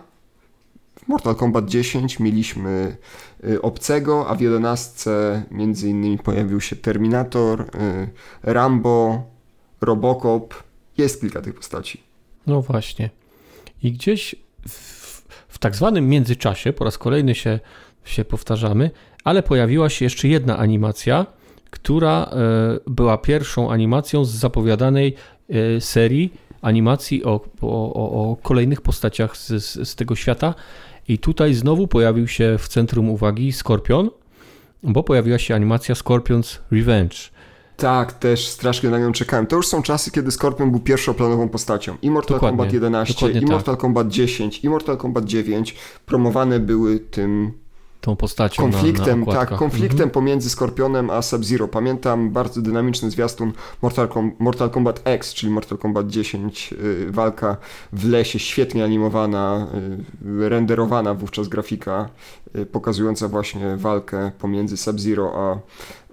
w 1.00 1.08
Mortal 1.08 1.36
Kombat 1.36 1.66
10 1.66 2.20
mieliśmy 2.20 2.98
e, 3.44 3.62
Obcego, 3.62 4.28
a 4.28 4.36
w 4.36 4.42
11 4.42 5.12
między 5.52 5.90
innymi 5.90 6.18
pojawił 6.18 6.62
się 6.62 6.76
Terminator, 6.76 7.66
Rambo, 8.44 9.24
Robocop. 9.82 10.54
Jest 10.98 11.22
kilka 11.22 11.42
tych 11.42 11.54
postaci. 11.54 12.04
No 12.48 12.62
właśnie. 12.62 13.10
I 13.84 13.92
gdzieś 13.92 14.36
w, 14.68 15.22
w 15.48 15.58
tak 15.58 15.76
zwanym 15.76 16.10
międzyczasie, 16.10 16.74
po 16.74 16.84
raz 16.84 16.98
kolejny 16.98 17.36
się, 17.36 17.60
się 18.04 18.26
powtarzamy, 18.26 18.92
ale 19.26 19.44
pojawiła 19.44 19.90
się 19.90 20.06
jeszcze 20.06 20.28
jedna 20.28 20.58
animacja, 20.58 21.26
która 21.70 22.24
e, 22.24 22.80
była 22.88 23.18
pierwszą 23.18 23.72
animacją 23.72 24.26
z 24.26 24.32
zapowiadanej 24.32 25.16
e, 25.50 25.82
serii 25.82 26.34
animacji 26.62 27.24
o, 27.24 27.42
o, 27.62 28.32
o 28.32 28.36
kolejnych 28.36 28.82
postaciach 28.82 29.38
z, 29.38 29.48
z, 29.48 29.90
z, 29.90 29.96
tego 29.96 30.16
świata. 30.16 30.54
I 31.08 31.18
tutaj 31.18 31.54
znowu 31.54 31.88
pojawił 31.88 32.28
się 32.28 32.58
w 32.60 32.68
centrum 32.68 33.10
uwagi 33.10 33.52
Skorpion, 33.52 34.10
bo 34.84 35.04
pojawiła 35.04 35.40
się 35.40 35.56
animacja 35.56 35.96
Scorpion's 35.96 36.58
Revenge. 36.72 37.16
Tak, 37.78 38.14
też 38.14 38.48
strasznie 38.48 38.90
na 38.90 39.00
nią 39.00 39.12
czekałem. 39.12 39.48
To 39.48 39.56
już 39.56 39.68
są 39.68 39.82
czasy, 39.82 40.12
kiedy 40.12 40.32
Skorpion 40.32 40.72
był 40.72 40.80
pierwszoplanową 40.80 41.50
postacią. 41.50 41.98
I 42.02 42.12
Mortal 42.12 42.36
dokładnie, 42.36 42.58
Kombat 42.58 42.74
11, 42.74 43.32
i 43.32 43.46
Mortal 43.46 43.76
tak. 43.76 43.82
Kombat 43.82 44.08
10, 44.08 44.64
i 44.64 44.70
Mortal 44.70 44.98
Kombat 44.98 45.26
9 45.26 45.76
promowane 46.06 46.60
były 46.60 47.00
tym 47.00 47.52
tą 48.06 48.16
postacią. 48.16 48.64
Konfliktem, 48.64 49.20
na, 49.20 49.26
na 49.26 49.32
tak, 49.32 49.50
konfliktem 49.50 49.92
mhm. 49.92 50.10
pomiędzy 50.10 50.50
Skorpionem 50.50 51.10
a 51.10 51.22
Sub-Zero. 51.22 51.68
Pamiętam 51.68 52.30
bardzo 52.30 52.62
dynamiczny 52.62 53.12
zwiastun 53.12 53.54
Mortal, 53.82 54.08
Com 54.08 54.32
Mortal 54.40 54.70
Kombat 54.70 55.02
X, 55.06 55.34
czyli 55.34 55.52
Mortal 55.52 55.78
Kombat 55.78 56.08
10, 56.08 56.72
yy, 56.72 57.12
walka 57.12 57.58
w 57.94 58.10
lesie, 58.10 58.40
świetnie 58.40 58.84
animowana, 58.84 59.68
yy, 60.22 60.50
renderowana 60.50 61.14
wówczas 61.14 61.48
grafika, 61.48 62.10
yy, 62.56 62.66
pokazująca 62.66 63.28
właśnie 63.28 63.78
walkę 63.78 64.32
pomiędzy 64.40 64.78
Sub-Zero 64.78 65.32
a, 65.36 65.56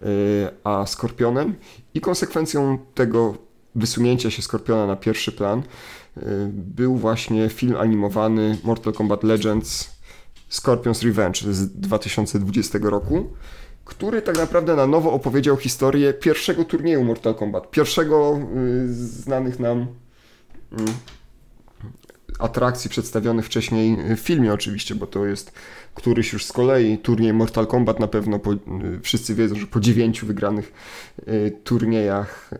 y, 0.06 0.48
a 0.64 0.86
Skorpionem. 0.86 1.54
I 1.94 2.00
konsekwencją 2.00 2.78
tego 2.94 3.34
wysunięcia 3.74 4.30
się 4.30 4.42
Skorpiona 4.42 4.86
na 4.86 4.96
pierwszy 4.96 5.32
plan 5.32 5.58
y, 5.58 6.22
był 6.52 6.96
właśnie 6.96 7.48
film 7.48 7.76
animowany 7.76 8.58
Mortal 8.64 8.92
Kombat 8.92 9.22
Legends 9.22 9.91
Scorpion's 10.52 11.02
Revenge 11.04 11.54
z 11.54 11.72
2020 11.72 12.78
roku, 12.82 13.32
który 13.84 14.22
tak 14.22 14.38
naprawdę 14.38 14.76
na 14.76 14.86
nowo 14.86 15.12
opowiedział 15.12 15.56
historię 15.56 16.12
pierwszego 16.14 16.64
turnieju 16.64 17.04
Mortal 17.04 17.34
Kombat, 17.34 17.70
pierwszego 17.70 18.38
y, 18.56 18.94
znanych 18.94 19.60
nam 19.60 19.80
y, 19.80 19.86
atrakcji 22.38 22.90
przedstawionych 22.90 23.46
wcześniej 23.46 23.96
w 24.16 24.20
filmie 24.20 24.52
oczywiście, 24.52 24.94
bo 24.94 25.06
to 25.06 25.26
jest 25.26 25.52
któryś 25.94 26.32
już 26.32 26.44
z 26.44 26.52
kolei 26.52 26.98
turniej 26.98 27.32
Mortal 27.32 27.66
Kombat 27.66 28.00
na 28.00 28.08
pewno 28.08 28.38
po, 28.38 28.50
wszyscy 29.02 29.34
wiedzą, 29.34 29.54
że 29.54 29.66
po 29.66 29.80
dziewięciu 29.80 30.26
wygranych 30.26 30.72
y, 31.28 31.52
turniejach 31.64 32.50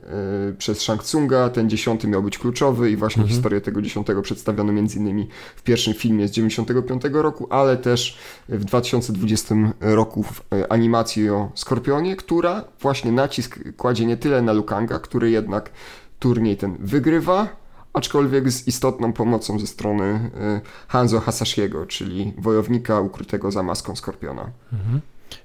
y, 0.51 0.55
przez 0.55 0.81
Shang 0.81 1.03
Tsunga 1.03 1.49
ten 1.49 1.70
dziesiąty 1.70 2.09
miał 2.09 2.23
być 2.23 2.39
kluczowy 2.39 2.91
i 2.91 2.97
właśnie 2.97 3.20
mhm. 3.20 3.35
historię 3.35 3.61
tego 3.61 3.83
dziesiątego 3.83 4.23
przedstawiono 4.23 4.73
między 4.73 4.99
innymi 4.99 5.29
w 5.57 5.62
pierwszym 5.62 5.95
filmie 5.95 6.29
z 6.29 6.31
95 6.31 7.03
roku, 7.12 7.47
ale 7.51 7.77
też 7.77 8.18
w 8.49 8.64
2020 8.64 9.55
roku 9.81 10.23
w 10.23 10.43
animacji 10.68 11.31
o 11.31 11.53
Skorpionie, 11.55 12.16
która 12.16 12.64
właśnie 12.81 13.12
nacisk 13.12 13.59
kładzie 13.77 14.07
nie 14.07 14.16
tyle 14.16 14.43
na 14.43 14.53
Lukanga, 14.53 14.99
który 14.99 15.31
jednak 15.31 15.70
turniej 16.18 16.57
ten 16.57 16.77
wygrywa, 16.81 17.62
aczkolwiek 17.93 18.51
z 18.51 18.68
istotną 18.68 19.12
pomocą 19.12 19.59
ze 19.59 19.66
strony 19.66 20.05
y, 20.05 20.88
Hanzo 20.88 21.20
Hasashiego, 21.20 21.86
czyli 21.86 22.32
wojownika 22.38 23.01
ukrytego 23.01 23.51
za 23.51 23.62
maską 23.62 23.97
Skorpiona. 23.97 24.51
Mhm. 24.72 25.01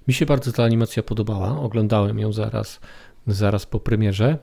Mi 0.07 0.13
się 0.13 0.25
bardzo 0.25 0.51
ta 0.51 0.63
animacja 0.63 1.03
podobała, 1.03 1.59
oglądałem 1.59 2.19
ją 2.19 2.33
zaraz, 2.33 2.79
zaraz 3.27 3.65
po 3.65 3.79
premierze. 3.79 4.37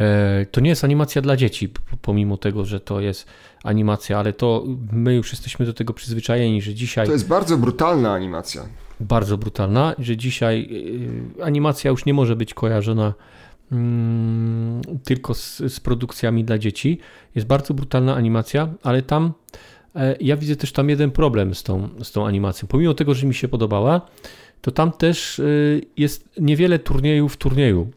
E, 0.00 0.46
to 0.46 0.60
nie 0.60 0.70
jest 0.70 0.84
animacja 0.84 1.22
dla 1.22 1.36
dzieci, 1.36 1.72
pomimo 2.02 2.36
tego, 2.36 2.64
że 2.64 2.80
to 2.80 3.00
jest 3.00 3.26
animacja, 3.64 4.18
ale 4.18 4.32
to 4.32 4.64
my 4.92 5.14
już 5.14 5.32
jesteśmy 5.32 5.66
do 5.66 5.72
tego 5.72 5.92
przyzwyczajeni, 5.92 6.62
że 6.62 6.74
dzisiaj. 6.74 7.06
To 7.06 7.12
jest 7.12 7.28
bardzo 7.28 7.58
brutalna 7.58 8.12
animacja. 8.12 8.62
Bardzo 9.00 9.38
brutalna, 9.38 9.94
że 9.98 10.16
dzisiaj 10.16 10.68
y, 11.38 11.44
animacja 11.44 11.90
już 11.90 12.04
nie 12.04 12.14
może 12.14 12.36
być 12.36 12.54
kojarzona 12.54 13.14
tylko 15.04 15.34
z, 15.34 15.56
z, 15.56 15.80
produkcjami 15.80 16.44
dla 16.44 16.58
dzieci. 16.58 16.98
Jest 17.34 17.46
bardzo 17.46 17.74
brutalna 17.74 18.14
animacja, 18.14 18.68
ale 18.82 19.02
tam 19.02 19.32
E, 19.96 20.16
ja 20.20 20.36
widzę 20.36 20.56
też 20.56 20.72
tam 20.72 20.88
jeden 20.88 21.10
problem 21.10 21.54
z 21.54 21.62
tą, 21.62 21.88
z 22.02 22.12
tą 22.12 22.26
animacją. 22.26 22.68
Pomimo 22.68 22.94
tego, 22.94 23.14
że 23.14 23.26
mi 23.26 23.34
się 23.34 23.48
podobała, 23.48 24.00
to 24.60 24.70
tam 24.70 24.92
też 24.92 25.38
y, 25.38 25.82
jest 25.96 26.28
niewiele 26.40 26.78
turniejów 26.78 27.34
w 27.34 27.36
turnieju, 27.36 27.90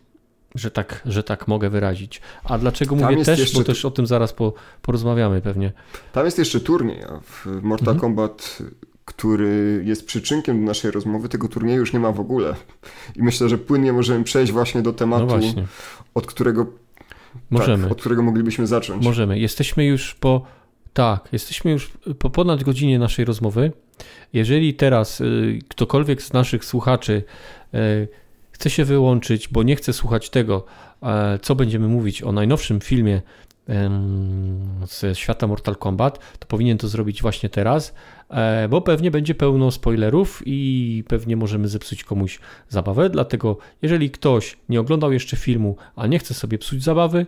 że 0.55 0.71
tak, 0.71 1.01
że 1.05 1.23
tak 1.23 1.47
mogę 1.47 1.69
wyrazić. 1.69 2.21
A 2.43 2.57
dlaczego 2.57 2.95
Tam 2.95 3.11
mówię 3.11 3.25
też, 3.25 3.39
jeszcze 3.39 3.57
bo 3.57 3.63
też 3.63 3.85
o 3.85 3.91
tym 3.91 4.07
zaraz 4.07 4.33
po, 4.33 4.53
porozmawiamy 4.81 5.41
pewnie. 5.41 5.71
Tam 6.11 6.25
jest 6.25 6.39
jeszcze 6.39 6.59
turniej, 6.59 7.03
a 7.03 7.19
w 7.19 7.45
Mortal 7.61 7.93
Mhm. 7.93 7.99
Kombat, 7.99 8.63
który 9.17 9.83
jest 9.85 10.05
przyczynkiem 10.05 10.59
do 10.59 10.65
naszej 10.65 10.91
rozmowy, 10.91 11.29
tego 11.29 11.47
turnieju 11.47 11.79
już 11.79 11.93
nie 11.93 11.99
ma 11.99 12.11
w 12.11 12.19
ogóle. 12.19 12.55
I 13.15 13.23
myślę, 13.23 13.49
że 13.49 13.57
płynnie 13.57 13.93
możemy 13.93 14.23
przejść 14.23 14.51
właśnie 14.51 14.81
do 14.81 14.93
tematu, 14.93 15.25
No 15.25 15.37
właśnie, 15.37 15.63
od 16.13 16.25
którego, 16.25 16.65
możemy. 17.49 17.83
Tak, 17.83 17.91
od 17.91 17.99
którego 17.99 18.23
moglibyśmy 18.23 18.67
zacząć. 18.67 19.05
Możemy. 19.05 19.39
Jesteśmy 19.39 19.85
już 19.85 20.15
po. 20.15 20.45
Tak, 20.93 21.29
jesteśmy 21.31 21.71
już 21.71 21.91
po 22.19 22.29
ponad 22.29 22.63
godzinie 22.63 22.99
naszej 22.99 23.25
rozmowy. 23.25 23.71
Jeżeli 24.33 24.73
teraz 24.73 25.21
y, 25.21 25.59
ktokolwiek 25.69 26.21
z 26.21 26.33
naszych 26.33 26.65
słuchaczy 26.65 27.23
y, 27.73 28.07
chce 28.51 28.69
się 28.69 28.85
wyłączyć, 28.85 29.47
bo 29.47 29.63
nie 29.63 29.75
chce 29.75 29.93
słuchać 29.93 30.29
tego, 30.29 30.65
e, 31.03 31.39
co 31.41 31.55
będziemy 31.55 31.87
mówić 31.87 32.23
o 32.23 32.31
najnowszym 32.31 32.79
filmie 32.79 33.21
ze 34.87 35.15
świata 35.15 35.47
Mortal 35.47 35.75
Kombat, 35.75 36.19
to 36.39 36.47
powinien 36.47 36.77
to 36.77 36.87
zrobić 36.87 37.21
właśnie 37.21 37.49
teraz, 37.49 37.93
bo 38.69 38.81
pewnie 38.81 39.11
będzie 39.11 39.35
pełno 39.35 39.71
spoilerów 39.71 40.43
i 40.45 41.03
pewnie 41.07 41.35
możemy 41.35 41.67
zepsuć 41.67 42.03
komuś 42.03 42.39
zabawę. 42.69 43.09
Dlatego, 43.09 43.57
jeżeli 43.81 44.11
ktoś 44.11 44.57
nie 44.69 44.79
oglądał 44.79 45.13
jeszcze 45.13 45.37
filmu, 45.37 45.75
a 45.95 46.07
nie 46.07 46.19
chce 46.19 46.33
sobie 46.33 46.57
psuć 46.57 46.83
zabawy, 46.83 47.25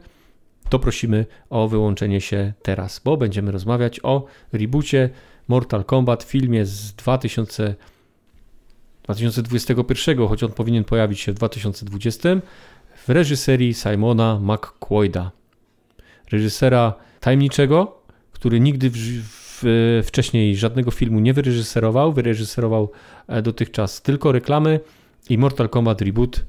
to 0.69 0.79
prosimy 0.79 1.25
o 1.49 1.67
wyłączenie 1.67 2.21
się 2.21 2.53
teraz, 2.61 3.01
bo 3.05 3.17
będziemy 3.17 3.51
rozmawiać 3.51 3.99
o 4.03 4.25
reboocie 4.53 5.09
Mortal 5.47 5.85
Kombat, 5.85 6.23
filmie 6.23 6.65
z 6.65 6.93
2000, 6.93 7.75
2021, 9.03 10.27
choć 10.27 10.43
on 10.43 10.51
powinien 10.51 10.83
pojawić 10.83 11.19
się 11.19 11.31
w 11.31 11.35
2020, 11.35 12.29
w 13.05 13.09
reżyserii 13.09 13.73
Simona 13.73 14.39
McQuoida. 14.39 15.31
Reżysera 16.31 16.93
tajemniczego, 17.19 18.01
który 18.31 18.59
nigdy 18.59 18.89
w, 18.89 18.97
w, 19.61 20.01
wcześniej 20.05 20.55
żadnego 20.55 20.91
filmu 20.91 21.19
nie 21.19 21.33
wyreżyserował. 21.33 22.13
Wyreżyserował 22.13 22.91
e, 23.27 23.41
dotychczas 23.41 24.01
tylko 24.01 24.31
reklamy 24.31 24.79
i 25.29 25.37
Mortal 25.37 25.69
Kombat 25.69 26.01
Reboot 26.01 26.45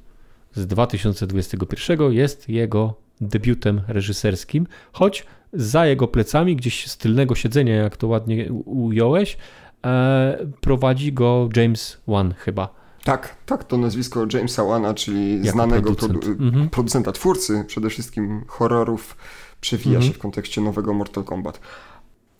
z 0.54 0.66
2021 0.66 2.12
jest 2.12 2.48
jego 2.48 2.94
debiutem 3.20 3.80
reżyserskim, 3.88 4.66
choć 4.92 5.26
za 5.52 5.86
jego 5.86 6.08
plecami, 6.08 6.56
gdzieś 6.56 6.86
z 6.86 6.96
tylnego 6.96 7.34
siedzenia, 7.34 7.74
jak 7.74 7.96
to 7.96 8.06
ładnie 8.06 8.52
ująłeś, 8.64 9.36
e, 9.86 10.46
prowadzi 10.60 11.12
go 11.12 11.48
James 11.56 11.98
Wan 12.08 12.34
chyba. 12.38 12.80
Tak, 13.04 13.36
tak, 13.46 13.64
to 13.64 13.76
nazwisko 13.76 14.26
Jamesa 14.32 14.64
Wana, 14.64 14.94
czyli 14.94 15.36
Jako 15.36 15.50
znanego 15.50 15.94
producent. 15.94 16.24
produ- 16.24 16.42
Mhm. 16.44 16.68
producenta, 16.70 17.12
twórcy 17.12 17.64
przede 17.66 17.90
wszystkim 17.90 18.44
horrorów, 18.48 19.16
przewija 19.60 19.96
Mhm. 19.96 20.12
się 20.12 20.18
w 20.18 20.22
kontekście 20.22 20.60
nowego 20.60 20.94
Mortal 20.94 21.24
Kombat. 21.24 21.60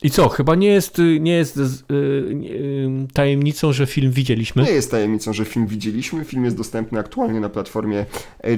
I 0.02 0.10
co, 0.10 0.28
chyba 0.28 0.54
nie 0.54 0.68
jest, 0.68 1.00
nie 1.20 1.32
jest 1.32 1.56
z- 1.56 1.80
y, 1.90 2.34
nie, 2.34 2.50
y, 2.50 2.88
tajemnicą, 3.14 3.72
że 3.72 3.86
film 3.86 4.12
widzieliśmy. 4.12 4.62
Nie 4.62 4.70
jest 4.70 4.90
tajemnicą, 4.90 5.32
że 5.32 5.44
film 5.44 5.66
widzieliśmy. 5.66 6.24
Film 6.24 6.44
jest 6.44 6.56
dostępny 6.56 6.98
aktualnie 6.98 7.40
na 7.40 7.48
platformie 7.48 8.06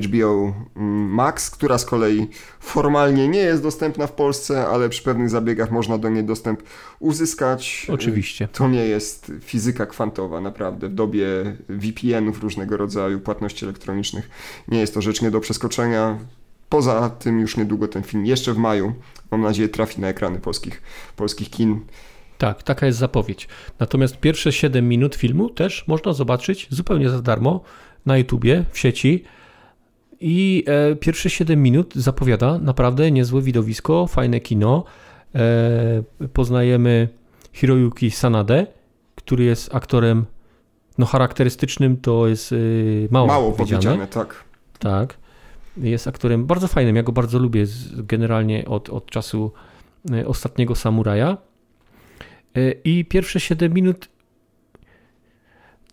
HBO 0.04 0.54
mm, 0.76 1.08
Max, 1.14 1.50
która 1.50 1.78
z 1.78 1.84
kolei 1.84 2.26
formalnie 2.60 3.28
nie 3.28 3.38
jest 3.38 3.62
dostępna 3.62 4.06
w 4.06 4.12
Polsce, 4.12 4.66
ale 4.66 4.88
przy 4.88 5.02
pewnych 5.02 5.30
zabiegach 5.30 5.70
można 5.70 5.98
do 5.98 6.08
niej 6.08 6.24
dostęp 6.24 6.62
uzyskać. 7.00 7.86
Oczywiście. 7.92 8.48
To 8.48 8.68
nie 8.68 8.84
jest 8.84 9.32
fizyka 9.40 9.86
kwantowa, 9.86 10.40
naprawdę. 10.40 10.88
W 10.88 10.94
dobie 10.94 11.26
VPN-ów 11.68 12.42
różnego 12.42 12.76
rodzaju, 12.76 13.20
płatności 13.20 13.64
elektronicznych, 13.64 14.30
nie 14.68 14.78
jest 14.80 14.94
to 14.94 15.02
rzecz 15.02 15.22
nie 15.22 15.30
do 15.30 15.40
przeskoczenia. 15.40 16.18
Poza 16.72 17.10
tym 17.10 17.40
już 17.40 17.56
niedługo 17.56 17.88
ten 17.88 18.02
film, 18.02 18.26
jeszcze 18.26 18.52
w 18.52 18.58
maju, 18.58 18.94
mam 19.30 19.40
nadzieję, 19.40 19.68
trafi 19.68 20.00
na 20.00 20.08
ekrany 20.08 20.38
polskich, 20.38 20.82
polskich 21.16 21.50
kin. 21.50 21.80
Tak, 22.38 22.62
taka 22.62 22.86
jest 22.86 22.98
zapowiedź. 22.98 23.48
Natomiast 23.78 24.16
pierwsze 24.16 24.52
7 24.52 24.88
minut 24.88 25.14
filmu 25.14 25.50
też 25.50 25.88
można 25.88 26.12
zobaczyć 26.12 26.66
zupełnie 26.70 27.10
za 27.10 27.22
darmo 27.22 27.60
na 28.06 28.18
YouTubie, 28.18 28.64
w 28.72 28.78
sieci. 28.78 29.24
I 30.20 30.64
e, 30.66 30.96
pierwsze 30.96 31.30
7 31.30 31.62
minut 31.62 31.94
zapowiada 31.94 32.58
naprawdę 32.58 33.10
niezłe 33.10 33.42
widowisko, 33.42 34.06
fajne 34.06 34.40
kino. 34.40 34.84
E, 35.34 36.02
poznajemy 36.32 37.08
Hiroyuki 37.52 38.10
Sanade, 38.10 38.66
który 39.14 39.44
jest 39.44 39.74
aktorem 39.74 40.24
no 40.98 41.06
charakterystycznym, 41.06 41.96
to 41.96 42.28
jest 42.28 42.52
y, 42.52 43.08
mało, 43.10 43.26
Mało 43.26 43.52
powiedziane. 43.52 43.82
powiedziane, 43.82 44.06
tak. 44.06 44.44
Tak. 44.78 45.21
Jest 45.76 46.08
aktorem 46.08 46.46
bardzo 46.46 46.68
fajnym. 46.68 46.96
Ja 46.96 47.02
go 47.02 47.12
bardzo 47.12 47.38
lubię 47.38 47.64
generalnie 47.96 48.64
od, 48.64 48.90
od 48.90 49.10
czasu 49.10 49.52
e, 50.10 50.26
ostatniego 50.26 50.74
samuraja. 50.74 51.36
E, 52.56 52.70
I 52.84 53.04
pierwsze 53.04 53.40
7 53.40 53.74
minut. 53.74 54.08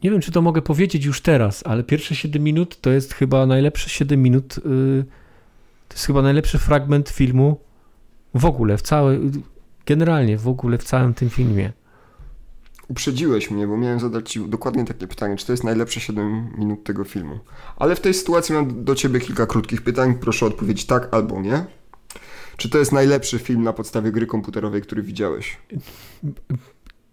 Nie 0.03 0.11
wiem, 0.11 0.22
czy 0.22 0.31
to 0.31 0.41
mogę 0.41 0.61
powiedzieć 0.61 1.06
już 1.06 1.22
teraz, 1.22 1.64
ale 1.65 1.84
pierwsze 1.84 2.15
7 2.15 2.43
minut 2.43 2.81
to 2.81 2.89
jest 2.89 3.14
chyba 3.14 3.45
najlepsze 3.45 3.89
7 3.89 4.22
minut. 4.22 4.57
y, 4.57 4.61
To 5.88 5.93
jest 5.93 6.06
chyba 6.06 6.22
najlepszy 6.22 6.57
fragment 6.57 7.10
filmu 7.10 7.60
w 8.34 8.45
ogóle, 8.45 8.77
w 8.77 8.81
całej. 8.81 9.19
Generalnie 9.85 10.38
w 10.38 10.47
ogóle 10.47 10.77
w 10.77 10.84
całym 10.84 11.14
tym 11.14 11.30
filmie. 11.30 11.72
Uprzedziłeś 12.89 13.51
mnie, 13.51 13.67
bo 13.67 13.77
miałem 13.77 13.99
zadać 13.99 14.31
Ci 14.31 14.49
dokładnie 14.49 14.85
takie 14.85 15.07
pytanie, 15.07 15.35
czy 15.37 15.45
to 15.45 15.53
jest 15.53 15.63
najlepsze 15.63 15.99
7 15.99 16.49
minut 16.57 16.83
tego 16.83 17.03
filmu. 17.03 17.39
Ale 17.77 17.95
w 17.95 17.99
tej 17.99 18.13
sytuacji 18.13 18.55
mam 18.55 18.83
do 18.83 18.95
Ciebie 18.95 19.19
kilka 19.19 19.45
krótkich 19.45 19.81
pytań. 19.81 20.15
Proszę 20.21 20.45
odpowiedzieć 20.45 20.85
tak 20.85 21.07
albo 21.11 21.41
nie. 21.41 21.65
Czy 22.57 22.69
to 22.69 22.77
jest 22.77 22.91
najlepszy 22.91 23.39
film 23.39 23.63
na 23.63 23.73
podstawie 23.73 24.11
gry 24.11 24.25
komputerowej, 24.25 24.81
który 24.81 25.03
widziałeś? 25.03 25.57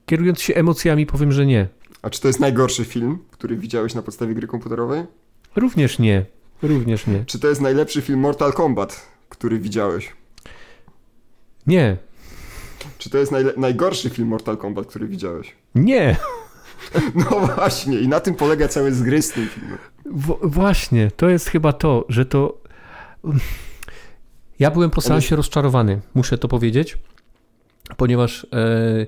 Kierując 0.06 0.40
się 0.40 0.54
emocjami, 0.54 1.06
powiem, 1.06 1.32
że 1.32 1.46
nie. 1.46 1.68
A 2.02 2.10
czy 2.10 2.20
to 2.20 2.28
jest 2.28 2.40
najgorszy 2.40 2.84
film, 2.84 3.18
który 3.30 3.56
widziałeś 3.56 3.94
na 3.94 4.02
podstawie 4.02 4.34
gry 4.34 4.46
komputerowej? 4.46 5.04
Również 5.56 5.98
nie. 5.98 6.26
Również 6.62 7.06
nie. 7.06 7.24
Czy 7.24 7.38
to 7.38 7.48
jest 7.48 7.60
najlepszy 7.60 8.02
film 8.02 8.20
Mortal 8.20 8.52
Kombat, 8.52 9.06
który 9.28 9.58
widziałeś? 9.58 10.12
Nie. 11.66 11.96
Czy 12.98 13.10
to 13.10 13.18
jest 13.18 13.32
najgorszy 13.56 14.10
film 14.10 14.28
Mortal 14.28 14.56
Kombat, 14.56 14.86
który 14.86 15.08
widziałeś? 15.08 15.52
Nie. 15.74 16.16
No 17.14 17.40
właśnie, 17.56 17.98
i 17.98 18.08
na 18.08 18.20
tym 18.20 18.34
polega 18.34 18.68
cały 18.68 18.92
zgryz 18.94 19.26
z 19.26 19.32
tym 19.32 19.48
filmem. 19.48 19.78
W- 20.04 20.38
właśnie, 20.42 21.10
to 21.16 21.28
jest 21.28 21.48
chyba 21.48 21.72
to, 21.72 22.04
że 22.08 22.26
to. 22.26 22.58
Ja 24.58 24.70
byłem 24.70 24.90
po 24.90 25.00
seansie 25.00 25.36
rozczarowany, 25.36 26.00
muszę 26.14 26.38
to 26.38 26.48
powiedzieć, 26.48 26.98
ponieważ 27.96 28.46
e, 28.52 29.06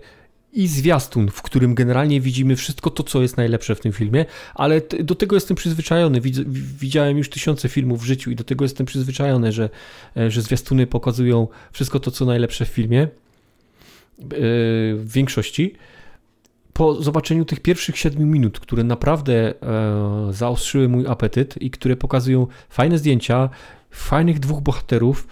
i 0.53 0.67
zwiastun, 0.69 1.31
w 1.31 1.43
którym 1.43 1.75
generalnie 1.75 2.21
widzimy 2.21 2.57
wszystko 2.57 2.91
to, 2.91 3.03
co 3.03 3.23
jest 3.23 3.37
najlepsze 3.37 3.75
w 3.75 3.81
tym 3.81 3.93
filmie, 3.93 4.25
ale 4.55 4.81
do 5.01 5.15
tego 5.15 5.37
jestem 5.37 5.57
przyzwyczajony. 5.57 6.21
Widz, 6.21 6.39
widziałem 6.81 7.19
już 7.19 7.31
tysiące 7.31 7.69
filmów 7.69 8.01
w 8.01 8.05
życiu 8.05 8.31
i 8.31 8.37
do 8.37 8.45
tego 8.45 8.65
jestem 8.65 8.87
przyzwyczajony, 8.87 9.53
że, 9.53 9.71
e, 10.17 10.31
że 10.31 10.43
zwiastuny 10.43 10.87
pokazują 10.87 11.49
wszystko 11.73 12.01
to, 12.01 12.11
co 12.11 12.25
najlepsze 12.25 12.65
w 12.65 12.69
filmie. 12.69 13.09
W 14.19 15.11
większości 15.13 15.75
po 16.79 17.03
zobaczeniu 17.03 17.45
tych 17.45 17.61
pierwszych 17.61 17.99
7 17.99 18.31
minut, 18.31 18.61
które 18.61 18.85
naprawdę 18.85 19.55
e, 19.63 20.33
zaostrzyły 20.33 20.89
mój 20.89 21.07
apetyt 21.07 21.63
i 21.63 21.71
które 21.71 21.97
pokazują 21.97 22.47
fajne 22.69 22.99
zdjęcia, 22.99 23.51
fajnych 23.91 24.39
dwóch 24.39 24.61
bohaterów, 24.61 25.27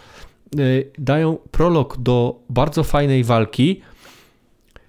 e, 0.58 0.58
dają 0.98 1.38
prolog 1.50 1.96
do 1.98 2.42
bardzo 2.50 2.84
fajnej 2.84 3.24
walki, 3.24 3.80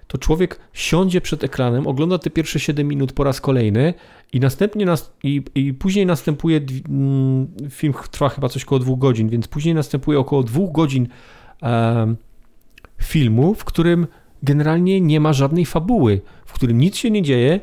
to 0.08 0.18
człowiek 0.18 0.60
siądzie 0.74 1.22
przed 1.22 1.44
ekranem, 1.44 1.88
ogląda 1.88 2.18
te 2.18 2.30
pierwsze 2.30 2.60
7 2.60 2.88
minut 2.88 3.14
po 3.14 3.24
raz 3.24 3.42
kolejny 3.42 3.94
i 4.34 4.40
następnie 4.40 4.86
nas, 4.86 5.14
i, 5.24 5.42
i 5.56 5.74
później 5.74 6.06
następuje 6.06 6.62
mm, 6.90 7.48
film 7.70 7.94
trwa 8.12 8.30
chyba 8.30 8.50
coś 8.50 8.64
około 8.64 8.80
dwóch 8.80 9.00
godzin, 9.00 9.30
więc 9.30 9.48
później 9.48 9.76
następuje 9.76 10.20
około 10.20 10.44
dwóch 10.44 10.72
godzin 10.72 11.08
em, 11.62 12.18
filmu, 13.02 13.54
w 13.54 13.66
którym 13.66 14.08
generalnie 14.44 15.02
nie 15.02 15.20
ma 15.20 15.34
żadnej 15.34 15.66
fabuły, 15.66 16.22
w 16.46 16.54
którym 16.54 16.78
nic 16.78 16.98
się 16.98 17.12
nie 17.12 17.22
dzieje. 17.22 17.60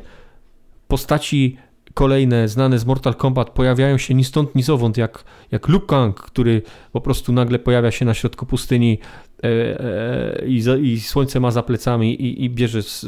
Postaci 0.87 1.57
kolejne, 1.93 2.47
znane 2.47 2.79
z 2.79 2.85
Mortal 2.85 3.15
Kombat, 3.15 3.49
pojawiają 3.49 3.97
się 3.97 4.13
ni 4.13 4.23
stąd, 4.23 4.55
ni 4.55 4.63
zowąd, 4.63 4.97
jak, 4.97 5.23
jak 5.51 5.67
Liu 5.67 5.79
Kang, 5.79 6.21
który 6.21 6.61
po 6.91 7.01
prostu 7.01 7.33
nagle 7.33 7.59
pojawia 7.59 7.91
się 7.91 8.05
na 8.05 8.13
środku 8.13 8.45
pustyni 8.45 8.99
e, 9.43 9.47
e, 9.49 10.47
i, 10.47 10.61
za, 10.61 10.77
i 10.77 10.99
słońce 10.99 11.39
ma 11.39 11.51
za 11.51 11.63
plecami 11.63 12.21
i, 12.21 12.43
i 12.43 12.49
bierze 12.49 12.83
z, 12.83 13.05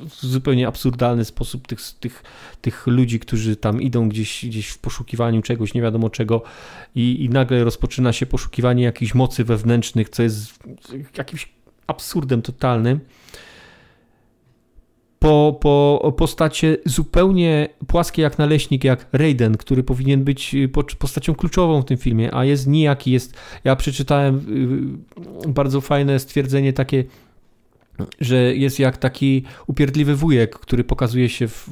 w 0.00 0.26
zupełnie 0.26 0.68
absurdalny 0.68 1.24
sposób 1.24 1.66
tych, 1.66 1.80
tych, 2.00 2.22
tych 2.60 2.86
ludzi, 2.86 3.20
którzy 3.20 3.56
tam 3.56 3.82
idą 3.82 4.08
gdzieś, 4.08 4.46
gdzieś 4.46 4.68
w 4.68 4.78
poszukiwaniu 4.78 5.42
czegoś, 5.42 5.74
nie 5.74 5.82
wiadomo 5.82 6.10
czego 6.10 6.42
i, 6.94 7.24
i 7.24 7.28
nagle 7.28 7.64
rozpoczyna 7.64 8.12
się 8.12 8.26
poszukiwanie 8.26 8.84
jakichś 8.84 9.14
mocy 9.14 9.44
wewnętrznych, 9.44 10.08
co 10.08 10.22
jest 10.22 10.58
jakimś 11.18 11.48
absurdem 11.86 12.42
totalnym. 12.42 13.00
Po, 15.18 15.58
po 15.60 16.14
postacie 16.16 16.76
zupełnie 16.84 17.68
płaskie 17.86 18.22
jak 18.22 18.38
naleśnik, 18.38 18.84
jak 18.84 19.06
Raiden, 19.12 19.56
który 19.56 19.82
powinien 19.82 20.24
być 20.24 20.56
postacią 20.98 21.34
kluczową 21.34 21.82
w 21.82 21.84
tym 21.84 21.96
filmie, 21.96 22.34
a 22.34 22.44
jest 22.44 22.66
nijaki. 22.66 23.10
Jest, 23.10 23.34
ja 23.64 23.76
przeczytałem 23.76 24.46
bardzo 25.48 25.80
fajne 25.80 26.18
stwierdzenie 26.18 26.72
takie 26.72 27.04
że 28.20 28.36
jest 28.36 28.78
jak 28.78 28.96
taki 28.96 29.42
upierdliwy 29.66 30.16
wujek, 30.16 30.58
który 30.58 30.84
pokazuje 30.84 31.28
się 31.28 31.48
w, 31.48 31.68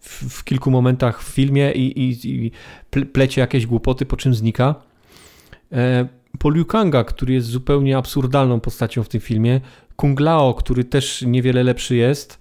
w, 0.00 0.38
w 0.38 0.44
kilku 0.44 0.70
momentach 0.70 1.22
w 1.22 1.28
filmie 1.28 1.72
i, 1.72 2.00
i, 2.00 2.18
i, 2.24 2.50
plecie 3.06 3.40
jakieś 3.40 3.66
głupoty, 3.66 4.06
po 4.06 4.16
czym 4.16 4.34
znika. 4.34 4.74
E, 5.72 6.08
po 6.38 6.50
Liu 6.50 6.64
Kanga, 6.64 7.04
który 7.04 7.34
jest 7.34 7.46
zupełnie 7.46 7.96
absurdalną 7.96 8.60
postacią 8.60 9.02
w 9.02 9.08
tym 9.08 9.20
filmie, 9.20 9.60
Kung 9.96 10.20
Lao, 10.20 10.54
który 10.54 10.84
też 10.84 11.22
niewiele 11.22 11.62
lepszy 11.62 11.96
jest. 11.96 12.38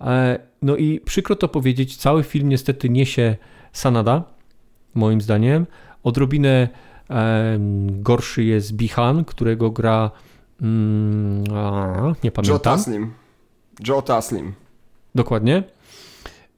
E, 0.00 0.38
no 0.62 0.76
i 0.76 1.00
przykro 1.00 1.36
to 1.36 1.48
powiedzieć, 1.48 1.96
cały 1.96 2.22
film 2.22 2.48
niestety 2.48 2.88
niesie 2.88 3.36
Sanada, 3.72 4.24
moim 4.94 5.20
zdaniem. 5.20 5.66
Odrobinę 6.02 6.68
gorszy 7.78 8.44
jest 8.44 8.72
Bihan, 8.72 9.24
którego 9.24 9.70
gra 9.70 10.10
Mm, 10.62 11.44
a, 11.54 12.14
nie 12.24 12.30
pamiętam. 12.30 12.54
Joe 12.54 12.58
Taslim. 12.58 13.12
Joe 13.88 14.02
Taslim. 14.02 14.54
Dokładnie. 15.14 15.62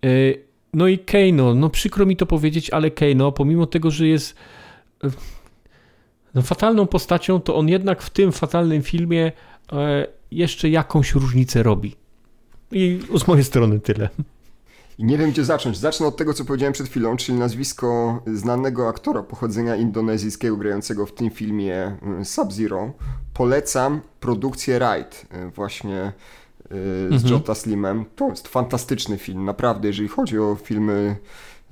Y, 0.05 0.45
no 0.75 0.89
i 0.89 0.99
Keino, 0.99 1.55
no 1.55 1.71
przykro 1.71 2.07
mi 2.07 2.17
to 2.17 2.27
powiedzieć, 2.27 2.71
ale 2.71 2.91
Keino, 2.91 3.33
pomimo 3.33 3.67
tego, 3.67 3.91
że 3.91 4.07
jest 4.07 4.37
y, 5.05 5.11
no, 6.35 6.43
fatalną 6.43 6.87
postacią, 6.87 7.41
to 7.41 7.57
on 7.57 7.69
jednak 7.69 8.03
w 8.03 8.11
tym 8.11 8.33
fatalnym 8.33 8.83
filmie 8.83 9.33
e, 9.73 10.07
jeszcze 10.31 10.69
jakąś 10.69 11.15
różnicę 11.15 11.63
robi. 11.63 11.97
I 12.73 13.01
z 13.19 13.27
mojej 13.27 13.45
strony 13.45 13.81
tyle. 13.81 14.09
I 15.01 15.05
nie 15.05 15.19
wiem, 15.19 15.31
gdzie 15.31 15.45
zacząć. 15.45 15.79
Zacznę 15.79 16.07
od 16.07 16.17
tego, 16.17 16.35
co 16.35 16.45
powiedziałem 16.45 16.73
przed 16.73 16.89
chwilą, 16.89 17.17
czyli 17.17 17.39
nazwisko 17.39 18.21
znanego 18.35 18.89
aktora 18.89 19.23
pochodzenia 19.23 19.77
indonezyjskiego, 19.77 20.57
grającego 20.57 21.07
w 21.07 21.13
tym 21.13 21.31
filmie 21.31 21.97
y, 22.21 22.25
Sub-Zero. 22.25 22.93
Polecam 23.35 24.01
produkcję 24.21 24.79
Ride, 24.79 25.45
y, 25.47 25.51
właśnie 25.51 26.13
y, 26.65 26.69
z 27.11 27.13
mhm. 27.13 27.33
Jota 27.33 27.55
Slimem. 27.55 28.05
To 28.17 28.29
jest 28.29 28.49
fantastyczny 28.49 29.19
film, 29.19 29.45
naprawdę. 29.45 29.89
Jeżeli 29.89 30.09
chodzi 30.09 30.39
o 30.39 30.57
filmy 30.63 31.17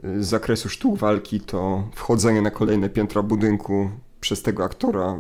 z 0.05 0.27
zakresu 0.27 0.69
sztuk 0.69 0.99
walki, 0.99 1.41
to 1.41 1.89
wchodzenie 1.95 2.43
na 2.43 2.51
kolejne 2.51 2.89
piętra 2.89 3.23
budynku 3.23 3.91
przez 4.21 4.43
tego 4.43 4.65
aktora, 4.65 5.17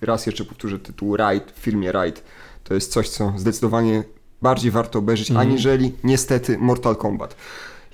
raz 0.00 0.26
jeszcze 0.26 0.44
powtórzę 0.44 0.78
tytuł 0.78 1.16
Ride, 1.16 1.52
w 1.54 1.58
filmie 1.58 1.92
Ride, 1.92 2.20
to 2.64 2.74
jest 2.74 2.92
coś, 2.92 3.08
co 3.08 3.32
zdecydowanie 3.36 4.04
bardziej 4.42 4.70
warto 4.70 4.98
obejrzeć, 4.98 5.30
mm. 5.30 5.40
aniżeli 5.40 5.92
niestety 6.04 6.58
Mortal 6.58 6.96
Kombat. 6.96 7.36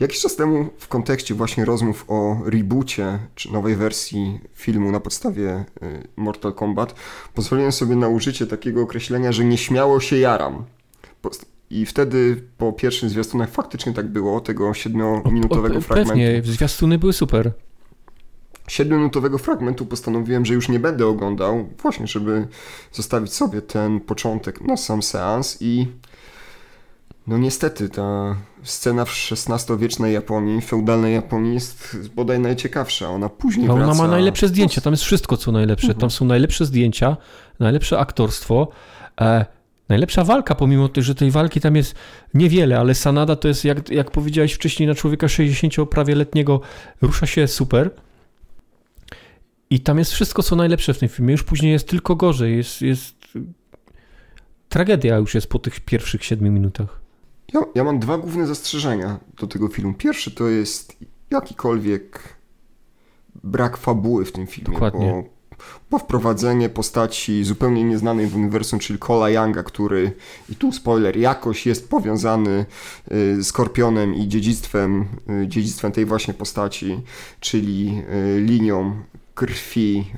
Jakiś 0.01 0.21
czas 0.21 0.37
temu 0.37 0.69
w 0.79 0.89
kontekście 0.89 1.35
właśnie 1.35 1.65
rozmów 1.65 2.05
o 2.09 2.41
reboocie, 2.45 3.19
czy 3.35 3.53
nowej 3.53 3.77
wersji 3.77 4.41
filmu 4.55 4.93
na 4.93 5.01
podstawie 5.01 5.65
y, 5.83 6.09
Mortal 6.17 6.53
Kombat, 6.53 6.95
pozwoliłem 7.35 7.73
sobie 7.73 7.97
na 7.97 8.09
użycie 8.09 8.47
takiego 8.47 8.83
określenia, 8.83 9.33
że 9.33 9.45
nieśmiało 9.45 10.01
się 10.01 10.19
jaram. 10.19 10.65
I 11.71 11.87
wtedy 11.87 12.43
po 12.59 12.73
pierwszym 12.73 13.09
zwiastunach 13.09 13.51
faktycznie 13.51 13.93
tak 13.93 14.09
było, 14.09 14.41
tego 14.41 14.75
siedmiominutowego 14.75 15.81
fragmentu. 15.81 16.11
Pewnie, 16.11 16.43
zwiastuny 16.45 16.99
były 16.99 17.13
super. 17.13 17.53
Siedmiominutowego 18.69 19.39
fragmentu 19.39 19.87
postanowiłem, 19.87 20.47
że 20.47 20.55
już 20.55 20.69
nie 20.69 20.81
będę 20.81 21.07
oglądał, 21.07 21.69
właśnie 21.83 22.07
żeby 22.07 22.47
zostawić 22.93 23.33
sobie 23.33 23.63
ten 23.63 24.01
początek 24.01 24.61
na 24.61 24.77
sam 24.77 25.03
seans 25.03 25.57
i 25.61 25.87
no 27.27 27.39
niestety, 27.39 27.89
ta 27.89 28.37
scena 28.63 29.05
w 29.05 29.11
XVI-wiecznej 29.11 30.15
Japonii, 30.15 30.61
feudalnej 30.61 31.15
Japonii 31.15 31.55
jest 31.55 31.99
bodaj 32.15 32.41
najciekawsza. 32.41 33.09
Ona 33.09 33.29
później 33.29 33.67
no, 33.67 33.75
wraca... 33.75 33.91
Ona 33.91 34.03
ma 34.03 34.09
najlepsze 34.09 34.49
zdjęcia, 34.49 34.81
tam 34.81 34.93
jest 34.93 35.03
wszystko, 35.03 35.37
co 35.37 35.53
najlepsze. 35.53 35.87
Mhm. 35.87 36.01
Tam 36.01 36.11
są 36.11 36.25
najlepsze 36.25 36.67
zdjęcia, 36.67 37.17
najlepsze 37.61 37.99
aktorstwo, 37.99 38.69
e, 39.21 39.47
najlepsza 39.89 40.25
walka, 40.25 40.55
pomimo 40.55 40.89
tego, 40.89 41.05
że 41.05 41.15
tej 41.15 41.31
walki 41.31 41.61
tam 41.61 41.77
jest 41.77 41.95
niewiele, 42.35 42.79
ale 42.79 42.95
Sanada 42.95 43.37
to 43.37 43.49
jest, 43.49 43.65
jak, 43.65 43.91
jak 43.91 44.11
powiedziałeś 44.11 44.53
wcześniej, 44.53 44.89
na 44.89 44.95
człowieka 44.95 45.29
60 45.29 45.75
prawie 45.91 46.15
letniego 46.15 46.61
rusza 47.03 47.27
się 47.27 47.49
super. 47.49 47.91
I 49.71 49.81
tam 49.81 49.99
jest 49.99 50.13
wszystko, 50.13 50.43
co 50.43 50.57
najlepsze 50.57 50.95
w 50.95 50.99
tym 50.99 51.09
filmie. 51.09 51.33
Już 51.33 51.43
później 51.43 51.73
jest 51.73 51.89
tylko 51.89 52.17
gorzej. 52.17 52.57
Jest, 52.57 52.83
jest... 52.83 53.15
Tragedia 54.69 55.17
już 55.17 55.35
jest 55.35 55.47
po 55.47 55.59
tych 55.59 55.81
pierwszych 55.81 56.25
siedmiu 56.25 56.53
minutach. 56.53 57.06
Ja, 57.53 57.61
ja 57.75 57.85
mam 57.85 57.99
dwa 57.99 58.19
główne 58.19 58.47
zastrzeżenia 58.47 59.19
do 59.41 59.47
tego 59.47 59.69
filmu. 59.69 59.95
Pierwszy 59.95 60.31
to 60.31 60.49
jest 60.49 60.97
jakikolwiek 61.31 62.37
brak 63.45 63.77
fabuły 63.77 64.25
w 64.25 64.33
tym 64.33 64.47
filmie. 64.47 64.73
Dokładnie. 64.73 65.13
Bo, 65.13 65.37
bo 65.91 65.99
wprowadzenie 65.99 66.69
postaci 66.69 67.45
zupełnie 67.45 67.85
nieznanej 67.85 68.27
w 68.27 68.37
uniwersum, 68.37 68.79
czyli 68.79 68.99
Cola 68.99 69.31
Younga, 69.31 69.63
który, 69.63 70.13
i 70.49 70.57
tu 70.57 70.73
spoiler, 70.73 71.17
jakoś 71.17 71.67
jest 71.67 71.91
powiązany 71.91 72.67
y, 73.13 73.43
z 73.43 73.47
Skorpionem 73.47 74.15
i 74.15 74.29
dziedzictwem, 74.29 75.07
y, 75.43 75.49
dziedzictwem 75.49 75.93
tej 75.93 76.05
właśnie 76.05 76.35
postaci, 76.35 77.01
czyli 77.41 78.03
y, 78.37 78.41
linią 78.41 78.97
krwi 79.35 80.13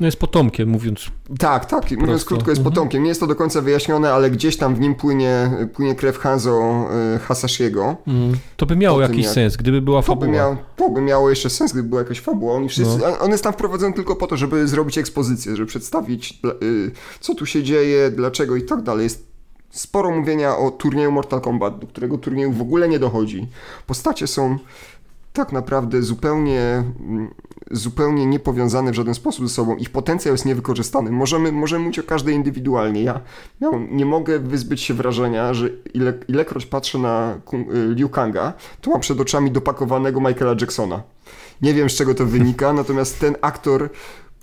no 0.00 0.06
jest 0.06 0.18
potomkiem, 0.18 0.68
mówiąc. 0.68 1.10
Tak, 1.38 1.66
tak, 1.66 1.80
prosto. 1.80 2.00
mówiąc 2.00 2.24
krótko, 2.24 2.50
jest 2.50 2.58
mhm. 2.58 2.74
potomkiem. 2.74 3.02
Nie 3.02 3.08
jest 3.08 3.20
to 3.20 3.26
do 3.26 3.34
końca 3.34 3.60
wyjaśnione, 3.60 4.12
ale 4.12 4.30
gdzieś 4.30 4.56
tam 4.56 4.74
w 4.74 4.80
nim 4.80 4.94
płynie, 4.94 5.50
płynie 5.74 5.94
krew 5.94 6.18
Hanzo 6.18 6.86
y, 7.16 7.18
Hasashiego. 7.18 7.96
Mm. 8.06 8.36
To 8.56 8.66
by 8.66 8.76
miało 8.76 9.00
jakiś 9.00 9.24
jak... 9.24 9.34
sens, 9.34 9.56
gdyby 9.56 9.82
była 9.82 10.02
fabuła. 10.02 10.26
To 10.26 10.30
by, 10.30 10.36
miał, 10.36 10.56
to 10.76 10.90
by 10.90 11.00
miało 11.00 11.30
jeszcze 11.30 11.50
sens, 11.50 11.72
gdyby 11.72 11.88
była 11.88 12.00
jakaś 12.00 12.20
fabuła. 12.20 12.54
Oni 12.54 12.68
wszyscy, 12.68 12.98
no. 12.98 13.18
On 13.18 13.30
jest 13.30 13.44
tam 13.44 13.52
wprowadzony 13.52 13.94
tylko 13.94 14.16
po 14.16 14.26
to, 14.26 14.36
żeby 14.36 14.68
zrobić 14.68 14.98
ekspozycję, 14.98 15.56
żeby 15.56 15.66
przedstawić, 15.66 16.40
y, 16.62 16.90
co 17.20 17.34
tu 17.34 17.46
się 17.46 17.62
dzieje, 17.62 18.10
dlaczego 18.10 18.56
i 18.56 18.62
tak 18.62 18.82
dalej. 18.82 19.04
Jest 19.04 19.28
sporo 19.70 20.10
mówienia 20.10 20.56
o 20.56 20.70
turnieju 20.70 21.12
Mortal 21.12 21.40
Kombat, 21.40 21.78
do 21.78 21.86
którego 21.86 22.18
turnieju 22.18 22.52
w 22.52 22.60
ogóle 22.60 22.88
nie 22.88 22.98
dochodzi. 22.98 23.48
Postacie 23.86 24.26
są 24.26 24.58
tak 25.38 25.52
naprawdę 25.52 26.02
zupełnie, 26.02 26.84
zupełnie 27.70 28.26
niepowiązane 28.26 28.92
w 28.92 28.94
żaden 28.94 29.14
sposób 29.14 29.48
ze 29.48 29.54
sobą. 29.54 29.76
Ich 29.76 29.90
potencjał 29.90 30.34
jest 30.34 30.44
niewykorzystany. 30.44 31.10
Możemy, 31.10 31.52
możemy 31.52 31.84
mówić 31.84 31.98
o 31.98 32.02
każdej 32.02 32.34
indywidualnie. 32.34 33.02
Ja, 33.02 33.20
ja 33.60 33.70
nie 33.90 34.06
mogę 34.06 34.38
wyzbyć 34.38 34.80
się 34.80 34.94
wrażenia, 34.94 35.54
że 35.54 35.68
ile, 35.94 36.12
ilekroć 36.28 36.66
patrzę 36.66 36.98
na 36.98 37.38
y, 37.54 37.94
Liu 37.94 38.08
Kanga, 38.08 38.52
to 38.80 38.90
mam 38.90 39.00
przed 39.00 39.20
oczami 39.20 39.50
dopakowanego 39.50 40.20
Michaela 40.20 40.54
Jacksona. 40.60 41.02
Nie 41.62 41.74
wiem 41.74 41.90
z 41.90 41.94
czego 41.94 42.14
to 42.14 42.26
wynika, 42.26 42.72
natomiast 42.82 43.20
ten 43.20 43.36
aktor 43.40 43.90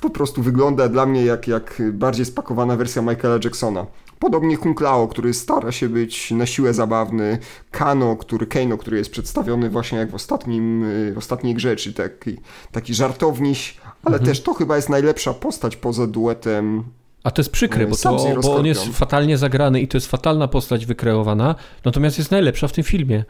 po 0.02 0.10
prostu 0.10 0.42
wygląda 0.42 0.90
dla 0.90 1.06
mnie 1.06 1.26
jak, 1.26 1.48
jak 1.48 1.82
bardziej 1.92 2.26
spakowana 2.26 2.76
wersja 2.76 3.02
Michaela 3.02 3.40
Jacksona. 3.44 3.86
Podobnie 4.20 4.58
Kung 4.58 4.82
Lao, 4.82 5.08
który 5.08 5.34
stara 5.34 5.72
się 5.72 5.90
być 5.90 6.32
na 6.32 6.46
siłę 6.46 6.74
zabawny, 6.74 7.38
Kano, 7.72 8.16
który, 8.16 8.48
Keino, 8.48 8.78
który 8.78 8.98
jest 8.98 9.12
przedstawiony 9.12 9.70
właśnie 9.70 9.98
jak 9.98 10.12
w 10.12 10.16
ostatnim, 10.16 10.84
y, 10.84 11.14
w 11.14 11.18
ostatniej 11.18 11.54
grze, 11.54 11.76
czyli 11.76 11.96
taki, 11.96 12.38
taki 12.72 12.94
żartowniś, 12.94 13.78
ale 14.04 14.16
mhm. 14.16 14.26
też 14.26 14.44
to 14.44 14.54
chyba 14.54 14.76
jest 14.76 14.90
najlepsza 14.90 15.34
postać 15.34 15.76
poza 15.76 16.08
duetem 16.08 16.84
a 17.24 17.32
to 17.32 17.42
jest 17.42 17.52
przykre, 17.52 17.84
y, 17.84 17.88
bo, 17.88 17.96
to, 17.96 18.42
bo 18.42 18.56
on 18.56 18.66
jest 18.66 18.86
fatalnie 18.86 19.38
zagrany 19.38 19.82
i 19.82 19.88
to 19.88 19.98
jest 19.98 20.08
fatalna 20.08 20.48
postać 20.48 20.86
wykreowana, 20.86 21.56
natomiast 21.86 22.18
jest 22.18 22.32
najlepsza 22.32 22.68
w 22.68 22.72
tym 22.72 22.84
filmie. 22.84 23.24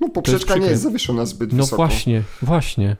No 0.00 0.08
poprzeczka 0.08 0.54
jest 0.54 0.64
nie 0.64 0.70
jest 0.70 0.82
zawieszona 0.82 1.26
zbyt 1.26 1.52
no 1.52 1.56
wysoko. 1.56 1.82
No 1.82 1.88
właśnie, 1.88 2.22
właśnie. 2.42 2.96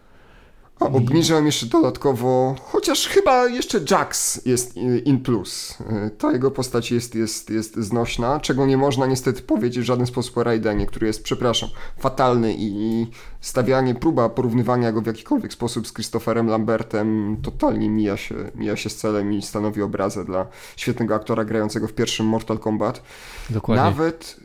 A 0.81 0.85
obniżyłem 0.85 1.47
jeszcze 1.47 1.67
dodatkowo, 1.67 2.55
chociaż 2.65 3.09
chyba 3.09 3.47
jeszcze 3.47 3.81
Jax 3.91 4.41
jest 4.47 4.77
in 5.05 5.21
plus. 5.21 5.79
Ta 6.19 6.33
jego 6.33 6.51
postać 6.51 6.93
jest, 6.93 7.15
jest, 7.15 7.51
jest 7.51 7.77
znośna, 7.77 8.41
czego 8.41 8.67
nie 8.67 8.77
można 8.77 9.07
niestety 9.07 9.43
powiedzieć 9.43 9.85
w 9.85 9.87
żaden 9.87 10.07
sposób 10.07 10.39
o 10.39 10.45
Raidenie, 10.45 10.87
który 10.87 11.07
jest, 11.07 11.23
przepraszam, 11.23 11.69
fatalny 11.99 12.55
i 12.59 13.07
stawianie, 13.41 13.95
próba 13.95 14.29
porównywania 14.29 14.93
go 14.93 15.01
w 15.01 15.07
jakikolwiek 15.07 15.53
sposób 15.53 15.89
z 15.89 15.93
Christopherem 15.93 16.47
Lambertem 16.47 17.37
totalnie 17.43 17.91
mija 17.91 18.17
się, 18.17 18.35
mija 18.55 18.77
się 18.77 18.91
z 18.91 18.97
celem 18.97 19.33
i 19.33 19.43
stanowi 19.43 19.83
obrazę 19.83 20.25
dla 20.25 20.47
świetnego 20.77 21.15
aktora 21.15 21.45
grającego 21.45 21.89
w 21.89 21.93
pierwszym 21.93 22.27
Mortal 22.27 22.59
Kombat. 22.59 23.03
Dokładnie. 23.51 23.85
Nawet 23.85 24.41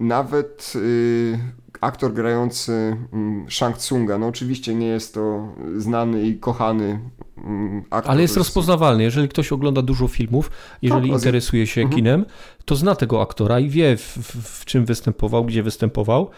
nawet 0.00 0.72
y, 0.76 1.38
aktor 1.80 2.12
grający 2.12 2.96
mm, 3.12 3.50
Shang 3.50 3.76
Tsunga, 3.76 4.18
no 4.18 4.26
oczywiście 4.26 4.74
nie 4.74 4.86
jest 4.86 5.14
to 5.14 5.48
znany 5.76 6.22
i 6.22 6.38
kochany 6.38 7.00
mm, 7.44 7.84
aktor. 7.90 8.12
Ale 8.12 8.22
jest 8.22 8.36
rozpoznawalny. 8.36 9.02
Jeżeli 9.02 9.28
ktoś 9.28 9.52
ogląda 9.52 9.82
dużo 9.82 10.08
filmów, 10.08 10.50
jeżeli 10.82 11.08
tak, 11.08 11.18
interesuje 11.18 11.66
się 11.66 11.80
mhm. 11.80 11.96
kinem, 11.96 12.24
to 12.64 12.76
zna 12.76 12.94
tego 12.94 13.22
aktora 13.22 13.60
i 13.60 13.68
wie 13.68 13.96
w, 13.96 14.02
w, 14.02 14.60
w 14.60 14.64
czym 14.64 14.84
występował, 14.84 15.44
gdzie 15.44 15.62
występował. 15.62 16.30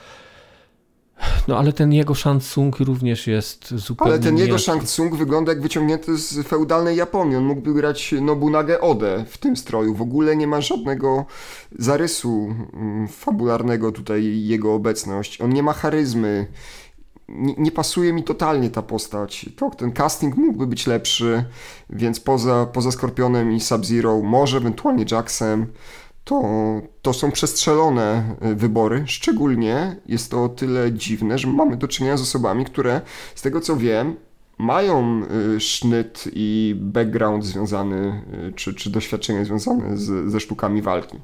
No 1.49 1.59
ale 1.59 1.73
ten 1.73 1.93
jego 1.93 2.15
Shang 2.15 2.43
Tsung 2.43 2.79
również 2.79 3.27
jest 3.27 3.75
zupełnie... 3.75 4.13
Ale 4.13 4.23
ten 4.23 4.39
jego. 4.39 4.59
Shang 4.59 4.85
Tsung 4.85 5.17
wygląda 5.17 5.53
jak 5.53 5.63
wyciągnięty 5.63 6.19
z 6.19 6.47
feudalnej 6.47 6.97
Japonii. 6.97 7.37
On 7.37 7.45
mógłby 7.45 7.75
grać 7.75 8.15
Nobunagę 8.21 8.81
Ode 8.81 9.25
w 9.29 9.39
tym 9.39 9.57
stroju. 9.57 9.95
W 9.95 10.03
ogóle 10.03 10.37
nie 10.37 10.47
ma 10.47 10.61
żadnego 10.61 11.25
zarysu 11.79 12.55
mm, 12.73 13.09
fabularnego 13.09 13.93
tutaj 13.93 14.45
jego 14.45 14.75
obecność. 14.75 15.41
On 15.41 15.53
nie 15.53 15.63
ma 15.63 15.73
charyzmy. 15.73 16.47
Nie, 17.29 17.55
nie 17.59 17.73
pasuje 17.73 18.13
mi 18.13 18.25
totalnie 18.25 18.71
ta 18.71 18.83
postać. 18.83 19.47
To, 19.57 19.71
ten 19.71 19.93
casting 19.93 20.37
mógłby 20.37 20.67
być 20.67 20.87
lepszy, 20.87 21.45
więc 21.91 22.21
poza, 22.21 22.67
poza 22.67 22.93
Skorpionem 22.93 23.53
i 23.53 23.61
Sub-Zero, 23.61 24.23
może 24.23 24.57
ewentualnie 24.57 25.05
Jacksem, 25.11 25.67
to, 26.25 26.43
to 27.03 27.13
są 27.13 27.31
przestrzelone 27.31 28.37
y, 28.45 28.55
wybory. 28.55 29.05
Szczególnie 29.07 29.97
jest 30.07 30.31
to 30.31 30.45
o 30.45 30.49
tyle 30.49 30.93
dziwne, 30.93 31.39
że 31.39 31.49
mamy 31.49 31.77
do 31.77 31.89
czynienia 31.89 32.17
z 32.17 32.23
osobami, 32.23 32.65
które 32.65 33.01
z 33.35 33.43
tego 33.43 33.61
co 33.61 33.77
wiem, 33.77 34.17
mają 34.59 35.23
y, 35.57 35.61
sznyt 35.61 36.25
i 36.35 36.75
background 36.79 37.45
związany, 37.45 38.23
y, 38.49 38.53
czy, 38.53 38.75
czy 38.75 38.91
doświadczenie 38.91 39.45
związane 39.45 39.97
z, 39.97 40.31
ze 40.31 40.41
sztukami 40.41 40.83
walki. 40.83 41.17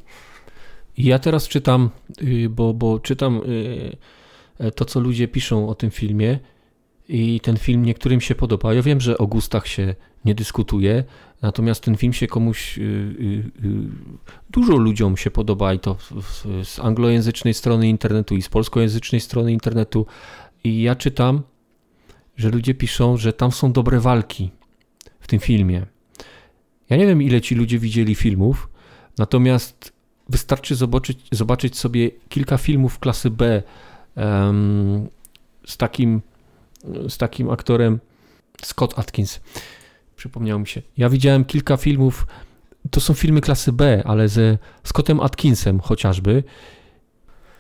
Ja 0.98 1.18
teraz 1.18 1.48
czytam, 1.48 1.90
bo, 2.50 2.74
bo 2.74 2.98
czytam 2.98 3.40
to, 4.74 4.84
co 4.84 5.00
ludzie 5.00 5.28
piszą 5.28 5.68
o 5.68 5.74
tym 5.74 5.90
filmie 5.90 6.38
i 7.08 7.40
ten 7.40 7.56
film 7.56 7.84
niektórym 7.84 8.20
się 8.20 8.34
podoba. 8.34 8.74
Ja 8.74 8.82
wiem, 8.82 9.00
że 9.00 9.18
o 9.18 9.26
gustach 9.26 9.66
się 9.66 9.94
nie 10.24 10.34
dyskutuje, 10.34 11.04
natomiast 11.42 11.80
ten 11.80 11.96
film 11.96 12.12
się 12.12 12.26
komuś, 12.26 12.78
y, 12.78 13.50
dużo 14.50 14.76
ludziom 14.76 15.16
się 15.16 15.30
podoba 15.30 15.74
i 15.74 15.78
to 15.78 15.96
z 16.64 16.78
anglojęzycznej 16.78 17.54
strony 17.54 17.88
internetu 17.88 18.36
i 18.36 18.42
z 18.42 18.48
polskojęzycznej 18.48 19.20
strony 19.20 19.52
internetu. 19.52 20.06
I 20.64 20.82
ja 20.82 20.94
czytam, 20.94 21.42
że 22.36 22.50
ludzie 22.50 22.74
piszą, 22.74 23.16
że 23.16 23.32
tam 23.32 23.52
są 23.52 23.72
dobre 23.72 24.00
walki 24.00 24.50
w 25.20 25.26
tym 25.26 25.38
filmie. 25.38 25.86
Ja 26.90 26.96
nie 26.96 27.06
wiem, 27.06 27.22
ile 27.22 27.40
ci 27.40 27.54
ludzie 27.54 27.78
widzieli 27.78 28.14
filmów, 28.14 28.68
natomiast 29.18 29.92
wystarczy 30.28 30.74
zobaczyć, 30.74 31.18
zobaczyć 31.32 31.78
sobie 31.78 32.10
kilka 32.28 32.58
filmów 32.58 32.98
klasy 32.98 33.30
B 33.30 33.62
um, 34.16 35.08
z, 35.66 35.76
takim, 35.76 36.22
z 37.08 37.18
takim 37.18 37.50
aktorem 37.50 38.00
Scott 38.62 38.98
Atkins. 38.98 39.40
Przypomniał 40.16 40.58
mi 40.58 40.66
się. 40.66 40.82
Ja 40.96 41.08
widziałem 41.08 41.44
kilka 41.44 41.76
filmów, 41.76 42.26
to 42.90 43.00
są 43.00 43.14
filmy 43.14 43.40
klasy 43.40 43.72
B, 43.72 44.02
ale 44.06 44.28
ze 44.28 44.58
Scottem 44.84 45.20
Atkinsem 45.20 45.80
chociażby. 45.80 46.44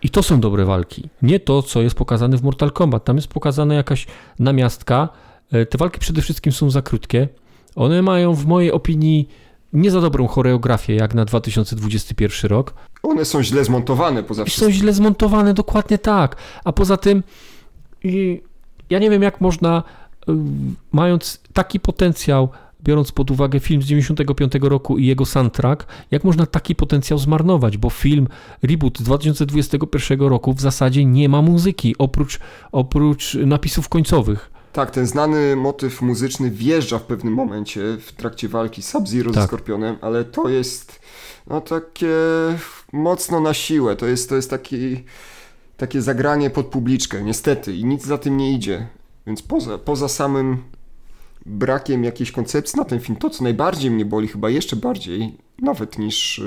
I 0.02 0.10
to 0.10 0.22
są 0.22 0.40
dobre 0.40 0.64
walki. 0.64 1.08
Nie 1.22 1.40
to, 1.40 1.62
co 1.62 1.82
jest 1.82 1.96
pokazane 1.96 2.36
w 2.36 2.42
Mortal 2.42 2.72
Kombat. 2.72 3.04
Tam 3.04 3.16
jest 3.16 3.28
pokazana 3.28 3.74
jakaś 3.74 4.06
namiastka. 4.38 5.08
E, 5.52 5.66
te 5.66 5.78
walki 5.78 6.00
przede 6.00 6.22
wszystkim 6.22 6.52
są 6.52 6.70
za 6.70 6.82
krótkie. 6.82 7.28
One 7.76 8.02
mają 8.02 8.34
w 8.34 8.46
mojej 8.46 8.72
opinii 8.72 9.28
nie 9.72 9.90
za 9.90 10.00
dobrą 10.00 10.26
choreografię 10.26 10.94
jak 10.94 11.14
na 11.14 11.24
2021 11.24 12.50
rok. 12.50 12.74
One 13.02 13.24
są 13.24 13.42
źle 13.42 13.64
zmontowane 13.64 14.22
poza 14.22 14.44
wszystkim. 14.44 14.68
Są 14.68 14.72
źle 14.72 14.92
zmontowane, 14.92 15.54
dokładnie 15.54 15.98
tak. 15.98 16.36
A 16.64 16.72
poza 16.72 16.96
tym 16.96 17.22
ja 18.90 18.98
nie 18.98 19.10
wiem 19.10 19.22
jak 19.22 19.40
można 19.40 19.82
y, 20.28 20.32
mając 20.92 21.40
taki 21.52 21.80
potencjał, 21.80 22.48
biorąc 22.84 23.12
pod 23.12 23.30
uwagę 23.30 23.60
film 23.60 23.82
z 23.82 23.86
95 23.86 24.52
roku 24.60 24.98
i 24.98 25.06
jego 25.06 25.26
soundtrack, 25.26 25.86
jak 26.10 26.24
można 26.24 26.46
taki 26.46 26.74
potencjał 26.74 27.18
zmarnować, 27.18 27.76
bo 27.76 27.90
film 27.90 28.28
reboot 28.62 28.98
z 28.98 29.02
2021 29.02 30.20
roku 30.20 30.52
w 30.52 30.60
zasadzie 30.60 31.04
nie 31.04 31.28
ma 31.28 31.42
muzyki 31.42 31.94
oprócz, 31.98 32.38
oprócz 32.72 33.34
napisów 33.34 33.88
końcowych. 33.88 34.50
Tak, 34.72 34.90
ten 34.90 35.06
znany 35.06 35.56
motyw 35.56 36.02
muzyczny 36.02 36.50
wjeżdża 36.50 36.98
w 36.98 37.02
pewnym 37.02 37.34
momencie 37.34 37.80
w 38.00 38.12
trakcie 38.12 38.48
walki 38.48 38.82
Sub-Zero 38.82 39.30
tak. 39.32 39.42
ze 39.42 39.46
Skorpionem, 39.46 39.96
ale 40.00 40.24
to 40.24 40.48
jest 40.48 41.00
no 41.46 41.60
takie 41.60 42.14
mocno 42.92 43.40
na 43.40 43.54
siłę. 43.54 43.96
To 43.96 44.06
jest, 44.06 44.28
to 44.28 44.36
jest 44.36 44.50
taki, 44.50 45.04
takie 45.78 46.02
zagranie 46.02 46.50
pod 46.50 46.66
publiczkę, 46.66 47.22
niestety, 47.22 47.76
i 47.76 47.84
nic 47.84 48.04
za 48.04 48.18
tym 48.18 48.36
nie 48.36 48.52
idzie. 48.52 48.86
Więc 49.26 49.42
poza, 49.42 49.78
poza 49.78 50.08
samym 50.08 50.62
brakiem 51.46 52.04
jakiejś 52.04 52.32
koncepcji 52.32 52.76
na 52.76 52.84
ten 52.84 53.00
film, 53.00 53.18
to 53.18 53.30
co 53.30 53.44
najbardziej 53.44 53.90
mnie 53.90 54.04
boli, 54.04 54.28
chyba 54.28 54.50
jeszcze 54.50 54.76
bardziej, 54.76 55.36
nawet 55.58 55.98
niż, 55.98 56.42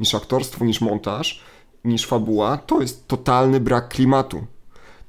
niż 0.00 0.14
aktorstwo, 0.14 0.64
niż 0.64 0.80
montaż, 0.80 1.42
niż 1.84 2.06
fabuła, 2.06 2.56
to 2.56 2.80
jest 2.80 3.08
totalny 3.08 3.60
brak 3.60 3.88
klimatu 3.88 4.46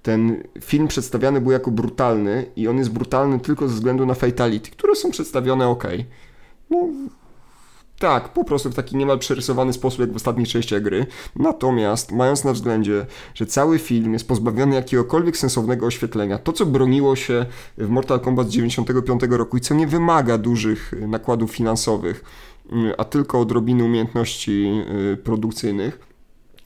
ten 0.07 0.43
film 0.61 0.87
przedstawiany 0.87 1.41
był 1.41 1.51
jako 1.51 1.71
brutalny 1.71 2.45
i 2.55 2.67
on 2.67 2.77
jest 2.77 2.91
brutalny 2.91 3.39
tylko 3.39 3.67
ze 3.67 3.73
względu 3.73 4.05
na 4.05 4.13
fatality, 4.13 4.71
które 4.71 4.95
są 4.95 5.11
przedstawione 5.11 5.67
ok. 5.67 5.83
No, 6.69 6.87
tak, 7.99 8.29
po 8.29 8.43
prostu 8.43 8.69
w 8.69 8.75
taki 8.75 8.97
niemal 8.97 9.19
przerysowany 9.19 9.73
sposób, 9.73 9.99
jak 9.99 10.11
w 10.11 10.15
ostatnich 10.15 10.47
częściach 10.47 10.81
gry. 10.81 11.05
Natomiast, 11.35 12.11
mając 12.11 12.43
na 12.43 12.53
względzie, 12.53 13.05
że 13.33 13.45
cały 13.45 13.79
film 13.79 14.13
jest 14.13 14.27
pozbawiony 14.27 14.75
jakiegokolwiek 14.75 15.37
sensownego 15.37 15.85
oświetlenia, 15.85 16.37
to 16.37 16.53
co 16.53 16.65
broniło 16.65 17.15
się 17.15 17.45
w 17.77 17.89
Mortal 17.89 18.19
Kombat 18.19 18.47
z 18.47 18.49
95 18.49 19.21
roku 19.29 19.57
i 19.57 19.61
co 19.61 19.75
nie 19.75 19.87
wymaga 19.87 20.37
dużych 20.37 20.93
nakładów 21.07 21.51
finansowych, 21.51 22.23
a 22.97 23.03
tylko 23.03 23.39
odrobiny 23.39 23.83
umiejętności 23.83 24.83
y, 25.13 25.17
produkcyjnych, 25.17 26.06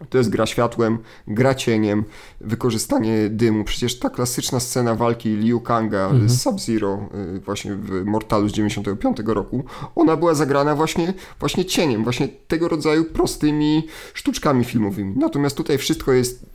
to 0.10 0.18
jest 0.18 0.30
gra 0.30 0.46
światłem, 0.46 0.98
gra 1.28 1.56
cieniem, 1.56 2.04
wykorzystanie 2.42 3.30
dymu. 3.30 3.64
Przecież 3.64 4.00
ta 4.00 4.10
klasyczna 4.10 4.60
scena 4.60 4.96
walki 4.96 5.30
Liu 5.30 5.60
Kanga 5.60 6.06
mhm. 6.06 6.30
z 6.30 6.42
Sub-Zero 6.42 7.10
y, 7.36 7.40
właśnie 7.40 7.76
w 7.76 8.06
Mortalu 8.06 8.50
z 8.50 8.52
95 8.52 9.18
roku, 9.26 9.64
ona 9.96 10.18
była 10.18 10.34
zagrana 10.34 10.76
właśnie, 10.76 11.14
właśnie 11.40 11.66
cieniem, 11.66 12.04
właśnie 12.04 12.28
tego 12.48 12.68
rodzaju 12.68 13.06
prostymi 13.06 13.88
sztuczkami 14.14 14.64
filmowymi. 14.64 15.14
Natomiast 15.18 15.58
tutaj 15.58 15.78
wszystko 15.78 16.14
jest 16.14 16.46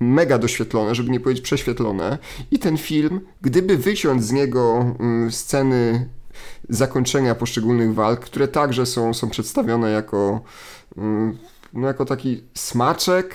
mega 0.00 0.38
doświetlone, 0.38 0.94
żeby 0.94 1.10
nie 1.10 1.20
powiedzieć 1.20 1.44
prześwietlone 1.44 2.18
i 2.50 2.58
ten 2.58 2.76
film, 2.76 3.20
gdyby 3.42 3.76
wyciąć 3.76 4.24
z 4.24 4.32
niego 4.32 4.94
y, 5.26 5.32
sceny 5.32 6.08
zakończenia 6.68 7.34
poszczególnych 7.34 7.94
walk, 7.94 8.20
które 8.20 8.48
także 8.48 8.86
są, 8.86 9.14
są 9.14 9.30
przedstawione 9.30 9.90
jako 9.90 10.40
y, 10.98 11.00
no 11.76 11.86
jako 11.86 12.04
taki 12.04 12.42
smaczek, 12.54 13.34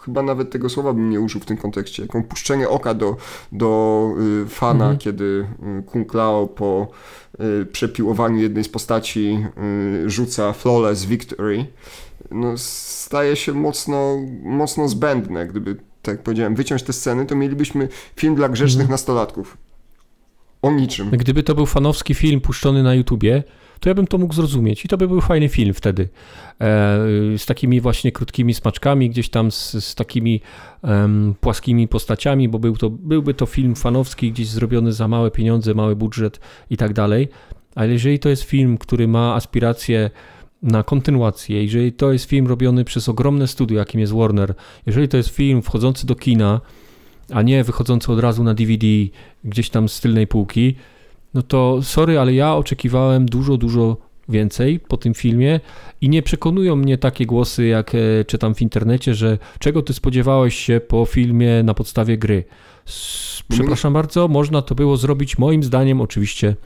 chyba 0.00 0.22
nawet 0.22 0.50
tego 0.50 0.68
słowa 0.68 0.92
bym 0.92 1.10
nie 1.10 1.20
użył 1.20 1.40
w 1.40 1.44
tym 1.44 1.56
kontekście, 1.56 2.02
jako 2.02 2.22
puszczenie 2.22 2.68
oka 2.68 2.94
do, 2.94 3.16
do 3.52 4.10
y, 4.44 4.48
fana, 4.48 4.84
mhm. 4.84 4.98
kiedy 4.98 5.46
y, 5.78 5.82
Kung 5.82 6.14
Lao 6.14 6.46
po 6.46 6.88
y, 7.62 7.66
przepiłowaniu 7.66 8.38
jednej 8.38 8.64
z 8.64 8.68
postaci 8.68 9.46
rzuca 10.06 10.52
flawless 10.52 11.04
victory, 11.04 11.66
no, 12.30 12.58
staje 12.58 13.36
się 13.36 13.52
mocno, 13.52 14.16
mocno 14.42 14.88
zbędne. 14.88 15.46
Gdyby, 15.46 15.76
tak 16.02 16.14
jak 16.14 16.22
powiedziałem, 16.22 16.54
wyciąć 16.54 16.82
te 16.82 16.92
sceny, 16.92 17.26
to 17.26 17.36
mielibyśmy 17.36 17.88
film 18.16 18.34
dla 18.34 18.48
grzecznych 18.48 18.84
mhm. 18.84 18.90
nastolatków. 18.90 19.56
O 20.62 20.70
niczym. 20.70 21.10
Gdyby 21.10 21.42
to 21.42 21.54
był 21.54 21.66
fanowski 21.66 22.14
film 22.14 22.40
puszczony 22.40 22.82
na 22.82 22.94
YouTubie, 22.94 23.42
to 23.80 23.88
ja 23.88 23.94
bym 23.94 24.06
to 24.06 24.18
mógł 24.18 24.34
zrozumieć 24.34 24.84
i 24.84 24.88
to 24.88 24.96
by 24.96 25.08
był 25.08 25.20
fajny 25.20 25.48
film 25.48 25.74
wtedy. 25.74 26.02
E, 26.02 26.08
z 27.38 27.46
takimi 27.46 27.80
właśnie 27.80 28.12
krótkimi 28.12 28.54
smaczkami, 28.54 29.10
gdzieś 29.10 29.28
tam 29.28 29.50
z, 29.50 29.84
z 29.84 29.94
takimi 29.94 30.40
um, 30.82 31.34
płaskimi 31.40 31.88
postaciami, 31.88 32.48
bo 32.48 32.58
był 32.58 32.76
to, 32.76 32.90
byłby 32.90 33.34
to 33.34 33.46
film 33.46 33.74
fanowski, 33.74 34.32
gdzieś 34.32 34.48
zrobiony 34.48 34.92
za 34.92 35.08
małe 35.08 35.30
pieniądze, 35.30 35.74
mały 35.74 35.96
budżet 35.96 36.40
i 36.70 36.76
tak 36.76 36.92
dalej. 36.92 37.28
Ale 37.74 37.92
jeżeli 37.92 38.18
to 38.18 38.28
jest 38.28 38.42
film, 38.42 38.78
który 38.78 39.08
ma 39.08 39.34
aspiracje 39.34 40.10
na 40.62 40.82
kontynuację, 40.82 41.62
jeżeli 41.62 41.92
to 41.92 42.12
jest 42.12 42.24
film 42.24 42.46
robiony 42.46 42.84
przez 42.84 43.08
ogromne 43.08 43.46
studio, 43.46 43.78
jakim 43.78 44.00
jest 44.00 44.12
Warner, 44.12 44.54
jeżeli 44.86 45.08
to 45.08 45.16
jest 45.16 45.28
film 45.28 45.62
wchodzący 45.62 46.06
do 46.06 46.14
kina, 46.14 46.60
a 47.32 47.42
nie 47.42 47.64
wychodzący 47.64 48.12
od 48.12 48.20
razu 48.20 48.44
na 48.44 48.54
DVD 48.54 48.86
gdzieś 49.44 49.70
tam 49.70 49.88
z 49.88 50.00
tylnej 50.00 50.26
półki, 50.26 50.74
no 51.34 51.42
to 51.42 51.82
sorry, 51.82 52.18
ale 52.18 52.34
ja 52.34 52.54
oczekiwałem 52.54 53.26
dużo, 53.26 53.56
dużo 53.56 53.96
więcej 54.28 54.80
po 54.80 54.96
tym 54.96 55.14
filmie 55.14 55.60
i 56.00 56.08
nie 56.08 56.22
przekonują 56.22 56.76
mnie 56.76 56.98
takie 56.98 57.26
głosy, 57.26 57.66
jak 57.66 57.94
e, 57.94 58.24
czytam 58.24 58.54
w 58.54 58.62
internecie, 58.62 59.14
że 59.14 59.38
czego 59.58 59.82
ty 59.82 59.92
spodziewałeś 59.92 60.54
się 60.54 60.80
po 60.88 61.04
filmie 61.04 61.62
na 61.62 61.74
podstawie 61.74 62.18
gry. 62.18 62.44
Przepraszam 63.48 63.92
bardzo, 63.92 64.28
można 64.28 64.62
to 64.62 64.74
było 64.74 64.96
zrobić 64.96 65.38
moim 65.38 65.64
zdaniem 65.64 66.00
oczywiście 66.00 66.56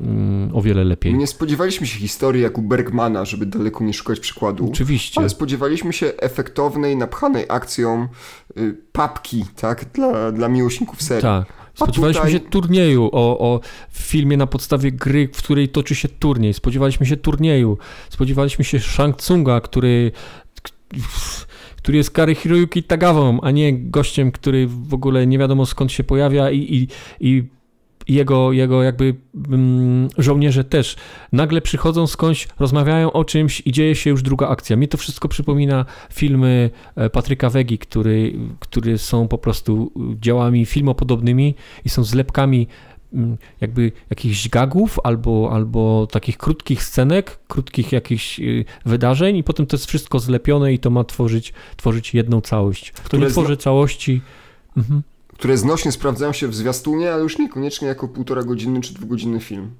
mm, 0.00 0.56
o 0.56 0.62
wiele 0.62 0.84
lepiej. 0.84 1.14
Nie 1.14 1.26
spodziewaliśmy 1.26 1.86
się 1.86 1.98
historii 1.98 2.42
jak 2.42 2.58
u 2.58 2.62
Bergmana, 2.62 3.24
żeby 3.24 3.46
daleko 3.46 3.84
nie 3.84 3.94
szukać 3.94 4.20
przykładu. 4.20 4.68
Oczywiście. 4.70 5.20
Ale 5.20 5.28
spodziewaliśmy 5.28 5.92
się 5.92 6.12
efektownej, 6.16 6.96
napchanej 6.96 7.44
akcją 7.48 8.08
y, 8.56 8.76
papki, 8.92 9.44
tak, 9.60 9.84
dla, 9.84 10.32
dla 10.32 10.48
miłośników 10.48 11.02
serii. 11.02 11.22
Tak. 11.22 11.67
Spodziewaliśmy 11.82 12.20
tutaj... 12.20 12.32
się 12.32 12.40
turnieju 12.40 13.10
o, 13.12 13.38
o 13.38 13.60
filmie 13.90 14.36
na 14.36 14.46
podstawie 14.46 14.92
gry, 14.92 15.28
w 15.32 15.42
której 15.42 15.68
toczy 15.68 15.94
się 15.94 16.08
turniej. 16.08 16.54
Spodziewaliśmy 16.54 17.06
się 17.06 17.16
turnieju. 17.16 17.78
Spodziewaliśmy 18.10 18.64
się 18.64 18.80
Shang 18.80 19.16
Tsunga, 19.16 19.60
który 19.60 20.12
który 21.76 21.98
jest 21.98 22.10
Kary 22.10 22.34
Hiroyuki 22.34 22.82
Tagawą, 22.82 23.40
a 23.40 23.50
nie 23.50 23.72
gościem, 23.78 24.32
który 24.32 24.66
w 24.66 24.94
ogóle 24.94 25.26
nie 25.26 25.38
wiadomo 25.38 25.66
skąd 25.66 25.92
się 25.92 26.04
pojawia 26.04 26.50
i, 26.50 26.58
i, 26.58 26.88
i 27.28 27.44
jego, 28.08 28.52
jego 28.52 28.82
jakby 28.82 29.14
mm, 29.48 30.08
żołnierze 30.18 30.64
też 30.64 30.96
nagle 31.32 31.60
przychodzą 31.60 32.06
skądś, 32.06 32.48
rozmawiają 32.58 33.12
o 33.12 33.24
czymś 33.24 33.62
i 33.66 33.72
dzieje 33.72 33.94
się 33.94 34.10
już 34.10 34.22
druga 34.22 34.48
akcja. 34.48 34.76
Mi 34.76 34.88
to 34.88 34.98
wszystko 34.98 35.28
przypomina 35.28 35.84
filmy 36.12 36.70
e, 36.96 37.10
Patryka 37.10 37.50
Wegi, 37.50 37.78
który, 37.78 38.38
które 38.60 38.98
są 38.98 39.28
po 39.28 39.38
prostu 39.38 39.92
dziełami 40.20 40.66
filmopodobnymi 40.66 41.54
i 41.84 41.88
są 41.88 42.04
zlepkami 42.04 42.66
mm, 43.12 43.36
jakby 43.60 43.92
jakichś 44.10 44.48
gagów 44.48 44.98
albo, 45.04 45.50
albo 45.52 46.06
takich 46.10 46.38
krótkich 46.38 46.82
scenek, 46.82 47.38
krótkich 47.48 47.92
jakichś 47.92 48.40
y, 48.40 48.64
wydarzeń 48.84 49.36
i 49.36 49.44
potem 49.44 49.66
to 49.66 49.76
jest 49.76 49.86
wszystko 49.86 50.18
zlepione 50.18 50.72
i 50.72 50.78
to 50.78 50.90
ma 50.90 51.04
tworzyć, 51.04 51.52
tworzyć 51.76 52.14
jedną 52.14 52.40
całość. 52.40 52.92
Nie 53.12 53.26
tworzy 53.26 53.56
całości... 53.56 54.20
Mhm 54.76 55.02
które 55.38 55.58
znośnie 55.58 55.92
sprawdzają 55.92 56.32
się 56.32 56.48
w 56.48 56.54
zwiastunie, 56.54 57.12
ale 57.12 57.22
już 57.22 57.38
niekoniecznie 57.38 57.88
jako 57.88 58.08
półtora 58.08 58.42
godziny 58.42 58.80
czy 58.80 58.94
dwugodzinny 58.94 59.40
film. 59.40 59.70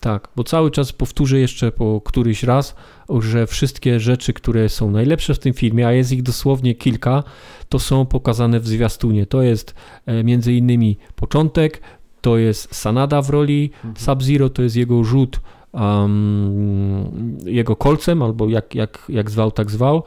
Tak, 0.00 0.28
bo 0.36 0.44
cały 0.44 0.70
czas 0.70 0.92
powtórzę 0.92 1.38
jeszcze 1.38 1.72
po 1.72 2.00
któryś 2.00 2.42
raz, 2.42 2.74
że 3.18 3.46
wszystkie 3.46 4.00
rzeczy, 4.00 4.32
które 4.32 4.68
są 4.68 4.90
najlepsze 4.90 5.34
w 5.34 5.38
tym 5.38 5.54
filmie, 5.54 5.86
a 5.86 5.92
jest 5.92 6.12
ich 6.12 6.22
dosłownie 6.22 6.74
kilka, 6.74 7.22
to 7.68 7.78
są 7.78 8.06
pokazane 8.06 8.60
w 8.60 8.68
zwiastunie. 8.68 9.26
To 9.26 9.42
jest 9.42 9.74
e, 10.06 10.24
między 10.24 10.52
innymi 10.52 10.98
początek, 11.16 11.80
to 12.20 12.38
jest 12.38 12.74
Sanada 12.74 13.22
w 13.22 13.30
roli 13.30 13.70
mhm. 13.76 13.94
Sub-Zero, 13.96 14.50
to 14.50 14.62
jest 14.62 14.76
jego 14.76 15.04
rzut 15.04 15.40
um, 15.72 17.38
jego 17.44 17.76
kolcem, 17.76 18.22
albo 18.22 18.48
jak, 18.48 18.74
jak, 18.74 19.04
jak 19.08 19.30
zwał, 19.30 19.50
tak 19.50 19.70
zwał. 19.70 20.02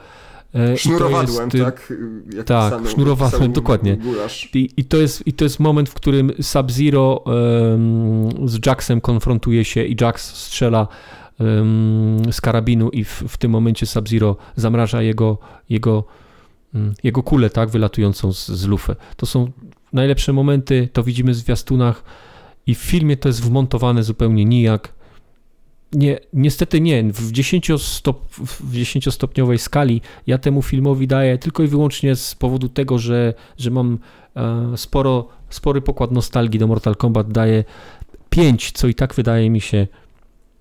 E, 0.56 0.78
sznurowadłem, 0.78 1.50
jest, 1.54 1.66
tak? 1.66 1.94
Jak 2.36 2.46
tak, 2.46 2.72
pisano, 2.72 2.90
sznurowadłem, 2.90 3.52
dokładnie. 3.52 3.98
I, 4.54 4.70
I, 4.78 4.86
to 4.86 4.98
jest, 4.98 5.28
I 5.28 5.34
to 5.34 5.44
jest 5.44 5.60
moment, 5.60 5.90
w 5.90 5.94
którym 5.94 6.32
Sub-Zero 6.42 7.24
um, 7.26 8.50
z 8.50 8.66
Jacksem 8.66 9.02
konfrontuje 9.02 9.66
się 9.66 9.84
i 9.84 9.96
Jax 10.02 10.36
strzela 10.36 10.88
um, 11.40 12.22
z 12.32 12.42
karabinu 12.42 12.90
i 12.90 13.04
w, 13.04 13.24
w 13.28 13.38
tym 13.38 13.52
momencie 13.52 13.86
Sub-Zero 13.86 14.36
zamraża 14.56 15.02
jego, 15.02 15.38
jego, 15.70 16.04
um, 16.74 16.94
jego 17.04 17.24
kulę, 17.24 17.50
tak, 17.50 17.70
wylatującą 17.70 18.34
z, 18.34 18.48
z 18.48 18.68
lufy. 18.68 18.96
To 19.16 19.26
są 19.26 19.52
najlepsze 19.94 20.34
momenty, 20.34 20.90
to 20.94 21.04
widzimy 21.04 21.32
w 21.32 21.36
zwiastunach 21.36 22.04
i 22.68 22.76
w 22.76 22.80
filmie 22.80 23.18
to 23.18 23.30
jest 23.30 23.44
wmontowane 23.44 24.04
zupełnie 24.04 24.46
nijak 24.46 24.99
nie, 25.94 26.20
niestety 26.34 26.82
nie. 26.82 27.14
W 27.14 27.32
10-stopniowej 27.32 29.58
skali 29.58 30.02
ja 30.28 30.38
temu 30.38 30.62
filmowi 30.62 31.08
daję 31.08 31.38
tylko 31.38 31.64
i 31.64 31.68
wyłącznie 31.68 32.16
z 32.16 32.36
powodu 32.36 32.70
tego, 32.70 33.00
że, 33.00 33.34
że 33.58 33.72
mam 33.72 34.00
e, 34.36 34.78
sporo, 34.78 35.28
spory 35.50 35.82
pokład 35.82 36.12
nostalgii 36.12 36.60
do 36.60 36.68
Mortal 36.68 36.96
Kombat. 36.96 37.32
Daję 37.32 37.64
5, 38.30 38.72
co 38.72 38.88
i 38.88 38.96
tak 38.96 39.14
wydaje 39.14 39.50
mi 39.50 39.62
się 39.62 39.88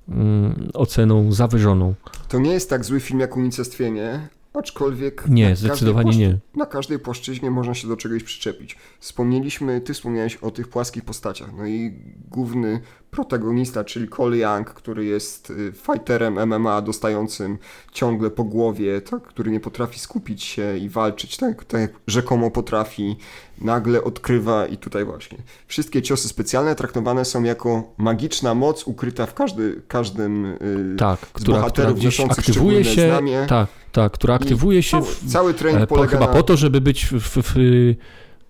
mm, 0.09 0.71
oceną 0.75 1.33
zawyżoną. 1.33 1.95
To 2.29 2.39
nie 2.39 2.53
jest 2.53 2.71
tak 2.71 2.85
zły 2.85 3.01
film 3.01 3.21
jak 3.21 3.37
Unicestwienie, 3.37 4.29
Aczkolwiek. 4.55 5.25
Nie, 5.29 5.57
zdecydowanie 5.57 6.17
nie. 6.17 6.39
Na 6.55 6.67
każdej 6.67 6.99
płaszczyźnie 6.99 7.51
można 7.51 7.75
się 7.75 7.89
do 7.89 7.97
czegoś 7.97 8.23
przyczepić. 8.23 8.77
Wspomnieliśmy, 9.01 9.81
ty 9.81 9.95
wspomniałeś 9.95 10.37
o 10.37 10.51
tych 10.51 10.69
płaskich 10.69 11.05
postaciach. 11.05 11.49
No 11.57 11.67
i 11.67 11.95
główny 12.31 12.81
protagonista, 13.19 13.85
czyli 13.85 14.09
Cole 14.09 14.37
Young, 14.37 14.71
który 14.71 15.05
jest 15.05 15.51
y, 15.51 15.73
fighterem 15.73 16.49
MMA 16.49 16.83
dostającym 16.83 17.59
ciągle 17.93 18.31
po 18.31 18.45
głowie, 18.45 19.01
tak, 19.01 19.23
który 19.23 19.51
nie 19.51 19.61
potrafi 19.61 19.99
skupić 19.99 20.43
się 20.45 20.77
i 20.77 20.89
walczyć, 20.89 21.37
tak, 21.37 21.65
tak 21.65 21.81
jak 21.81 21.91
rzekomo 22.07 22.51
potrafi, 22.51 23.17
nagle 23.61 24.05
odkrywa 24.05 24.67
i 24.67 24.77
tutaj 24.77 25.05
właśnie. 25.05 25.39
Wszystkie 25.67 26.03
ciosy 26.03 26.29
specjalne 26.29 26.75
traktowane 26.75 27.25
są 27.25 27.43
jako 27.43 27.95
magiczna 27.99 28.55
moc 28.55 28.87
ukryta 28.87 29.27
w 29.27 29.35
każdy, 29.35 29.83
każdym 29.89 30.47
y, 30.47 30.97
tak, 30.99 31.19
z 31.21 31.23
która, 31.25 31.59
bohaterów 31.59 31.99
która 31.99 32.29
aktywuje 32.29 32.85
się, 32.85 33.09
znamie. 33.09 33.47
Tak, 33.49 33.69
tak, 33.93 34.13
która 34.13 34.35
aktywuje 34.35 34.83
się 34.83 34.91
cały, 34.91 35.05
w, 35.05 35.33
cały 35.33 35.55
trening 35.55 35.83
e, 35.83 35.87
polega 35.87 36.11
chyba 36.11 36.27
na... 36.27 36.33
po 36.33 36.43
to, 36.43 36.57
żeby 36.57 36.81
być 36.81 37.07
w, 37.07 37.13
w, 37.13 37.55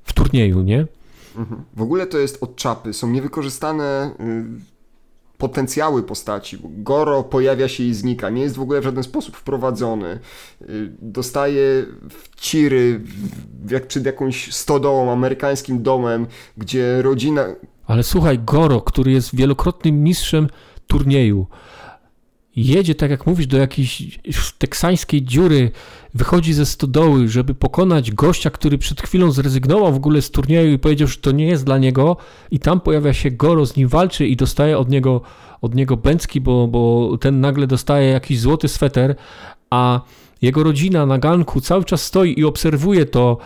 w 0.04 0.12
turnieju, 0.12 0.62
nie? 0.62 0.86
Mhm. 1.38 1.64
W 1.76 1.82
ogóle 1.82 2.06
to 2.06 2.18
jest 2.18 2.42
od 2.42 2.56
czapy. 2.56 2.92
Są 2.92 3.10
niewykorzystane 3.10 4.10
y, 4.20 4.78
potencjały 5.38 6.02
postaci. 6.02 6.58
Goro 6.64 7.22
pojawia 7.22 7.68
się 7.68 7.84
i 7.84 7.94
znika. 7.94 8.30
Nie 8.30 8.42
jest 8.42 8.56
w 8.56 8.60
ogóle 8.60 8.80
w 8.80 8.84
żaden 8.84 9.02
sposób 9.02 9.36
wprowadzony. 9.36 10.18
Y, 10.62 10.92
dostaje 11.02 11.86
ciry 12.36 13.00
jak 13.70 13.86
przed 13.86 14.06
jakąś 14.06 14.54
stodołą, 14.54 15.12
amerykańskim 15.12 15.82
domem, 15.82 16.26
gdzie 16.56 17.02
rodzina... 17.02 17.46
Ale 17.86 18.02
słuchaj, 18.02 18.38
Goro, 18.38 18.80
który 18.80 19.12
jest 19.12 19.36
wielokrotnym 19.36 20.02
mistrzem 20.02 20.48
turnieju, 20.86 21.46
jedzie, 22.66 22.94
tak 22.94 23.10
jak 23.10 23.26
mówisz, 23.26 23.46
do 23.46 23.58
jakiejś 23.58 24.18
teksańskiej 24.58 25.22
dziury, 25.22 25.70
wychodzi 26.14 26.52
ze 26.52 26.66
stodoły, 26.66 27.28
żeby 27.28 27.54
pokonać 27.54 28.10
gościa, 28.10 28.50
który 28.50 28.78
przed 28.78 29.02
chwilą 29.02 29.30
zrezygnował 29.30 29.92
w 29.92 29.96
ogóle 29.96 30.22
z 30.22 30.30
turnieju 30.30 30.72
i 30.72 30.78
powiedział, 30.78 31.08
że 31.08 31.16
to 31.16 31.30
nie 31.30 31.46
jest 31.46 31.64
dla 31.64 31.78
niego. 31.78 32.16
I 32.50 32.58
tam 32.58 32.80
pojawia 32.80 33.12
się 33.12 33.30
Goro, 33.30 33.66
z 33.66 33.76
nim 33.76 33.88
walczy 33.88 34.26
i 34.26 34.36
dostaje 34.36 34.78
od 34.78 34.90
niego, 34.90 35.20
od 35.60 35.74
niego 35.74 35.96
bęcki, 35.96 36.40
bo, 36.40 36.68
bo 36.68 37.10
ten 37.20 37.40
nagle 37.40 37.66
dostaje 37.66 38.10
jakiś 38.10 38.40
złoty 38.40 38.68
sweter, 38.68 39.14
a 39.70 40.00
jego 40.42 40.62
rodzina 40.62 41.06
na 41.06 41.18
ganku 41.18 41.60
cały 41.60 41.84
czas 41.84 42.02
stoi 42.02 42.40
i 42.40 42.44
obserwuje 42.44 43.06
to, 43.06 43.38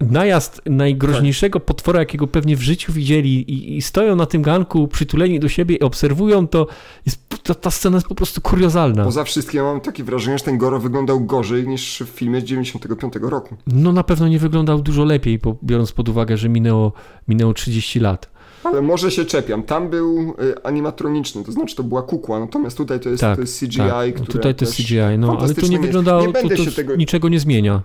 najazd 0.00 0.62
najgroźniejszego 0.66 1.60
potwora, 1.60 2.00
jakiego 2.00 2.26
pewnie 2.26 2.56
w 2.56 2.62
życiu 2.62 2.92
widzieli 2.92 3.52
i, 3.52 3.76
i 3.76 3.82
stoją 3.82 4.16
na 4.16 4.26
tym 4.26 4.42
ganku 4.42 4.88
przytuleni 4.88 5.40
do 5.40 5.48
siebie 5.48 5.76
i 5.76 5.80
obserwują 5.80 6.48
to, 6.48 6.66
jest, 7.06 7.28
ta, 7.42 7.54
ta 7.54 7.70
scena 7.70 7.96
jest 7.96 8.06
po 8.06 8.14
prostu 8.14 8.40
kuriozalna. 8.40 9.04
Poza 9.04 9.24
wszystkim 9.24 9.62
mam 9.62 9.80
takie 9.80 10.04
wrażenie, 10.04 10.38
że 10.38 10.44
ten 10.44 10.58
Goro 10.58 10.78
wyglądał 10.78 11.20
gorzej 11.20 11.68
niż 11.68 12.02
w 12.06 12.08
filmie 12.08 12.40
z 12.40 12.44
95 12.44 13.14
roku. 13.22 13.56
No 13.66 13.92
na 13.92 14.04
pewno 14.04 14.28
nie 14.28 14.38
wyglądał 14.38 14.82
dużo 14.82 15.04
lepiej, 15.04 15.40
biorąc 15.64 15.92
pod 15.92 16.08
uwagę, 16.08 16.36
że 16.36 16.48
minęło, 16.48 16.92
minęło 17.28 17.54
30 17.54 18.00
lat. 18.00 18.30
Ale 18.64 18.82
może 18.82 19.10
się 19.10 19.24
czepiam. 19.24 19.62
Tam 19.62 19.88
był 19.88 20.34
y, 20.42 20.62
animatroniczny, 20.62 21.44
to 21.44 21.52
znaczy 21.52 21.76
to 21.76 21.82
była 21.82 22.02
kukła, 22.02 22.40
natomiast 22.40 22.76
tutaj 22.76 23.00
to 23.00 23.08
jest, 23.08 23.20
tak, 23.20 23.36
to 23.36 23.40
jest 23.40 23.60
CGI, 23.60 23.76
tak. 23.76 24.14
które 24.14 24.26
Tutaj 24.26 24.54
to 24.54 24.64
jest 24.64 24.76
CGI, 24.76 25.18
no 25.18 25.38
ale 25.40 25.54
to 25.54 25.66
nie 25.66 25.78
wyglądało, 25.78 26.26
nie 26.26 26.32
będę 26.32 26.56
to, 26.56 26.64
to 26.64 26.70
się 26.70 26.76
tego, 26.76 26.96
niczego 26.96 27.28
nie 27.28 27.40
zmienia. 27.40 27.82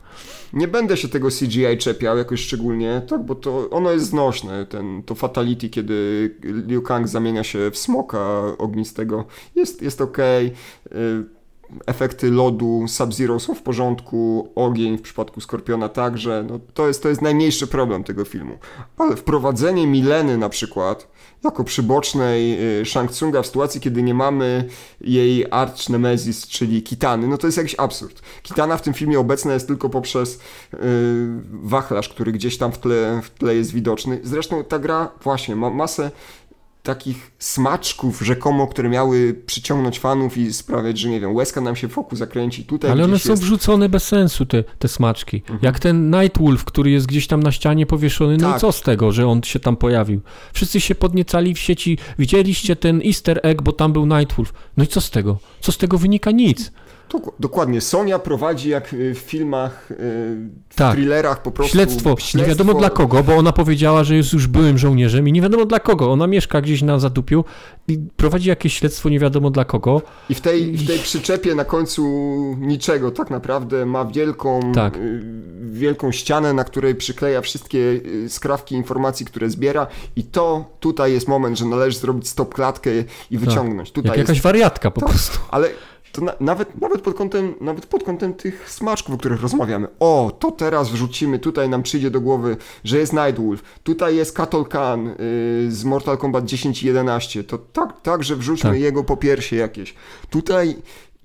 Nie 0.54 0.68
będę 0.68 0.98
się 0.98 1.08
tego 1.08 1.30
CGI 1.30 1.78
czepiał 1.78 2.18
jakoś 2.18 2.42
szczególnie, 2.42 3.02
tak, 3.08 3.26
bo 3.26 3.36
to 3.36 3.70
ono 3.70 3.92
jest 3.92 4.06
znośne, 4.06 4.66
ten, 4.66 5.04
to 5.04 5.16
fatality, 5.16 5.70
kiedy 5.70 6.30
Liu 6.68 6.82
Kang 6.82 7.08
zamienia 7.08 7.44
się 7.44 7.72
w 7.72 7.78
smoka 7.78 8.42
ognistego, 8.58 9.26
jest, 9.56 9.82
jest 9.82 10.02
okej. 10.02 10.54
Okay 10.86 11.35
efekty 11.86 12.32
lodu 12.32 12.86
Sub-Zero 12.88 13.40
są 13.40 13.56
w 13.56 13.62
porządku, 13.62 14.52
ogień 14.56 14.98
w 14.98 15.02
przypadku 15.02 15.42
Skorpiona 15.42 15.90
także, 15.90 16.46
no 16.50 16.60
to 16.74 16.88
jest, 16.88 17.04
to 17.04 17.10
jest 17.10 17.22
najmniejszy 17.22 17.68
problem 17.68 18.04
tego 18.04 18.26
filmu. 18.26 18.58
Ale 18.98 19.16
wprowadzenie 19.16 19.88
Mileny 19.88 20.38
na 20.38 20.50
przykład 20.50 21.16
jako 21.44 21.64
przybocznej 21.64 22.64
y, 22.82 22.86
Shang 22.86 23.12
Tsunga 23.12 23.42
w 23.42 23.48
sytuacji, 23.48 23.82
kiedy 23.82 24.04
nie 24.04 24.14
mamy 24.14 24.68
jej 25.02 25.46
arch 25.52 25.90
nemesis, 25.90 26.48
czyli 26.48 26.84
Kitany, 26.84 27.28
no 27.28 27.38
to 27.38 27.48
jest 27.48 27.58
jakiś 27.58 27.76
absurd. 27.78 28.22
Kitana 28.44 28.78
w 28.78 28.82
tym 28.82 28.94
filmie 28.94 29.20
obecna 29.20 29.54
jest 29.54 29.68
tylko 29.68 29.90
poprzez 29.90 30.40
yy, 30.74 30.80
wachlarz, 31.52 32.10
który 32.10 32.32
gdzieś 32.32 32.58
tam 32.58 32.72
w 32.72 32.78
tle, 32.78 33.22
w 33.24 33.30
tle 33.30 33.56
jest 33.56 33.72
widoczny. 33.72 34.20
Zresztą 34.24 34.64
ta 34.64 34.80
gra 34.80 35.12
właśnie 35.24 35.56
ma 35.56 35.70
masę 35.70 36.12
takich 36.86 37.32
smaczków 37.40 38.22
rzekomo, 38.22 38.68
które 38.68 38.90
miały 38.90 39.42
przyciągnąć 39.46 40.00
fanów 40.00 40.38
i 40.38 40.54
sprawiać, 40.54 41.00
że 41.00 41.10
nie 41.10 41.20
wiem, 41.20 41.36
łezka 41.36 41.62
nam 41.62 41.76
się 41.76 41.88
wokół 41.88 42.18
zakręci 42.18 42.66
tutaj. 42.66 42.92
Ale 42.92 43.04
one 43.04 43.20
są 43.20 43.30
jest... 43.30 43.44
wrzucone 43.44 43.90
bez 43.90 44.08
sensu, 44.08 44.46
te, 44.46 44.64
te 44.64 44.88
smaczki. 44.88 45.38
Mhm. 45.38 45.60
Jak 45.62 45.80
ten 45.80 46.12
Nightwolf, 46.12 46.66
który 46.66 46.92
jest 46.92 47.06
gdzieś 47.06 47.28
tam 47.28 47.44
na 47.44 47.52
ścianie 47.52 47.86
powieszony, 47.86 48.38
no 48.38 48.48
tak. 48.48 48.58
i 48.58 48.62
co 48.62 48.72
z 48.72 48.82
tego, 48.82 49.12
że 49.12 49.28
on 49.28 49.44
się 49.44 49.60
tam 49.60 49.78
pojawił? 49.78 50.22
Wszyscy 50.54 50.82
się 50.82 50.96
podniecali 50.96 51.54
w 51.54 51.60
sieci, 51.60 51.98
widzieliście 52.20 52.76
ten 52.76 53.02
easter 53.06 53.40
egg, 53.44 53.62
bo 53.62 53.72
tam 53.72 53.94
był 53.94 54.06
Nightwolf. 54.06 54.54
No 54.78 54.84
i 54.84 54.88
co 54.88 55.02
z 55.02 55.10
tego? 55.12 55.38
Co 55.60 55.72
z 55.72 55.78
tego 55.78 55.98
wynika? 55.98 56.32
Nic. 56.32 56.72
Dokładnie. 57.40 57.82
Sonia 57.82 58.20
prowadzi 58.20 58.70
jak 58.70 58.94
y, 58.94 59.16
w 59.16 59.18
filmach, 59.18 59.92
y, 59.92 59.96
w 60.70 60.76
tak. 60.76 60.96
thrillerach 60.96 61.42
po 61.42 61.52
prostu. 61.52 61.74
Śledztwo. 61.74 62.10
śledztwo. 62.10 62.38
Nie 62.38 62.46
wiadomo 62.46 62.74
dla 62.74 62.90
kogo, 62.90 63.24
bo 63.24 63.36
ona 63.36 63.52
powiedziała, 63.52 64.04
że 64.04 64.16
jest 64.16 64.34
już 64.34 64.48
byłym 64.48 64.78
żołnierzem 64.78 65.28
i 65.28 65.32
nie 65.32 65.42
wiadomo 65.42 65.66
dla 65.66 65.80
kogo. 65.80 66.12
Ona 66.12 66.28
mieszka 66.28 66.62
gdzieś 66.62 66.82
na 66.82 67.00
zadupiu 67.00 67.46
i 67.88 67.98
prowadzi 68.18 68.50
jakieś 68.50 68.78
śledztwo 68.78 69.10
nie 69.10 69.20
wiadomo 69.20 69.50
dla 69.50 69.66
kogo. 69.66 70.02
I 70.30 70.36
w 70.36 70.42
tej, 70.42 70.72
w 70.72 70.88
tej 70.88 71.00
przyczepie 71.00 71.56
na 71.56 71.66
końcu 71.66 72.06
niczego 72.60 73.12
tak 73.12 73.30
naprawdę 73.30 73.86
ma 73.86 74.06
wielką, 74.06 74.72
tak. 74.76 74.98
Y, 74.98 75.22
wielką 75.62 76.12
ścianę, 76.12 76.54
na 76.54 76.64
której 76.64 76.96
przykleja 76.96 77.42
wszystkie 77.42 78.02
skrawki 78.28 78.76
informacji, 78.76 79.26
które 79.26 79.50
zbiera 79.50 79.88
i 80.16 80.24
to 80.24 80.66
tutaj 80.80 81.14
jest 81.14 81.28
moment, 81.28 81.58
że 81.58 81.66
należy 81.66 82.00
zrobić 82.00 82.28
stop 82.28 82.54
klatkę 82.54 82.92
i 83.32 83.38
tak. 83.38 83.40
wyciągnąć. 83.40 83.90
Tak. 83.90 83.96
Tutaj 83.96 84.10
jak 84.10 84.18
jakaś 84.18 84.42
wariatka 84.42 84.92
po 84.92 85.02
tak. 85.02 85.10
prostu. 85.10 85.40
Ale 85.52 85.70
to 86.16 86.22
na, 86.22 86.34
nawet, 86.40 86.82
nawet, 86.82 87.02
pod 87.02 87.16
kątem, 87.16 87.54
nawet 87.62 87.86
pod 87.86 88.04
kątem 88.04 88.34
tych 88.34 88.70
smaczków, 88.70 89.16
o 89.16 89.18
których 89.18 89.42
rozmawiamy. 89.42 89.88
O, 90.00 90.32
to 90.40 90.52
teraz 90.52 90.90
wrzucimy, 90.90 91.40
tutaj 91.40 91.70
nam 91.70 91.84
przyjdzie 91.84 92.12
do 92.12 92.22
głowy, 92.22 92.58
że 92.84 92.98
jest 92.98 93.14
Nightwolf, 93.14 93.64
tutaj 93.84 94.16
jest 94.16 94.36
Katol 94.36 94.66
Khan 94.66 95.06
yy, 95.06 95.72
z 95.72 95.84
Mortal 95.86 96.18
Kombat 96.18 96.46
10 96.46 96.84
i 96.84 96.88
11, 96.88 97.44
to 97.44 97.58
tak, 97.58 98.02
tak 98.02 98.24
że 98.24 98.36
wrzućmy 98.36 98.70
tak. 98.70 98.80
jego 98.80 99.04
po 99.04 99.18
piersie 99.18 99.56
jakieś. 99.56 99.96
Tutaj 100.30 100.76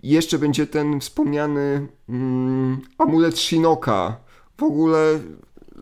jeszcze 0.02 0.38
będzie 0.38 0.66
ten 0.66 1.00
wspomniany 1.00 1.86
mm, 2.08 2.80
amulet 2.98 3.38
Shinoka. 3.38 4.16
W 4.58 4.62
ogóle 4.62 5.18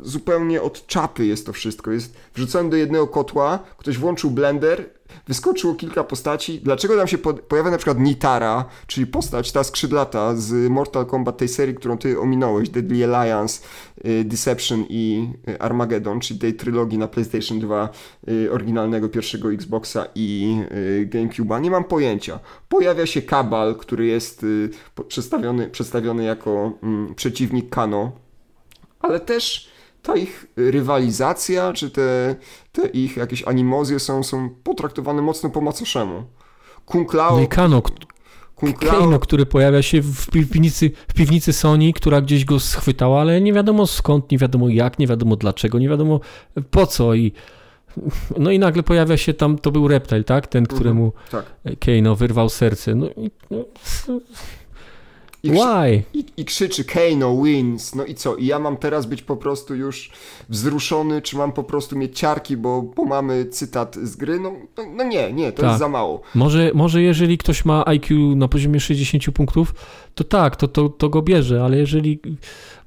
zupełnie 0.02 0.62
od 0.62 0.86
czapy 0.86 1.26
jest 1.26 1.47
to 1.47 1.52
wszystko. 1.52 1.90
Jest 1.93 2.16
wrzucony 2.35 2.70
do 2.70 2.76
jednego 2.76 3.06
kotła, 3.06 3.59
ktoś 3.78 3.98
włączył 3.98 4.30
blender, 4.30 4.90
wyskoczyło 5.26 5.74
kilka 5.74 6.05
postaci. 6.05 6.60
Dlaczego 6.60 6.97
tam 6.97 7.09
się 7.09 7.18
pojawia 7.18 7.70
na 7.70 7.76
przykład 7.76 7.98
Nitara, 7.98 8.64
czyli 8.86 9.06
postać 9.06 9.52
ta 9.52 9.64
skrzydlata 9.64 10.36
z 10.36 10.70
Mortal 10.70 11.06
Kombat 11.06 11.36
tej 11.36 11.48
serii, 11.48 11.74
którą 11.74 11.98
ty 11.98 12.20
ominąłeś, 12.20 12.68
Deadly 12.68 13.05
Alliance, 13.05 13.62
y, 14.05 14.24
Deception 14.24 14.85
i 14.89 15.28
y, 15.48 15.60
Armageddon, 15.60 16.20
czyli 16.20 16.40
tej 16.40 16.55
trylogii 16.55 16.98
na 16.98 17.09
PlayStation 17.09 17.60
2 17.60 17.89
y, 18.28 18.52
oryginalnego 18.52 19.09
pierwszego 19.09 19.52
Xboxa 19.52 20.06
i 20.14 20.59
GameCube'a. 21.06 21.60
Nie 21.60 21.70
mam 21.70 21.85
pojęcia. 21.85 22.40
Pojawia 22.68 23.06
się 23.06 23.22
Kabal, 23.22 23.76
który 23.76 24.06
jest 24.06 24.47
przedstawiony, 25.09 25.68
przedstawiony 25.68 26.24
jako 26.24 26.72
mm, 26.82 27.14
przeciwnik 27.14 27.68
Kano, 27.68 28.12
ale 29.01 29.20
też 29.20 29.68
ta 30.02 30.16
ich 30.16 30.47
rywalizacja, 30.56 31.72
czy 31.72 31.90
te, 31.90 32.36
te 32.83 32.89
ich 32.89 33.17
jakieś 33.17 33.43
animozje 33.43 33.99
są, 33.99 34.23
są 34.23 34.51
potraktowane 34.65 35.23
mocno 35.23 35.51
po 35.51 35.61
macoszemu. 35.61 36.25
Kung 36.87 37.15
Lao... 37.15 37.37
No 37.37 37.43
i 37.43 37.49
Kano, 37.49 37.83
Kung 38.55 38.83
Lao... 38.83 39.01
Kano, 39.01 39.19
który 39.19 39.47
pojawia 39.47 39.83
się 39.83 40.03
w 40.03 40.31
piwnicy, 40.31 40.91
w 41.09 41.15
piwnicy 41.15 41.53
Sony, 41.53 41.93
która 41.93 42.21
gdzieś 42.21 42.45
go 42.45 42.61
schwytała, 42.61 43.21
ale 43.21 43.41
nie 43.41 43.53
wiadomo 43.53 43.87
skąd, 43.87 44.31
nie 44.31 44.39
wiadomo 44.39 44.69
jak, 44.69 44.99
nie 44.99 45.07
wiadomo 45.07 45.37
dlaczego, 45.37 45.79
nie 45.79 45.89
wiadomo 45.89 46.21
po 46.71 46.87
co 46.87 47.15
i 47.15 47.33
no 48.39 48.51
i 48.51 48.59
nagle 48.59 48.83
pojawia 48.83 49.17
się 49.17 49.35
tam, 49.35 49.59
to 49.59 49.71
był 49.71 49.89
Reptile, 49.89 50.25
tak? 50.25 50.47
Ten, 50.47 50.63
mhm, 50.63 50.77
któremu 50.77 51.13
tak. 51.31 51.45
Kano 51.81 52.17
wyrwał 52.17 52.49
serce. 52.49 52.95
No 52.95 53.07
i, 53.07 53.31
no, 53.51 53.65
i 55.49 55.51
Why? 55.51 56.03
I, 56.15 56.25
I, 56.37 56.45
krzyczy 56.45 56.85
Kano 56.85 57.43
wins. 57.43 57.95
No 57.95 58.05
i 58.05 58.15
co? 58.15 58.37
I 58.37 58.47
ja 58.47 58.59
mam 58.59 58.77
teraz 58.77 59.07
być 59.07 59.23
po 59.23 59.37
prostu 59.37 59.75
już 59.75 60.11
wzruszony, 60.49 61.23
czy 61.23 61.37
mam 61.37 61.53
po 61.53 61.65
prostu 61.65 61.99
mieć 61.99 62.19
ciarki, 62.19 62.57
bo, 62.57 62.83
bo 62.83 63.05
mamy 63.05 63.47
cytat 63.47 63.97
z 63.97 64.16
gry? 64.16 64.41
No, 64.41 64.53
no, 64.77 64.85
no 64.97 65.05
nie, 65.05 65.33
nie, 65.33 65.53
to 65.53 65.62
tak. 65.62 65.69
jest 65.69 65.79
za 65.79 65.89
mało. 65.89 66.20
Może, 66.35 66.70
może 66.75 67.03
jeżeli 67.03 67.39
ktoś 67.39 67.65
ma 67.65 67.85
IQ 67.87 68.37
na 68.37 68.49
poziomie 68.49 68.81
60 68.81 69.31
punktów, 69.31 69.75
to 70.15 70.25
tak, 70.25 70.57
to, 70.57 70.69
to, 70.69 70.89
to 70.89 71.09
go 71.09 71.23
bierze, 71.23 71.65
ale 71.65 71.77
jeżeli 71.77 72.20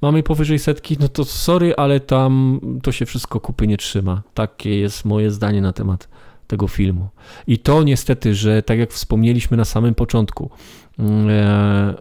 mamy 0.01 0.23
powyżej 0.23 0.59
setki, 0.59 0.97
no 0.99 1.07
to 1.07 1.25
sorry, 1.25 1.75
ale 1.75 1.99
tam 1.99 2.59
to 2.83 2.91
się 2.91 3.05
wszystko 3.05 3.39
kupy 3.39 3.67
nie 3.67 3.77
trzyma. 3.77 4.21
Takie 4.33 4.79
jest 4.79 5.05
moje 5.05 5.31
zdanie 5.31 5.61
na 5.61 5.73
temat 5.73 6.07
tego 6.51 6.67
filmu. 6.67 7.07
I 7.47 7.59
to 7.59 7.83
niestety, 7.83 8.35
że 8.35 8.63
tak 8.63 8.79
jak 8.79 8.91
wspomnieliśmy 8.91 9.57
na 9.57 9.65
samym 9.65 9.95
początku, 9.95 10.49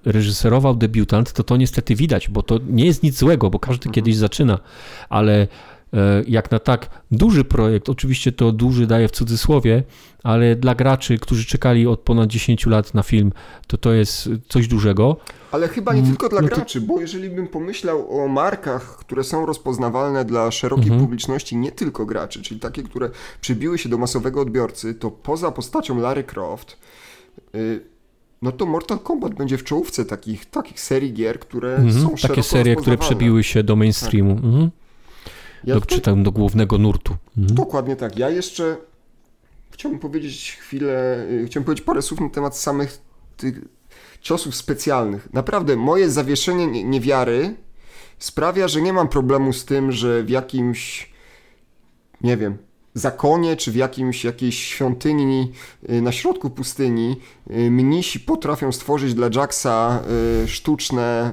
reżyserował 0.04 0.74
debiutant, 0.74 1.32
to 1.32 1.44
to 1.44 1.56
niestety 1.56 1.94
widać, 1.94 2.28
bo 2.28 2.42
to 2.42 2.58
nie 2.68 2.86
jest 2.86 3.02
nic 3.02 3.18
złego, 3.18 3.50
bo 3.50 3.58
każdy 3.58 3.88
mhm. 3.88 3.94
kiedyś 3.94 4.16
zaczyna, 4.16 4.58
ale 5.08 5.46
e, 5.92 6.22
jak 6.28 6.50
na 6.50 6.58
tak 6.58 6.90
duży 7.10 7.44
projekt, 7.44 7.88
oczywiście 7.88 8.32
to 8.32 8.52
duży 8.52 8.86
daje 8.86 9.08
w 9.08 9.10
cudzysłowie, 9.10 9.82
ale 10.22 10.56
dla 10.56 10.74
graczy, 10.74 11.18
którzy 11.18 11.44
czekali 11.44 11.86
od 11.86 12.00
ponad 12.00 12.30
10 12.30 12.66
lat 12.66 12.94
na 12.94 13.02
film, 13.02 13.32
to 13.66 13.78
to 13.78 13.92
jest 13.92 14.28
coś 14.48 14.68
dużego. 14.68 15.16
Ale 15.52 15.68
chyba 15.68 15.92
nie 15.92 15.98
mm, 16.00 16.10
tylko 16.10 16.28
dla 16.28 16.40
no 16.40 16.48
to... 16.48 16.56
graczy, 16.56 16.80
bo 16.80 17.00
jeżeli 17.00 17.30
bym 17.30 17.48
pomyślał 17.48 18.22
o 18.24 18.28
markach, 18.28 18.96
które 18.96 19.24
są 19.24 19.46
rozpoznawalne 19.46 20.24
dla 20.24 20.50
szerokiej 20.50 20.84
mhm. 20.84 21.00
publiczności, 21.00 21.56
nie 21.56 21.72
tylko 21.72 22.06
graczy, 22.06 22.42
czyli 22.42 22.60
takie, 22.60 22.82
które 22.82 23.10
przybiły 23.40 23.78
się 23.78 23.88
do 23.88 23.98
masowego 23.98 24.40
odbiorcy, 24.40 24.94
to 24.94 25.10
poza 25.10 25.50
postacią 25.50 26.00
Larry 26.00 26.24
Croft, 26.24 26.76
yy, 27.54 27.90
no 28.42 28.52
to 28.52 28.66
Mortal 28.66 28.98
Kombat 28.98 29.34
będzie 29.34 29.58
w 29.58 29.64
czołówce 29.64 30.04
takich, 30.04 30.46
takich 30.46 30.80
serii 30.80 31.12
gier, 31.12 31.40
które 31.40 31.76
mhm, 31.76 32.02
są 32.02 32.28
Takie 32.28 32.42
serie, 32.42 32.76
które 32.76 32.98
przebiły 32.98 33.44
się 33.44 33.62
do 33.62 33.76
mainstreamu. 33.76 34.34
Tak. 34.34 34.44
Mhm. 34.44 34.70
Ja 35.64 35.74
do, 35.74 35.80
czy 35.80 36.00
tam 36.00 36.22
do 36.22 36.32
głównego 36.32 36.78
nurtu. 36.78 37.16
Mhm. 37.38 37.54
Dokładnie 37.54 37.96
tak. 37.96 38.18
Ja 38.18 38.30
jeszcze 38.30 38.76
chciałbym 39.70 40.00
powiedzieć 40.00 40.56
chwilę, 40.60 41.26
y, 41.30 41.46
chciałbym 41.46 41.64
powiedzieć 41.64 41.84
parę 41.84 42.02
słów 42.02 42.20
na 42.20 42.28
temat 42.28 42.56
samych 42.56 42.98
tych 43.36 43.60
ciosów 44.20 44.54
specjalnych. 44.54 45.32
Naprawdę, 45.32 45.76
moje 45.76 46.10
zawieszenie 46.10 46.84
niewiary 46.84 47.54
sprawia, 48.18 48.68
że 48.68 48.82
nie 48.82 48.92
mam 48.92 49.08
problemu 49.08 49.52
z 49.52 49.64
tym, 49.64 49.92
że 49.92 50.22
w 50.22 50.30
jakimś, 50.30 51.12
nie 52.20 52.36
wiem, 52.36 52.58
zakonie, 52.94 53.56
czy 53.56 53.72
w 53.72 53.76
jakimś, 53.76 54.24
jakiejś 54.24 54.64
świątyni 54.64 55.52
y, 55.90 56.02
na 56.02 56.12
środku 56.12 56.50
pustyni 56.50 57.20
y, 57.50 57.70
mnisi 57.70 58.20
potrafią 58.20 58.72
stworzyć 58.72 59.14
dla 59.14 59.28
Jacksa 59.34 60.02
sztuczne, 60.46 61.32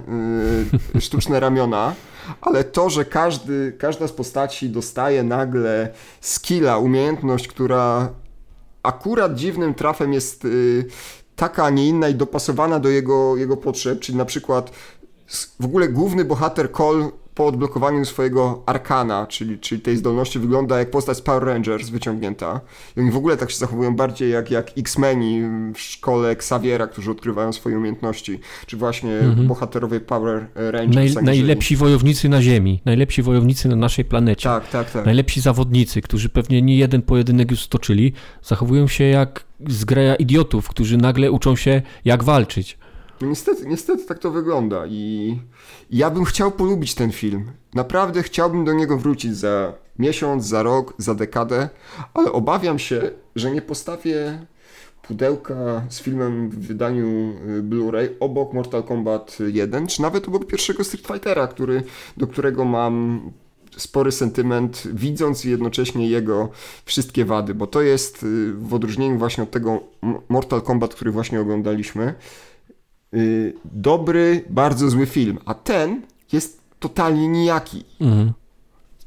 sztuczne 1.00 1.40
ramiona, 1.40 1.96
ale 2.42 2.64
to, 2.64 2.90
że 2.90 3.06
każdy, 3.06 3.76
każda 3.80 4.08
z 4.08 4.12
postaci 4.12 4.70
dostaje 4.70 5.24
nagle 5.24 5.90
skilla, 6.22 6.78
umiejętność, 6.78 7.48
która 7.48 8.10
akurat 8.84 9.36
dziwnym 9.36 9.74
trafem 9.74 10.14
jest 10.14 10.46
y, 10.46 10.86
taka, 11.36 11.66
a 11.66 11.70
nie 11.70 11.88
inna 11.88 12.10
i 12.10 12.16
dopasowana 12.16 12.80
do 12.80 12.90
jego, 12.90 13.38
jego 13.38 13.58
potrzeb, 13.58 14.00
czyli 14.00 14.18
na 14.18 14.26
przykład 14.26 14.72
w 15.60 15.66
ogóle 15.66 15.88
główny 15.88 16.26
bohater 16.26 16.72
Cole 16.72 17.10
po 17.38 17.45
odblokowaniu 17.45 18.05
swojego 18.05 18.64
arkana, 18.65 19.27
czyli, 19.27 19.59
czyli 19.59 19.81
tej 19.81 19.97
zdolności, 19.97 20.39
wygląda 20.39 20.80
jak 20.80 20.91
postać 20.91 21.18
z 21.18 21.22
Power 21.22 21.43
Rangers 21.43 21.89
wyciągnięta. 21.89 22.61
I 22.97 22.99
oni 22.99 23.11
w 23.11 23.18
ogóle 23.18 23.38
tak 23.38 23.51
się 23.51 23.57
zachowują 23.57 23.95
bardziej 23.95 24.31
jak, 24.31 24.51
jak 24.51 24.72
X-Meni 24.77 25.41
w 25.73 25.80
szkole 25.80 26.30
Xaviera, 26.30 26.88
którzy 26.88 27.11
odkrywają 27.11 27.53
swoje 27.53 27.77
umiejętności, 27.77 28.39
czy 28.65 28.77
właśnie 28.77 29.11
mhm. 29.11 29.47
bohaterowie 29.47 29.99
Power 29.99 30.47
Rangers. 30.55 31.15
Naj, 31.15 31.23
najlepsi 31.23 31.76
wojownicy 31.76 32.30
na 32.30 32.41
Ziemi, 32.41 32.81
najlepsi 32.85 33.22
wojownicy 33.22 33.69
na 33.69 33.76
naszej 33.76 34.05
planecie. 34.05 34.43
Tak, 34.43 34.69
tak, 34.69 34.91
tak. 34.91 35.05
Najlepsi 35.05 35.41
zawodnicy, 35.41 36.01
którzy 36.01 36.30
pewnie 36.30 36.61
nie 36.61 36.77
jeden 36.77 37.01
pojedynek 37.01 37.51
już 37.51 37.61
stoczyli, 37.61 38.14
zachowują 38.43 38.88
się 38.88 39.03
jak 39.03 39.43
zgraja 39.68 40.15
idiotów, 40.15 40.69
którzy 40.69 40.97
nagle 40.97 41.31
uczą 41.31 41.55
się 41.55 41.81
jak 42.05 42.23
walczyć. 42.23 42.77
No 43.22 43.27
niestety, 43.27 43.65
niestety 43.65 44.06
tak 44.06 44.19
to 44.19 44.31
wygląda 44.31 44.85
i 44.88 45.39
ja 45.91 46.10
bym 46.10 46.26
chciał 46.26 46.52
polubić 46.52 46.95
ten 46.95 47.11
film. 47.11 47.52
Naprawdę 47.73 48.23
chciałbym 48.23 48.65
do 48.65 48.73
niego 48.73 48.98
wrócić 48.98 49.38
za 49.38 49.73
miesiąc, 49.99 50.45
za 50.45 50.64
rok, 50.64 50.94
za 50.98 51.15
dekadę, 51.15 51.69
ale 52.14 52.31
obawiam 52.31 52.80
się, 52.80 53.11
że 53.35 53.52
nie 53.52 53.61
postawię 53.61 54.45
pudełka 55.02 55.84
z 55.89 56.02
filmem 56.02 56.49
w 56.49 56.68
wydaniu 56.68 57.07
y, 57.07 57.64
Blu-ray 57.64 58.10
obok 58.19 58.53
Mortal 58.53 58.84
Kombat 58.84 59.38
1, 59.53 59.88
czy 59.88 60.02
nawet 60.02 60.27
obok 60.27 60.45
pierwszego 60.45 60.84
Street 60.84 61.07
Fightera, 61.07 61.48
który, 61.48 61.84
do 62.18 62.27
którego 62.27 62.65
mam 62.65 63.22
spory 63.77 64.11
sentyment, 64.11 64.84
widząc 64.94 65.44
jednocześnie 65.44 66.10
jego 66.10 66.49
wszystkie 66.85 67.26
wady, 67.26 67.53
bo 67.53 67.68
to 67.68 67.81
jest 67.81 68.23
y, 68.23 68.53
w 68.53 68.73
odróżnieniu 68.73 69.18
właśnie 69.18 69.44
od 69.44 69.52
tego 69.52 69.80
Mortal 70.30 70.61
Kombat, 70.61 70.95
który 70.95 71.11
właśnie 71.11 71.41
oglądaliśmy, 71.41 72.14
Y, 73.14 73.54
dobry, 73.66 74.44
bardzo 74.50 74.90
zły 74.90 75.06
film, 75.06 75.38
a 75.46 75.54
ten 75.54 76.02
jest 76.34 76.62
totalnie 76.80 77.28
nijaki. 77.28 77.84
Mhm. 78.02 78.34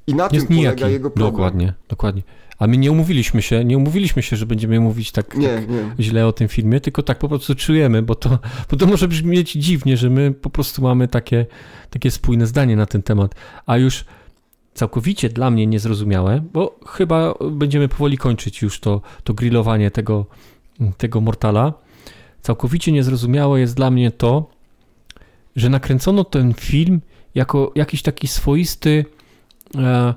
I 0.07 0.15
na 0.15 0.29
jest 0.33 0.49
tym 0.49 0.57
nijaki. 0.57 0.77
polega 0.77 0.93
jego 0.93 1.11
problem. 1.11 1.33
Dokładnie, 1.33 1.75
dokładnie. 1.89 2.23
A 2.59 2.67
my 2.67 2.77
nie 2.77 2.93
umówiliśmy 2.93 3.43
się, 3.43 3.65
nie 3.65 3.77
umówiliśmy 3.77 4.23
się, 4.23 4.37
że 4.37 4.47
będziemy 4.47 4.81
mówić 4.81 5.13
tak, 5.13 5.37
nie, 5.37 5.49
tak 5.49 5.69
nie. 5.69 5.95
źle 6.01 6.27
o 6.27 6.33
tym 6.33 6.49
filmie, 6.49 6.81
tylko 6.81 7.03
tak 7.03 7.19
po 7.19 7.29
prostu 7.29 7.55
czujemy, 7.55 8.03
bo 8.03 8.15
to, 8.15 8.39
bo 8.71 8.77
to 8.77 8.87
może 8.87 9.09
brzmieć 9.09 9.53
dziwnie, 9.53 9.97
że 9.97 10.11
my 10.11 10.33
po 10.33 10.51
prostu 10.51 10.83
mamy 10.83 11.09
takie, 11.09 11.47
takie 11.91 12.11
spójne 12.11 12.47
zdanie 12.47 12.77
na 12.77 12.87
ten 12.87 13.03
temat. 13.03 13.35
A 13.67 13.77
już 13.77 14.05
całkowicie 14.75 15.29
dla 15.29 15.51
mnie 15.51 15.67
niezrozumiałe, 15.67 16.43
bo 16.53 16.79
chyba 16.87 17.35
będziemy 17.51 17.89
powoli 17.89 18.19
kończyć 18.19 18.63
już 18.63 18.81
to, 18.81 19.01
to 19.25 19.35
grillowanie 19.35 19.91
tego, 19.91 20.27
tego 20.97 21.21
Mortala 21.21 21.75
całkowicie 22.43 22.93
niezrozumiałe 22.93 23.61
jest 23.61 23.77
dla 23.77 23.91
mnie 23.91 24.11
to, 24.11 24.51
że 25.57 25.69
nakręcono 25.69 26.25
ten 26.25 26.55
film 26.55 27.01
jako 27.35 27.73
jakiś 27.75 28.03
taki 28.03 28.29
swoisty, 28.29 29.05
e, 29.77 30.15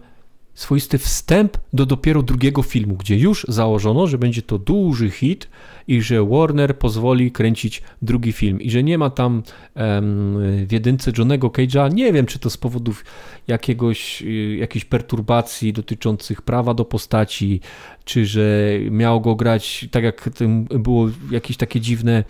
swoisty 0.53 0.97
wstęp 0.97 1.57
do 1.73 1.85
dopiero 1.85 2.23
drugiego 2.23 2.63
filmu, 2.63 2.95
gdzie 2.95 3.17
już 3.17 3.45
założono, 3.49 4.07
że 4.07 4.17
będzie 4.17 4.41
to 4.41 4.57
duży 4.57 5.09
hit 5.09 5.49
i 5.87 6.01
że 6.01 6.25
Warner 6.25 6.77
pozwoli 6.77 7.31
kręcić 7.31 7.83
drugi 8.01 8.31
film 8.31 8.61
i 8.61 8.71
że 8.71 8.83
nie 8.83 8.97
ma 8.97 9.09
tam 9.09 9.43
em, 9.75 10.37
w 10.67 10.71
jedynce 10.71 11.11
Johnego 11.17 11.47
Cage'a, 11.47 11.93
nie 11.93 12.13
wiem 12.13 12.25
czy 12.25 12.39
to 12.39 12.49
z 12.49 12.57
powodów 12.57 13.05
jakiegoś, 13.47 14.21
y, 14.21 14.85
perturbacji 14.89 15.73
dotyczących 15.73 16.41
prawa 16.41 16.73
do 16.73 16.85
postaci, 16.85 17.61
czy 18.05 18.25
że 18.25 18.69
miał 18.91 19.21
go 19.21 19.35
grać, 19.35 19.87
tak 19.91 20.03
jak 20.03 20.29
było 20.69 21.09
jakieś 21.31 21.57
takie 21.57 21.81
dziwne 21.81 22.23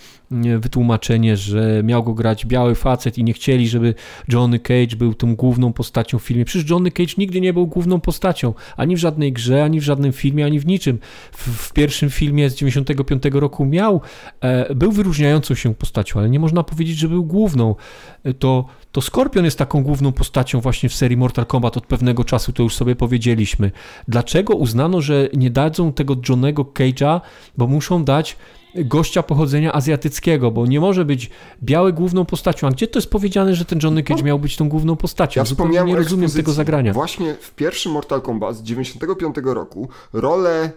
wytłumaczenie, 0.60 1.38
że 1.38 1.82
miał 1.84 2.04
go 2.04 2.14
grać 2.14 2.45
biały 2.45 2.76
facet 2.76 3.18
i 3.18 3.24
nie 3.24 3.34
chcieli, 3.34 3.68
żeby 3.68 3.94
Johnny 4.28 4.60
Cage 4.60 4.95
był 4.98 5.14
tą 5.14 5.36
główną 5.36 5.74
postacią 5.74 6.20
w 6.20 6.24
filmie. 6.24 6.45
Przecież 6.45 6.70
Johnny 6.70 6.91
Cage 6.91 7.14
nigdy 7.18 7.41
nie 7.41 7.54
był 7.54 7.68
główną 7.68 8.00
postacią, 8.00 8.54
ani 8.78 8.95
w 8.95 9.00
żadnej 9.00 9.34
grze, 9.34 9.64
ani 9.64 9.80
w 9.80 9.84
żadnym 9.84 10.14
filmie, 10.14 10.45
ani 10.45 10.60
w 10.60 10.66
niczym. 10.66 11.00
W, 11.32 11.48
w 11.48 11.74
pierwszym 11.74 12.10
filmie 12.10 12.50
z 12.50 12.56
95 12.56 13.24
roku 13.32 13.66
miał, 13.66 14.02
e, 14.41 14.76
był 14.76 14.91
wyróżniającą 14.91 15.56
się 15.56 15.76
postacią, 15.76 16.20
ale 16.20 16.30
nie 16.30 16.40
można 16.40 16.64
powiedzieć, 16.64 16.98
że 16.98 17.10
był 17.10 17.26
główną. 17.26 17.76
E, 18.24 18.34
to, 18.34 18.66
to 18.94 19.02
Scorpion 19.02 19.45
jest 19.45 19.57
taką 19.57 19.84
główną 19.84 20.11
postacią 20.11 20.61
właśnie 20.61 20.90
w 20.90 20.95
serii 20.95 21.18
Mortal 21.18 21.45
Kombat 21.45 21.78
od 21.78 21.86
pewnego 21.86 22.24
czasu, 22.24 22.53
to 22.53 22.64
już 22.64 22.76
sobie 22.76 22.95
powiedzieliśmy. 22.95 23.72
Dlaczego 24.07 24.56
uznano, 24.56 25.02
że 25.02 25.30
nie 25.34 25.49
dadzą 25.49 25.94
tego 25.94 26.15
Johnego 26.30 26.64
Cage'a, 26.64 27.22
bo 27.57 27.68
muszą 27.68 28.03
dać 28.03 28.38
gościa 28.76 29.24
pochodzenia 29.24 29.74
azjatyckiego, 29.74 30.52
bo 30.52 30.65
nie 30.65 30.80
może 30.80 31.06
być 31.06 31.30
biały 31.64 31.94
główną 31.94 32.26
postacią. 32.26 32.68
A 32.68 32.72
gdzie 32.72 32.88
to 32.88 32.99
jest 32.99 33.10
powiedziane, 33.10 33.56
że 33.56 33.65
ten 33.65 33.80
Johnny 33.84 34.03
Cage 34.03 34.24
miał 34.24 34.40
być 34.40 34.57
tą 34.57 34.70
główną 34.70 34.95
postacią? 34.95 35.41
Ja 35.41 35.45
Zupełnie 35.45 35.84
nie 35.84 35.95
rozumiem 35.95 36.32
tego 36.32 36.52
zagrania. 36.52 36.94
Właśnie 36.94 37.36
w 37.41 37.52
pierwszym 37.52 37.91
Mortal 37.91 38.22
Kombat 38.22 38.56
z 38.56 38.64
95 38.64 39.36
roku 39.44 39.90
rolę 40.14 40.72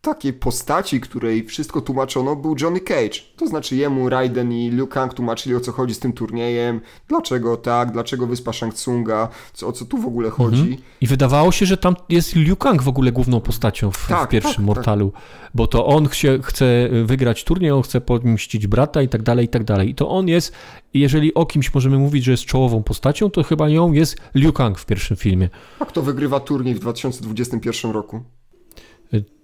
takiej 0.00 0.32
postaci, 0.32 1.00
której 1.00 1.44
wszystko 1.44 1.80
tłumaczono, 1.80 2.36
był 2.36 2.56
Johnny 2.60 2.80
Cage. 2.80 3.20
To 3.36 3.46
znaczy 3.46 3.76
jemu 3.76 4.08
Raiden 4.08 4.52
i 4.52 4.70
Liu 4.70 4.86
Kang 4.86 5.14
tłumaczyli 5.14 5.54
o 5.54 5.60
co 5.60 5.72
chodzi 5.72 5.94
z 5.94 5.98
tym 5.98 6.12
turniejem, 6.12 6.80
dlaczego 7.08 7.56
tak, 7.56 7.92
dlaczego 7.92 8.26
wyspa 8.26 8.52
Shang 8.52 8.74
Tsunga, 8.74 9.28
co, 9.52 9.68
o 9.68 9.72
co 9.72 9.84
tu 9.84 9.98
w 9.98 10.06
ogóle 10.06 10.30
chodzi. 10.30 10.60
Mhm. 10.60 10.76
I 11.00 11.06
wydawało 11.06 11.52
się, 11.52 11.66
że 11.66 11.76
tam 11.76 11.96
jest 12.08 12.36
Liu 12.36 12.56
Kang 12.56 12.82
w 12.82 12.88
ogóle 12.88 13.12
główną 13.12 13.40
postacią 13.40 13.90
w, 13.90 14.08
tak, 14.08 14.28
w 14.28 14.30
pierwszym 14.30 14.54
tak, 14.54 14.64
Mortalu, 14.64 15.10
tak. 15.10 15.22
bo 15.54 15.66
to 15.66 15.86
on 15.86 16.08
chce, 16.08 16.38
chce 16.42 16.88
wygrać 17.04 17.44
turniej, 17.44 17.70
on 17.70 17.82
chce 17.82 18.00
pomścić 18.00 18.66
brata 18.66 19.02
i 19.02 19.08
tak 19.08 19.22
dalej, 19.22 19.44
i 19.44 19.48
tak 19.48 19.64
dalej. 19.64 19.90
I 19.90 19.94
to 19.94 20.08
on 20.08 20.28
jest, 20.28 20.52
jeżeli 20.94 21.34
o 21.34 21.46
kimś 21.46 21.74
możemy 21.74 21.98
mówić, 21.98 22.24
że 22.24 22.30
jest 22.30 22.44
czołową 22.44 22.82
postacią, 22.82 23.30
to 23.30 23.42
chyba 23.42 23.68
ją 23.68 23.92
jest 23.92 24.16
Liu 24.34 24.52
Kang 24.52 24.78
w 24.78 24.86
pierwszym 24.86 25.16
filmie. 25.16 25.48
A 25.78 25.84
kto 25.84 26.02
wygrywa 26.02 26.40
turniej 26.40 26.74
w 26.74 26.78
2021 26.78 27.90
roku? 27.90 28.24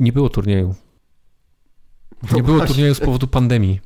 Nie 0.01 0.12
było 0.12 0.28
turnieju. 0.28 0.74
Nie 2.32 2.43
było 2.43 2.66
turnieju 2.66 2.94
z 2.94 3.01
powodu 3.01 3.26
pandemii. 3.26 3.80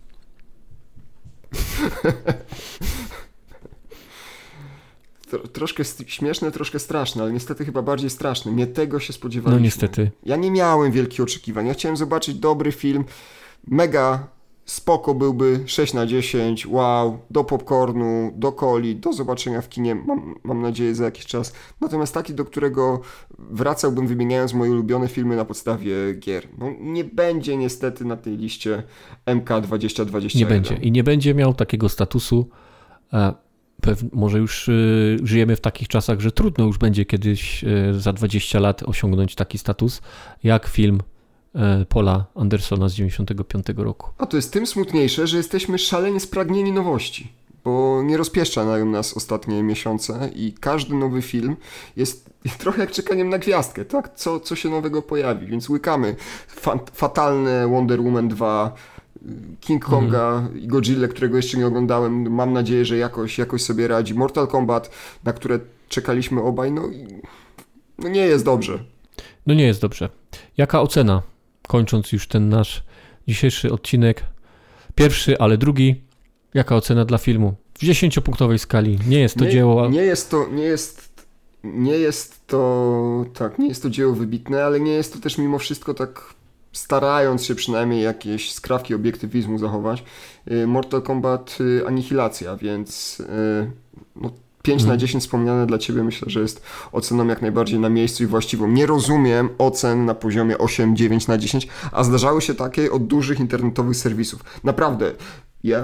troszkę 5.53 5.85
śmieszne, 6.07 6.51
troszkę 6.53 6.79
straszne, 6.79 7.23
ale 7.23 7.33
niestety 7.33 7.65
chyba 7.65 7.83
bardziej 7.83 8.11
straszne. 8.11 8.53
Nie 8.53 8.67
tego 8.67 9.01
się 9.01 9.13
spodziewałem. 9.13 9.59
No 9.59 9.65
niestety. 9.65 10.11
Ja 10.27 10.37
nie 10.37 10.51
miałem 10.51 10.93
wielkich 10.93 11.21
oczekiwań. 11.21 11.67
Ja 11.67 11.75
chciałem 11.75 11.97
zobaczyć 11.97 12.35
dobry 12.35 12.73
film, 12.73 13.05
mega 13.67 14.29
spoko 14.71 15.15
byłby 15.15 15.61
6 15.67 15.95
na 15.95 16.07
10, 16.07 16.67
wow, 16.67 17.19
do 17.31 17.45
popcornu, 17.45 18.33
do 18.37 18.53
coli, 18.53 18.97
do 18.97 19.13
zobaczenia 19.13 19.61
w 19.61 19.69
kinie, 19.69 19.95
mam, 19.95 20.35
mam 20.45 20.63
nadzieję 20.63 20.95
za 20.95 21.05
jakiś 21.05 21.27
czas. 21.27 21.53
Natomiast 21.81 22.15
taki, 22.15 22.35
do 22.35 22.45
którego 22.45 23.01
wracałbym 23.39 24.07
wymieniając 24.07 24.55
moje 24.55 24.71
ulubione 24.71 25.09
filmy 25.09 25.37
na 25.37 25.45
podstawie 25.45 25.95
gier. 26.15 26.49
No, 26.59 26.67
nie 26.81 27.05
będzie 27.05 27.57
niestety 27.57 28.05
na 28.05 28.17
tej 28.17 28.37
liście 28.37 28.83
MK2021. 29.27 30.39
Nie 30.39 30.47
będzie 30.47 30.75
i 30.75 30.93
nie 30.93 31.05
będzie 31.05 31.35
miał 31.35 31.55
takiego 31.55 31.89
statusu. 31.89 32.49
E, 33.13 33.35
może 34.13 34.39
już 34.39 34.69
y, 34.69 35.19
żyjemy 35.23 35.57
w 35.57 35.61
takich 35.61 35.89
czasach, 35.89 36.21
że 36.21 36.33
trudno 36.33 36.65
już 36.65 36.79
będzie 36.79 37.05
kiedyś 37.05 37.65
y, 37.65 38.01
za 38.01 38.13
20 38.13 38.61
lat 38.61 38.83
osiągnąć 38.83 39.35
taki 39.35 39.59
status, 39.59 40.03
jak 40.43 40.67
film 40.67 41.01
E, 41.55 41.85
Paula 41.89 42.25
Andersona 42.35 42.89
z 42.89 42.95
95 42.95 43.67
roku. 43.77 44.09
A 44.19 44.27
to 44.27 44.37
jest 44.37 44.53
tym 44.53 44.67
smutniejsze, 44.67 45.27
że 45.27 45.37
jesteśmy 45.37 45.79
szalenie 45.79 46.21
spragnieni 46.21 46.73
nowości, 46.73 47.33
bo 47.65 48.03
nie 48.03 48.17
rozpieszczają 48.17 48.87
nas 48.87 49.17
ostatnie 49.17 49.63
miesiące 49.63 50.31
i 50.35 50.53
każdy 50.53 50.95
nowy 50.95 51.23
film 51.23 51.57
jest 51.97 52.31
trochę 52.59 52.81
jak 52.81 52.91
czekaniem 52.91 53.29
na 53.29 53.39
gwiazdkę, 53.39 53.85
tak? 53.85 54.15
Co, 54.15 54.41
co 54.41 54.57
się 54.57 54.69
nowego 54.69 55.03
pojawi, 55.03 55.47
więc 55.47 55.69
łykamy 55.69 56.17
fatalne 56.93 57.69
Wonder 57.69 58.03
Woman 58.03 58.29
2, 58.29 58.75
King 59.61 59.85
Konga 59.85 60.39
mm. 60.39 60.61
i 60.61 60.67
Godzilla, 60.67 61.09
którego 61.09 61.37
jeszcze 61.37 61.59
nie 61.59 61.67
oglądałem. 61.67 62.35
Mam 62.35 62.53
nadzieję, 62.53 62.85
że 62.85 62.97
jakoś, 62.97 63.39
jakoś 63.39 63.63
sobie 63.63 63.89
radzi. 63.89 64.15
Mortal 64.15 64.49
Kombat, 64.49 64.91
na 65.25 65.33
które 65.33 65.61
czekaliśmy 65.89 66.43
obaj, 66.43 66.73
no, 66.73 66.83
no 67.99 68.09
nie 68.09 68.21
jest 68.21 68.45
dobrze. 68.45 68.85
No 69.47 69.55
nie 69.55 69.65
jest 69.65 69.81
dobrze. 69.81 70.09
Jaka 70.57 70.81
ocena 70.81 71.23
kończąc 71.71 72.13
już 72.13 72.29
ten 72.29 72.49
nasz 72.49 72.83
dzisiejszy 73.29 73.73
odcinek, 73.73 74.25
pierwszy, 74.95 75.39
ale 75.39 75.59
drugi, 75.59 76.05
jaka 76.55 76.77
ocena 76.77 77.05
dla 77.05 77.19
filmu? 77.19 77.55
W 77.75 77.83
10-punktowej 77.83 78.59
skali. 78.59 78.99
Nie 79.07 79.21
jest 79.21 79.37
to 79.37 79.45
nie, 79.45 79.51
dzieło. 79.51 79.89
Nie 79.89 80.03
jest 80.03 80.31
to, 80.31 80.49
nie 80.53 80.63
jest, 80.63 81.27
nie 81.65 81.93
jest 81.93 82.47
to, 82.47 83.25
tak, 83.35 83.59
nie 83.59 83.69
jest 83.69 83.83
to 83.83 83.91
dzieło 83.91 84.15
wybitne, 84.15 84.65
ale 84.65 84.81
nie 84.81 84.93
jest 84.93 85.13
to 85.13 85.21
też 85.21 85.39
mimo 85.39 85.59
wszystko 85.59 85.95
tak 85.95 86.35
starając 86.73 87.45
się 87.45 87.55
przynajmniej 87.55 88.03
jakieś 88.03 88.53
skrawki 88.53 88.95
obiektywizmu 88.95 89.59
zachować. 89.59 90.05
Y, 90.51 90.67
Mortal 90.67 91.03
Kombat 91.03 91.59
y, 91.61 91.87
Anihilacja, 91.87 92.57
więc 92.57 93.21
y, 93.21 93.71
no, 94.17 94.33
5 94.63 94.85
na 94.85 94.97
10 94.97 95.03
mhm. 95.03 95.21
wspomniane 95.21 95.67
dla 95.67 95.79
Ciebie 95.79 96.03
myślę, 96.03 96.31
że 96.31 96.41
jest 96.41 96.63
oceną 96.93 97.27
jak 97.27 97.43
najbardziej 97.43 97.79
na 97.79 97.89
miejscu 97.89 98.23
i 98.23 98.27
właściwą. 98.27 98.69
Nie 98.69 98.87
rozumiem 98.87 99.49
ocen 99.59 100.05
na 100.05 100.15
poziomie 100.15 100.59
8, 100.59 100.97
9 100.97 101.27
na 101.27 101.39
10, 101.39 101.69
a 101.93 102.05
zdarzały 102.05 102.43
się 102.43 102.55
takie 102.55 102.93
od 102.93 103.07
dużych 103.07 103.41
internetowych 103.41 103.97
serwisów. 103.97 104.45
Naprawdę, 104.65 105.13
ja 105.65 105.83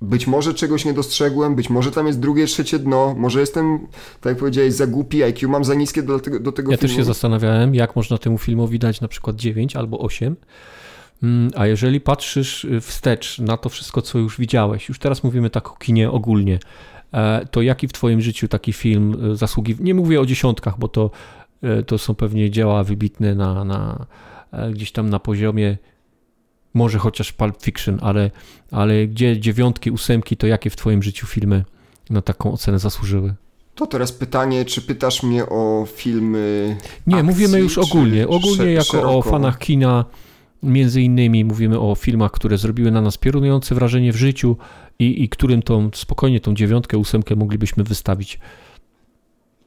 być 0.00 0.26
może 0.26 0.54
czegoś 0.54 0.84
nie 0.84 0.92
dostrzegłem, 0.92 1.54
być 1.54 1.70
może 1.70 1.90
tam 1.92 2.06
jest 2.06 2.20
drugie, 2.20 2.46
trzecie 2.46 2.78
dno, 2.78 3.14
może 3.18 3.40
jestem, 3.40 3.78
tak 4.20 4.30
jak 4.30 4.38
powiedziałeś, 4.38 4.72
za 4.72 4.86
głupi, 4.86 5.22
IQ 5.22 5.48
mam 5.48 5.64
za 5.64 5.74
niskie 5.74 6.02
do 6.02 6.20
tego, 6.20 6.40
do 6.40 6.52
tego 6.52 6.72
ja 6.72 6.76
filmu. 6.76 6.88
też 6.88 6.96
się 6.96 7.04
zastanawiałem, 7.04 7.74
jak 7.74 7.96
można 7.96 8.18
temu 8.18 8.38
filmowi 8.38 8.78
dać 8.78 9.00
na 9.00 9.08
przykład 9.08 9.36
9 9.36 9.76
albo 9.76 9.98
8, 9.98 10.36
mm, 11.22 11.50
a 11.56 11.66
jeżeli 11.66 12.00
patrzysz 12.00 12.66
wstecz 12.80 13.38
na 13.38 13.56
to 13.56 13.68
wszystko, 13.68 14.02
co 14.02 14.18
już 14.18 14.38
widziałeś, 14.38 14.88
już 14.88 14.98
teraz 14.98 15.24
mówimy 15.24 15.50
tak 15.50 15.70
o 15.70 15.76
kinie 15.76 16.10
ogólnie, 16.10 16.58
to 17.50 17.62
jaki 17.62 17.88
w 17.88 17.92
Twoim 17.92 18.20
życiu 18.20 18.48
taki 18.48 18.72
film 18.72 19.32
e, 19.32 19.36
zasługi, 19.36 19.76
nie 19.80 19.94
mówię 19.94 20.20
o 20.20 20.26
dziesiątkach, 20.26 20.78
bo 20.78 20.88
to, 20.88 21.10
e, 21.62 21.82
to 21.82 21.98
są 21.98 22.14
pewnie 22.14 22.50
dzieła 22.50 22.84
wybitne 22.84 23.34
na, 23.34 23.64
na 23.64 24.06
gdzieś 24.72 24.92
tam 24.92 25.10
na 25.10 25.18
poziomie 25.18 25.78
może 26.74 26.98
chociaż 26.98 27.32
Pulp 27.32 27.62
Fiction, 27.62 27.98
ale, 28.02 28.30
ale 28.70 29.06
gdzie 29.06 29.40
dziewiątki, 29.40 29.90
ósemki, 29.90 30.36
to 30.36 30.46
jakie 30.46 30.70
w 30.70 30.76
Twoim 30.76 31.02
życiu 31.02 31.26
filmy 31.26 31.64
na 32.10 32.22
taką 32.22 32.52
ocenę 32.52 32.78
zasłużyły? 32.78 33.34
To 33.74 33.86
teraz 33.86 34.12
pytanie, 34.12 34.64
czy 34.64 34.82
pytasz 34.82 35.22
mnie 35.22 35.46
o 35.46 35.86
filmy. 35.94 36.76
Nie, 37.06 37.14
akcji, 37.16 37.28
mówimy 37.28 37.60
już 37.60 37.78
ogólnie. 37.78 38.28
Ogólnie 38.28 38.72
jako 38.72 38.92
szeroko... 38.92 39.18
o 39.18 39.22
fanach 39.22 39.58
kina. 39.58 40.04
Między 40.64 41.02
innymi 41.02 41.44
mówimy 41.44 41.80
o 41.80 41.94
filmach, 41.94 42.32
które 42.32 42.58
zrobiły 42.58 42.90
na 42.90 43.00
nas 43.00 43.18
piorunujące 43.18 43.74
wrażenie 43.74 44.12
w 44.12 44.16
życiu, 44.16 44.56
i, 44.98 45.22
i 45.22 45.28
którym 45.28 45.62
tą, 45.62 45.90
spokojnie 45.94 46.40
tą 46.40 46.54
dziewiątkę, 46.54 46.98
ósemkę 46.98 47.36
moglibyśmy 47.36 47.84
wystawić? 47.84 48.40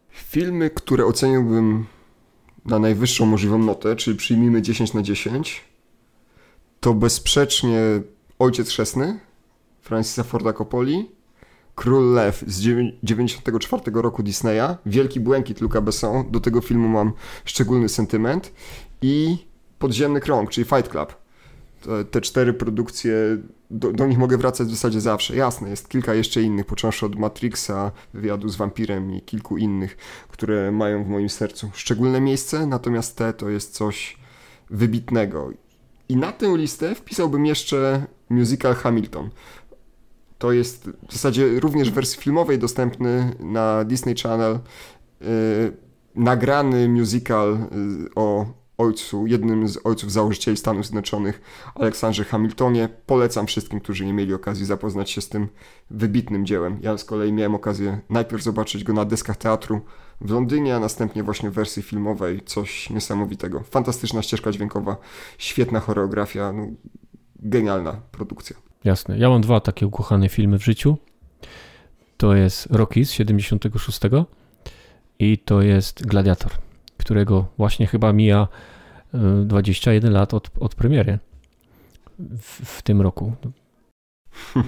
Filmy, 0.09 0.69
które 0.69 1.05
oceniłbym 1.05 1.85
na 2.65 2.79
najwyższą 2.79 3.25
możliwą 3.25 3.57
notę, 3.57 3.95
czyli 3.95 4.17
przyjmijmy 4.17 4.61
10 4.61 4.93
na 4.93 5.01
10, 5.01 5.63
to 6.79 6.93
bezsprzecznie 6.93 7.79
Ojciec 8.39 8.69
Chrzestny 8.69 9.19
Francisa 9.81 10.23
Forda 10.23 10.53
Coppoli, 10.53 11.11
Król 11.75 12.13
Lew 12.13 12.43
z 12.47 12.61
94 13.03 13.81
roku 13.93 14.23
Disneya, 14.23 14.77
Wielki 14.85 15.19
Błękit 15.19 15.61
Luca 15.61 15.81
Besson, 15.81 16.31
do 16.31 16.39
tego 16.39 16.61
filmu 16.61 16.87
mam 16.87 17.11
szczególny 17.45 17.89
sentyment 17.89 18.53
i 19.01 19.37
Podziemny 19.79 20.19
Krąg, 20.19 20.49
czyli 20.49 20.65
Fight 20.65 20.87
Club 20.87 21.27
te, 21.81 22.05
te 22.05 22.21
cztery 22.21 22.53
produkcje, 22.53 23.13
do, 23.71 23.93
do, 23.93 24.07
nich 24.07 24.17
mogę 24.17 24.37
wracać 24.37 24.67
w 24.67 24.71
zasadzie 24.71 25.01
zawsze. 25.01 25.35
Jasne, 25.35 25.69
jest 25.69 25.89
kilka 25.89 26.13
jeszcze 26.13 26.41
innych, 26.41 26.65
począwszy 26.65 27.05
od 27.05 27.15
Matrixa, 27.15 27.91
wywiadu 28.13 28.49
z 28.49 28.55
wampirem 28.55 29.13
i 29.13 29.21
kilku 29.21 29.57
innych, 29.57 29.97
które 30.29 30.71
mają 30.71 31.03
w 31.03 31.07
moim 31.07 31.29
sercu 31.29 31.69
szczególne 31.73 32.21
miejsce, 32.21 32.67
natomiast 32.67 33.15
te 33.15 33.33
to 33.33 33.49
jest 33.49 33.73
coś 33.73 34.17
wybitnego. 34.69 35.51
I 36.09 36.17
na 36.17 36.31
tę 36.31 36.57
listę 36.57 36.95
wpisałbym 36.95 37.45
jeszcze 37.45 38.05
musical 38.29 38.75
Hamilton. 38.75 39.29
To 40.37 40.51
jest 40.51 40.89
w 41.07 41.13
zasadzie 41.13 41.59
również 41.59 41.91
w 41.91 41.93
wersji 41.93 42.21
filmowej 42.21 42.59
dostępny 42.59 43.35
na 43.39 43.83
Disney 43.83 44.15
Channel. 44.15 44.59
Yy, 45.21 45.27
nagrany 46.15 46.89
musical 46.89 47.57
yy, 47.71 48.09
o 48.15 48.45
ojcu, 48.77 49.27
jednym 49.27 49.67
z 49.67 49.79
ojców 49.83 50.11
założycieli 50.11 50.57
Stanów 50.57 50.85
Zjednoczonych, 50.85 51.41
Aleksandrze 51.75 52.23
Hamiltonie. 52.23 52.89
Polecam 53.05 53.47
wszystkim, 53.47 53.79
którzy 53.79 54.05
nie 54.05 54.13
mieli 54.13 54.33
okazji 54.33 54.65
zapoznać 54.65 55.11
się 55.11 55.21
z 55.21 55.29
tym 55.29 55.47
wybitnym 55.89 56.45
dziełem. 56.45 56.79
Ja 56.81 56.97
z 56.97 57.05
kolei 57.05 57.33
miałem 57.33 57.55
okazję 57.55 57.99
najpierw 58.09 58.43
zobaczyć 58.43 58.83
go 58.83 58.93
na 58.93 59.05
deskach 59.05 59.37
teatru 59.37 59.81
w 60.21 60.31
Londynie, 60.31 60.75
a 60.75 60.79
następnie 60.79 61.23
właśnie 61.23 61.49
w 61.49 61.53
wersji 61.53 61.83
filmowej. 61.83 62.41
Coś 62.45 62.89
niesamowitego. 62.89 63.63
Fantastyczna 63.63 64.21
ścieżka 64.21 64.51
dźwiękowa, 64.51 64.97
świetna 65.37 65.79
choreografia, 65.79 66.53
no, 66.53 66.67
genialna 67.39 68.01
produkcja. 68.11 68.55
Jasne. 68.83 69.17
Ja 69.17 69.29
mam 69.29 69.41
dwa 69.41 69.59
takie 69.59 69.87
ukochane 69.87 70.29
filmy 70.29 70.59
w 70.59 70.63
życiu. 70.63 70.97
To 72.17 72.35
jest 72.35 72.65
Rocky 72.65 73.05
z 73.05 73.11
76 73.11 73.99
i 75.19 75.37
to 75.37 75.61
jest 75.61 76.07
Gladiator, 76.07 76.51
którego 77.07 77.45
właśnie 77.57 77.87
chyba 77.87 78.13
mija 78.13 78.47
21 79.45 80.11
y, 80.11 80.13
lat 80.13 80.33
od, 80.33 80.49
od 80.59 80.75
premiery 80.75 81.19
w, 82.19 82.77
w 82.77 82.81
tym 82.81 83.01
roku. 83.01 83.33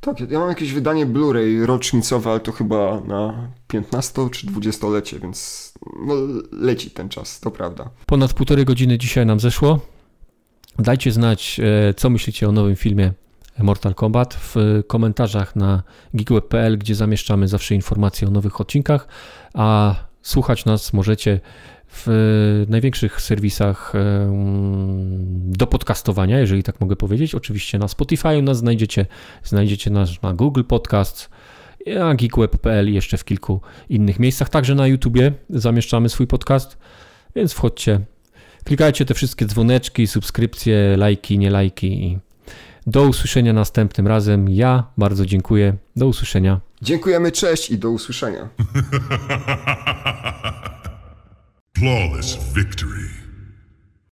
Tak, 0.00 0.20
ja 0.30 0.38
mam 0.38 0.48
jakieś 0.48 0.72
wydanie 0.72 1.06
Blu-ray 1.06 1.66
rocznicowe, 1.66 2.30
ale 2.30 2.40
to 2.40 2.52
chyba 2.52 3.00
na 3.00 3.48
15 3.68 4.30
czy 4.30 4.46
20-lecie, 4.46 5.18
więc 5.18 5.72
no, 6.06 6.14
leci 6.52 6.90
ten 6.90 7.08
czas, 7.08 7.40
to 7.40 7.50
prawda. 7.50 7.90
Ponad 8.06 8.32
półtorej 8.32 8.64
godziny 8.64 8.98
dzisiaj 8.98 9.26
nam 9.26 9.40
zeszło. 9.40 9.80
Dajcie 10.78 11.12
znać, 11.12 11.60
e, 11.88 11.94
co 11.94 12.10
myślicie 12.10 12.48
o 12.48 12.52
nowym 12.52 12.76
filmie 12.76 13.12
Mortal 13.58 13.94
Kombat 13.94 14.34
w 14.34 14.82
komentarzach 14.86 15.56
na 15.56 15.82
geekweb.pl, 16.14 16.78
gdzie 16.78 16.94
zamieszczamy 16.94 17.48
zawsze 17.48 17.74
informacje 17.74 18.28
o 18.28 18.30
nowych 18.30 18.60
odcinkach, 18.60 19.08
a 19.54 19.94
słuchać 20.22 20.64
nas 20.64 20.92
możecie 20.92 21.40
w 21.92 22.64
największych 22.68 23.20
serwisach 23.20 23.92
do 25.30 25.66
podcastowania, 25.66 26.38
jeżeli 26.38 26.62
tak 26.62 26.80
mogę 26.80 26.96
powiedzieć. 26.96 27.34
Oczywiście 27.34 27.78
na 27.78 27.88
Spotify 27.88 28.42
nas 28.42 28.58
znajdziecie, 28.58 29.06
znajdziecie 29.44 29.90
nas 29.90 30.22
na 30.22 30.32
Google 30.32 30.64
Podcast, 30.64 31.30
a 32.02 32.14
geekweb.pl 32.14 32.90
i 32.90 32.94
jeszcze 32.94 33.16
w 33.16 33.24
kilku 33.24 33.60
innych 33.88 34.18
miejscach. 34.18 34.48
Także 34.48 34.74
na 34.74 34.86
YouTubie 34.86 35.32
zamieszczamy 35.50 36.08
swój 36.08 36.26
podcast, 36.26 36.78
więc 37.36 37.52
wchodźcie, 37.52 38.00
klikajcie 38.64 39.04
te 39.04 39.14
wszystkie 39.14 39.46
dzwoneczki, 39.46 40.06
subskrypcje, 40.06 40.96
lajki, 40.96 41.38
nie 41.38 41.50
lajki 41.50 42.18
do 42.86 43.02
usłyszenia 43.02 43.52
następnym 43.52 44.06
razem. 44.06 44.48
Ja 44.48 44.84
bardzo 44.96 45.26
dziękuję. 45.26 45.74
Do 45.96 46.06
usłyszenia. 46.06 46.60
Dziękujemy, 46.82 47.32
cześć 47.32 47.70
i 47.70 47.78
do 47.78 47.90
usłyszenia. 47.90 48.48
Flawless 51.78 52.38
victory. 52.54 53.19